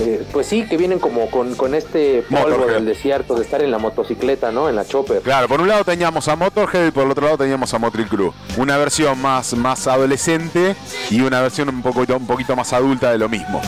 eh, 0.00 0.24
pues 0.32 0.46
sí, 0.46 0.66
que 0.68 0.76
vienen 0.76 0.98
como 0.98 1.30
con, 1.30 1.54
con 1.54 1.74
este 1.74 2.22
polvo 2.22 2.48
Motorhead. 2.48 2.74
del 2.74 2.86
desierto 2.86 3.34
de 3.34 3.42
estar 3.42 3.62
en 3.62 3.70
la 3.70 3.78
motocicleta, 3.78 4.50
¿no? 4.52 4.68
En 4.68 4.76
la 4.76 4.84
chopper. 4.84 5.22
Claro, 5.22 5.48
por 5.48 5.60
un 5.60 5.68
lado 5.68 5.84
teníamos 5.84 6.28
a 6.28 6.36
Motorhead 6.36 6.88
y 6.88 6.90
por 6.90 7.04
el 7.04 7.10
otro 7.12 7.24
lado 7.26 7.38
teníamos 7.38 7.72
a 7.74 7.78
Motley 7.78 8.06
Crue. 8.06 8.32
Una 8.56 8.76
versión 8.76 9.20
más, 9.20 9.54
más 9.54 9.86
adolescente 9.86 10.76
y 11.10 11.20
una 11.20 11.40
versión 11.40 11.68
un 11.68 11.82
poquito, 11.82 12.16
un 12.16 12.26
poquito 12.26 12.56
más 12.56 12.72
adulta 12.72 13.10
de 13.12 13.18
lo 13.18 13.28
mismo. 13.28 13.60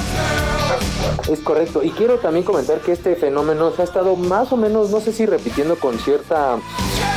Es 1.31 1.41
correcto. 1.41 1.83
Y 1.83 1.91
quiero 1.91 2.19
también 2.19 2.45
comentar 2.45 2.81
que 2.81 2.93
este 2.93 3.15
fenómeno 3.17 3.71
se 3.73 3.83
ha 3.83 3.85
estado 3.85 4.17
más 4.17 4.53
o 4.53 4.57
menos, 4.57 4.91
no 4.91 5.01
sé 5.01 5.13
si 5.13 5.27
repitiendo 5.27 5.77
con 5.77 5.99
cierta 5.99 6.59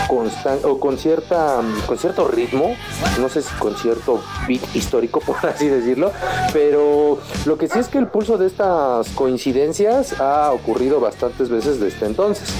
constancia 0.07 0.67
o 0.67 0.79
con 0.79 0.97
cierta 0.97 1.61
con 1.87 1.97
cierto 1.97 2.27
ritmo, 2.27 2.75
no 3.19 3.29
sé 3.29 3.41
si 3.41 3.53
con 3.55 3.75
cierto 3.75 4.21
beat 4.47 4.61
histórico, 4.75 5.19
por 5.25 5.43
así 5.45 5.67
decirlo, 5.67 6.11
pero 6.53 7.19
lo 7.45 7.57
que 7.57 7.67
sí 7.67 7.79
es 7.79 7.87
que 7.87 7.97
el 7.97 8.07
pulso 8.07 8.37
de 8.37 8.47
estas 8.47 9.09
coincidencias 9.09 10.19
ha 10.19 10.51
ocurrido 10.51 10.99
bastantes 10.99 11.49
veces 11.49 11.79
desde 11.79 12.05
entonces. 12.05 12.53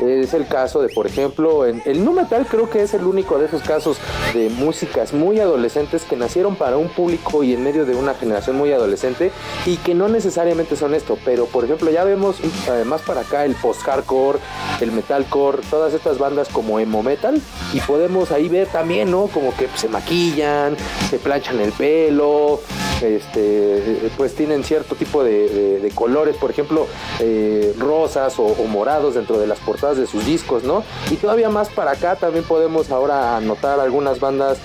Es 0.00 0.34
el 0.34 0.46
caso 0.46 0.82
de, 0.82 0.88
por 0.88 1.06
ejemplo, 1.06 1.66
en 1.66 1.82
el 1.84 2.04
nu 2.04 2.12
metal 2.12 2.46
creo 2.50 2.68
que 2.68 2.82
es 2.82 2.94
el 2.94 3.04
único 3.04 3.38
de 3.38 3.46
esos 3.46 3.62
casos 3.62 3.98
de 4.32 4.48
músicas 4.50 5.12
muy 5.12 5.40
adolescentes 5.40 6.04
que 6.04 6.16
nacieron 6.16 6.56
para 6.56 6.76
un 6.76 6.88
público 6.88 7.42
y 7.42 7.54
en 7.54 7.62
medio 7.62 7.86
de 7.86 7.94
una 7.94 8.14
generación 8.14 8.56
muy 8.56 8.72
adolescente 8.72 9.30
y 9.66 9.76
que 9.78 9.94
no 9.94 10.08
necesariamente 10.08 10.63
son 10.76 10.94
esto, 10.94 11.18
pero 11.24 11.46
por 11.46 11.64
ejemplo 11.64 11.90
ya 11.90 12.04
vemos 12.04 12.36
además 12.68 13.02
para 13.02 13.20
acá 13.20 13.44
el 13.44 13.54
post-hardcore, 13.54 14.38
el 14.80 14.92
metalcore, 14.92 15.62
todas 15.70 15.94
estas 15.94 16.18
bandas 16.18 16.48
como 16.48 16.78
emo 16.78 17.02
metal 17.02 17.40
y 17.72 17.80
podemos 17.80 18.32
ahí 18.32 18.48
ver 18.48 18.68
también, 18.68 19.10
¿no? 19.10 19.26
Como 19.28 19.54
que 19.56 19.68
se 19.76 19.88
maquillan, 19.88 20.76
se 21.10 21.18
planchan 21.18 21.60
el 21.60 21.72
pelo, 21.72 22.60
este, 23.02 24.10
pues 24.16 24.34
tienen 24.34 24.64
cierto 24.64 24.94
tipo 24.94 25.22
de, 25.22 25.92
colores, 25.94 26.36
por 26.36 26.50
ejemplo, 26.50 26.86
eh, 27.20 27.74
rosas 27.78 28.38
o, 28.38 28.44
o 28.44 28.66
morados 28.66 29.14
dentro 29.14 29.38
de 29.38 29.46
las 29.46 29.60
portadas 29.60 29.96
de 29.96 30.06
sus 30.06 30.24
discos, 30.26 30.64
¿no? 30.64 30.82
Y 31.10 31.16
todavía 31.16 31.50
más 31.50 31.68
para 31.68 31.92
acá 31.92 32.16
también 32.16 32.44
podemos 32.44 32.90
ahora 32.90 33.40
notar 33.40 33.78
algunas 33.78 34.18
bandas 34.18 34.58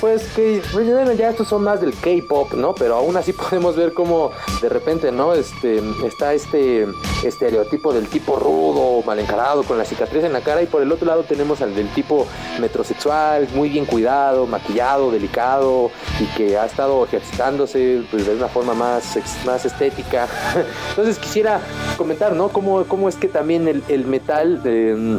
pues 0.00 0.22
que 0.34 0.62
pues, 0.72 0.90
bueno, 0.90 1.12
ya 1.12 1.30
estos 1.30 1.48
son 1.48 1.62
más 1.62 1.80
del 1.80 1.94
K-pop, 1.94 2.54
¿no? 2.54 2.74
Pero 2.74 2.96
aún 2.96 3.16
así 3.16 3.32
podemos 3.50 3.76
ver 3.76 3.92
cómo 3.92 4.32
de 4.62 4.68
repente, 4.68 5.12
¿no? 5.12 5.34
Este 5.34 5.82
está 6.04 6.32
este 6.32 6.88
estereotipo 7.22 7.92
del 7.92 8.08
tipo 8.08 8.36
rudo, 8.36 9.02
mal 9.04 9.18
encarado, 9.18 9.62
con 9.62 9.76
la 9.76 9.84
cicatriz 9.84 10.24
en 10.24 10.32
la 10.32 10.40
cara, 10.40 10.62
y 10.62 10.66
por 10.66 10.82
el 10.82 10.90
otro 10.90 11.06
lado 11.06 11.24
tenemos 11.24 11.60
al 11.60 11.74
del 11.74 11.88
tipo 11.92 12.26
metrosexual, 12.60 13.48
muy 13.54 13.68
bien 13.68 13.84
cuidado, 13.84 14.46
maquillado, 14.46 15.10
delicado, 15.10 15.90
y 16.18 16.24
que 16.36 16.56
ha 16.56 16.64
estado 16.64 17.04
ejercitándose 17.04 18.02
pues, 18.10 18.26
de 18.26 18.34
una 18.34 18.48
forma 18.48 18.74
más, 18.74 19.18
más 19.44 19.64
estética. 19.64 20.26
Entonces 20.90 21.18
quisiera 21.18 21.60
comentar, 21.96 22.34
¿no? 22.34 22.48
Cómo, 22.48 22.84
cómo 22.84 23.08
es 23.08 23.16
que 23.16 23.28
también 23.28 23.68
el, 23.68 23.82
el 23.88 24.06
metal 24.06 24.62
eh, 24.64 25.18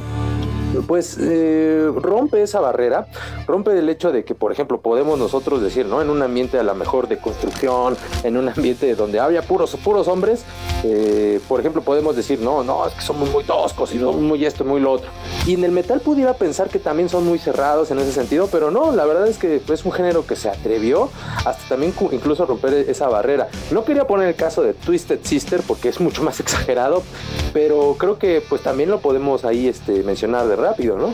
pues 0.88 1.18
eh, 1.20 1.90
rompe 1.96 2.42
esa 2.42 2.60
barrera, 2.60 3.08
rompe 3.48 3.78
el 3.78 3.90
hecho 3.90 4.12
de 4.12 4.24
que, 4.24 4.36
por 4.36 4.52
ejemplo, 4.52 4.82
podemos 4.82 5.18
nosotros 5.20 5.62
decir, 5.62 5.86
¿no? 5.86 6.02
En 6.02 6.10
un 6.10 6.22
ambiente 6.22 6.58
a 6.60 6.64
lo 6.64 6.76
mejor 6.76 7.08
de 7.08 7.18
construcción, 7.18 7.98
en 8.24 8.38
un 8.38 8.50
ambiente 8.50 8.96
donde 8.96 9.20
había 9.20 9.42
puros, 9.42 9.76
puros 9.84 10.08
hombres, 10.08 10.44
eh, 10.84 11.40
por 11.48 11.60
ejemplo, 11.60 11.82
podemos 11.82 12.16
decir, 12.16 12.40
no, 12.40 12.64
no, 12.64 12.88
es 12.88 12.94
que 12.94 13.02
somos 13.02 13.30
muy 13.30 13.44
toscos 13.44 13.94
y 13.94 14.00
somos 14.00 14.22
muy 14.22 14.46
esto, 14.46 14.64
muy 14.64 14.80
lo 14.80 14.94
otro. 14.94 15.10
Y 15.46 15.54
en 15.54 15.64
el 15.64 15.72
metal 15.72 16.02
pudiera 16.02 16.34
pensar 16.34 16.70
que 16.70 16.80
también 16.80 17.10
son 17.10 17.26
muy 17.26 17.40
cerrados 17.40 17.92
en 17.92 18.00
ese 18.00 18.12
sentido, 18.12 18.48
pero 18.52 18.72
no, 18.72 18.92
la 18.92 19.06
verdad 19.06 19.28
es 19.28 19.38
que 19.38 19.62
es 19.68 19.86
un 19.86 19.92
género 19.92 20.26
que 20.26 20.36
se 20.36 20.50
atrevió 20.50 21.10
hasta 21.46 21.68
también 21.70 21.94
incluso 22.12 22.46
romper 22.46 22.74
esa 22.74 23.08
barrera. 23.08 23.48
No 23.72 23.84
quería 23.84 24.06
poner 24.06 24.28
el 24.28 24.36
caso 24.36 24.62
de 24.62 24.74
Twisted 24.74 25.20
Sister 25.24 25.62
porque 25.66 25.90
es 25.90 26.00
mucho 26.00 26.24
más 26.24 26.40
exagerado, 26.42 27.04
pero 27.54 27.96
creo 27.98 28.18
que 28.18 28.44
pues 28.48 28.62
también 28.62 28.90
lo 28.90 29.00
podemos 29.00 29.46
ahí 29.46 29.68
este, 29.68 30.04
mencionar 30.04 30.48
de 30.48 30.56
rápido, 30.62 30.98
¿no? 30.98 31.14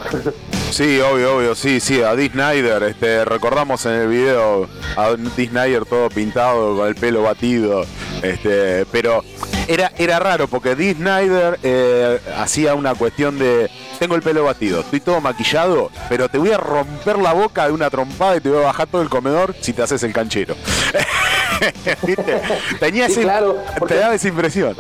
Sí, 0.72 1.00
obvio, 1.00 1.38
obvio, 1.38 1.56
sí, 1.56 1.80
sí, 1.80 2.02
a 2.02 2.14
Dee 2.16 2.30
Snyder, 2.30 2.84
este, 2.84 3.24
recordamos 3.26 3.86
en 3.86 3.94
el 3.94 4.08
video 4.10 4.68
a 4.98 5.12
Dee 5.36 5.48
Snyder 5.48 5.86
todo 5.86 6.10
pintado, 6.10 6.76
con 6.76 6.88
el 6.88 6.96
pelo 6.96 7.24
batido, 7.24 7.86
este, 8.22 8.86
pero 8.92 9.24
era, 9.68 9.92
era 9.98 10.20
raro 10.20 10.48
porque 10.48 10.76
Dee 10.76 10.94
Snyder 10.94 11.58
eh, 11.64 12.20
hacía 12.38 12.76
una 12.76 12.96
cuestión 12.96 13.40
de, 13.40 13.70
tengo 13.98 14.16
el 14.16 14.22
pelo 14.22 14.44
batido, 14.44 14.82
estoy 14.82 15.00
todo 15.00 15.22
maquillado, 15.22 15.90
pero 16.10 16.28
te 16.28 16.38
voy 16.38 16.52
a 16.52 16.58
romper 16.58 17.18
la 17.18 17.32
boca 17.34 17.66
de 17.68 17.72
una 17.72 17.90
trompada 17.90 18.36
y 18.36 18.42
te 18.42 18.50
voy 18.50 18.60
a 18.62 18.66
bajar 18.68 18.88
todo 18.88 19.02
el 19.02 19.10
comedor 19.10 19.56
si 19.62 19.72
te 19.72 19.82
haces 19.84 20.04
el 20.04 20.12
canchero. 20.14 20.56
¿Viste? 22.04 22.42
Tenía 22.80 23.06
Sí, 23.08 23.14
ese- 23.14 23.22
claro, 23.24 23.58
porque- 23.80 23.96
te 23.96 24.00
daba 24.02 24.14
esa 24.16 24.28
impresión. 24.28 24.76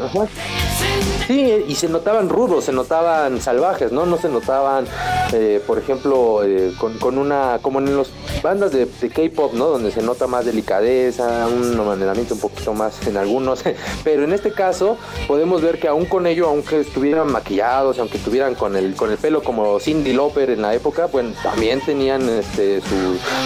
Sí, 1.27 1.65
y 1.67 1.75
se 1.75 1.89
notaban 1.89 2.29
rudos, 2.29 2.63
se 2.63 2.71
notaban 2.71 3.41
salvajes, 3.41 3.91
¿no? 3.91 4.05
No 4.05 4.17
se 4.17 4.29
notaban, 4.29 4.85
eh, 5.33 5.61
por 5.67 5.77
ejemplo, 5.77 6.41
eh, 6.43 6.73
con, 6.77 7.17
una, 7.17 7.59
como 7.61 7.79
en 7.79 7.97
las 7.97 8.07
bandas 8.41 8.71
de, 8.71 8.87
K-pop, 8.87 9.53
¿no? 9.53 9.67
Donde 9.67 9.91
se 9.91 10.01
nota 10.01 10.25
más 10.27 10.45
delicadeza, 10.45 11.47
un 11.47 11.75
mantenimiento 11.85 12.35
un 12.35 12.39
poquito 12.39 12.73
más 12.73 13.05
en 13.07 13.17
algunos, 13.17 13.61
pero 14.05 14.23
en 14.23 14.31
este 14.31 14.51
caso 14.51 14.97
podemos 15.27 15.61
ver 15.61 15.79
que 15.79 15.89
aún 15.89 16.05
con 16.05 16.27
ello, 16.27 16.47
aunque 16.47 16.79
estuvieran 16.79 17.29
maquillados, 17.29 17.99
aunque 17.99 18.17
estuvieran 18.17 18.55
con 18.55 18.77
el, 18.77 18.95
con 18.95 19.11
el 19.11 19.17
pelo 19.17 19.43
como 19.43 19.79
Cindy 19.81 20.13
Lauper 20.13 20.51
en 20.51 20.61
la 20.61 20.73
época, 20.75 21.07
bueno, 21.07 21.33
también 21.43 21.81
tenían 21.81 22.29
este, 22.29 22.81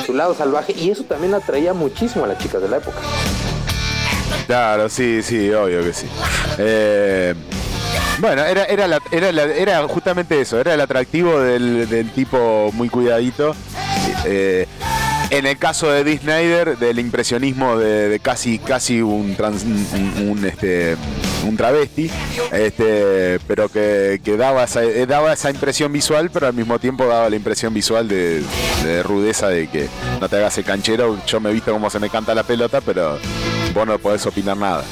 su 0.06 0.14
lado 0.14 0.36
salvaje 0.36 0.73
y 0.78 0.91
eso 0.91 1.03
también 1.06 1.34
atraía 1.34 1.73
muchísimo 1.73 2.26
a 2.26 2.28
las 2.28 2.38
chicas 2.38 2.61
de 2.61 2.69
la 2.69 2.78
época. 2.78 2.99
Claro, 4.48 4.90
sí, 4.90 5.22
sí, 5.24 5.49
obvio 5.52 5.84
que 5.84 5.94
sí. 5.94 6.08
Eh, 6.58 7.34
bueno, 8.20 8.44
era, 8.44 8.66
era, 8.66 8.88
la- 8.88 9.02
era, 9.12 9.32
la- 9.32 9.44
era 9.44 9.88
justamente 9.88 10.40
eso, 10.41 10.60
era 10.60 10.74
el 10.74 10.82
atractivo 10.82 11.40
del, 11.40 12.12
tipo 12.14 12.70
muy 12.74 12.90
cuidadito. 12.90 13.56
Eh, 14.26 14.68
en 15.30 15.45
el 15.45 15.58
caso 15.58 15.90
de 15.90 16.03
Dee 16.03 16.18
Snyder, 16.18 16.78
del 16.78 16.99
impresionismo 16.99 17.78
de, 17.78 18.20
casi, 18.22 18.60
casi 18.60 19.02
un, 19.02 19.36
trans- 19.36 19.64
un, 19.64 20.44
este, 20.45 20.98
un 21.48 21.56
travesti, 21.56 22.12
este, 22.52 23.40
pero 23.48 23.70
que, 23.70 24.20
que 24.24 24.36
daba, 24.36 24.66
esa, 24.66 24.84
eh, 24.84 25.06
daba 25.06 25.32
esa 25.32 25.49
impresión 25.49 25.91
visual, 25.94 26.30
pero 26.32 26.48
al 26.48 26.53
mismo 26.53 26.80
tiempo 26.80 27.06
daba 27.08 27.30
la 27.30 27.36
impresión 27.38 27.74
visual 27.74 28.10
de, 28.10 28.44
de 28.84 29.03
rudeza 29.03 29.48
de 29.48 29.70
que 29.70 29.88
no 30.20 30.28
te 30.28 30.36
hagas 30.36 30.58
el 30.58 30.66
canchero, 30.66 31.18
yo 31.26 31.40
me 31.40 31.49
he 31.49 31.53
visto 31.53 31.72
cómo 31.72 31.90
se 31.90 31.99
me 31.99 32.10
canta 32.10 32.36
la 32.36 32.44
pelota, 32.44 32.82
pero 32.82 33.18
vos 33.73 33.88
no 33.88 33.98
podés 33.98 34.26
opinar 34.26 34.57
nada. 34.57 34.84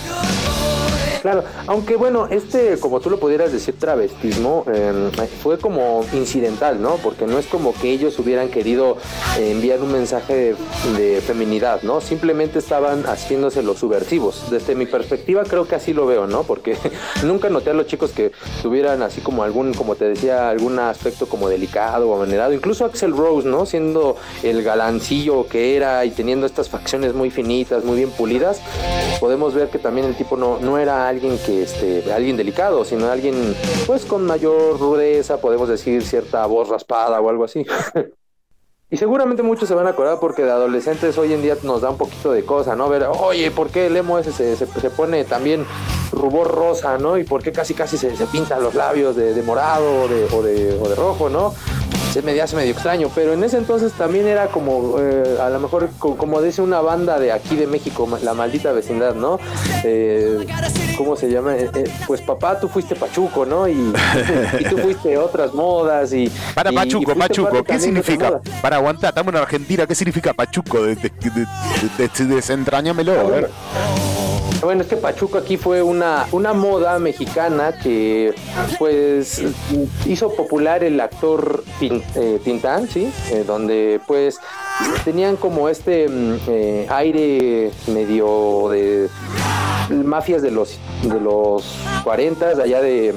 Claro, 1.21 1.43
aunque 1.67 1.95
bueno, 1.95 2.27
este, 2.29 2.79
como 2.79 2.99
tú 2.99 3.09
lo 3.09 3.19
pudieras 3.19 3.51
decir, 3.51 3.75
travestismo, 3.77 4.65
eh, 4.71 5.11
fue 5.41 5.57
como 5.57 6.05
incidental, 6.13 6.81
¿no? 6.81 6.95
Porque 6.97 7.27
no 7.27 7.37
es 7.37 7.45
como 7.47 7.73
que 7.73 7.91
ellos 7.91 8.17
hubieran 8.19 8.49
querido 8.49 8.97
eh, 9.37 9.51
enviar 9.51 9.81
un 9.81 9.91
mensaje 9.91 10.33
de, 10.33 10.55
de 10.97 11.21
feminidad, 11.21 11.81
¿no? 11.83 12.01
Simplemente 12.01 12.59
estaban 12.59 13.03
haciéndose 13.03 13.63
los 13.63 13.79
subversivos. 13.79 14.49
Desde 14.49 14.75
mi 14.75 14.85
perspectiva 14.85 15.43
creo 15.43 15.67
que 15.67 15.75
así 15.75 15.93
lo 15.93 16.05
veo, 16.05 16.27
¿no? 16.27 16.43
Porque 16.43 16.77
nunca 17.23 17.49
noté 17.49 17.71
a 17.71 17.73
los 17.73 17.87
chicos 17.87 18.11
que 18.11 18.31
tuvieran 18.61 19.01
así 19.01 19.21
como 19.21 19.43
algún, 19.43 19.73
como 19.73 19.95
te 19.95 20.05
decía, 20.05 20.49
algún 20.49 20.79
aspecto 20.79 21.27
como 21.27 21.49
delicado 21.49 22.09
o 22.09 22.15
amanerado. 22.15 22.53
Incluso 22.53 22.85
Axel 22.85 23.15
Rose, 23.15 23.47
¿no? 23.47 23.65
Siendo 23.65 24.15
el 24.43 24.63
galancillo 24.63 25.47
que 25.47 25.75
era 25.75 26.05
y 26.05 26.11
teniendo 26.11 26.45
estas 26.45 26.69
facciones 26.69 27.13
muy 27.13 27.29
finitas, 27.29 27.83
muy 27.83 27.97
bien 27.97 28.11
pulidas, 28.11 28.61
podemos 29.19 29.53
ver 29.53 29.69
que 29.69 29.79
también 29.79 30.07
el 30.07 30.15
tipo 30.15 30.37
no, 30.37 30.59
no 30.59 30.77
era 30.77 31.08
alguien 31.09 31.37
que 31.45 31.63
este 31.63 32.11
alguien 32.13 32.37
delicado, 32.37 32.85
sino 32.85 33.09
alguien 33.09 33.55
pues 33.85 34.05
con 34.05 34.25
mayor 34.25 34.79
rudeza, 34.79 35.41
podemos 35.41 35.67
decir 35.67 36.01
cierta 36.03 36.45
voz 36.45 36.69
raspada 36.69 37.19
o 37.19 37.29
algo 37.29 37.43
así. 37.43 37.65
Y 38.91 38.97
seguramente 38.97 39.43
muchos 39.43 39.67
se 39.69 39.75
van 39.75 39.85
a 39.85 39.91
acordar 39.91 40.19
porque 40.19 40.41
de 40.43 40.49
adolescentes 40.49 41.15
hoy 41.19 41.31
en 41.31 41.43
día 41.43 41.55
nos 41.61 41.81
da 41.81 41.91
un 41.91 41.97
poquito 41.99 42.31
de 42.31 42.43
cosa, 42.43 42.75
¿no? 42.75 42.89
Ver, 42.89 43.03
oye, 43.03 43.51
¿por 43.51 43.69
qué 43.69 43.85
el 43.85 43.95
emo 43.95 44.17
ese 44.17 44.31
se, 44.31 44.55
se- 44.55 44.89
pone 44.89 45.23
también 45.25 45.63
rubor 46.11 46.47
rosa, 46.47 46.97
¿no? 46.97 47.15
Y 47.19 47.23
por 47.23 47.43
qué 47.43 47.51
casi 47.51 47.75
casi 47.75 47.99
se, 47.99 48.15
se 48.17 48.25
pintan 48.25 48.63
los 48.63 48.73
labios 48.73 49.15
de, 49.15 49.35
de 49.35 49.43
morado 49.43 50.05
o, 50.05 50.07
de, 50.07 50.25
o 50.81 50.89
de 50.89 50.95
rojo, 50.95 51.29
¿no? 51.29 51.53
Se 52.11 52.23
me 52.23 52.39
hace 52.41 52.55
medio 52.55 52.71
extraño, 52.71 53.09
pero 53.13 53.33
en 53.33 53.43
ese 53.43 53.57
entonces 53.57 53.93
también 53.93 54.27
era 54.27 54.47
como, 54.47 54.95
eh, 54.99 55.37
a 55.39 55.47
lo 55.49 55.59
mejor, 55.59 55.89
co- 55.99 56.17
como 56.17 56.41
dice 56.41 56.59
una 56.63 56.81
banda 56.81 57.19
de 57.19 57.31
aquí 57.31 57.55
de 57.55 57.67
México, 57.67 58.09
la 58.23 58.33
maldita 58.33 58.71
vecindad, 58.71 59.13
¿no? 59.13 59.39
Eh, 59.83 60.45
¿Cómo 60.97 61.15
se 61.15 61.29
llama? 61.29 61.55
Eh, 61.55 61.69
eh, 61.75 61.83
pues 62.07 62.21
papá, 62.21 62.59
tú 62.59 62.67
fuiste 62.67 62.95
Pachuco, 62.95 63.45
¿no? 63.45 63.67
Y, 63.67 63.93
y 64.59 64.63
tú 64.65 64.79
fuiste 64.79 65.17
otras 65.19 65.53
modas 65.53 66.11
y... 66.11 66.31
Para 66.55 66.71
y- 66.71 66.75
Pachuco, 66.75 67.13
Pachuco, 67.15 67.63
¿qué 67.63 67.79
significa? 67.79 68.41
Para 68.61 68.77
aguantar, 68.77 69.09
estamos 69.09 69.31
en 69.33 69.39
Argentina, 69.39 69.85
¿qué 69.85 69.93
significa 69.93 70.33
Pachuco? 70.33 70.81
De, 70.81 70.95
de, 70.95 71.09
de- 71.09 71.45
de- 71.99 72.09
de- 72.25 72.35
desentrañámelo, 72.35 73.19
a 73.19 73.23
ver. 73.25 73.49
Bueno, 74.61 74.81
es 74.81 74.87
que 74.87 74.97
Pachuco 74.97 75.37
aquí 75.37 75.55
fue 75.55 75.81
una, 75.81 76.27
una 76.33 76.53
moda 76.53 76.99
mexicana 76.99 77.71
que 77.81 78.33
pues 78.77 79.41
hizo 80.05 80.33
popular 80.33 80.83
el 80.83 80.99
actor 80.99 81.63
eh, 81.79 82.41
Tintán, 82.43 82.89
¿sí? 82.89 83.09
Eh, 83.31 83.45
donde 83.47 84.01
pues 84.05 84.37
tenían 85.05 85.37
como 85.37 85.69
este 85.69 86.09
mm, 86.09 86.35
eh, 86.47 86.87
aire 86.89 87.71
medio 87.87 88.67
de 88.69 89.09
mafias 89.89 90.41
de 90.41 90.51
los 90.51 90.77
de 91.03 91.19
los 91.21 91.77
40 92.03 92.55
de 92.55 92.63
allá 92.63 92.81
de 92.81 93.15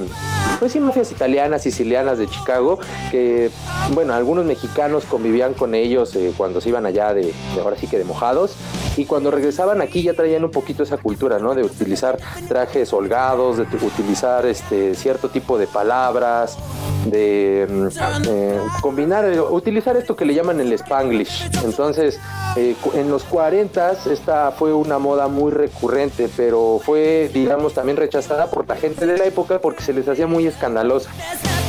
pues 0.59 0.71
sí 0.71 0.79
mafias 0.79 1.11
italianas 1.11 1.61
sicilianas 1.61 2.17
de 2.17 2.27
Chicago 2.27 2.79
que 3.11 3.51
bueno 3.93 4.13
algunos 4.13 4.45
mexicanos 4.45 5.05
convivían 5.05 5.53
con 5.53 5.75
ellos 5.75 6.17
cuando 6.35 6.61
se 6.61 6.69
iban 6.69 6.85
allá 6.85 7.13
de 7.13 7.33
ahora 7.61 7.77
sí 7.77 7.87
que 7.87 7.97
de 7.97 8.05
mojados 8.05 8.55
y 8.97 9.05
cuando 9.05 9.31
regresaban 9.31 9.81
aquí 9.81 10.03
ya 10.03 10.13
traían 10.13 10.43
un 10.43 10.51
poquito 10.51 10.83
esa 10.83 10.97
cultura 10.97 11.32
de 11.33 11.63
utilizar 11.63 12.17
trajes 12.47 12.93
holgados 12.93 13.57
de 13.57 13.63
utilizar 13.63 14.45
este 14.45 14.93
cierto 14.93 15.29
tipo 15.29 15.57
de 15.57 15.65
palabras 15.65 16.57
de 17.05 17.67
mm, 17.69 17.87
eh, 18.29 18.59
combinar 18.81 19.25
eh, 19.25 19.41
utilizar 19.41 19.97
esto 19.97 20.15
que 20.15 20.25
le 20.25 20.35
llaman 20.35 20.59
el 20.59 20.71
spanglish. 20.73 21.49
Entonces 21.63 22.19
eh, 22.55 22.75
en 22.93 23.09
los 23.09 23.23
40 23.23 23.93
esta 24.11 24.51
fue 24.51 24.73
una 24.73 24.99
moda 24.99 25.27
muy 25.27 25.51
recurrente 25.51 26.29
pero 26.37 26.79
fue 26.83 27.31
digamos 27.33 27.73
también 27.73 27.97
rechazada 27.97 28.49
por 28.51 28.67
la 28.67 28.75
gente 28.75 29.07
de 29.07 29.17
la 29.17 29.25
época 29.25 29.59
porque 29.59 29.83
se 29.83 29.93
les 29.93 30.07
hacía 30.07 30.27
muy 30.27 30.45
escandalosa 30.45 31.09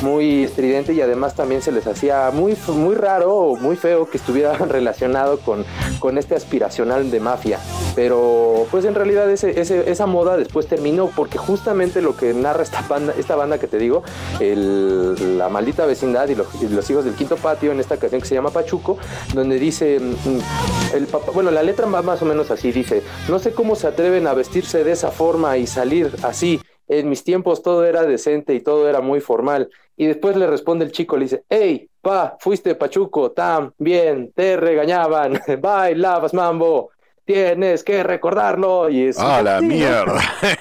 muy 0.02 0.44
estridente 0.44 0.92
y 0.92 1.00
además 1.00 1.34
también 1.34 1.62
se 1.62 1.72
les 1.72 1.86
hacía 1.86 2.30
muy 2.32 2.56
muy 2.68 2.94
raro 2.94 3.34
o 3.34 3.56
muy 3.56 3.76
feo 3.76 4.08
que 4.08 4.18
estuviera 4.18 4.52
relacionado 4.58 5.38
con, 5.38 5.64
con 5.98 6.18
este 6.18 6.34
aspiracional 6.34 7.10
de 7.10 7.20
mafia. 7.20 7.58
Pero 7.94 8.66
pues 8.70 8.84
en 8.84 8.94
realidad 8.94 9.30
ese, 9.30 9.53
esa 9.56 10.06
moda 10.06 10.36
después 10.36 10.66
terminó 10.66 11.10
porque 11.14 11.38
justamente 11.38 12.02
lo 12.02 12.16
que 12.16 12.34
narra 12.34 12.62
esta 12.62 12.82
banda 12.82 13.14
esta 13.18 13.36
banda 13.36 13.58
que 13.58 13.66
te 13.66 13.78
digo 13.78 14.02
la 14.40 15.48
maldita 15.48 15.86
vecindad 15.86 16.28
y 16.28 16.34
los, 16.34 16.90
hijos 16.90 17.04
del 17.04 17.14
quinto 17.14 17.36
patio 17.36 17.72
en 17.72 17.80
esta 17.80 17.96
canción 17.96 18.20
que 18.20 18.28
se 18.28 18.34
llama 18.34 18.50
Pachuco 18.50 18.98
donde 19.34 19.58
dice 19.58 19.98
mm, 20.00 20.94
el 20.96 21.06
papá, 21.06 21.32
bueno 21.32 21.50
la 21.50 21.62
letra 21.62 21.86
va 21.86 22.02
más 22.02 22.20
o 22.22 22.24
menos 22.24 22.50
así 22.50 22.72
dice 22.72 23.02
no 23.28 23.38
sé 23.38 23.52
cómo 23.52 23.74
se 23.74 23.86
atreven 23.86 24.26
a 24.26 24.34
vestirse 24.34 24.84
de 24.84 24.92
esa 24.92 25.10
forma 25.10 25.56
y 25.56 25.66
salir 25.66 26.10
así. 26.22 26.60
En 26.86 27.08
mis 27.08 27.24
tiempos 27.24 27.62
todo 27.62 27.84
era 27.84 28.04
decente 28.04 28.54
y 28.54 28.60
todo 28.60 28.88
era 28.88 29.00
muy 29.00 29.20
formal. 29.20 29.70
Y 29.96 30.06
después 30.06 30.36
le 30.36 30.46
responde 30.46 30.84
el 30.84 30.92
chico, 30.92 31.16
le 31.16 31.24
dice, 31.24 31.44
hey, 31.48 31.88
pa, 32.02 32.36
fuiste 32.40 32.74
pachuco, 32.74 33.30
tam, 33.30 33.72
bien, 33.78 34.32
te 34.34 34.56
regañaban, 34.56 35.40
bailabas 35.60 36.34
mambo, 36.34 36.90
tienes 37.24 37.82
que 37.84 38.02
recordarlo. 38.02 38.88
Y 38.90 39.08
es 39.08 39.18
Ah, 39.18 39.42
la 39.42 39.60
mierda. 39.60 40.20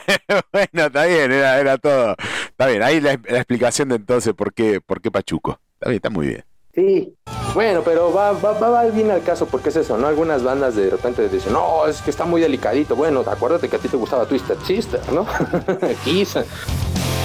bueno, 0.52 0.85
está 0.88 1.06
bien, 1.06 1.31
era, 1.31 1.60
era 1.60 1.77
todo. 1.77 2.15
Está 2.49 2.68
bien, 2.68 2.84
ahí 2.84 2.99
la, 3.02 3.19
la 3.27 3.38
explicación 3.38 3.90
de 3.90 3.95
entonces 3.95 4.34
por 4.34 4.53
qué, 4.53 4.81
por 4.81 5.02
qué 5.02 5.11
Pachuco. 5.11 5.60
Está 5.76 5.90
bien, 5.90 5.98
está 5.98 6.10
muy 6.10 6.27
bien. 6.27 6.44
Sí, 6.74 7.14
bueno, 7.54 7.84
pero 7.84 8.12
va, 8.12 8.32
va, 8.32 8.54
va, 8.54 8.70
va 8.70 8.84
bien 8.86 9.12
al 9.12 9.22
caso 9.22 9.45
porque 9.45 9.70
es 9.70 9.76
eso, 9.76 9.95
¿no? 9.95 10.08
Algunas 10.08 10.44
bandas 10.44 10.76
de 10.76 10.90
repente 10.90 11.30
dicen, 11.30 11.54
no, 11.54 11.86
es 11.86 12.02
que 12.02 12.10
está 12.10 12.26
muy 12.26 12.41
delicadito. 12.41 12.95
Bueno, 12.95 13.24
acuérdate 13.28 13.70
que 13.70 13.76
a 13.76 13.80
ti 13.80 13.88
te 13.88 13.98
gustaba 13.98 14.26
Twisted 14.26 14.58
Sister, 14.66 15.00
¿no? 15.12 15.28
Kiss. 16.04 16.36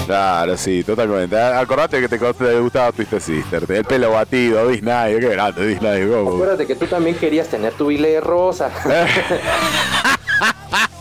Claro, 0.04 0.54
sí, 0.58 0.84
totalmente. 0.84 1.38
Acordate 1.40 2.00
que 2.00 2.08
te, 2.08 2.18
te 2.18 2.60
gustaba 2.60 2.92
Twisted 2.92 3.20
Sister. 3.20 3.64
El 3.70 3.84
pelo 3.84 4.10
batido, 4.10 4.68
Disney, 4.68 5.18
qué 5.18 5.28
grande 5.30 5.66
Disney. 5.66 6.06
¿cómo? 6.06 6.34
Acuérdate 6.34 6.66
que 6.66 6.76
tú 6.76 6.86
también 6.86 7.16
querías 7.16 7.48
tener 7.48 7.72
tu 7.72 7.86
bile 7.86 8.20
rosa. 8.20 8.70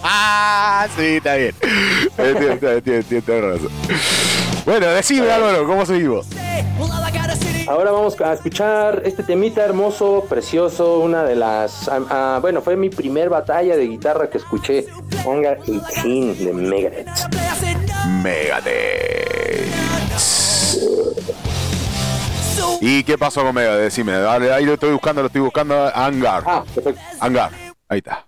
Ah, 0.03 0.88
sí, 0.98 1.18
está 1.18 1.36
bien. 1.36 1.53
Entiendo, 2.18 2.72
entiendo, 2.72 2.94
entiendo, 2.94 3.26
tienes 3.26 3.44
razón. 3.44 3.69
Bueno, 4.65 4.88
decime 4.88 5.32
Álvaro, 5.32 5.68
¿cómo 5.68 5.86
seguimos? 5.86 6.28
Ahora 7.68 7.91
vamos 7.91 8.19
a 8.22 8.31
escuchar 8.31 9.02
este 9.03 9.23
temita 9.23 9.61
hermoso, 9.64 10.26
precioso, 10.30 10.99
una 10.99 11.23
de 11.23 11.35
las... 11.35 11.89
ah, 11.89 11.99
ah, 12.10 12.39
bueno, 12.41 12.61
fue 12.61 12.77
mi 12.77 12.89
primer 12.89 13.30
batalla 13.30 13.76
de 13.76 13.85
guitarra 13.88 14.30
que 14.30 14.38
escuché, 14.38 14.88
Hangar 15.26 15.61
18 15.64 16.45
de 16.45 16.53
Megadeth. 16.53 17.07
Megadeth. 18.23 19.73
¿Y 22.80 23.03
qué 23.03 23.18
pasó 23.18 23.44
con 23.44 23.53
Megadeth? 23.53 23.84
Decime, 23.84 24.14
dale, 24.14 24.53
ahí 24.53 24.64
lo 24.64 24.76
estoy 24.76 24.94
buscando, 24.94 25.22
lo 25.22 25.27
estoy 25.27 25.41
buscando. 25.41 25.91
Hangar. 25.94 26.44
Ah, 26.45 26.64
perfecto. 26.73 27.02
Hangar. 27.19 27.52
Ahí 27.89 27.98
está. 27.98 28.26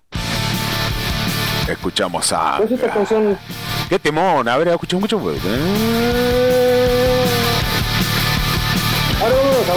Escuchamos 1.66 2.34
a. 2.34 2.58
Pues 2.58 2.72
esta 2.72 2.90
canción 2.90 3.38
Qué 3.88 3.98
temón, 4.00 4.48
a 4.48 4.58
ver, 4.58 4.68
escucho 4.68 5.00
mucho. 5.00 5.18
Ahora 5.18 5.38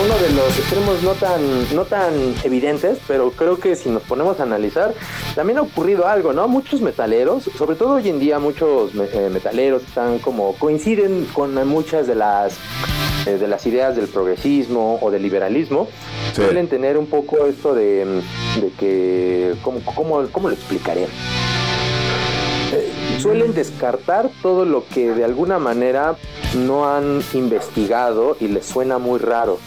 uno 0.05 0.19
de 0.19 0.31
los 0.33 0.59
extremos 0.59 1.03
no 1.03 1.13
tan, 1.13 1.75
no 1.75 1.85
tan 1.85 2.13
evidentes, 2.43 2.99
pero 3.07 3.31
creo 3.31 3.59
que 3.59 3.77
si 3.77 3.89
nos 3.89 4.03
ponemos 4.03 4.41
a 4.41 4.43
analizar, 4.43 4.95
también 5.35 5.59
ha 5.59 5.63
ocurrido 5.63 6.07
algo, 6.09 6.33
¿no? 6.33 6.49
Muchos 6.49 6.81
metaleros, 6.81 7.45
sobre 7.57 7.77
todo 7.77 7.95
hoy 7.95 8.09
en 8.09 8.19
día 8.19 8.39
muchos 8.39 8.93
eh, 8.95 9.29
metaleros 9.33 9.83
están 9.83 10.19
como 10.19 10.55
coinciden 10.55 11.27
con 11.33 11.55
muchas 11.69 12.07
de 12.07 12.15
las 12.17 12.57
eh, 13.27 13.39
de 13.39 13.47
las 13.47 13.65
ideas 13.67 13.95
del 13.95 14.09
progresismo 14.09 14.99
o 15.01 15.11
del 15.11 15.23
liberalismo, 15.23 15.89
Sí. 16.35 16.41
suelen 16.43 16.67
tener 16.67 16.97
un 16.97 17.07
poco 17.07 17.45
esto 17.47 17.75
de, 17.75 18.07
de 18.61 18.71
que, 18.79 19.55
¿cómo, 19.63 19.81
cómo, 19.85 20.27
cómo 20.33 20.49
lo 20.49 20.55
explicaré? 20.55 21.07
Suelen 23.23 23.55
descartar 23.55 24.31
todo 24.43 24.65
lo 24.65 24.85
que 24.85 25.13
de 25.13 25.23
alguna 25.23 25.61
manera 25.61 26.17
no 26.57 26.89
han 26.93 27.23
investigado 27.35 28.37
y 28.41 28.49
les 28.49 28.67
suena 28.67 28.99
muy 28.99 29.21
raro. 29.21 29.61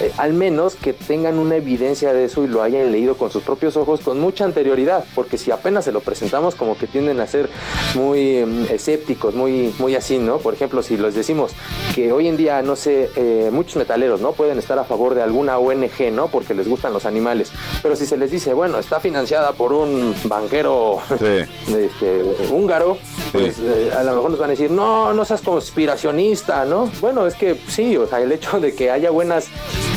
Eh, 0.00 0.12
al 0.18 0.32
menos 0.32 0.74
que 0.74 0.92
tengan 0.92 1.38
una 1.38 1.56
evidencia 1.56 2.12
de 2.12 2.24
eso 2.24 2.44
y 2.44 2.48
lo 2.48 2.62
hayan 2.62 2.90
leído 2.92 3.16
con 3.16 3.30
sus 3.30 3.42
propios 3.42 3.76
ojos 3.76 4.00
con 4.00 4.20
mucha 4.20 4.44
anterioridad, 4.44 5.04
porque 5.14 5.38
si 5.38 5.50
apenas 5.50 5.84
se 5.84 5.92
lo 5.92 6.00
presentamos 6.00 6.54
como 6.54 6.76
que 6.76 6.86
tienden 6.86 7.20
a 7.20 7.26
ser 7.26 7.48
muy 7.94 8.44
mm, 8.44 8.66
escépticos, 8.70 9.34
muy, 9.34 9.74
muy 9.78 9.94
así, 9.94 10.18
¿no? 10.18 10.38
Por 10.38 10.54
ejemplo, 10.54 10.82
si 10.82 10.96
les 10.96 11.14
decimos 11.14 11.52
que 11.94 12.12
hoy 12.12 12.28
en 12.28 12.36
día, 12.36 12.62
no 12.62 12.76
sé, 12.76 13.10
eh, 13.16 13.50
muchos 13.52 13.76
metaleros, 13.76 14.20
¿no? 14.20 14.32
Pueden 14.32 14.58
estar 14.58 14.78
a 14.78 14.84
favor 14.84 15.14
de 15.14 15.22
alguna 15.22 15.58
ONG, 15.58 16.12
¿no? 16.12 16.28
Porque 16.28 16.54
les 16.54 16.68
gustan 16.68 16.92
los 16.92 17.06
animales, 17.06 17.52
pero 17.82 17.96
si 17.96 18.06
se 18.06 18.16
les 18.16 18.30
dice, 18.30 18.54
bueno, 18.54 18.78
está 18.78 19.00
financiada 19.00 19.52
por 19.52 19.72
un 19.72 20.14
banquero 20.24 21.00
Sí. 21.18 21.24
este, 21.74 22.22
húngaro, 22.50 22.98
pues 23.32 23.58
eh, 23.58 23.90
a 23.96 24.02
lo 24.02 24.16
mejor 24.16 24.30
nos 24.30 24.40
van 24.40 24.50
a 24.50 24.52
decir, 24.52 24.70
no, 24.70 25.12
no 25.12 25.24
seas 25.24 25.40
conspiracionista, 25.40 26.64
¿no? 26.64 26.90
Bueno, 27.00 27.26
es 27.26 27.34
que 27.34 27.56
sí, 27.68 27.96
o 27.96 28.06
sea, 28.06 28.20
el 28.20 28.32
hecho 28.32 28.60
de 28.60 28.74
que 28.74 28.90
haya 28.90 29.10
buenas 29.10 29.46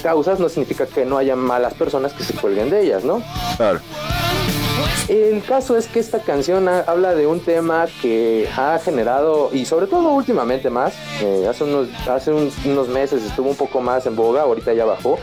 causas 0.01 0.39
no 0.39 0.49
significa 0.49 0.85
que 0.85 1.05
no 1.05 1.17
haya 1.17 1.35
malas 1.35 1.73
personas 1.73 2.13
que 2.13 2.23
se 2.23 2.33
cuelguen 2.33 2.69
de 2.69 2.83
ellas, 2.83 3.03
¿no? 3.03 3.21
Claro. 3.57 3.79
El 5.09 5.43
caso 5.43 5.77
es 5.77 5.87
que 5.87 5.99
esta 5.99 6.19
canción 6.19 6.67
ha- 6.67 6.81
habla 6.81 7.13
de 7.13 7.27
un 7.27 7.39
tema 7.39 7.85
que 8.01 8.47
ha 8.57 8.79
generado, 8.83 9.49
y 9.53 9.65
sobre 9.65 9.87
todo 9.87 10.09
últimamente 10.13 10.69
más, 10.69 10.93
eh, 11.21 11.45
hace, 11.49 11.63
unos, 11.63 11.87
hace 12.07 12.31
un- 12.31 12.51
unos 12.65 12.87
meses 12.87 13.23
estuvo 13.23 13.49
un 13.49 13.55
poco 13.55 13.81
más 13.81 14.05
en 14.05 14.15
boga, 14.15 14.41
ahorita 14.41 14.73
ya 14.73 14.85
bajó, 14.85 15.19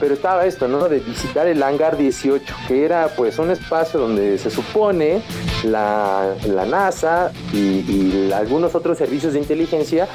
pero 0.00 0.14
estaba 0.14 0.46
esto, 0.46 0.68
¿no? 0.68 0.88
De 0.88 1.00
visitar 1.00 1.46
el 1.46 1.62
hangar 1.62 1.96
18, 1.96 2.54
que 2.68 2.84
era 2.84 3.08
pues 3.16 3.38
un 3.38 3.50
espacio 3.50 3.98
donde 4.00 4.38
se 4.38 4.50
supone 4.50 5.22
la, 5.64 6.34
la 6.46 6.66
NASA 6.66 7.32
y, 7.52 7.56
y 7.58 8.30
algunos 8.34 8.74
otros 8.74 8.98
servicios 8.98 9.32
de 9.32 9.38
inteligencia 9.38 10.06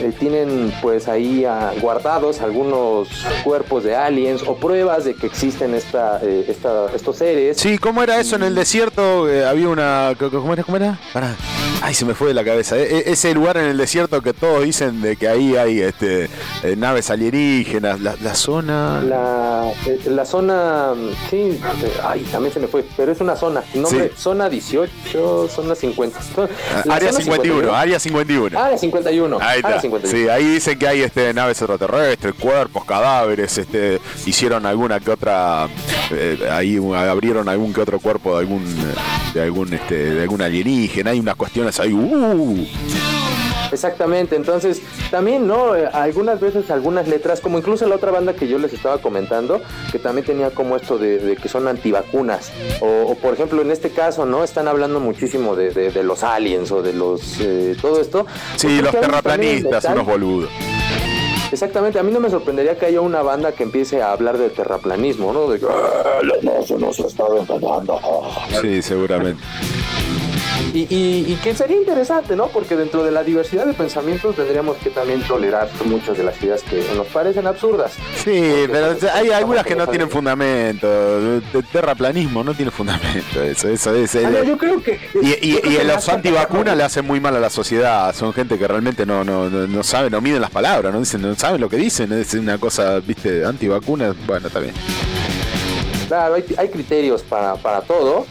eh, 0.00 0.12
tienen 0.18 0.72
pues 0.82 1.06
ahí 1.06 1.44
ah, 1.44 1.72
guardados 1.80 2.40
algunos 2.40 3.08
cuerpos 3.44 3.84
de 3.84 3.94
aliens 3.94 4.42
o 4.42 4.56
pruebas 4.56 5.04
de 5.04 5.14
que 5.14 5.26
existen 5.26 5.74
esta, 5.74 6.18
eh, 6.22 6.46
esta- 6.48 6.86
estos 6.94 7.16
seres. 7.16 7.58
Sí, 7.58 7.78
¿cómo 7.78 8.02
era 8.02 8.18
eso 8.22 8.36
en 8.36 8.42
el 8.44 8.54
desierto? 8.54 9.28
Eh, 9.28 9.44
había 9.46 9.68
una. 9.68 10.14
¿Cómo 10.18 10.52
era? 10.52 10.64
¿Cómo 10.64 10.76
era? 10.76 10.98
Pará. 11.12 11.34
Ay, 11.82 11.94
se 11.94 12.04
me 12.04 12.14
fue 12.14 12.28
de 12.28 12.34
la 12.34 12.44
cabeza. 12.44 12.76
E- 12.78 12.98
e- 12.98 13.10
ese 13.12 13.34
lugar 13.34 13.56
en 13.56 13.64
el 13.66 13.76
desierto 13.76 14.22
que 14.22 14.32
todos 14.32 14.62
dicen 14.64 15.00
de 15.02 15.16
que 15.16 15.26
ahí 15.28 15.56
hay 15.56 15.80
este, 15.80 16.28
eh, 16.62 16.76
naves 16.76 17.10
alienígenas. 17.10 18.00
La, 18.00 18.14
la 18.22 18.34
zona. 18.34 19.00
La, 19.02 19.72
eh, 19.86 19.98
la 20.06 20.24
zona, 20.24 20.92
sí, 21.28 21.36
eh, 21.82 21.92
ay, 22.04 22.20
también 22.30 22.54
se 22.54 22.60
me 22.60 22.68
fue, 22.68 22.84
pero 22.96 23.10
es 23.10 23.20
una 23.20 23.34
zona, 23.34 23.62
nombre, 23.74 24.08
Sí. 24.10 24.14
zona 24.16 24.48
18, 24.48 25.48
zona 25.48 25.74
50. 25.74 26.20
La 26.84 26.94
Área 26.94 27.12
zona 27.12 27.24
51, 27.24 27.74
área 27.74 27.98
51. 27.98 28.58
Área 28.58 28.78
51. 28.78 29.38
Ahí 29.40 29.58
área 29.58 29.58
está. 29.70 29.80
51. 29.80 30.16
Sí, 30.18 30.28
ahí 30.28 30.44
dicen 30.54 30.78
que 30.78 30.86
hay 30.86 31.00
este, 31.02 31.34
naves 31.34 31.60
extraterrestres, 31.60 32.34
cuerpos, 32.34 32.84
cadáveres, 32.84 33.58
este, 33.58 34.00
hicieron 34.24 34.66
alguna 34.66 35.00
que 35.00 35.10
otra, 35.10 35.68
ahí 36.52 36.78
abrieron 36.94 37.48
algún 37.48 37.72
que 37.72 37.80
otro 37.80 37.98
cuerpo 37.98 38.11
de 38.20 38.38
algún, 38.38 38.64
de 39.34 39.42
algún, 39.42 39.72
este, 39.72 39.94
de 40.14 40.22
algún 40.22 40.42
alienígena, 40.42 41.10
hay 41.12 41.20
unas 41.20 41.36
cuestiones 41.36 41.78
ahí, 41.80 41.92
uh, 41.92 42.66
Exactamente, 43.72 44.36
entonces 44.36 44.82
también, 45.10 45.46
¿no? 45.46 45.74
Eh, 45.74 45.88
Algunas 45.92 46.40
veces 46.40 46.70
algunas 46.70 47.08
letras, 47.08 47.40
como 47.40 47.56
incluso 47.56 47.86
la 47.86 47.94
otra 47.94 48.10
banda 48.10 48.34
que 48.34 48.46
yo 48.46 48.58
les 48.58 48.72
estaba 48.74 48.98
comentando, 48.98 49.62
que 49.90 49.98
también 49.98 50.26
tenía 50.26 50.50
como 50.50 50.76
esto 50.76 50.98
de, 50.98 51.18
de 51.18 51.36
que 51.36 51.48
son 51.48 51.66
antivacunas, 51.66 52.52
o, 52.80 52.86
o, 53.10 53.14
por 53.14 53.32
ejemplo 53.32 53.62
en 53.62 53.70
este 53.70 53.88
caso, 53.90 54.26
¿no? 54.26 54.44
Están 54.44 54.68
hablando 54.68 55.00
muchísimo 55.00 55.56
de, 55.56 55.70
de- 55.70 55.90
de 55.90 56.02
los 56.02 56.22
aliens 56.22 56.70
o 56.70 56.82
de 56.82 56.92
los, 56.92 57.40
eh, 57.40 57.74
todo 57.80 57.98
esto. 58.00 58.26
sí, 58.56 58.80
los 58.82 58.90
terraplanistas, 58.92 59.84
unos 59.86 60.04
boludos. 60.06 60.50
Exactamente, 61.52 61.98
a 61.98 62.02
mí 62.02 62.10
no 62.10 62.18
me 62.18 62.30
sorprendería 62.30 62.78
que 62.78 62.86
haya 62.86 63.02
una 63.02 63.20
banda 63.22 63.52
que 63.52 63.62
empiece 63.62 64.00
a 64.00 64.12
hablar 64.12 64.38
de 64.38 64.48
terraplanismo, 64.48 65.32
¿no? 65.34 65.48
De 65.48 65.60
que 65.60 65.66
"Ah, 65.68 66.20
la 66.22 66.34
NASA 66.42 66.76
nos 66.78 66.98
está 66.98 67.24
engañando". 67.26 68.00
Sí, 68.60 68.80
seguramente. 68.80 69.42
Y, 70.74 70.86
y- 70.88 71.32
y 71.32 71.38
que 71.42 71.54
sería 71.54 71.76
interesante, 71.76 72.34
¿no? 72.34 72.48
Porque 72.48 72.76
dentro 72.76 73.04
de 73.04 73.10
la 73.10 73.22
diversidad 73.22 73.66
de 73.66 73.74
pensamientos 73.74 74.34
tendríamos 74.34 74.78
que 74.78 74.88
también 74.90 75.20
tolerar 75.22 75.68
muchas 75.84 76.16
de 76.16 76.24
las 76.24 76.42
ideas 76.42 76.62
que 76.62 76.82
nos 76.96 77.06
parecen 77.08 77.46
absurdas. 77.46 77.92
Sí, 78.24 78.64
pero 78.70 78.96
hay 79.12 79.30
algunas 79.30 79.66
que 79.66 79.76
no 79.76 79.86
tienen 79.86 80.08
fundamento. 80.08 80.88
Terraplanismo 81.70 82.42
no 82.42 82.54
tiene 82.54 82.70
fundamento. 82.70 83.42
Eso, 83.42 83.68
eso 83.68 83.94
es. 83.94 84.14
Ah, 84.16 84.30
no, 84.30 84.42
yo 84.44 84.56
creo 84.56 84.82
que. 84.82 84.98
Y, 85.20 85.50
y, 85.52 85.56
que 85.60 85.84
los 85.84 86.08
antivacunas 86.08 86.76
le 86.76 86.82
hacen 86.84 87.06
muy 87.06 87.20
mal 87.20 87.36
a 87.36 87.40
la 87.40 87.50
sociedad. 87.50 88.14
Son 88.14 88.32
gente 88.32 88.58
que 88.58 88.66
realmente 88.66 89.04
no, 89.04 89.24
no, 89.24 89.50
no, 89.50 89.66
no 89.66 89.82
saben, 89.82 90.12
no 90.12 90.20
miden 90.22 90.40
las 90.40 90.50
palabras, 90.50 90.92
no 90.92 91.00
dicen, 91.00 91.20
no 91.22 91.34
saben 91.34 91.60
lo 91.60 91.68
que 91.68 91.76
dicen. 91.76 92.12
Es 92.12 92.32
una 92.34 92.56
cosa, 92.58 92.98
viste, 93.00 93.44
antivacunas. 93.44 94.14
Bueno, 94.26 94.46
está 94.46 94.60
bien. 94.60 94.74
Claro, 96.08 96.34
hay, 96.34 96.44
hay 96.56 96.68
criterios 96.68 97.22
para, 97.22 97.54
para 97.56 97.80
todo. 97.82 98.26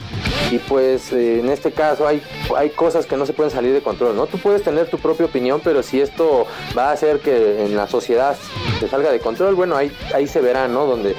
Y 0.50 0.58
pues 0.60 1.12
eh, 1.14 1.40
en 1.40 1.50
este 1.50 1.72
caso 1.72 2.08
hay, 2.08 2.22
hay 2.58 2.70
cosas 2.72 3.06
que 3.06 3.16
no 3.16 3.26
se 3.26 3.34
pueden 3.34 3.52
salir 3.52 3.74
de 3.74 3.82
control, 3.82 4.16
¿no? 4.16 4.28
Tú 4.28 4.38
puedes 4.38 4.64
tener 4.64 4.90
tu 4.90 4.98
propia 4.98 5.26
opinión, 5.26 5.62
pero 5.64 5.84
si 5.84 6.02
esto 6.02 6.46
va 6.78 6.90
a 6.90 6.92
hacer 6.94 7.20
que 7.20 7.66
en 7.66 7.76
la 7.76 7.88
sociedad 7.88 8.36
se 8.80 8.88
salga 8.88 9.12
de 9.12 9.20
control, 9.20 9.56
bueno, 9.56 9.76
ahí, 9.76 9.92
ahí 10.14 10.28
se 10.28 10.42
verá, 10.42 10.68
¿no? 10.68 10.86
Donde 10.86 11.16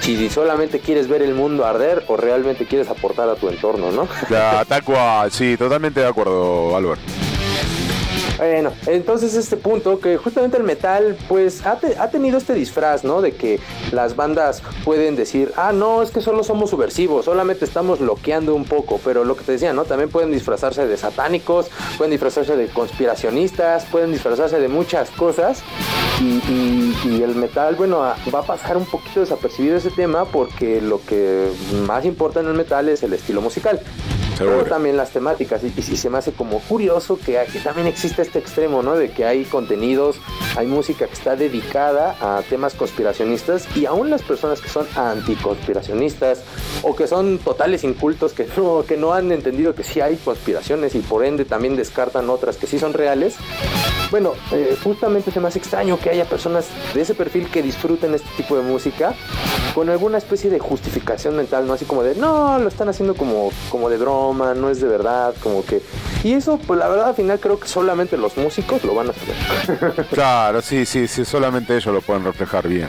si 0.00 0.28
solamente 0.30 0.80
quieres 0.80 1.08
ver 1.08 1.22
el 1.22 1.34
mundo 1.34 1.64
arder 1.64 2.04
o 2.08 2.16
realmente 2.16 2.66
quieres 2.66 2.88
aportar 2.88 3.28
a 3.28 3.36
tu 3.36 3.48
entorno, 3.48 3.92
¿no? 3.92 4.08
Ya, 4.30 4.64
tal 4.64 4.82
cual, 4.82 5.30
sí, 5.30 5.56
totalmente 5.56 6.00
de 6.00 6.06
acuerdo, 6.06 6.76
Albert. 6.76 7.00
Bueno, 8.38 8.70
entonces 8.86 9.34
este 9.34 9.56
punto 9.56 9.98
que 9.98 10.18
justamente 10.18 10.58
el 10.58 10.62
metal 10.62 11.16
pues 11.26 11.64
ha, 11.64 11.76
te- 11.78 11.96
ha 11.98 12.10
tenido 12.10 12.36
este 12.36 12.52
disfraz, 12.52 13.02
¿no? 13.02 13.22
De 13.22 13.32
que 13.32 13.60
las 13.92 14.14
bandas 14.14 14.62
pueden 14.84 15.16
decir, 15.16 15.52
ah, 15.56 15.72
no, 15.72 16.02
es 16.02 16.10
que 16.10 16.20
solo 16.20 16.44
somos 16.44 16.68
subversivos, 16.70 17.24
solamente 17.24 17.64
estamos 17.64 17.98
bloqueando 17.98 18.54
un 18.54 18.64
poco, 18.64 19.00
pero 19.02 19.24
lo 19.24 19.36
que 19.36 19.44
te 19.44 19.52
decía, 19.52 19.72
¿no? 19.72 19.84
También 19.84 20.10
pueden 20.10 20.32
disfrazarse 20.32 20.86
de 20.86 20.96
satánicos, 20.98 21.68
pueden 21.96 22.10
disfrazarse 22.10 22.56
de 22.56 22.66
conspiracionistas, 22.66 23.86
pueden 23.86 24.12
disfrazarse 24.12 24.58
de 24.60 24.68
muchas 24.68 25.10
cosas 25.12 25.62
y, 26.20 26.24
y- 26.24 26.94
y 27.04 27.22
el 27.22 27.36
metal, 27.36 27.74
bueno, 27.76 28.00
va 28.00 28.38
a 28.40 28.42
pasar 28.42 28.76
un 28.76 28.84
poquito 28.84 29.20
desapercibido 29.20 29.76
ese 29.78 29.90
tema 29.90 30.26
porque 30.26 30.82
lo 30.82 31.00
que 31.00 31.50
más 31.86 32.04
importa 32.04 32.40
en 32.40 32.48
el 32.48 32.54
metal 32.54 32.88
es 32.90 33.02
el 33.02 33.14
estilo 33.14 33.40
musical. 33.40 33.80
Pero 34.38 34.64
también 34.64 34.98
las 34.98 35.12
temáticas, 35.12 35.62
y, 35.64 35.72
y 35.74 35.82
se 35.96 36.10
me 36.10 36.18
hace 36.18 36.30
como 36.30 36.60
curioso 36.60 37.18
que 37.18 37.38
aquí 37.38 37.58
también 37.58 37.86
existe 37.86 38.25
este 38.26 38.38
extremo, 38.38 38.82
¿no? 38.82 38.94
De 38.94 39.10
que 39.10 39.24
hay 39.24 39.44
contenidos, 39.44 40.16
hay 40.56 40.66
música 40.66 41.06
que 41.06 41.12
está 41.12 41.36
dedicada 41.36 42.16
a 42.20 42.42
temas 42.42 42.74
conspiracionistas 42.74 43.66
y 43.76 43.86
aún 43.86 44.10
las 44.10 44.22
personas 44.22 44.60
que 44.60 44.68
son 44.68 44.86
anticonspiracionistas 44.96 46.42
o 46.82 46.94
que 46.94 47.06
son 47.06 47.38
totales 47.38 47.84
incultos, 47.84 48.32
que 48.32 48.46
no, 48.56 48.84
que 48.86 48.96
no 48.96 49.12
han 49.12 49.32
entendido 49.32 49.74
que 49.74 49.84
sí 49.84 50.00
hay 50.00 50.16
conspiraciones 50.16 50.94
y 50.94 51.00
por 51.00 51.24
ende 51.24 51.44
también 51.44 51.76
descartan 51.76 52.30
otras 52.30 52.56
que 52.56 52.66
sí 52.66 52.78
son 52.78 52.92
reales. 52.92 53.36
Bueno, 54.10 54.34
eh, 54.52 54.76
justamente 54.82 55.30
se 55.30 55.40
me 55.40 55.48
hace 55.48 55.58
extraño 55.58 55.98
que 55.98 56.10
haya 56.10 56.24
personas 56.24 56.66
de 56.94 57.02
ese 57.02 57.14
perfil 57.14 57.50
que 57.50 57.62
disfruten 57.62 58.14
este 58.14 58.28
tipo 58.36 58.56
de 58.56 58.62
música 58.62 59.14
con 59.74 59.90
alguna 59.90 60.18
especie 60.18 60.48
de 60.48 60.58
justificación 60.58 61.36
mental, 61.36 61.66
¿no? 61.66 61.74
Así 61.74 61.84
como 61.84 62.02
de, 62.02 62.14
no, 62.14 62.58
lo 62.58 62.68
están 62.68 62.88
haciendo 62.88 63.14
como, 63.14 63.50
como 63.70 63.90
de 63.90 63.98
broma, 63.98 64.54
no 64.54 64.70
es 64.70 64.80
de 64.80 64.88
verdad, 64.88 65.34
como 65.42 65.64
que... 65.64 65.82
Y 66.24 66.32
eso, 66.32 66.58
pues 66.66 66.78
la 66.78 66.88
verdad 66.88 67.08
al 67.08 67.14
final 67.14 67.38
creo 67.40 67.60
que 67.60 67.68
solamente 67.68 68.15
los 68.16 68.36
músicos 68.36 68.82
lo 68.84 68.94
van 68.94 69.10
a 69.10 69.12
saber. 69.12 70.06
Claro, 70.10 70.62
sí, 70.62 70.86
sí, 70.86 71.06
sí, 71.08 71.24
solamente 71.24 71.76
ellos 71.76 71.92
lo 71.92 72.00
pueden 72.00 72.24
reflejar 72.24 72.68
bien. 72.68 72.88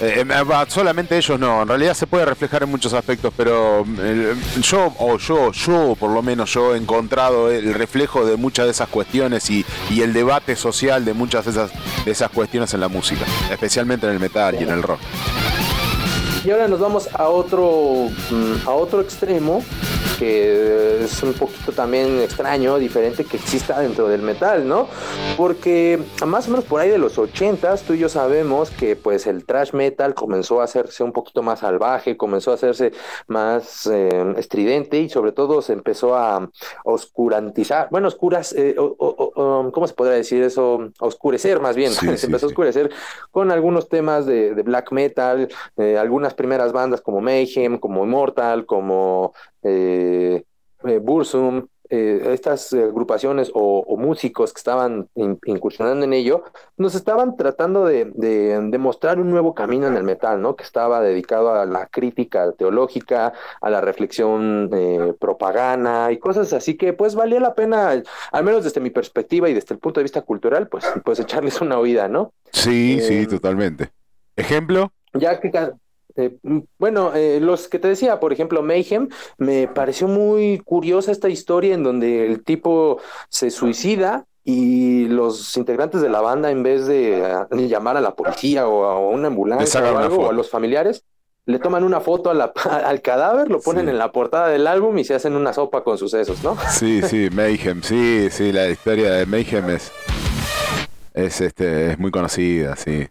Eh, 0.00 0.24
eh, 0.28 0.64
solamente 0.68 1.16
ellos 1.16 1.38
no, 1.38 1.62
en 1.62 1.68
realidad 1.68 1.94
se 1.94 2.06
puede 2.06 2.24
reflejar 2.24 2.62
en 2.64 2.70
muchos 2.70 2.92
aspectos, 2.92 3.32
pero 3.36 3.84
eh, 4.00 4.34
yo, 4.60 4.92
o 4.98 5.18
yo, 5.18 5.52
yo 5.52 5.96
por 5.98 6.10
lo 6.10 6.22
menos 6.22 6.52
yo 6.52 6.74
he 6.74 6.78
encontrado 6.78 7.50
el 7.50 7.74
reflejo 7.74 8.26
de 8.26 8.36
muchas 8.36 8.66
de 8.66 8.72
esas 8.72 8.88
cuestiones 8.88 9.48
y, 9.50 9.64
y 9.90 10.02
el 10.02 10.12
debate 10.12 10.56
social 10.56 11.04
de 11.04 11.14
muchas 11.14 11.44
de 11.44 11.52
esas, 11.52 11.70
de 12.04 12.10
esas 12.10 12.30
cuestiones 12.30 12.74
en 12.74 12.80
la 12.80 12.88
música, 12.88 13.24
especialmente 13.50 14.06
en 14.06 14.12
el 14.12 14.20
metal 14.20 14.56
y 14.58 14.64
en 14.64 14.70
el 14.70 14.82
rock. 14.82 15.00
Y 16.44 16.50
ahora 16.50 16.68
nos 16.68 16.78
vamos 16.78 17.08
a 17.14 17.28
otro, 17.28 18.10
mm, 18.30 18.68
a 18.68 18.70
otro 18.72 19.00
extremo 19.00 19.64
que 20.24 21.04
es 21.04 21.22
un 21.22 21.34
poquito 21.34 21.72
también 21.72 22.18
extraño, 22.20 22.78
diferente 22.78 23.24
que 23.24 23.36
exista 23.36 23.78
dentro 23.80 24.08
del 24.08 24.22
metal, 24.22 24.66
¿no? 24.66 24.88
Porque 25.36 25.98
más 26.26 26.48
o 26.48 26.52
menos 26.52 26.64
por 26.64 26.80
ahí 26.80 26.88
de 26.88 26.98
los 26.98 27.18
80s, 27.18 27.82
tú 27.82 27.92
y 27.94 27.98
yo 27.98 28.08
sabemos 28.08 28.70
que 28.70 28.96
pues 28.96 29.26
el 29.26 29.44
thrash 29.44 29.72
metal 29.74 30.14
comenzó 30.14 30.60
a 30.60 30.64
hacerse 30.64 31.02
un 31.04 31.12
poquito 31.12 31.42
más 31.42 31.60
salvaje, 31.60 32.16
comenzó 32.16 32.52
a 32.52 32.54
hacerse 32.54 32.92
más 33.26 33.86
eh, 33.86 34.34
estridente 34.38 34.98
y 35.00 35.08
sobre 35.10 35.32
todo 35.32 35.60
se 35.60 35.74
empezó 35.74 36.14
a 36.16 36.48
oscurantizar, 36.84 37.88
bueno, 37.90 38.08
oscuras, 38.08 38.52
eh, 38.54 38.74
o- 38.78 38.94
o- 38.98 39.32
o- 39.66 39.72
¿cómo 39.72 39.86
se 39.86 39.94
podría 39.94 40.16
decir 40.16 40.42
eso? 40.42 40.90
Oscurecer 41.00 41.60
más 41.60 41.76
bien, 41.76 41.92
Sí, 41.92 42.06
se 42.08 42.16
sí, 42.18 42.26
empezó 42.26 42.46
a 42.46 42.48
oscurecer 42.48 42.90
con 43.30 43.50
algunos 43.50 43.88
temas 43.88 44.24
de, 44.26 44.54
de 44.54 44.62
black 44.62 44.90
metal, 44.92 45.48
eh, 45.76 45.98
algunas 45.98 46.34
primeras 46.34 46.72
bandas 46.72 47.00
como 47.02 47.20
Mayhem, 47.20 47.78
como 47.78 48.04
Immortal, 48.04 48.64
como 48.66 49.32
eh, 49.64 50.44
eh, 50.84 50.98
Burzum, 51.02 51.66
eh, 51.90 52.30
estas 52.32 52.72
agrupaciones 52.72 53.50
o, 53.54 53.80
o 53.86 53.96
músicos 53.98 54.52
que 54.54 54.58
estaban 54.58 55.06
in- 55.16 55.38
incursionando 55.44 56.04
en 56.06 56.14
ello, 56.14 56.42
nos 56.78 56.94
estaban 56.94 57.36
tratando 57.36 57.84
de, 57.84 58.10
de, 58.14 58.58
de 58.70 58.78
mostrar 58.78 59.20
un 59.20 59.30
nuevo 59.30 59.54
camino 59.54 59.86
en 59.86 59.96
el 59.96 60.02
metal, 60.02 60.40
¿no? 60.40 60.56
Que 60.56 60.64
estaba 60.64 61.02
dedicado 61.02 61.52
a 61.52 61.66
la 61.66 61.86
crítica 61.86 62.52
teológica, 62.52 63.34
a 63.60 63.70
la 63.70 63.80
reflexión 63.82 64.70
eh, 64.72 65.14
propaganda 65.20 66.10
y 66.10 66.18
cosas 66.18 66.52
así 66.54 66.76
que 66.76 66.94
pues 66.94 67.14
valía 67.14 67.38
la 67.38 67.54
pena, 67.54 68.02
al 68.32 68.44
menos 68.44 68.64
desde 68.64 68.80
mi 68.80 68.90
perspectiva 68.90 69.48
y 69.50 69.54
desde 69.54 69.74
el 69.74 69.78
punto 69.80 70.00
de 70.00 70.04
vista 70.04 70.22
cultural, 70.22 70.68
pues, 70.68 70.84
pues 71.04 71.20
echarles 71.20 71.60
una 71.60 71.78
oída, 71.78 72.08
¿no? 72.08 72.32
Sí, 72.50 72.98
sí, 73.00 73.18
Eh, 73.22 73.26
totalmente. 73.26 73.90
¿Ejemplo? 74.36 74.90
ya 75.12 75.38
que 75.38 75.50
eh, 76.16 76.36
bueno, 76.78 77.12
eh, 77.14 77.38
los 77.40 77.68
que 77.68 77.78
te 77.78 77.88
decía, 77.88 78.20
por 78.20 78.32
ejemplo, 78.32 78.62
Mayhem, 78.62 79.08
me 79.38 79.68
pareció 79.68 80.08
muy 80.08 80.60
curiosa 80.64 81.10
esta 81.12 81.28
historia 81.28 81.74
en 81.74 81.82
donde 81.82 82.26
el 82.26 82.44
tipo 82.44 82.98
se 83.28 83.50
suicida 83.50 84.26
y 84.44 85.06
los 85.08 85.56
integrantes 85.56 86.02
de 86.02 86.08
la 86.10 86.20
banda, 86.20 86.50
en 86.50 86.62
vez 86.62 86.86
de 86.86 87.20
eh, 87.20 87.68
llamar 87.68 87.96
a 87.96 88.00
la 88.00 88.14
policía 88.14 88.68
o 88.68 88.84
a 88.84 88.98
una 88.98 89.28
ambulancia 89.28 89.80
o 89.80 89.90
una 89.90 90.00
algo, 90.04 90.16
o 90.26 90.30
a 90.30 90.32
los 90.32 90.50
familiares, 90.50 91.02
le 91.46 91.58
toman 91.58 91.82
una 91.84 92.00
foto 92.00 92.30
a 92.30 92.34
la- 92.34 92.52
al 92.84 93.00
cadáver, 93.02 93.50
lo 93.50 93.60
ponen 93.60 93.86
Sí. 93.86 93.90
en 93.90 93.98
la 93.98 94.12
portada 94.12 94.48
del 94.48 94.66
álbum 94.66 94.96
y 94.98 95.04
se 95.04 95.14
hacen 95.14 95.34
una 95.34 95.52
sopa 95.52 95.82
con 95.82 95.96
sucesos, 95.98 96.42
¿no? 96.44 96.56
Sí, 96.70 97.00
sí, 97.02 97.28
Mayhem, 97.32 97.82
sí, 97.82 98.28
sí, 98.30 98.52
la 98.52 98.68
historia 98.68 99.12
de 99.12 99.26
Mayhem 99.26 99.70
es, 99.70 99.90
es, 101.14 101.40
este, 101.40 101.92
es 101.92 101.98
muy 101.98 102.10
conocida, 102.10 102.76
sí. 102.76 103.06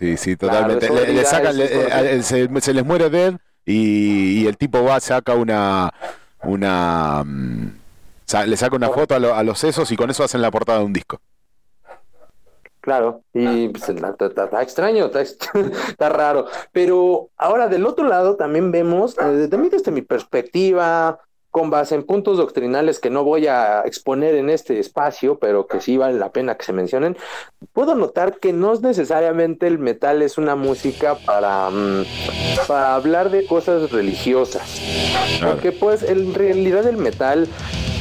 Sí, 0.00 0.16
sí, 0.16 0.36
totalmente. 0.36 0.88
le, 0.90 1.24
sacan, 1.26 1.56
le- 1.56 1.70
conocido. 1.70 1.98
eh, 2.04 2.22
se, 2.22 2.60
se 2.62 2.74
les 2.74 2.84
muere 2.86 3.10
Dead 3.10 3.34
y, 3.66 4.42
y 4.42 4.46
el 4.46 4.56
tipo 4.56 4.82
va, 4.82 4.98
saca 4.98 5.34
una, 5.34 5.92
una, 6.42 7.22
mm, 7.24 7.66
sa- 8.24 8.46
le 8.46 8.56
saca 8.56 8.76
una 8.76 8.88
foto 8.88 9.14
a, 9.14 9.18
lo- 9.18 9.34
a 9.34 9.42
los 9.42 9.58
sesos 9.58 9.92
y 9.92 9.96
con 9.96 10.10
eso 10.10 10.24
hacen 10.24 10.40
la 10.42 10.50
portada 10.50 10.78
de 10.78 10.86
un 10.86 10.92
disco. 10.94 11.20
Claro, 12.80 13.24
y 13.34 13.68
pues, 13.68 13.90
está, 13.90 14.14
está 14.26 14.62
extraño, 14.62 15.06
está, 15.06 15.20
está 15.88 16.08
raro. 16.08 16.46
Pero 16.72 17.28
ahora 17.36 17.68
del 17.68 17.84
otro 17.84 18.08
lado 18.08 18.36
también 18.36 18.72
vemos, 18.72 19.18
eh, 19.18 19.48
también 19.50 19.70
desde 19.70 19.90
mi 19.90 20.00
perspectiva, 20.00 21.20
con 21.50 21.70
base 21.70 21.94
en 21.94 22.04
puntos 22.04 22.36
doctrinales 22.36 23.00
que 23.00 23.10
no 23.10 23.24
voy 23.24 23.46
a 23.46 23.82
exponer 23.82 24.34
en 24.34 24.50
este 24.50 24.78
espacio, 24.78 25.38
pero 25.38 25.66
que 25.66 25.80
sí 25.80 25.96
vale 25.96 26.18
la 26.18 26.30
pena 26.30 26.56
que 26.56 26.64
se 26.64 26.72
mencionen, 26.72 27.16
puedo 27.72 27.94
notar 27.94 28.38
que 28.38 28.52
no 28.52 28.72
es 28.72 28.80
necesariamente 28.80 29.66
el 29.66 29.78
metal 29.78 30.22
es 30.22 30.38
una 30.38 30.54
música 30.54 31.16
para, 31.16 31.70
mm, 31.70 32.04
para 32.68 32.94
hablar 32.94 33.30
de 33.30 33.46
cosas 33.46 33.90
religiosas. 33.90 34.80
Porque 35.44 35.72
pues 35.72 36.02
en 36.02 36.34
realidad 36.34 36.86
el 36.86 36.96
metal 36.96 37.48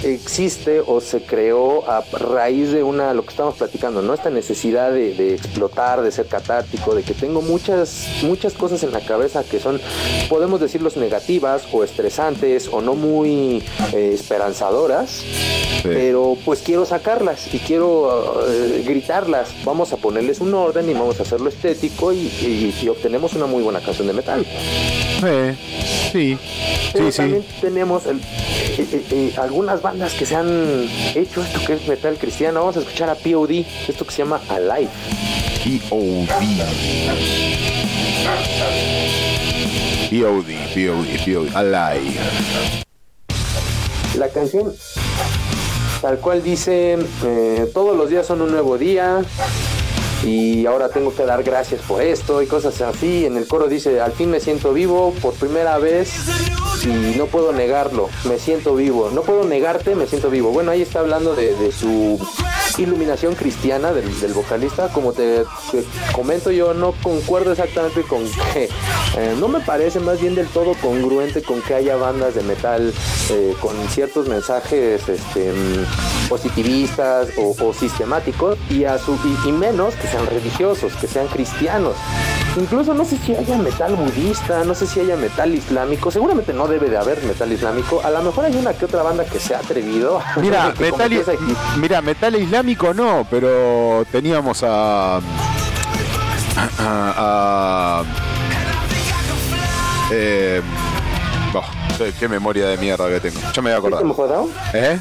existe 0.04 0.82
o 0.86 1.02
se 1.02 1.22
creó 1.22 1.90
a 1.90 2.04
raíz 2.12 2.72
de 2.72 2.84
una, 2.84 3.14
lo 3.14 3.24
que 3.24 3.30
estamos 3.30 3.56
platicando, 3.56 4.02
¿no? 4.02 4.14
Esta 4.14 4.30
necesidad 4.30 4.92
de, 4.92 5.14
de 5.14 5.36
explotar, 5.36 6.02
de 6.02 6.12
ser 6.12 6.28
catártico, 6.28 6.96
de 6.96 7.04
que 7.04 7.14
tengo 7.14 7.42
muchas, 7.42 8.06
muchas 8.24 8.54
cosas 8.54 8.84
en 8.84 8.92
la 8.92 9.02
cabeza 9.02 9.44
que 9.44 9.60
son, 9.60 9.80
podemos 10.30 10.60
decirlos 10.60 10.96
negativas 10.98 11.64
o 11.72 11.84
estresantes 11.84 12.70
o 12.72 12.82
no 12.82 12.96
muy 12.96 13.64
eh, 13.94 14.12
esperanzadoras, 14.14 15.24
pero 15.84 16.38
pues 16.46 16.60
quiero 16.62 16.86
sacarlas 16.86 17.54
y 17.54 17.60
quiero 17.60 18.42
eh, 18.50 18.84
gritarlas. 18.86 19.50
Vamos 19.64 19.92
a 19.94 19.98
ponerles 19.98 20.40
un 20.40 20.54
orden 20.54 20.90
y 20.90 20.94
vamos 20.94 21.20
a 21.20 21.24
hacerlo 21.24 21.50
estético 21.50 22.12
y, 22.14 22.18
y- 22.42 22.76
y 22.82 22.88
obtenemos 22.90 23.34
una 23.34 23.46
muy 23.46 23.64
buena 23.64 23.80
canción 23.80 24.08
de 24.08 24.14
metal. 24.14 24.46
Sí, 26.12 26.38
Pero 26.94 27.06
sí, 27.06 27.12
sí. 27.12 27.18
también 27.18 27.46
tenemos 27.62 28.06
el- 28.06 28.22
eh, 29.12 29.34
algunas 29.38 29.82
bandas 29.90 30.14
que 30.14 30.24
se 30.24 30.36
han 30.36 30.88
hecho 31.16 31.42
esto 31.42 31.60
que 31.66 31.74
es 31.74 31.88
metal 31.88 32.16
cristiano. 32.20 32.60
Vamos 32.60 32.78
a 32.78 32.82
escuchar 32.82 33.10
a 33.10 33.16
POD, 33.16 33.66
esto 33.88 34.06
que 34.06 34.12
se 34.12 34.20
llama 34.20 34.40
Alive. 34.48 34.92
POD, 40.12 40.52
POD, 40.76 41.10
POD, 41.26 41.56
Alive. 41.56 42.20
La 44.16 44.30
canción 44.30 44.72
tal 46.04 46.20
cual 46.20 46.44
dice, 46.44 47.00
eh, 47.24 47.72
todos 47.74 47.98
los 47.98 48.12
días 48.12 48.28
son 48.28 48.44
un 48.44 48.52
nuevo 48.52 48.78
día 48.78 49.24
y 50.24 50.66
ahora 50.66 50.90
tengo 50.90 51.14
que 51.14 51.26
dar 51.26 51.44
gracias 51.44 51.82
por 51.82 52.02
esto 52.02 52.42
y 52.42 52.48
cosas 52.48 52.82
así. 52.82 53.26
En 53.26 53.38
el 53.38 53.48
coro 53.48 53.68
dice, 53.68 54.02
al 54.02 54.12
fin 54.12 54.30
me 54.30 54.40
siento 54.40 54.74
vivo 54.74 55.14
por 55.22 55.34
primera 55.34 55.78
vez 55.78 56.14
y 56.84 57.18
no 57.18 57.26
puedo 57.28 57.52
negarlo, 57.52 58.10
me 58.26 58.38
siento 58.38 58.76
vivo. 58.76 59.12
No 59.14 59.22
puedo 59.22 59.44
negarte, 59.44 59.96
me 59.96 60.08
siento 60.08 60.30
vivo. 60.30 60.52
Bueno, 60.52 60.72
ahí 60.72 60.82
está 60.82 61.00
hablando 61.00 61.36
de, 61.36 61.56
de 61.56 61.72
su 61.72 62.20
iluminación 62.78 63.36
cristiana 63.36 63.92
del, 63.94 64.34
vocalista. 64.34 64.90
Como 64.90 65.14
te, 65.14 65.44
comento, 66.14 66.52
yo 66.52 66.74
no 66.74 66.94
concuerdo 67.04 67.52
exactamente 67.52 68.04
con 68.04 68.24
que 68.54 68.70
eh, 69.18 69.36
no 69.40 69.48
me 69.48 69.60
parece 69.60 70.00
más 70.00 70.22
bien 70.22 70.36
del 70.36 70.48
todo 70.48 70.74
congruente 70.82 71.42
con 71.42 71.62
que 71.62 71.74
haya 71.74 71.96
bandas 71.96 72.36
de 72.36 72.44
metal 72.44 72.94
eh, 73.32 73.56
con 73.60 73.76
ciertos 73.90 74.28
mensajes 74.28 75.08
este, 75.08 75.52
mm, 75.52 76.30
positivistas 76.30 77.30
o, 77.38 77.56
o 77.64 77.74
sistemáticos 77.74 78.58
y, 78.70 78.86
a 78.86 78.98
su, 78.98 79.14
y, 79.14 79.50
y 79.50 79.52
menos 79.52 79.96
que 79.96 80.08
sean 80.12 80.26
religiosos, 80.28 80.94
que 80.94 81.08
sean 81.08 81.28
cristianos. 81.28 81.96
Incluso 82.58 82.94
no 82.94 83.06
sé 83.06 83.18
si 83.20 83.36
haya 83.36 83.58
metal 83.58 83.96
budista, 83.96 84.64
no 84.64 84.74
sé 84.74 84.88
si 84.88 85.00
haya 85.02 85.16
metal 85.16 85.54
islámico. 85.54 86.10
Seguramente 86.12 86.52
no 86.54 86.68
debe 86.68 86.90
de 86.90 86.98
haber 86.98 87.22
metal 87.24 87.52
islámico. 87.52 88.02
A 88.04 88.10
lo 88.10 88.22
mejor 88.24 88.46
hay 88.46 88.56
una 88.56 88.74
que 88.74 88.86
otra 88.86 89.04
banda 89.04 89.24
que 89.26 89.40
se 89.40 89.54
ha 89.56 89.60
atrevido. 89.60 90.20
Mira, 90.42 90.74
metal, 90.80 91.14
esa- 91.14 91.34
mira, 91.78 92.02
metal 92.02 92.36
islámico 92.36 92.94
no, 92.94 93.26
pero 93.30 94.06
teníamos 94.12 94.64
a. 94.64 95.18
a. 95.18 95.22
a- 96.78 98.04
eh, 100.12 100.62
oh, 101.54 101.64
qué- 102.20 102.28
memoria 102.28 102.68
de 102.68 102.78
mierda 102.78 103.08
que 103.10 103.20
tengo. 103.20 103.40
Ya 103.54 103.62
me 103.62 103.70
voy 103.70 103.76
a 103.76 103.78
acordar. 103.78 104.00
¿System 104.02 104.20
of 104.20 104.20
a? 104.74 104.78
¿Eh? 104.78 105.00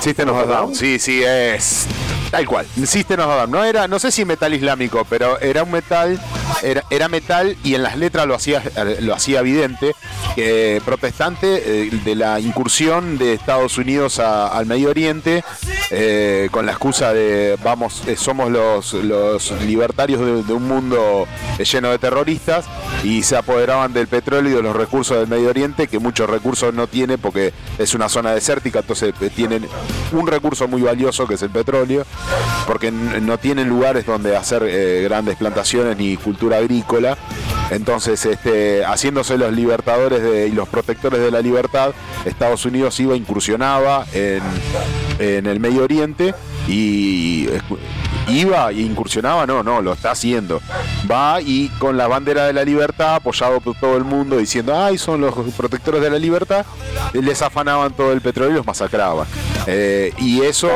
System 0.00 0.28
of 0.30 0.36
a 0.38 0.44
Down. 0.46 0.74
Sí, 0.74 0.98
sí, 0.98 1.22
es. 1.22 1.86
Tal 2.30 2.46
cual. 2.46 2.66
System. 2.86 3.20
No 3.48 3.64
era, 3.64 3.88
no 3.88 3.98
sé 3.98 4.10
si 4.12 4.24
metal 4.24 4.54
islámico, 4.54 5.04
pero 5.08 5.38
era 5.40 5.62
un 5.64 5.70
metal. 5.72 6.20
Era, 6.62 6.84
era 6.90 7.08
metal 7.08 7.56
y 7.64 7.74
en 7.74 7.82
las 7.82 7.96
letras 7.96 8.26
lo 8.26 8.34
hacía, 8.34 8.62
lo 9.00 9.14
hacía 9.14 9.38
evidente 9.40 9.94
que 10.34 10.82
protestante 10.84 11.62
eh, 11.86 11.90
de 12.04 12.14
la 12.16 12.38
incursión 12.40 13.18
de 13.18 13.32
Estados 13.34 13.78
Unidos 13.78 14.18
a- 14.18 14.48
al 14.48 14.66
Medio 14.66 14.90
Oriente 14.90 15.44
eh, 15.90 16.48
con 16.50 16.66
la 16.66 16.72
excusa 16.72 17.12
de 17.12 17.56
vamos 17.62 18.02
eh, 18.06 18.16
somos 18.16 18.50
los, 18.50 18.92
los 18.94 19.50
libertarios 19.62 20.20
de, 20.20 20.42
de 20.42 20.52
un 20.52 20.66
mundo 20.68 21.26
eh, 21.58 21.64
lleno 21.64 21.90
de 21.90 21.98
terroristas 21.98 22.66
y 23.04 23.22
se 23.22 23.36
apoderaban 23.36 23.92
del 23.92 24.06
petróleo 24.08 24.52
y 24.52 24.56
de 24.56 24.62
los 24.62 24.74
recursos 24.76 25.18
del 25.18 25.28
Medio 25.28 25.48
Oriente 25.50 25.86
que 25.88 25.98
muchos 25.98 26.28
recursos 26.28 26.74
no 26.74 26.86
tiene 26.88 27.16
porque 27.18 27.52
es 27.78 27.94
una 27.94 28.08
zona 28.08 28.32
desértica 28.34 28.80
entonces 28.80 29.14
eh, 29.20 29.30
tienen 29.34 29.66
un 30.12 30.26
recurso 30.26 30.66
muy 30.68 30.82
valioso 30.82 31.26
que 31.26 31.34
es 31.34 31.42
el 31.42 31.50
petróleo 31.50 32.04
porque 32.66 32.90
no 32.90 33.38
tienen 33.38 33.68
lugares 33.68 34.06
donde 34.06 34.36
hacer 34.36 34.62
eh, 34.64 35.02
grandes 35.02 35.36
plantaciones 35.36 35.96
ni 35.96 36.16
cultura 36.16 36.58
agrícola 36.58 37.16
entonces, 37.70 38.24
este, 38.26 38.84
haciéndose 38.84 39.38
los 39.38 39.52
libertadores 39.52 40.50
y 40.50 40.54
los 40.54 40.68
protectores 40.68 41.20
de 41.20 41.30
la 41.30 41.40
libertad, 41.40 41.92
Estados 42.24 42.64
Unidos 42.64 42.98
iba, 42.98 43.16
incursionaba 43.16 44.04
en, 44.12 44.42
el 45.18 45.60
Medio 45.60 45.84
Oriente 45.84 46.34
y 46.66 47.48
iba 48.28 48.70
e 48.70 48.80
incursionaba, 48.80 49.46
no, 49.46 49.62
no, 49.62 49.82
lo 49.82 49.92
está 49.92 50.10
haciendo. 50.10 50.60
Va 51.10 51.40
y 51.40 51.68
con 51.78 51.96
la 51.96 52.08
bandera 52.08 52.46
de 52.46 52.52
la 52.52 52.64
libertad, 52.64 53.16
apoyado 53.16 53.60
por 53.60 53.76
todo 53.78 53.96
el 53.96 54.04
mundo, 54.04 54.38
diciendo, 54.38 54.76
ay, 54.76 54.98
son 54.98 55.20
los 55.20 55.34
protectores 55.56 56.02
de 56.02 56.10
la 56.10 56.18
libertad, 56.18 56.66
les 57.12 57.40
afanaban 57.40 57.92
todo 57.92 58.12
el 58.12 58.20
petróleo 58.20 58.52
y 58.52 58.56
los 58.56 58.66
masacraban. 58.66 59.26
Eh, 59.66 60.12
y 60.18 60.40
eso, 60.42 60.68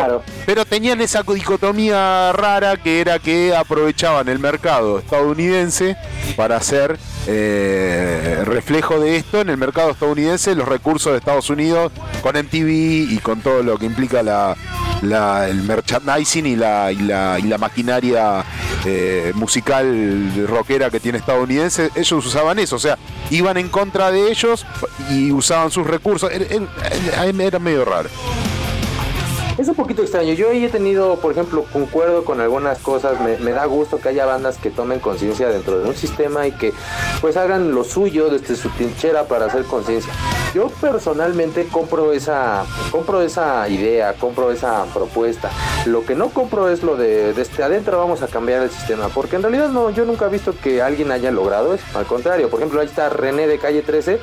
pero 0.47 0.65
tenían 0.67 1.01
esa 1.01 1.23
dicotomía 1.23 2.33
rara 2.33 2.77
que 2.77 3.01
era 3.01 3.19
que 3.19 3.55
aprovechaban 3.57 4.29
el 4.29 4.39
mercado 4.39 4.99
estadounidense 4.99 5.97
para 6.37 6.57
hacer 6.57 6.99
eh, 7.27 8.43
reflejo 8.45 9.01
de 9.01 9.17
esto 9.17 9.41
en 9.41 9.49
el 9.49 9.57
mercado 9.57 9.91
estadounidense, 9.91 10.55
los 10.55 10.69
recursos 10.69 11.13
de 11.13 11.19
Estados 11.19 11.49
Unidos 11.51 11.93
con 12.23 12.37
MTV 12.37 12.69
y 13.13 13.19
con 13.23 13.41
todo 13.41 13.63
lo 13.63 13.79
que 13.79 13.87
implica 13.87 14.23
la, 14.23 14.57
la- 15.03 15.49
el 15.49 15.63
merchandising 15.63 16.47
y 16.47 16.57
la, 16.57 16.93
y 16.93 16.97
la, 16.97 17.39
y 17.39 17.43
la 17.45 17.57
maquinaria 17.59 18.45
eh, 18.85 19.33
musical 19.35 20.47
rockera 20.47 20.91
que 20.91 21.01
tiene 21.01 21.19
estadounidense, 21.19 21.91
ellos 21.95 22.27
usaban 22.27 22.59
eso, 22.59 22.77
o 22.77 22.79
sea, 22.81 22.99
iban 23.31 23.57
en 23.57 23.69
contra 23.71 24.11
de 24.11 24.31
ellos 24.31 24.67
y 25.11 25.33
usaban 25.33 25.71
sus 25.71 25.87
recursos, 25.87 26.31
era, 26.31 26.45
era- 26.45 27.45
era 27.45 27.59
medio 27.59 27.85
raro. 27.85 28.09
Es 29.57 29.69
un 29.69 29.77
poquito 29.77 30.03
extraño. 30.03 30.33
Yo 30.35 30.51
ahí 30.51 30.65
he 30.65 30.69
tenido, 30.69 31.15
por 31.21 31.31
ejemplo, 31.31 31.65
concuerdo 31.73 32.25
con 32.25 32.41
algunas 32.41 32.81
cosas. 32.81 33.21
Me, 33.21 33.53
da 33.53 33.67
gusto 33.67 34.01
que 34.01 34.09
haya 34.09 34.27
bandas 34.27 34.59
que 34.59 34.69
tomen 34.69 34.99
conciencia 34.99 35.49
dentro 35.49 35.79
de 35.79 35.89
un 35.89 35.95
sistema 35.95 36.49
y 36.49 36.53
que 36.53 36.73
pues 37.21 37.37
hagan 37.37 37.73
lo 37.73 37.85
suyo 37.85 38.31
desde 38.31 38.57
su 38.57 38.69
trinchera 38.71 39.29
para 39.29 39.47
hacer 39.47 39.63
conciencia. 39.65 40.13
Yo 40.55 40.69
personalmente 40.81 41.69
compro 41.69 42.13
esa, 42.13 42.65
compro 42.91 43.23
esa 43.23 43.69
idea, 43.69 44.15
compro 44.15 44.51
esa 44.51 44.87
propuesta. 44.93 45.51
Lo 45.87 46.05
que 46.05 46.17
no 46.17 46.31
compro 46.31 46.69
es 46.69 46.83
lo 46.83 46.97
de 46.97 47.33
desde 47.33 47.63
adentro 47.63 47.99
vamos 47.99 48.23
a 48.23 48.27
cambiar 48.27 48.63
el 48.63 48.71
sistema, 48.71 49.09
porque 49.09 49.37
en 49.37 49.43
realidad 49.43 49.69
no, 49.69 49.91
yo 49.91 50.05
nunca 50.05 50.27
he 50.27 50.31
visto 50.31 50.55
que 50.61 50.83
alguien 50.83 51.13
haya 51.13 51.31
logrado 51.31 51.75
eso. 51.75 51.85
Al 51.95 52.07
contrario, 52.07 52.51
por 52.51 52.59
ejemplo, 52.61 52.81
ahí 52.81 52.87
está 52.87 53.09
René 53.09 53.47
de 53.47 53.59
calle 53.59 53.83
13. 53.83 54.19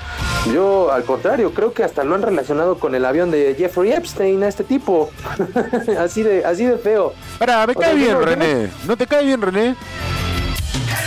Yo, 0.53 0.91
al 0.91 1.03
contrario, 1.03 1.53
creo 1.53 1.73
que 1.73 1.83
hasta 1.83 2.03
lo 2.03 2.15
han 2.15 2.21
relacionado 2.21 2.79
con 2.79 2.95
el 2.95 3.05
avión 3.05 3.31
de 3.31 3.55
Jeffrey 3.57 3.93
Epstein 3.93 4.43
a 4.43 4.47
este 4.47 4.63
tipo. 4.63 5.09
así 6.00 6.24
de, 6.24 6.45
así 6.45 6.66
de 6.66 6.77
feo. 6.77 7.14
Pará, 7.40 7.66
me 7.67 7.74
O 7.74 7.80
cae 7.80 7.95
bien, 7.95 8.22
René. 8.22 8.69
¿No 8.85 8.98
te 8.98 9.08
cae 9.08 9.25
bien, 9.25 9.41
René? 9.41 9.75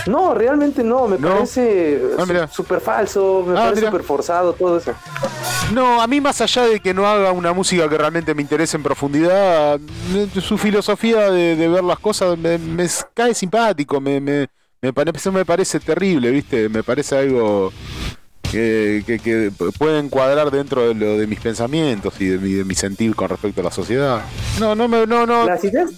No, 0.07 0.33
realmente 0.35 0.83
no, 0.83 1.07
me 1.07 1.17
parece 1.17 1.99
Ah, 2.17 2.47
súper 2.51 2.79
falso, 2.79 3.43
me 3.47 3.57
Ah, 3.57 3.63
parece 3.65 3.85
súper 3.85 4.03
forzado 4.03 4.53
todo 4.53 4.77
eso. 4.77 4.93
No, 5.73 6.01
a 6.01 6.07
mí 6.07 6.21
más 6.21 6.39
allá 6.41 6.63
de 6.67 6.79
que 6.79 6.93
no 6.93 7.07
haga 7.07 7.31
una 7.31 7.53
música 7.53 7.89
que 7.89 7.97
realmente 7.97 8.35
me 8.35 8.41
interese 8.43 8.77
en 8.77 8.83
profundidad, 8.83 9.79
su 10.41 10.57
filosofía 10.57 11.31
de, 11.31 11.55
de 11.55 11.67
ver 11.67 11.83
las 11.83 11.97
cosas 11.99 12.37
me, 12.37 12.57
me 12.59 12.87
cae 13.15 13.33
simpático, 13.33 13.99
me, 13.99 14.21
me, 14.21 14.47
me 14.81 14.93
parece, 14.93 15.31
me 15.31 15.43
parece 15.45 15.79
terrible, 15.79 16.29
¿viste? 16.29 16.69
Me 16.69 16.83
parece 16.83 17.17
algo 17.17 17.73
que, 18.51 19.03
que- 19.05 19.19
que 19.19 19.51
puede 19.77 19.99
encuadrar 19.99 20.51
dentro 20.51 20.87
de, 20.87 20.93
lo, 20.93 21.17
de 21.17 21.27
mis 21.27 21.39
pensamientos 21.39 22.13
y 22.19 22.25
de 22.27 22.37
mi, 22.37 22.53
de 22.53 22.63
mi 22.63 22.75
sentir 22.75 23.15
con 23.15 23.29
respecto 23.29 23.61
a 23.61 23.63
la 23.65 23.71
sociedad. 23.71 24.21
No, 24.59 24.75
no, 24.75 24.87
me, 24.87 25.05
no, 25.07 25.25
no. 25.25 25.45
Las 25.45 25.63
ideas, 25.63 25.91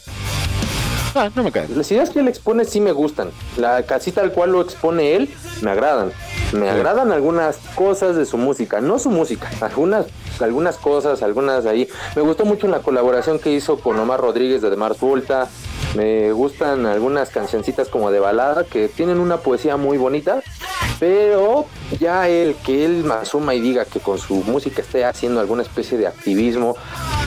Ah, 1.15 1.29
no 1.35 1.43
me 1.43 1.51
cae. 1.51 1.67
las 1.69 1.91
ideas 1.91 2.11
que 2.11 2.19
él 2.19 2.27
expone 2.27 2.63
sí 2.65 2.79
me 2.79 2.91
gustan. 2.91 3.29
La 3.57 3.81
casi 3.83 4.11
tal 4.11 4.31
cual 4.33 4.51
lo 4.51 4.61
expone 4.61 5.15
él, 5.15 5.29
me 5.63 5.71
agradan. 5.71 6.11
Me 6.53 6.69
agradan 6.69 7.11
algunas 7.11 7.57
cosas 7.75 8.15
de 8.15 8.25
su 8.27 8.37
música, 8.37 8.81
no 8.81 8.99
su 8.99 9.09
música, 9.09 9.49
algunas, 9.61 10.05
algunas 10.39 10.77
cosas, 10.77 11.23
algunas 11.23 11.65
ahí. 11.65 11.87
Me 12.15 12.21
gustó 12.21 12.45
mucho 12.45 12.67
la 12.67 12.79
colaboración 12.79 13.39
que 13.39 13.51
hizo 13.51 13.79
con 13.79 13.97
Omar 13.99 14.19
Rodríguez 14.21 14.61
de 14.61 14.69
The 14.69 14.75
Mars 14.75 14.99
Volta. 14.99 15.47
Me 15.95 16.31
gustan 16.31 16.85
algunas 16.85 17.29
cancioncitas 17.29 17.87
como 17.89 18.11
de 18.11 18.19
balada 18.19 18.63
que 18.65 18.87
tienen 18.87 19.19
una 19.19 19.37
poesía 19.37 19.77
muy 19.77 19.97
bonita, 19.97 20.43
pero 20.99 21.65
ya 21.99 22.27
el 22.29 22.55
que 22.55 22.85
él 22.85 23.09
asuma 23.11 23.55
y 23.55 23.61
diga 23.61 23.85
que 23.85 23.99
con 23.99 24.17
su 24.19 24.35
música 24.43 24.81
esté 24.81 25.05
haciendo 25.05 25.39
alguna 25.39 25.63
especie 25.63 25.97
de 25.97 26.05
activismo 26.07 26.75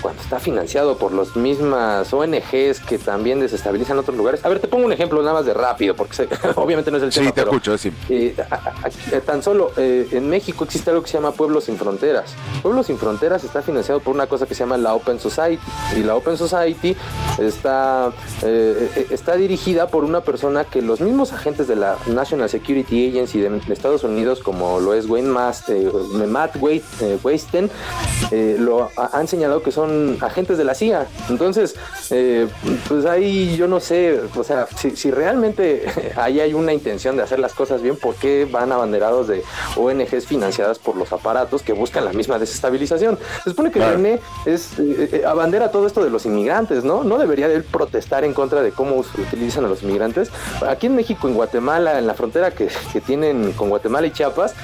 cuando 0.02 0.22
está 0.22 0.38
financiado 0.38 0.96
por 0.96 1.12
las 1.12 1.36
mismas 1.36 2.10
ONGs 2.12 2.80
que 2.88 2.98
también 2.98 3.38
desestabilizan 3.40 3.98
otros 3.98 4.16
lugares. 4.16 4.42
A 4.44 4.48
ver, 4.48 4.58
te 4.58 4.66
pongo 4.68 4.86
un 4.86 4.92
ejemplo 4.92 5.20
nada 5.20 5.34
más 5.34 5.44
de 5.44 5.52
rápido, 5.52 5.94
porque 5.94 6.26
obviamente 6.56 6.90
no 6.90 6.96
es 6.96 7.02
el 7.02 7.10
tema. 7.10 7.26
Sí, 7.26 7.32
te 7.32 7.40
pero, 7.42 7.50
escucho, 7.50 7.76
sí. 7.76 7.92
eh, 8.08 8.34
a- 8.50 8.54
a- 8.54 9.16
a- 9.16 9.20
tan 9.20 9.42
solo 9.42 9.72
eh, 9.76 10.08
en 10.12 10.28
México 10.28 10.64
existe 10.64 10.88
algo 10.90 11.02
que 11.02 11.08
se 11.10 11.18
llama 11.18 11.32
Pueblos 11.32 11.64
sin 11.64 11.76
Fronteras. 11.76 12.32
Pueblos 12.62 12.86
sin 12.86 12.96
Fronteras 12.98 13.44
está 13.44 13.60
financiado 13.62 14.00
por 14.00 14.14
una 14.14 14.26
cosa 14.26 14.46
que 14.46 14.54
se 14.54 14.60
llama 14.60 14.78
la 14.78 14.94
Open 14.94 15.18
Society. 15.20 15.62
Y 15.96 16.02
la 16.02 16.14
Open 16.14 16.36
Society 16.38 16.96
está, 17.38 18.10
eh, 18.42 18.49
eh, 18.52 19.06
está 19.10 19.36
dirigida 19.36 19.86
por 19.88 20.04
una 20.04 20.20
persona 20.22 20.64
que 20.64 20.82
los 20.82 21.00
mismos 21.00 21.32
agentes 21.32 21.68
de 21.68 21.76
la 21.76 21.96
National 22.06 22.48
Security 22.48 23.08
Agency 23.10 23.40
de, 23.40 23.60
Estados 23.72 24.04
Unidos, 24.04 24.40
como 24.40 24.80
lo 24.80 24.94
es 24.94 25.06
Wayne 25.08 25.28
Mast, 25.28 25.68
eh, 25.68 25.90
Matt 26.28 26.56
Wait- 26.60 26.82
eh, 27.00 27.18
Weisten, 27.22 27.70
eh, 28.30 28.56
lo 28.58 28.88
ha- 28.96 29.10
han 29.12 29.28
señalado 29.28 29.62
que 29.62 29.72
son 29.72 30.18
agentes 30.20 30.58
de 30.58 30.64
la 30.64 30.74
CIA. 30.74 31.06
Entonces, 31.28 31.74
eh, 32.10 32.46
pues 32.88 33.04
ahí 33.06 33.56
yo 33.56 33.68
no 33.68 33.80
sé, 33.80 34.20
o 34.36 34.44
sea, 34.44 34.66
si, 34.76 34.90
si 34.96 35.10
realmente 35.10 35.84
ahí 36.16 36.40
hay 36.40 36.54
una 36.54 36.72
intención 36.72 37.16
de 37.16 37.22
hacer 37.22 37.38
las 37.38 37.52
cosas 37.54 37.82
bien, 37.82 37.96
¿por 37.96 38.14
qué 38.16 38.46
van 38.50 38.72
abanderados 38.72 39.28
de 39.28 39.42
ONGs 39.76 40.26
financiadas 40.26 40.78
por 40.78 40.96
los 40.96 41.12
aparatos 41.12 41.62
que 41.62 41.72
buscan 41.72 42.04
la 42.04 42.12
misma 42.12 42.38
desestabilización? 42.38 43.18
Se 43.44 43.50
supone 43.50 43.70
que 43.70 43.78
Claro. 43.80 43.96
René 43.96 44.20
es 44.44 44.78
eh, 44.78 45.08
eh, 45.12 45.22
abandera 45.26 45.70
todo 45.70 45.86
esto 45.86 46.04
de 46.04 46.10
los 46.10 46.26
inmigrantes, 46.26 46.84
¿no? 46.84 47.02
No 47.04 47.16
debería 47.18 47.48
de 47.48 47.54
él 47.56 47.64
protestar 47.64 48.24
en 48.24 48.34
contra 48.40 48.62
de 48.62 48.72
cómo 48.72 48.96
utilizan 48.96 49.64
a 49.66 49.68
los 49.68 49.82
inmigrantes. 49.82 50.30
Aquí 50.66 50.86
en 50.86 50.96
México, 50.96 51.28
en 51.28 51.34
Guatemala, 51.34 51.98
en 51.98 52.06
la 52.06 52.14
frontera 52.14 52.50
que, 52.50 52.68
que 52.92 53.00
tienen 53.00 53.52
con 53.52 53.68
Guatemala 53.68 54.06
y 54.06 54.10
Chiapas, 54.12 54.54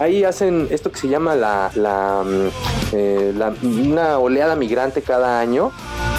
ahí 0.00 0.22
hacen 0.24 0.68
esto 0.70 0.90
que 0.92 0.98
se 0.98 1.08
llama 1.08 1.34
la, 1.34 1.70
la, 1.74 2.22
mm, 2.24 2.48
eh, 2.92 3.32
la- 3.36 3.52
una 3.62 4.18
oleada 4.18 4.54
migrante 4.54 5.02
cada 5.02 5.40
año 5.40 5.72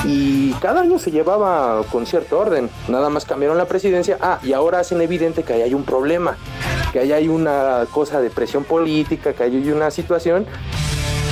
y 0.04 0.52
cada 0.62 0.82
año 0.82 1.00
se 1.00 1.10
llevaba 1.12 1.82
con 1.92 2.06
cierto 2.06 2.38
orden. 2.40 2.70
Nada 2.90 3.10
más 3.10 3.24
cambiaron 3.26 3.58
la 3.58 3.66
presidencia. 3.66 4.18
Ah, 4.22 4.40
y 4.44 4.52
ahora 4.54 4.80
hacen 4.80 5.02
evidente 5.02 5.44
que 5.44 5.54
ahí 5.54 5.62
hay 5.62 5.74
un 5.74 5.84
problema, 5.86 6.36
que 6.92 7.00
ahí 7.00 7.12
hay 7.14 7.28
una 7.30 7.86
cosa 7.92 8.20
de 8.22 8.30
presión 8.30 8.66
política, 8.66 9.34
que 9.34 9.44
ahí 9.44 9.56
hay 9.56 9.72
una 9.72 9.90
situación. 9.90 10.46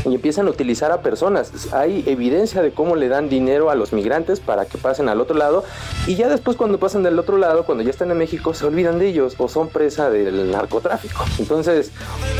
Y 0.05 0.15
empiezan 0.15 0.47
a 0.47 0.51
utilizar 0.51 0.91
a 0.91 1.01
personas. 1.01 1.73
Hay 1.73 2.03
evidencia 2.07 2.61
de 2.61 2.71
cómo 2.71 2.95
le 2.95 3.07
dan 3.07 3.29
dinero 3.29 3.69
a 3.69 3.75
los 3.75 3.93
migrantes 3.93 4.39
para 4.39 4.65
que 4.65 4.77
pasen 4.77 5.09
al 5.09 5.21
otro 5.21 5.35
lado 5.35 5.63
y 6.07 6.15
ya 6.15 6.27
después 6.27 6.57
cuando 6.57 6.79
pasan 6.79 7.03
del 7.03 7.17
otro 7.19 7.37
lado, 7.37 7.65
cuando 7.65 7.83
ya 7.83 7.89
están 7.89 8.11
en 8.11 8.17
México, 8.17 8.53
se 8.53 8.65
olvidan 8.65 8.99
de 8.99 9.07
ellos 9.07 9.35
o 9.37 9.47
son 9.47 9.69
presa 9.69 10.09
del 10.09 10.51
narcotráfico. 10.51 11.25
Entonces, 11.39 11.91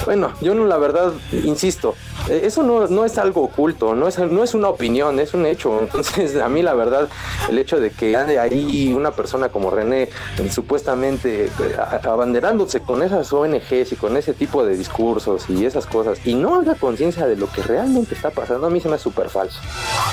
bueno, 0.06 0.32
yo 0.42 0.54
no, 0.54 0.66
la 0.66 0.78
verdad, 0.78 1.14
insisto, 1.32 1.96
eh, 2.30 2.42
eso 2.44 2.64
no, 2.64 2.88
no 2.88 3.06
es 3.06 3.18
algo 3.18 3.44
oculto, 3.44 3.96
no 3.96 4.08
es, 4.08 4.20
no 4.20 4.44
es 4.44 4.54
una 4.54 4.70
opinión, 4.70 5.20
es 5.20 5.34
un 5.34 5.46
hecho. 5.46 5.80
Entonces, 5.82 6.36
a 6.38 6.50
mí 6.50 6.62
la 6.62 6.74
verdad, 6.74 7.10
el 7.50 7.58
hecho 7.58 7.80
de 7.80 7.92
que 7.92 8.16
ande 8.16 8.40
ahí 8.40 8.94
una 8.94 9.12
persona 9.12 9.50
como 9.50 9.70
René, 9.70 10.04
eh, 10.04 10.10
supuestamente 10.52 11.46
eh, 11.46 11.50
abanderándose 12.04 12.82
con 12.82 13.04
esas 13.04 13.32
ONGs 13.32 13.92
y 13.92 13.96
con 13.96 14.18
ese 14.18 14.34
tipo 14.34 14.66
de 14.66 14.78
discursos 14.78 15.50
y 15.50 15.66
esas 15.66 15.86
cosas, 15.86 16.20
y 16.26 16.36
no 16.36 16.56
haga 16.56 16.76
conciencia 16.76 17.28
de 17.28 17.36
lo 17.36 17.48
que 17.54 17.62
realmente 17.64 18.16
está 18.16 18.30
pasando, 18.32 18.68
a 18.68 18.70
mí 18.70 18.80
se 18.82 18.88
me 18.90 18.96
hace 18.96 19.04
súper 19.04 19.30
falso. 19.30 19.60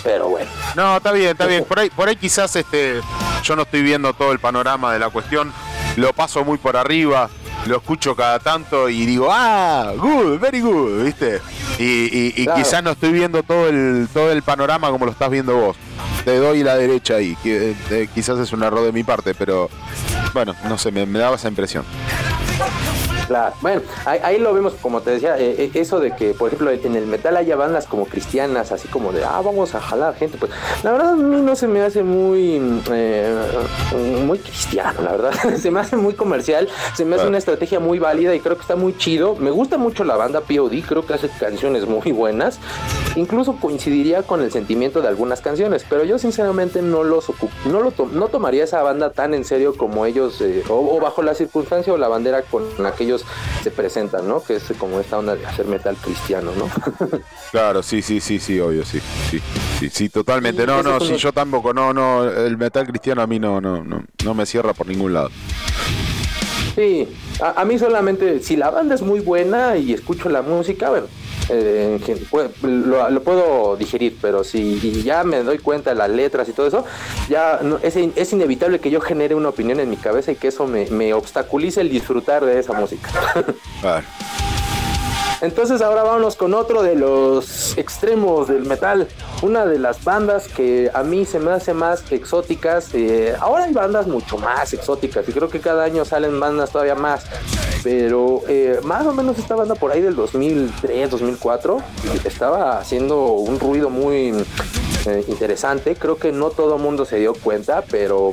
Pero 0.05 0.29
bueno. 0.29 0.51
No, 0.77 0.97
está 0.99 1.13
bien, 1.13 1.31
está 1.31 1.47
bien. 1.47 1.65
Por 1.69 1.79
ahí, 1.79 1.91
por 1.91 2.09
ahí 2.09 2.17
quizás 2.17 2.55
este, 2.57 3.01
yo 3.43 3.57
no 3.57 3.63
estoy 3.63 3.83
viendo 3.83 4.13
todo 4.13 4.33
el 4.33 4.39
panorama 4.39 4.93
de 4.93 4.99
la 4.99 5.11
cuestión. 5.11 5.53
Lo 5.97 6.13
paso 6.13 6.45
muy 6.45 6.57
por 6.59 6.77
arriba, 6.77 7.29
lo 7.67 7.77
escucho 7.79 8.15
cada 8.15 8.39
tanto 8.39 8.89
y 8.89 9.05
digo, 9.07 9.29
ah, 9.31 9.93
good, 9.97 10.39
very 10.39 10.61
good, 10.61 11.03
¿viste? 11.05 11.41
Y, 11.79 11.85
y- 11.85 12.35
y 12.37 12.45
Claro. 12.45 12.63
quizás 12.63 12.83
no 12.83 12.91
estoy 12.91 13.13
viendo 13.13 13.43
todo 13.43 13.69
el, 13.69 14.09
todo 14.13 14.31
el 14.31 14.43
panorama 14.43 14.89
como 14.91 15.05
lo 15.07 15.11
estás 15.13 15.31
viendo 15.31 15.57
vos. 15.57 15.77
Te 16.25 16.37
doy 16.37 16.63
la 16.63 16.77
derecha 16.77 17.15
ahí, 17.15 17.37
que 17.43 17.75
eh, 17.91 18.09
quizás 18.15 18.39
es 18.39 18.53
un 18.53 18.63
error 18.63 18.85
de 18.85 18.93
mi 18.93 19.03
parte, 19.03 19.35
pero 19.35 19.69
bueno, 20.33 20.55
no 20.69 20.79
sé, 20.79 20.93
me, 20.93 21.07
me 21.07 21.19
daba 21.19 21.37
esa 21.37 21.49
impresión. 21.49 21.85
Claro, 23.31 23.55
bueno, 23.61 23.83
ahí, 24.07 24.19
ahí 24.25 24.39
lo 24.41 24.53
vemos, 24.53 24.73
como 24.83 25.03
te 25.03 25.13
decía, 25.13 25.39
eh, 25.39 25.55
eh, 25.57 25.71
eso 25.75 26.01
de 26.01 26.17
que, 26.17 26.35
por 26.35 26.49
ejemplo, 26.49 26.69
en 26.73 26.97
el 26.97 27.07
metal 27.07 27.37
haya 27.37 27.55
bandas 27.55 27.87
como 27.87 28.07
cristianas, 28.07 28.73
así 28.73 28.89
como 28.89 29.13
de, 29.13 29.23
ah, 29.25 29.41
vamos 29.41 29.73
a 29.77 29.81
jalar 29.81 30.17
gente, 30.17 30.37
pues 30.37 30.51
la 30.83 30.91
verdad 30.91 31.11
a 31.11 31.15
mí 31.15 31.41
no 31.41 31.55
se 31.55 31.69
me 31.69 31.81
hace 31.81 32.03
muy, 32.03 32.61
eh, 32.91 33.39
muy 34.27 34.37
cristiano, 34.41 35.01
la 35.05 35.13
verdad, 35.13 35.31
se 35.61 35.71
me 35.71 35.79
hace 35.79 35.97
muy 35.97 36.15
comercial, 36.15 36.69
se 36.97 37.05
me 37.05 37.11
hace 37.15 37.21
Claro. 37.21 37.29
una 37.29 37.39
estrategia 37.39 37.79
muy 37.79 38.01
válida 38.01 38.35
y 38.35 38.41
creo 38.41 38.57
que 38.57 38.63
está 38.63 38.75
muy 38.75 38.97
chido, 38.97 39.37
me 39.37 39.53
gusta 39.53 39.79
mucho 39.79 40.03
la 40.03 40.17
banda 40.17 40.41
POD, 40.41 40.83
creo 40.85 41.07
que 41.07 41.15
hace 41.15 41.29
canciones 41.29 41.87
muy 41.87 42.11
buenas, 42.11 42.59
incluso 43.15 43.59
coincidiría 43.61 44.25
con 44.25 44.41
el 44.43 44.51
sentimiento 44.51 45.03
de 45.03 45.07
algunas 45.09 45.41
canciones, 45.41 45.87
pero 45.89 46.03
yo 46.03 46.19
sinceramente 46.19 46.83
no 46.83 47.05
los 47.05 47.27
no 47.67 47.81
lo 47.81 47.93
to- 47.93 48.09
no 48.13 48.27
tomaría 48.27 48.65
esa 48.65 48.83
banda 48.83 49.11
tan 49.11 49.35
en 49.35 49.45
serio 49.45 49.77
como 49.77 50.05
ellos 50.05 50.41
eh, 50.41 50.65
o, 50.69 50.97
o 50.97 50.99
bajo 50.99 51.23
la 51.23 51.35
circunstancia 51.37 51.93
o 51.93 51.97
la 51.97 52.09
bandera 52.09 52.43
con 52.43 52.65
la 52.79 52.91
que 52.93 53.05
ellos 53.05 53.20
se 53.63 53.71
presentan, 53.71 54.27
¿no? 54.29 54.43
Que 54.43 54.57
es 54.57 54.65
como 54.79 55.01
esta 55.01 55.19
onda 55.19 55.35
de 55.35 55.47
hacer 55.47 55.67
metal 55.67 55.97
cristiano, 55.97 56.53
¿no? 56.57 56.69
Claro, 57.51 57.83
sí, 57.83 58.01
sí, 58.01 58.21
sí, 58.21 58.39
sí, 58.39 58.61
obvio, 58.61 58.85
sí, 58.85 59.01
sí, 59.31 59.41
sí, 59.79 59.91
sí, 59.91 60.09
totalmente. 60.09 60.67
No, 60.67 60.83
no, 60.83 61.01
sí, 61.01 61.17
yo 61.17 61.33
tampoco, 61.33 61.75
no, 61.75 61.93
no, 61.93 62.25
el 62.31 62.57
metal 62.57 62.87
cristiano 62.87 63.23
a 63.23 63.27
mí 63.27 63.39
no, 63.39 63.61
no, 63.61 63.83
no, 63.83 64.05
no 64.25 64.35
me 64.35 64.47
cierra 64.47 64.73
por 64.73 64.87
ningún 64.87 65.15
lado. 65.15 65.31
Sí, 66.77 67.09
a, 67.43 67.61
a 67.61 67.65
mí 67.65 67.79
solamente, 67.79 68.41
si 68.41 68.57
la 68.57 68.71
banda 68.71 68.95
es 68.95 69.03
muy 69.03 69.21
buena 69.21 69.77
y 69.77 69.93
escucho 69.93 70.29
la 70.29 70.43
música, 70.43 70.91
bueno, 70.91 71.07
eh, 71.51 72.25
pues, 72.31 72.51
lo, 72.63 73.11
lo 73.11 73.23
puedo 73.23 73.77
digerir, 73.77 74.17
pero 74.23 74.45
si 74.45 75.03
ya 75.03 75.25
me 75.25 75.43
doy 75.43 75.59
cuenta 75.59 75.91
de 75.91 75.97
las 75.97 76.09
letras 76.11 76.49
y 76.49 76.53
todo 76.53 76.67
eso, 76.67 76.85
ya 77.29 77.61
no- 77.63 77.79
es, 77.83 77.97
in- 77.97 78.13
es 78.17 78.33
inevitable 78.33 78.79
que 78.81 78.91
yo 78.91 79.01
genere 79.01 79.35
una 79.35 79.49
opinión 79.51 79.81
en 79.81 79.91
mi 79.91 79.97
cabeza 79.97 80.33
y 80.33 80.37
que 80.37 80.49
eso 80.49 80.67
me, 80.67 80.87
me 80.91 81.13
obstaculice 81.15 81.81
el 81.81 81.91
disfrutar 81.91 82.45
de 82.45 82.59
esa 82.59 82.73
música. 82.73 83.11
Claro. 83.81 84.05
Entonces 85.43 85.81
ahora 85.81 86.03
vámonos 86.03 86.37
con 86.37 86.53
otro 86.53 86.83
de 86.83 86.95
los 86.97 87.77
extremos 87.79 88.49
del 88.49 88.67
metal. 88.67 89.09
Una 89.43 89.65
de 89.65 89.79
las 89.79 90.05
bandas 90.05 90.49
que 90.49 90.91
a 90.93 91.03
mí 91.03 91.25
se 91.25 91.39
me 91.39 91.51
hace 91.53 91.73
más 91.73 92.11
exóticas. 92.13 92.91
eh, 92.95 93.35
ahora 93.41 93.65
hay 93.65 93.73
bandas 93.73 94.07
mucho 94.07 94.37
más 94.37 94.73
exóticas 94.75 95.27
y 95.29 95.33
creo 95.33 95.49
que 95.49 95.61
cada 95.61 95.85
año 95.85 96.05
salen 96.05 96.39
bandas 96.39 96.71
todavía 96.71 96.95
más. 96.95 97.25
Pero 97.83 98.43
eh, 98.49 98.81
más 98.85 99.07
o 99.07 99.15
menos 99.15 99.39
esta 99.39 99.55
banda 99.55 99.75
por 99.75 99.93
ahí 99.93 100.03
del 100.03 100.15
2003, 100.15 101.11
2004 101.11 101.79
estaba 102.25 102.79
haciendo 102.79 103.29
un 103.33 103.59
ruido 103.59 103.89
muy 103.89 104.35
eh, 105.07 105.25
interesante. 105.29 105.97
Creo 105.97 106.19
que 106.19 106.33
no 106.33 106.51
todo 106.51 106.77
el 106.77 106.83
mundo 106.83 107.07
se 107.07 107.17
dio 107.17 107.33
cuenta, 107.33 107.83
pero 107.91 108.33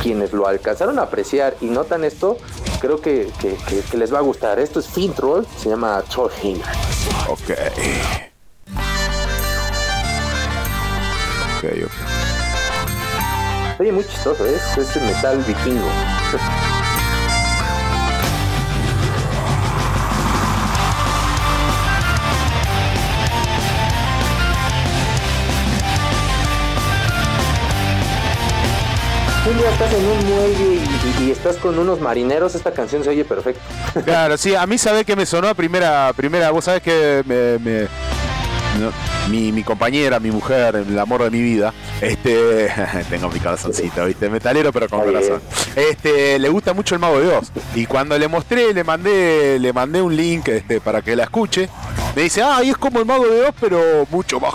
quienes 0.00 0.32
lo 0.32 0.46
alcanzaron 0.46 1.00
a 1.00 1.02
apreciar 1.02 1.56
y 1.60 1.66
notan 1.66 2.04
esto, 2.04 2.36
creo 2.80 3.00
que, 3.00 3.28
que- 3.40 3.56
les 3.98 4.14
va 4.14 4.18
a 4.18 4.22
gustar. 4.22 4.60
Esto 4.60 4.78
es 4.78 4.86
Fintroll, 4.86 5.44
se 5.58 5.70
llama 5.70 6.00
Trollhammer. 6.08 6.62
Ok. 7.28 7.50
Ok. 11.84 11.92
Oye, 13.78 13.92
muy 13.92 14.04
chistoso, 14.04 14.44
es, 14.46 14.78
es 14.78 14.96
el 14.96 15.02
metal 15.04 15.44
vikingo. 15.46 15.88
Un 29.48 29.56
día 29.58 29.70
estás 29.70 29.92
en 29.92 30.04
un 30.04 30.26
muelle 30.28 30.74
y, 30.74 31.22
y- 31.22 31.28
y 31.28 31.30
estás 31.30 31.56
con 31.56 31.78
unos 31.78 32.00
marineros, 32.00 32.56
esta 32.56 32.72
canción 32.72 33.04
se 33.04 33.10
oye 33.10 33.24
perfecto. 33.24 33.60
Claro, 34.04 34.36
sí, 34.36 34.56
a 34.56 34.66
mí 34.66 34.76
sabe 34.76 35.04
que 35.04 35.14
me 35.14 35.24
sonó 35.24 35.46
a 35.48 35.54
primera, 35.54 36.12
primera, 36.16 36.50
vos 36.50 36.64
sabés 36.64 36.82
que 36.82 37.22
me, 37.24 37.58
me- 37.60 37.86
no, 38.76 38.92
mi, 39.30 39.52
mi 39.52 39.62
compañera, 39.62 40.20
mi 40.20 40.30
mujer, 40.30 40.76
el 40.76 40.98
amor 40.98 41.22
de 41.24 41.30
mi 41.30 41.40
vida, 41.40 41.72
este, 42.00 42.68
tengo 43.10 43.28
mi 43.28 43.40
corazoncito, 43.40 44.04
viste, 44.06 44.28
metalero 44.28 44.72
pero 44.72 44.88
con 44.88 45.00
corazón. 45.00 45.40
Este, 45.74 46.38
le 46.38 46.48
gusta 46.48 46.72
mucho 46.72 46.94
el 46.94 47.00
Mago 47.00 47.20
de 47.20 47.28
Oz. 47.36 47.50
Y 47.74 47.86
cuando 47.86 48.18
le 48.18 48.28
mostré, 48.28 48.72
le 48.72 48.84
mandé, 48.84 49.58
le 49.58 49.72
mandé 49.72 50.00
un 50.02 50.16
link 50.16 50.48
este, 50.48 50.80
para 50.80 51.02
que 51.02 51.16
la 51.16 51.24
escuche, 51.24 51.68
me 52.14 52.22
dice, 52.22 52.42
ah, 52.42 52.62
y 52.62 52.70
es 52.70 52.76
como 52.76 53.00
el 53.00 53.06
Mago 53.06 53.26
de 53.26 53.42
Oz, 53.42 53.54
pero 53.60 54.06
mucho 54.10 54.40
más 54.40 54.54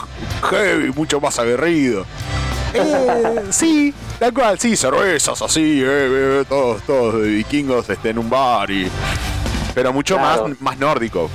heavy, 0.49 0.91
mucho 0.93 1.19
más 1.19 1.37
aguerrido. 1.39 2.05
Eh, 2.73 3.41
sí, 3.49 3.93
tal 4.19 4.33
cual, 4.33 4.59
sí, 4.59 4.75
cervezas 4.75 5.41
así, 5.41 5.81
eh, 5.81 5.85
eh, 6.41 6.45
todos, 6.47 6.81
todos 6.83 7.21
de 7.21 7.29
vikingos 7.29 7.89
este, 7.89 8.09
en 8.09 8.19
un 8.19 8.29
bar 8.29 8.69
y. 8.71 8.89
Pero 9.73 9.93
mucho 9.93 10.15
Claro. 10.17 10.47
más, 10.49 10.61
más 10.61 10.77
nórdico. 10.77 11.29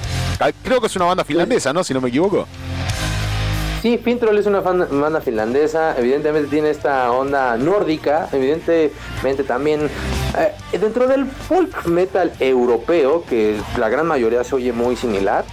Creo 0.62 0.80
que 0.80 0.86
es 0.88 0.96
una 0.96 1.06
banda 1.06 1.24
finlandesa, 1.24 1.72
¿no? 1.72 1.82
Si 1.82 1.94
no 1.94 2.00
me 2.00 2.08
equivoco. 2.08 2.46
Sí, 3.82 3.98
Fintroll 3.98 4.36
es 4.38 4.46
una 4.46 4.62
fan- 4.62 4.88
banda 4.90 5.20
finlandesa, 5.20 5.96
evidentemente 5.96 6.48
tiene 6.50 6.70
esta 6.70 7.12
onda 7.12 7.56
nórdica, 7.56 8.28
evidentemente 8.32 9.44
también 9.46 9.88
eh, 10.36 10.78
dentro 10.78 11.06
del 11.06 11.26
folk 11.26 11.86
metal 11.86 12.32
europeo, 12.40 13.22
que 13.28 13.56
la 13.78 13.88
gran 13.88 14.06
mayoría 14.06 14.42
se 14.42 14.56
oye 14.56 14.72
muy 14.72 14.96
similar, 14.96 15.44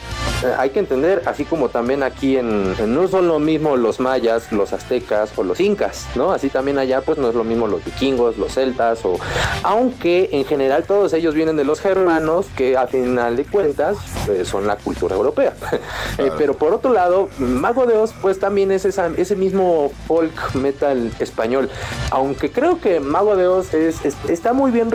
eh, 0.44 0.52
hay 0.58 0.72
que 0.72 0.80
entender, 0.80 1.22
así 1.28 1.46
como 1.46 1.70
también 1.70 2.02
aquí 2.02 2.38
en, 2.38 2.74
en- 2.80 2.96
no 2.96 3.08
son 3.08 3.28
lo 3.28 3.38
mismo 3.40 3.76
los 3.78 4.00
mayas, 4.00 4.52
los 4.52 4.74
aztecas 4.74 5.32
o 5.38 5.44
los 5.44 5.60
incas, 5.60 6.08
¿no? 6.16 6.32
Así 6.32 6.50
también 6.50 6.80
allá 6.80 7.02
pues 7.02 7.20
no 7.20 7.30
es 7.30 7.36
lo 7.36 7.44
mismo 7.44 7.68
los 7.68 7.86
vikingos, 7.86 8.38
los 8.40 8.54
celtas, 8.54 9.06
o 9.06 9.20
aunque 9.62 10.30
en 10.32 10.46
general 10.46 10.86
todos 10.86 11.14
ellos 11.14 11.36
vienen 11.36 11.56
de 11.56 11.66
los 11.66 11.80
germanos, 11.82 12.48
que 12.58 12.78
a 12.78 12.88
final 12.88 13.36
de 13.36 13.46
cuentas 13.46 13.98
eh, 14.30 14.44
son 14.44 14.66
la 14.66 14.76
cultura 14.78 15.16
europea. 15.16 15.54
Pero 16.38 16.56
por 16.56 16.74
otro 16.74 16.94
lado, 16.94 17.30
Mago 17.38 17.86
de 17.86 17.96
Oz, 17.98 18.13
pues 18.22 18.40
también 18.40 18.72
es 18.72 18.86
ese 18.86 19.36
mismo 19.36 19.92
folk 20.08 20.56
metal 20.56 21.12
español. 21.20 21.70
Aunque 22.12 22.52
creo 22.52 22.80
que 22.80 23.00
Mago 23.00 23.36
de 23.36 23.48
Oz 23.48 23.74
es, 23.74 24.04
es- 24.06 24.16
está 24.30 24.54
muy 24.54 24.72
bien, 24.72 24.90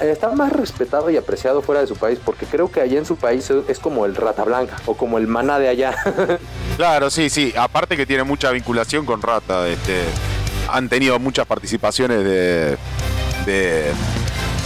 está 0.00 0.30
más 0.32 0.52
respetado 0.52 1.10
y 1.10 1.16
apreciado 1.16 1.62
fuera 1.62 1.80
de 1.80 1.86
su 1.86 1.96
país, 1.96 2.18
porque 2.24 2.46
creo 2.46 2.70
que 2.70 2.80
allá 2.80 2.98
en 2.98 3.06
su 3.06 3.16
país 3.16 3.48
es, 3.50 3.68
es 3.68 3.78
como 3.78 4.06
el 4.06 4.14
Rata 4.16 4.44
Blanca 4.44 4.76
o 4.86 4.96
como 4.96 5.18
el 5.18 5.26
Maná 5.26 5.58
de 5.58 5.68
allá. 5.68 5.94
Claro, 6.76 7.08
sí, 7.08 7.30
sí. 7.30 7.54
Aparte 7.56 7.96
que 7.96 8.04
tiene 8.04 8.24
mucha 8.24 8.50
vinculación 8.50 9.06
con 9.06 9.22
Rata. 9.22 9.68
Este, 9.68 10.02
han 10.68 10.88
tenido 10.88 11.16
muchas 11.20 11.46
participaciones 11.46 12.24
de, 12.24 12.76
de 13.46 13.92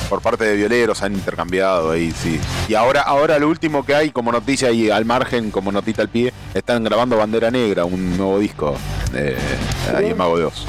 por 0.09 0.21
parte 0.21 0.45
de 0.45 0.57
violeros, 0.57 1.03
han 1.03 1.15
intercambiado 1.15 1.91
ahí, 1.91 2.13
sí. 2.13 2.41
Y 2.69 2.75
ahora, 2.75 3.03
ahora 3.03 3.39
lo 3.39 3.49
último 3.49 3.85
que 3.85 3.95
hay 3.95 4.11
como 4.11 4.33
noticia 4.33 4.71
y 4.71 4.91
al 4.91 5.05
margen, 5.05 5.51
como 5.51 5.73
notita 5.73 6.03
al 6.03 6.09
pie, 6.09 6.33
están 6.55 6.85
grabando 6.85 7.17
Bandera 7.17 7.51
Negra, 7.51 7.85
un 7.85 8.17
nuevo 8.17 8.39
disco 8.39 8.77
de 9.13 9.37
ahí 9.95 10.07
en 10.07 10.17
Mago 10.17 10.39
de 10.39 10.45
Oz. 10.45 10.65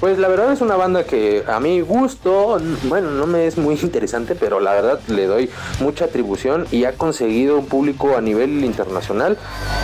Pues 0.00 0.16
la 0.16 0.28
verdad 0.28 0.52
es 0.52 0.60
una 0.60 0.76
banda 0.76 1.04
que 1.04 1.42
a 1.48 1.58
mi 1.58 1.80
gusto, 1.80 2.60
bueno, 2.84 3.10
no 3.10 3.26
me 3.26 3.48
es 3.48 3.58
muy 3.58 3.74
interesante, 3.82 4.36
pero 4.36 4.60
la 4.60 4.72
verdad 4.72 5.00
le 5.08 5.26
doy 5.26 5.50
mucha 5.80 6.04
atribución 6.04 6.68
y 6.70 6.84
ha 6.84 6.92
conseguido 6.92 7.58
un 7.58 7.66
público 7.66 8.16
a 8.16 8.20
nivel 8.20 8.64
internacional 8.64 9.36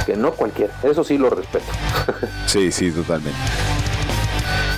que 0.07 0.15
no 0.15 0.31
cualquiera. 0.31 0.73
Eso 0.84 1.02
sí 1.02 1.18
lo 1.18 1.31
respeto. 1.31 1.66
Sí, 2.47 2.70
sí, 2.70 2.92
totalmente. 2.92 3.36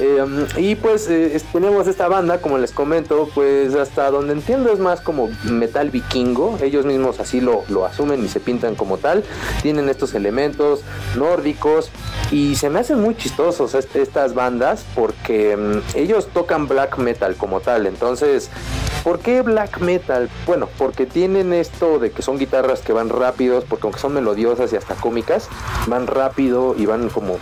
Eh, 0.00 0.47
y 0.58 0.75
pues 0.75 1.08
eh, 1.08 1.41
tenemos 1.52 1.86
esta 1.86 2.07
banda, 2.08 2.41
como 2.42 2.58
les 2.58 2.73
comento, 2.73 3.31
pues 3.34 3.75
hasta 3.75 4.10
donde 4.10 4.34
entiendo 4.34 4.70
es 4.73 4.78
más 4.78 5.00
como 5.00 5.31
metal 5.44 5.91
vikingo. 5.91 6.58
Ellos 6.62 6.84
mismos 6.84 7.18
así 7.20 7.41
lo, 7.41 7.65
lo 7.68 7.86
asumen 7.86 8.25
y 8.25 8.28
se 8.28 8.41
pintan 8.41 8.75
como 8.75 8.99
tal. 8.99 9.25
Tienen 9.62 9.89
estos 9.89 10.15
elementos 10.15 10.81
nórdicos 11.16 11.91
y 12.31 12.57
se 12.57 12.68
me 12.70 12.81
hacen 12.81 13.00
muy 13.00 13.16
chistosos 13.16 13.75
est- 13.75 13.97
estas 13.97 14.34
bandas 14.34 14.84
porque 14.94 15.57
mm, 15.57 15.97
ellos 15.97 16.28
tocan 16.33 16.68
black 16.68 16.99
metal 16.99 17.34
como 17.36 17.60
tal. 17.60 17.86
Entonces, 17.86 18.50
¿por 19.02 19.20
qué 19.20 19.41
black 19.42 19.78
metal? 19.81 20.28
Bueno, 20.47 20.68
porque 20.76 21.07
tienen 21.07 21.52
esto 21.55 21.99
de 21.99 22.10
que 22.10 22.20
son 22.23 22.39
guitarras 22.39 22.81
que 22.81 22.92
van 22.92 23.08
rápidos, 23.08 23.65
porque 23.65 23.86
aunque 23.86 24.00
son 24.00 24.12
melodiosas 24.12 24.73
y 24.73 24.76
hasta 24.76 24.94
cómicas, 24.94 25.49
van 25.86 26.07
rápido 26.07 26.75
y 26.76 26.84
van 26.86 27.08
como, 27.08 27.39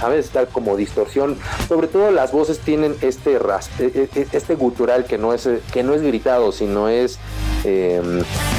¿sabes? 0.00 0.24
Está 0.26 0.46
como 0.46 0.76
distorsión. 0.76 1.36
Sobre 1.68 1.86
todo 1.88 2.10
las 2.10 2.32
voces 2.32 2.58
tienen 2.60 2.96
este 3.00 3.38
ras- 3.38 3.70
e- 3.78 4.08
e- 4.14 4.26
este 4.32 4.54
gutural 4.54 5.04
que 5.04 5.18
no 5.18 5.32
es 5.34 5.46
eh, 5.46 5.60
que 5.72 5.82
no 5.82 5.94
es 5.94 6.02
gritado, 6.02 6.52
sino 6.52 6.88
es 6.88 7.18
eh, 7.64 8.00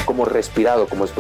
como 0.06 0.26
respirado, 0.26 0.88
como 0.88 1.06
es 1.06 1.12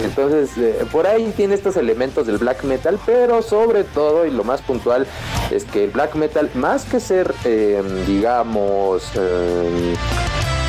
entonces 0.00 0.50
eh, 0.56 0.84
por 0.92 1.06
ahí 1.06 1.32
tiene 1.36 1.54
estos 1.54 1.76
elementos 1.76 2.26
del 2.26 2.38
black 2.38 2.62
metal, 2.64 2.98
pero 3.04 3.42
sobre 3.42 3.84
todo 3.84 4.26
y 4.26 4.30
lo 4.30 4.44
más 4.44 4.62
puntual 4.62 5.06
es 5.50 5.64
que 5.64 5.84
el 5.84 5.90
black 5.90 6.14
metal 6.14 6.50
más 6.54 6.84
que 6.84 7.00
ser 7.00 7.34
eh, 7.44 7.82
digamos 8.06 9.10
eh, 9.16 9.94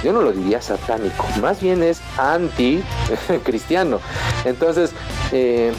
yo 0.06 0.14
no 0.14 0.22
lo 0.22 0.32
diría 0.32 0.62
satánico, 0.62 1.26
más 1.42 1.60
bien 1.60 1.82
es 1.82 2.00
anti 2.16 2.84
cristiano. 3.44 4.00
Entonces, 4.46 4.92
eh, 5.32 5.74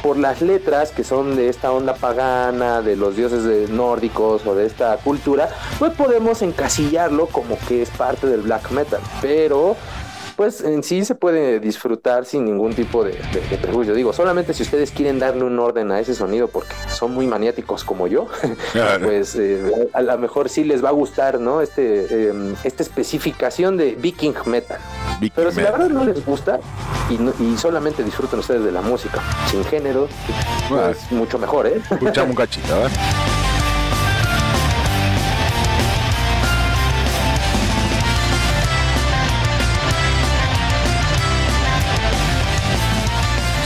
por 0.00 0.16
las 0.16 0.42
letras 0.42 0.92
que 0.92 1.02
son 1.02 1.34
de 1.34 1.48
esta 1.48 1.72
onda 1.72 1.94
pagana, 1.94 2.82
de 2.82 2.94
los 2.94 3.16
dioses 3.16 3.68
nórdicos 3.68 4.46
o 4.46 4.54
de 4.54 4.66
esta 4.66 4.96
cultura, 4.98 5.48
pues 5.80 5.92
podemos 5.94 6.40
encasillarlo 6.42 7.26
como 7.26 7.58
que 7.66 7.82
es 7.82 7.90
parte 7.90 8.28
del 8.28 8.42
black 8.42 8.70
metal. 8.70 9.00
Pero 9.20 9.76
pues 10.36 10.60
en 10.62 10.82
sí 10.82 11.04
se 11.04 11.14
puede 11.14 11.60
disfrutar 11.60 12.24
sin 12.24 12.44
ningún 12.44 12.74
tipo 12.74 13.04
de, 13.04 13.12
de-. 13.12 13.94
Digo, 13.94 14.12
solamente 14.12 14.54
si 14.54 14.62
ustedes 14.62 14.90
quieren 14.90 15.18
darle 15.18 15.44
un 15.44 15.58
orden 15.58 15.90
a 15.92 16.00
ese 16.00 16.14
sonido 16.14 16.48
porque 16.48 16.72
son 16.92 17.12
muy 17.14 17.26
maniáticos 17.26 17.84
como 17.84 18.06
yo, 18.06 18.26
pues 19.02 19.34
eh, 19.36 19.88
a 19.92 20.02
lo 20.02 20.18
mejor 20.18 20.48
sí 20.48 20.64
les 20.64 20.82
va 20.84 20.88
a 20.88 20.92
gustar, 20.92 21.40
¿no? 21.40 21.60
Este, 21.60 22.06
eh, 22.30 22.54
esta 22.64 22.82
especificación 22.82 23.76
de 23.76 23.94
Viking 23.94 24.34
Metal. 24.46 24.78
Pero 25.34 25.50
si 25.52 25.60
la 25.60 25.70
verdad 25.72 25.88
no 25.88 26.04
les 26.04 26.24
gusta 26.24 26.58
y, 27.10 27.14
no- 27.14 27.32
y 27.38 27.56
solamente 27.56 28.02
disfrutan 28.02 28.40
ustedes 28.40 28.64
de 28.64 28.72
la 28.72 28.80
música 28.82 29.20
sin 29.50 29.64
género, 29.64 30.08
pues 30.68 31.10
mucho 31.12 31.38
mejor, 31.38 31.66
¿eh? 31.66 31.80
Escuchamos 31.90 32.30
un 32.30 32.36
cachito, 32.36 32.74
a 32.74 32.88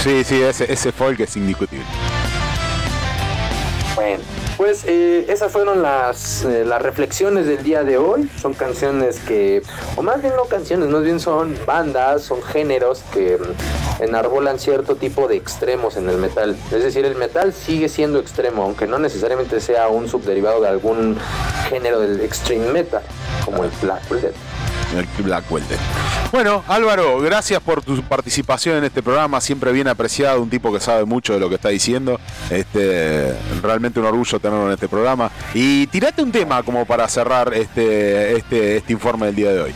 Sí, 0.06 0.22
sí, 0.22 0.40
ese, 0.40 0.72
ese 0.72 0.92
folk 0.92 1.18
es 1.18 1.36
indiscutible. 1.36 1.84
Bueno, 3.96 4.22
pues 4.56 4.84
eh, 4.86 5.26
esas 5.28 5.50
fueron 5.50 5.82
las, 5.82 6.44
eh, 6.44 6.64
las 6.64 6.80
reflexiones 6.80 7.46
del 7.46 7.64
día 7.64 7.82
de 7.82 7.98
hoy. 7.98 8.30
Son 8.40 8.54
canciones 8.54 9.18
que, 9.18 9.64
o 9.96 10.02
más 10.04 10.22
bien 10.22 10.36
no 10.36 10.44
canciones, 10.44 10.90
más 10.90 11.02
bien 11.02 11.18
son 11.18 11.58
bandas, 11.66 12.22
son 12.22 12.40
géneros 12.40 13.02
que 13.12 13.36
mm, 13.36 14.04
enarbolan 14.04 14.60
cierto 14.60 14.94
tipo 14.94 15.26
de 15.26 15.34
extremos 15.34 15.96
en 15.96 16.08
el 16.08 16.18
metal. 16.18 16.56
Es 16.70 16.84
decir, 16.84 17.04
el 17.04 17.16
metal 17.16 17.52
sigue 17.52 17.88
siendo 17.88 18.20
extremo, 18.20 18.62
aunque 18.62 18.86
no 18.86 19.00
necesariamente 19.00 19.60
sea 19.60 19.88
un 19.88 20.08
subderivado 20.08 20.60
de 20.60 20.68
algún 20.68 21.18
género 21.68 21.98
del 21.98 22.20
extreme 22.20 22.70
metal, 22.70 23.02
como 23.44 23.64
el 23.64 23.70
black 23.82 24.08
Death. 24.08 24.55
Black 25.18 25.50
Welder. 25.50 25.78
Bueno, 26.32 26.64
Álvaro, 26.68 27.18
gracias 27.20 27.60
por 27.60 27.82
tu 27.82 28.02
participación 28.02 28.76
en 28.76 28.84
este 28.84 29.02
programa, 29.02 29.40
siempre 29.40 29.72
bien 29.72 29.88
apreciado, 29.88 30.42
un 30.42 30.50
tipo 30.50 30.72
que 30.72 30.80
sabe 30.80 31.04
mucho 31.04 31.34
de 31.34 31.40
lo 31.40 31.48
que 31.48 31.54
está 31.56 31.68
diciendo. 31.68 32.20
Este, 32.50 33.34
realmente 33.62 34.00
un 34.00 34.06
orgullo 34.06 34.38
tenerlo 34.40 34.66
en 34.66 34.72
este 34.72 34.88
programa. 34.88 35.30
Y 35.54 35.86
tirate 35.88 36.22
un 36.22 36.32
tema 36.32 36.62
como 36.62 36.84
para 36.84 37.08
cerrar 37.08 37.52
este, 37.54 38.36
este, 38.36 38.76
este 38.78 38.92
informe 38.92 39.26
del 39.26 39.36
día 39.36 39.52
de 39.52 39.60
hoy. 39.60 39.72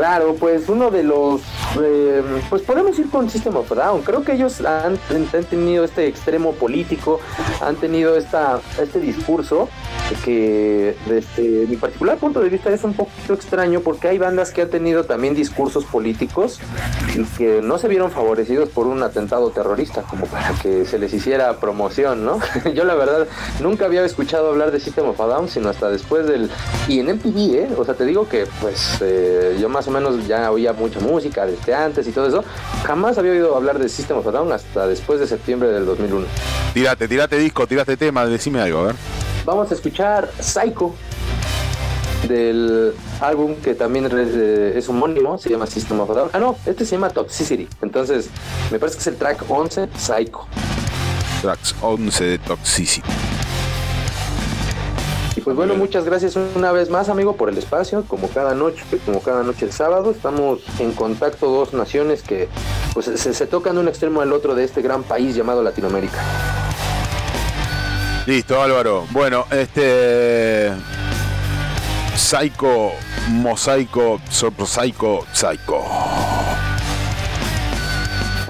Claro, 0.00 0.34
pues 0.40 0.66
uno 0.70 0.90
de 0.90 1.02
los. 1.02 1.42
eh, 1.78 2.22
pues 2.48 2.62
podemos 2.62 2.98
ir 2.98 3.10
con 3.10 3.28
System 3.28 3.54
of 3.56 3.68
Down. 3.68 4.00
Creo 4.00 4.24
que 4.24 4.32
ellos 4.32 4.62
han, 4.62 4.98
han 5.10 5.44
tenido 5.44 5.84
este 5.84 6.06
extremo 6.06 6.54
político, 6.54 7.20
han 7.60 7.76
tenido 7.76 8.16
esta, 8.16 8.60
este 8.80 8.98
discurso 8.98 9.68
que, 10.24 10.96
desde 11.06 11.66
mi 11.66 11.76
particular 11.76 12.16
punto 12.16 12.40
de 12.40 12.48
vista, 12.48 12.70
es 12.70 12.82
un 12.82 12.94
poquito 12.94 13.34
extraño 13.34 13.80
porque 13.80 14.08
hay 14.08 14.16
bandas 14.16 14.52
que 14.52 14.62
han 14.62 14.70
tenido 14.70 15.04
también 15.04 15.34
discursos 15.34 15.84
políticos 15.84 16.60
y 17.14 17.24
que 17.36 17.60
no 17.62 17.76
se 17.76 17.88
vieron 17.88 18.10
favorecidos 18.10 18.70
por 18.70 18.86
un 18.86 19.02
atentado 19.02 19.50
terrorista, 19.50 20.00
como 20.02 20.24
para 20.26 20.52
que 20.62 20.86
se 20.86 20.98
les 20.98 21.12
hiciera 21.12 21.58
promoción, 21.58 22.24
¿no? 22.24 22.40
Yo, 22.74 22.84
la 22.84 22.94
verdad, 22.94 23.28
nunca 23.60 23.84
había 23.84 24.02
escuchado 24.04 24.48
hablar 24.48 24.70
de 24.70 24.80
System 24.80 25.08
of 25.08 25.20
a 25.20 25.26
Down, 25.26 25.48
sino 25.50 25.68
hasta 25.68 25.90
después 25.90 26.26
del. 26.26 26.50
Y 26.88 27.00
en 27.00 27.14
MTV, 27.14 27.54
¿eh? 27.54 27.68
O 27.76 27.84
sea, 27.84 27.94
te 27.94 28.06
digo 28.06 28.26
que, 28.28 28.46
pues, 28.62 28.98
eh, 29.02 29.58
yo 29.60 29.68
más 29.68 29.86
o 29.90 29.92
menos 29.92 30.26
ya 30.26 30.50
oía 30.50 30.72
mucha 30.72 31.00
música 31.00 31.44
desde 31.44 31.74
antes 31.74 32.06
y 32.06 32.12
todo 32.12 32.26
eso. 32.26 32.44
Jamás 32.84 33.18
había 33.18 33.32
oído 33.32 33.56
hablar 33.56 33.78
de 33.78 33.88
System 33.88 34.18
of 34.18 34.26
a 34.26 34.30
Down 34.30 34.52
hasta 34.52 34.86
después 34.86 35.20
de 35.20 35.26
septiembre 35.26 35.68
del 35.70 35.84
2001. 35.84 36.26
Tirate, 36.72 37.08
tirate 37.08 37.36
disco, 37.38 37.66
tirate 37.66 37.96
tema, 37.96 38.24
decime 38.26 38.60
algo, 38.60 38.78
a 38.78 38.82
ver. 38.84 38.94
Vamos 39.44 39.70
a 39.70 39.74
escuchar 39.74 40.30
Psycho 40.38 40.94
del 42.28 42.94
álbum 43.20 43.56
que 43.56 43.74
también 43.74 44.08
eh, 44.12 44.74
es 44.76 44.88
homónimo, 44.88 45.38
se 45.38 45.50
llama 45.50 45.66
System 45.66 46.00
of 46.00 46.10
a 46.10 46.14
Down. 46.14 46.30
Ah, 46.32 46.38
no, 46.38 46.56
este 46.66 46.84
se 46.84 46.92
llama 46.92 47.10
Toxicity. 47.10 47.68
Entonces, 47.82 48.28
me 48.70 48.78
parece 48.78 48.96
que 48.96 49.00
es 49.00 49.06
el 49.08 49.16
track 49.16 49.44
11, 49.48 49.88
Psycho. 49.96 50.46
Tracks 51.42 51.74
11 51.80 52.24
de 52.24 52.38
Toxicity. 52.38 53.08
Y 55.40 55.42
pues 55.42 55.56
bueno, 55.56 55.74
muchas 55.74 56.04
gracias 56.04 56.36
una 56.36 56.70
vez 56.70 56.90
más, 56.90 57.08
amigo, 57.08 57.34
por 57.34 57.48
el 57.48 57.56
espacio. 57.56 58.04
Como 58.06 58.28
cada 58.28 58.54
noche, 58.54 58.84
como 59.06 59.22
cada 59.22 59.42
noche 59.42 59.64
el 59.64 59.72
sábado, 59.72 60.10
estamos 60.10 60.60
en 60.78 60.92
contacto 60.92 61.48
dos 61.48 61.72
naciones 61.72 62.22
que 62.22 62.46
pues 62.92 63.06
se, 63.06 63.32
se 63.32 63.46
tocan 63.46 63.76
de 63.76 63.80
un 63.80 63.88
extremo 63.88 64.20
al 64.20 64.34
otro 64.34 64.54
de 64.54 64.64
este 64.64 64.82
gran 64.82 65.02
país 65.02 65.34
llamado 65.34 65.62
Latinoamérica. 65.62 66.18
Listo, 68.26 68.60
Álvaro. 68.60 69.06
Bueno, 69.12 69.46
este. 69.50 70.72
Psycho, 72.14 72.90
mosaico, 73.30 74.20
soprosaico, 74.28 75.24
psycho. 75.32 75.82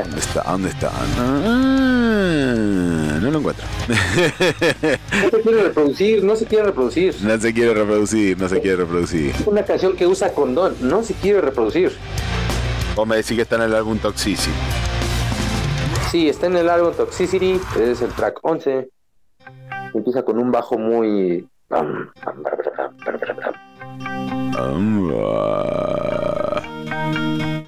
¿Dónde 0.02 0.20
está? 0.20 0.42
¿Dónde 0.42 0.68
está? 0.68 0.90
Ah, 0.92 1.74
no 3.20 3.30
lo 3.30 3.38
encuentro. 3.38 3.64
No 5.20 5.30
se 5.30 5.42
quiere 5.42 5.62
reproducir, 5.62 6.24
no 6.24 6.36
se 6.36 6.46
quiere 6.46 6.64
reproducir. 6.64 7.14
No 7.22 7.38
se 7.38 7.52
quiere 7.52 7.74
reproducir, 7.74 8.38
no 8.38 8.48
se 8.48 8.60
quiere 8.60 8.76
reproducir. 8.78 9.34
Es 9.34 9.46
una 9.46 9.64
canción 9.64 9.96
que 9.96 10.06
usa 10.06 10.32
condón, 10.32 10.76
no 10.80 11.02
se 11.02 11.14
quiere 11.14 11.40
reproducir. 11.40 11.92
Vos 12.96 13.06
me 13.06 13.16
decís 13.16 13.36
que 13.36 13.42
está 13.42 13.56
en 13.56 13.62
el 13.62 13.74
álbum 13.74 13.98
Toxicity. 13.98 14.50
Sí, 16.10 16.28
está 16.28 16.46
en 16.46 16.56
el 16.56 16.68
álbum 16.68 16.92
Toxicity, 16.94 17.60
es 17.80 18.02
el 18.02 18.12
track 18.12 18.38
11. 18.42 18.88
Empieza 19.94 20.22
con 20.22 20.38
un 20.38 20.50
bajo 20.50 20.78
muy... 20.78 21.46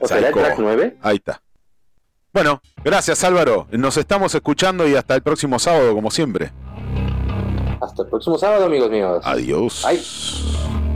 ¿O 0.00 0.08
será 0.08 0.28
el 0.28 0.34
track 0.34 0.58
9? 0.58 0.96
Ahí 1.02 1.16
está. 1.16 1.40
Bueno, 2.32 2.62
gracias 2.82 3.22
Álvaro. 3.24 3.66
Nos 3.72 3.96
estamos 3.96 4.34
escuchando 4.34 4.88
y 4.88 4.94
hasta 4.94 5.14
el 5.14 5.22
próximo 5.22 5.58
sábado, 5.58 5.94
como 5.94 6.10
siempre. 6.10 6.50
Hasta 7.80 8.02
el 8.02 8.08
próximo 8.08 8.38
sábado, 8.38 8.64
amigos 8.66 8.90
míos. 8.90 9.22
Adiós. 9.24 9.84
Bye. 9.86 10.91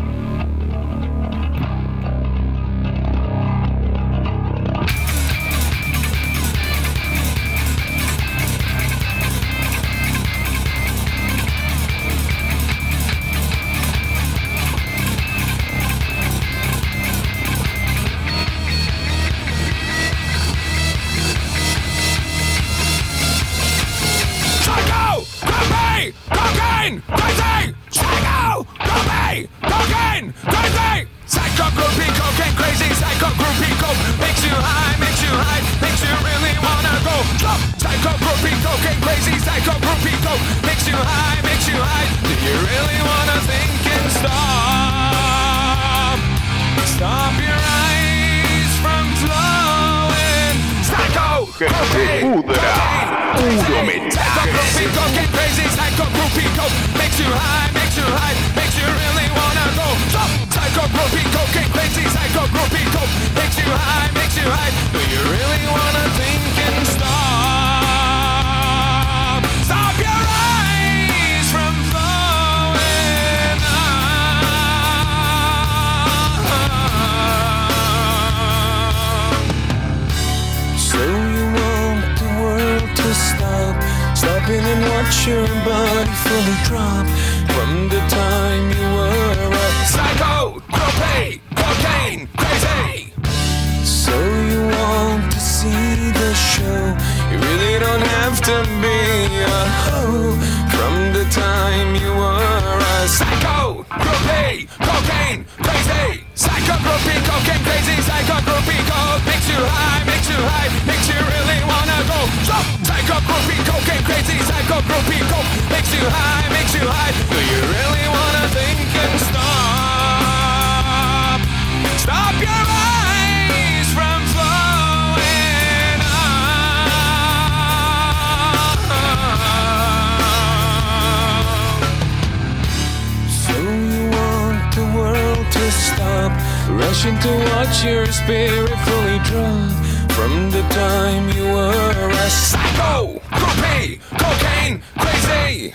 To 137.06 137.12
watch 137.54 137.84
your 137.84 138.04
spirit 138.06 138.68
fully 138.84 139.18
drop 139.20 139.70
From 140.10 140.50
the 140.50 140.62
time 140.70 141.30
you 141.36 141.44
were 141.44 142.10
a 142.10 142.28
psycho 142.28 143.20
Groupie, 143.30 144.00
cocaine, 144.18 144.82
crazy 144.98 145.72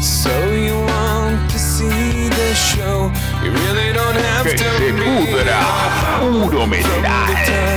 So 0.00 0.30
you 0.52 0.74
want 0.86 1.50
to 1.50 1.58
see 1.58 2.28
the 2.28 2.54
show 2.54 3.10
You 3.42 3.50
really 3.50 3.92
don't 3.92 4.14
have 4.14 4.46
Que 4.46 4.52
to 4.52 4.64
se 4.64 4.92
be 4.92 5.02
pudra. 5.02 5.58
Puro 6.20 6.66
metal. 6.66 7.71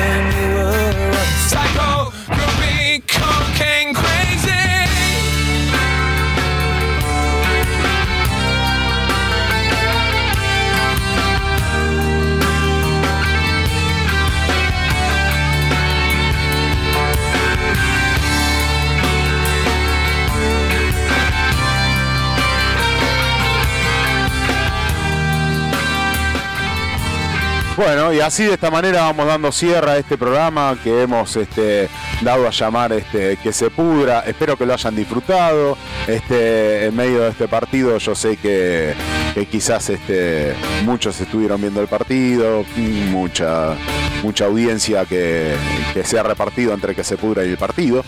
Bueno, 27.78 28.14
y 28.14 28.22
así 28.22 28.46
de 28.46 28.54
esta 28.54 28.72
manera 28.72 29.02
vamos 29.02 29.28
dando 29.28 29.52
cierre 29.52 29.92
a 29.92 29.98
este 29.98 30.18
programa 30.18 30.78
que 30.82 31.02
hemos 31.02 31.36
este, 31.36 31.90
dado 32.22 32.48
a 32.48 32.52
llamar 32.52 32.94
este, 32.94 33.38
Que 33.38 33.52
se 33.54 33.70
pudra. 33.70 34.22
Espero 34.22 34.58
que 34.58 34.66
lo 34.66 34.74
hayan 34.74 34.96
disfrutado. 34.96 35.78
Este, 36.08 36.86
en 36.86 36.96
medio 36.96 37.22
de 37.22 37.30
este 37.30 37.48
partido 37.48 37.98
yo 37.98 38.16
sé 38.16 38.38
que, 38.38 38.94
que 39.34 39.46
quizás 39.46 39.90
este, 39.90 40.54
muchos 40.84 41.20
estuvieron 41.20 41.60
viendo 41.62 41.82
el 41.82 41.88
partido, 41.88 42.64
mucha, 43.10 43.76
mucha 44.24 44.46
audiencia 44.46 45.06
que, 45.06 45.56
que 45.94 46.04
se 46.04 46.20
ha 46.20 46.24
repartido 46.24 46.74
entre 46.74 46.96
Que 46.96 47.04
se 47.04 47.18
pudra 47.18 47.46
y 47.46 47.50
el 47.50 47.58
partido, 47.58 48.04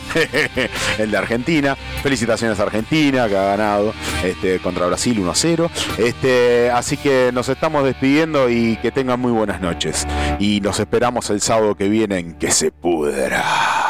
el 0.97 1.11
de 1.11 1.17
Argentina. 1.17 1.75
Felicitaciones 2.03 2.59
Argentina 2.59 3.27
que 3.27 3.37
ha 3.37 3.45
ganado 3.45 3.93
este, 4.23 4.59
contra 4.59 4.87
Brasil 4.87 5.19
1-0. 5.19 5.69
Este, 5.97 6.71
así 6.71 6.97
que 6.97 7.31
nos 7.33 7.49
estamos 7.49 7.83
despidiendo 7.83 8.49
y 8.49 8.77
que 8.77 8.91
tengan 8.91 9.19
muy 9.19 9.31
buenas 9.31 9.61
noches. 9.61 10.07
Y 10.39 10.61
nos 10.61 10.79
esperamos 10.79 11.29
el 11.29 11.41
sábado 11.41 11.75
que 11.75 11.89
viene 11.89 12.19
en 12.19 12.33
Que 12.33 12.51
se 12.51 12.71
pudra. 12.71 13.86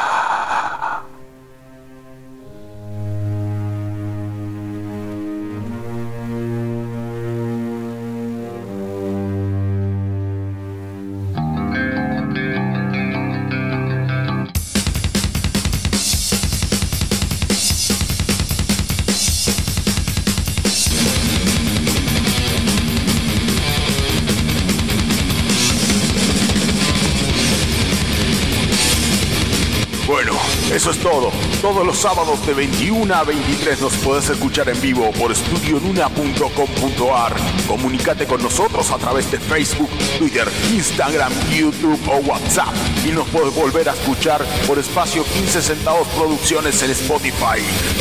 Sábados 31.98 32.46
de 32.46 32.54
21 32.54 33.12
a 33.12 33.24
23 33.24 33.80
nos 33.80 33.92
puedes 33.96 34.30
escuchar 34.30 34.68
en 34.68 34.80
vivo 34.80 35.10
por 35.18 35.32
estudionuna.com.ar. 35.32 37.34
Comunicate 37.66 38.24
con 38.26 38.40
nosotros 38.40 38.92
a 38.92 38.98
través 38.98 39.28
de 39.32 39.40
Facebook, 39.40 39.90
Twitter, 40.16 40.46
Instagram, 40.72 41.32
YouTube 41.50 42.00
o 42.08 42.18
WhatsApp. 42.18 42.72
Y 43.04 43.10
nos 43.10 43.26
puedes 43.28 43.52
volver 43.54 43.88
a 43.88 43.94
escuchar 43.94 44.44
por 44.68 44.78
espacio 44.78 45.24
15 45.24 45.60
centavos 45.60 46.06
producciones 46.08 46.80
en 46.82 46.92
Spotify. 46.92 47.60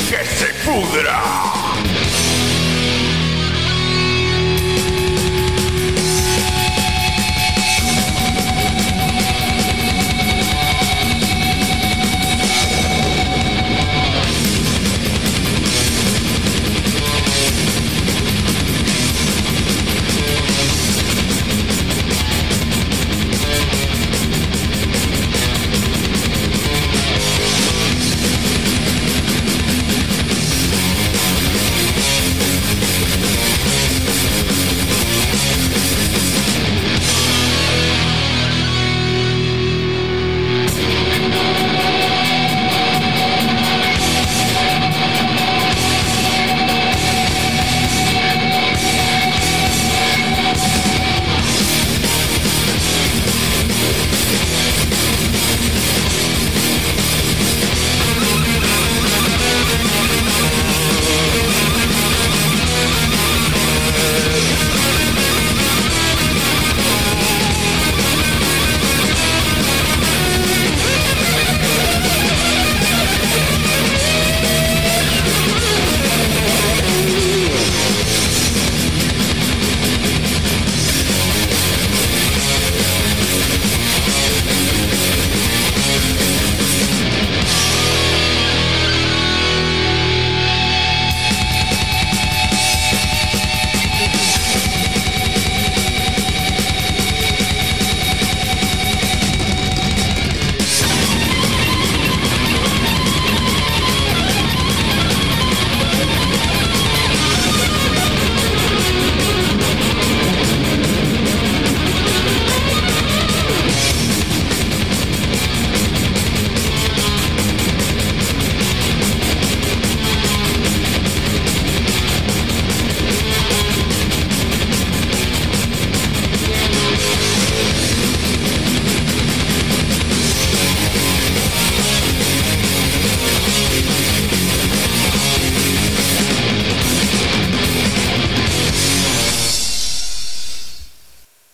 ¡Que 0.09 0.25
se 0.25 0.53
pudra! 0.63 1.19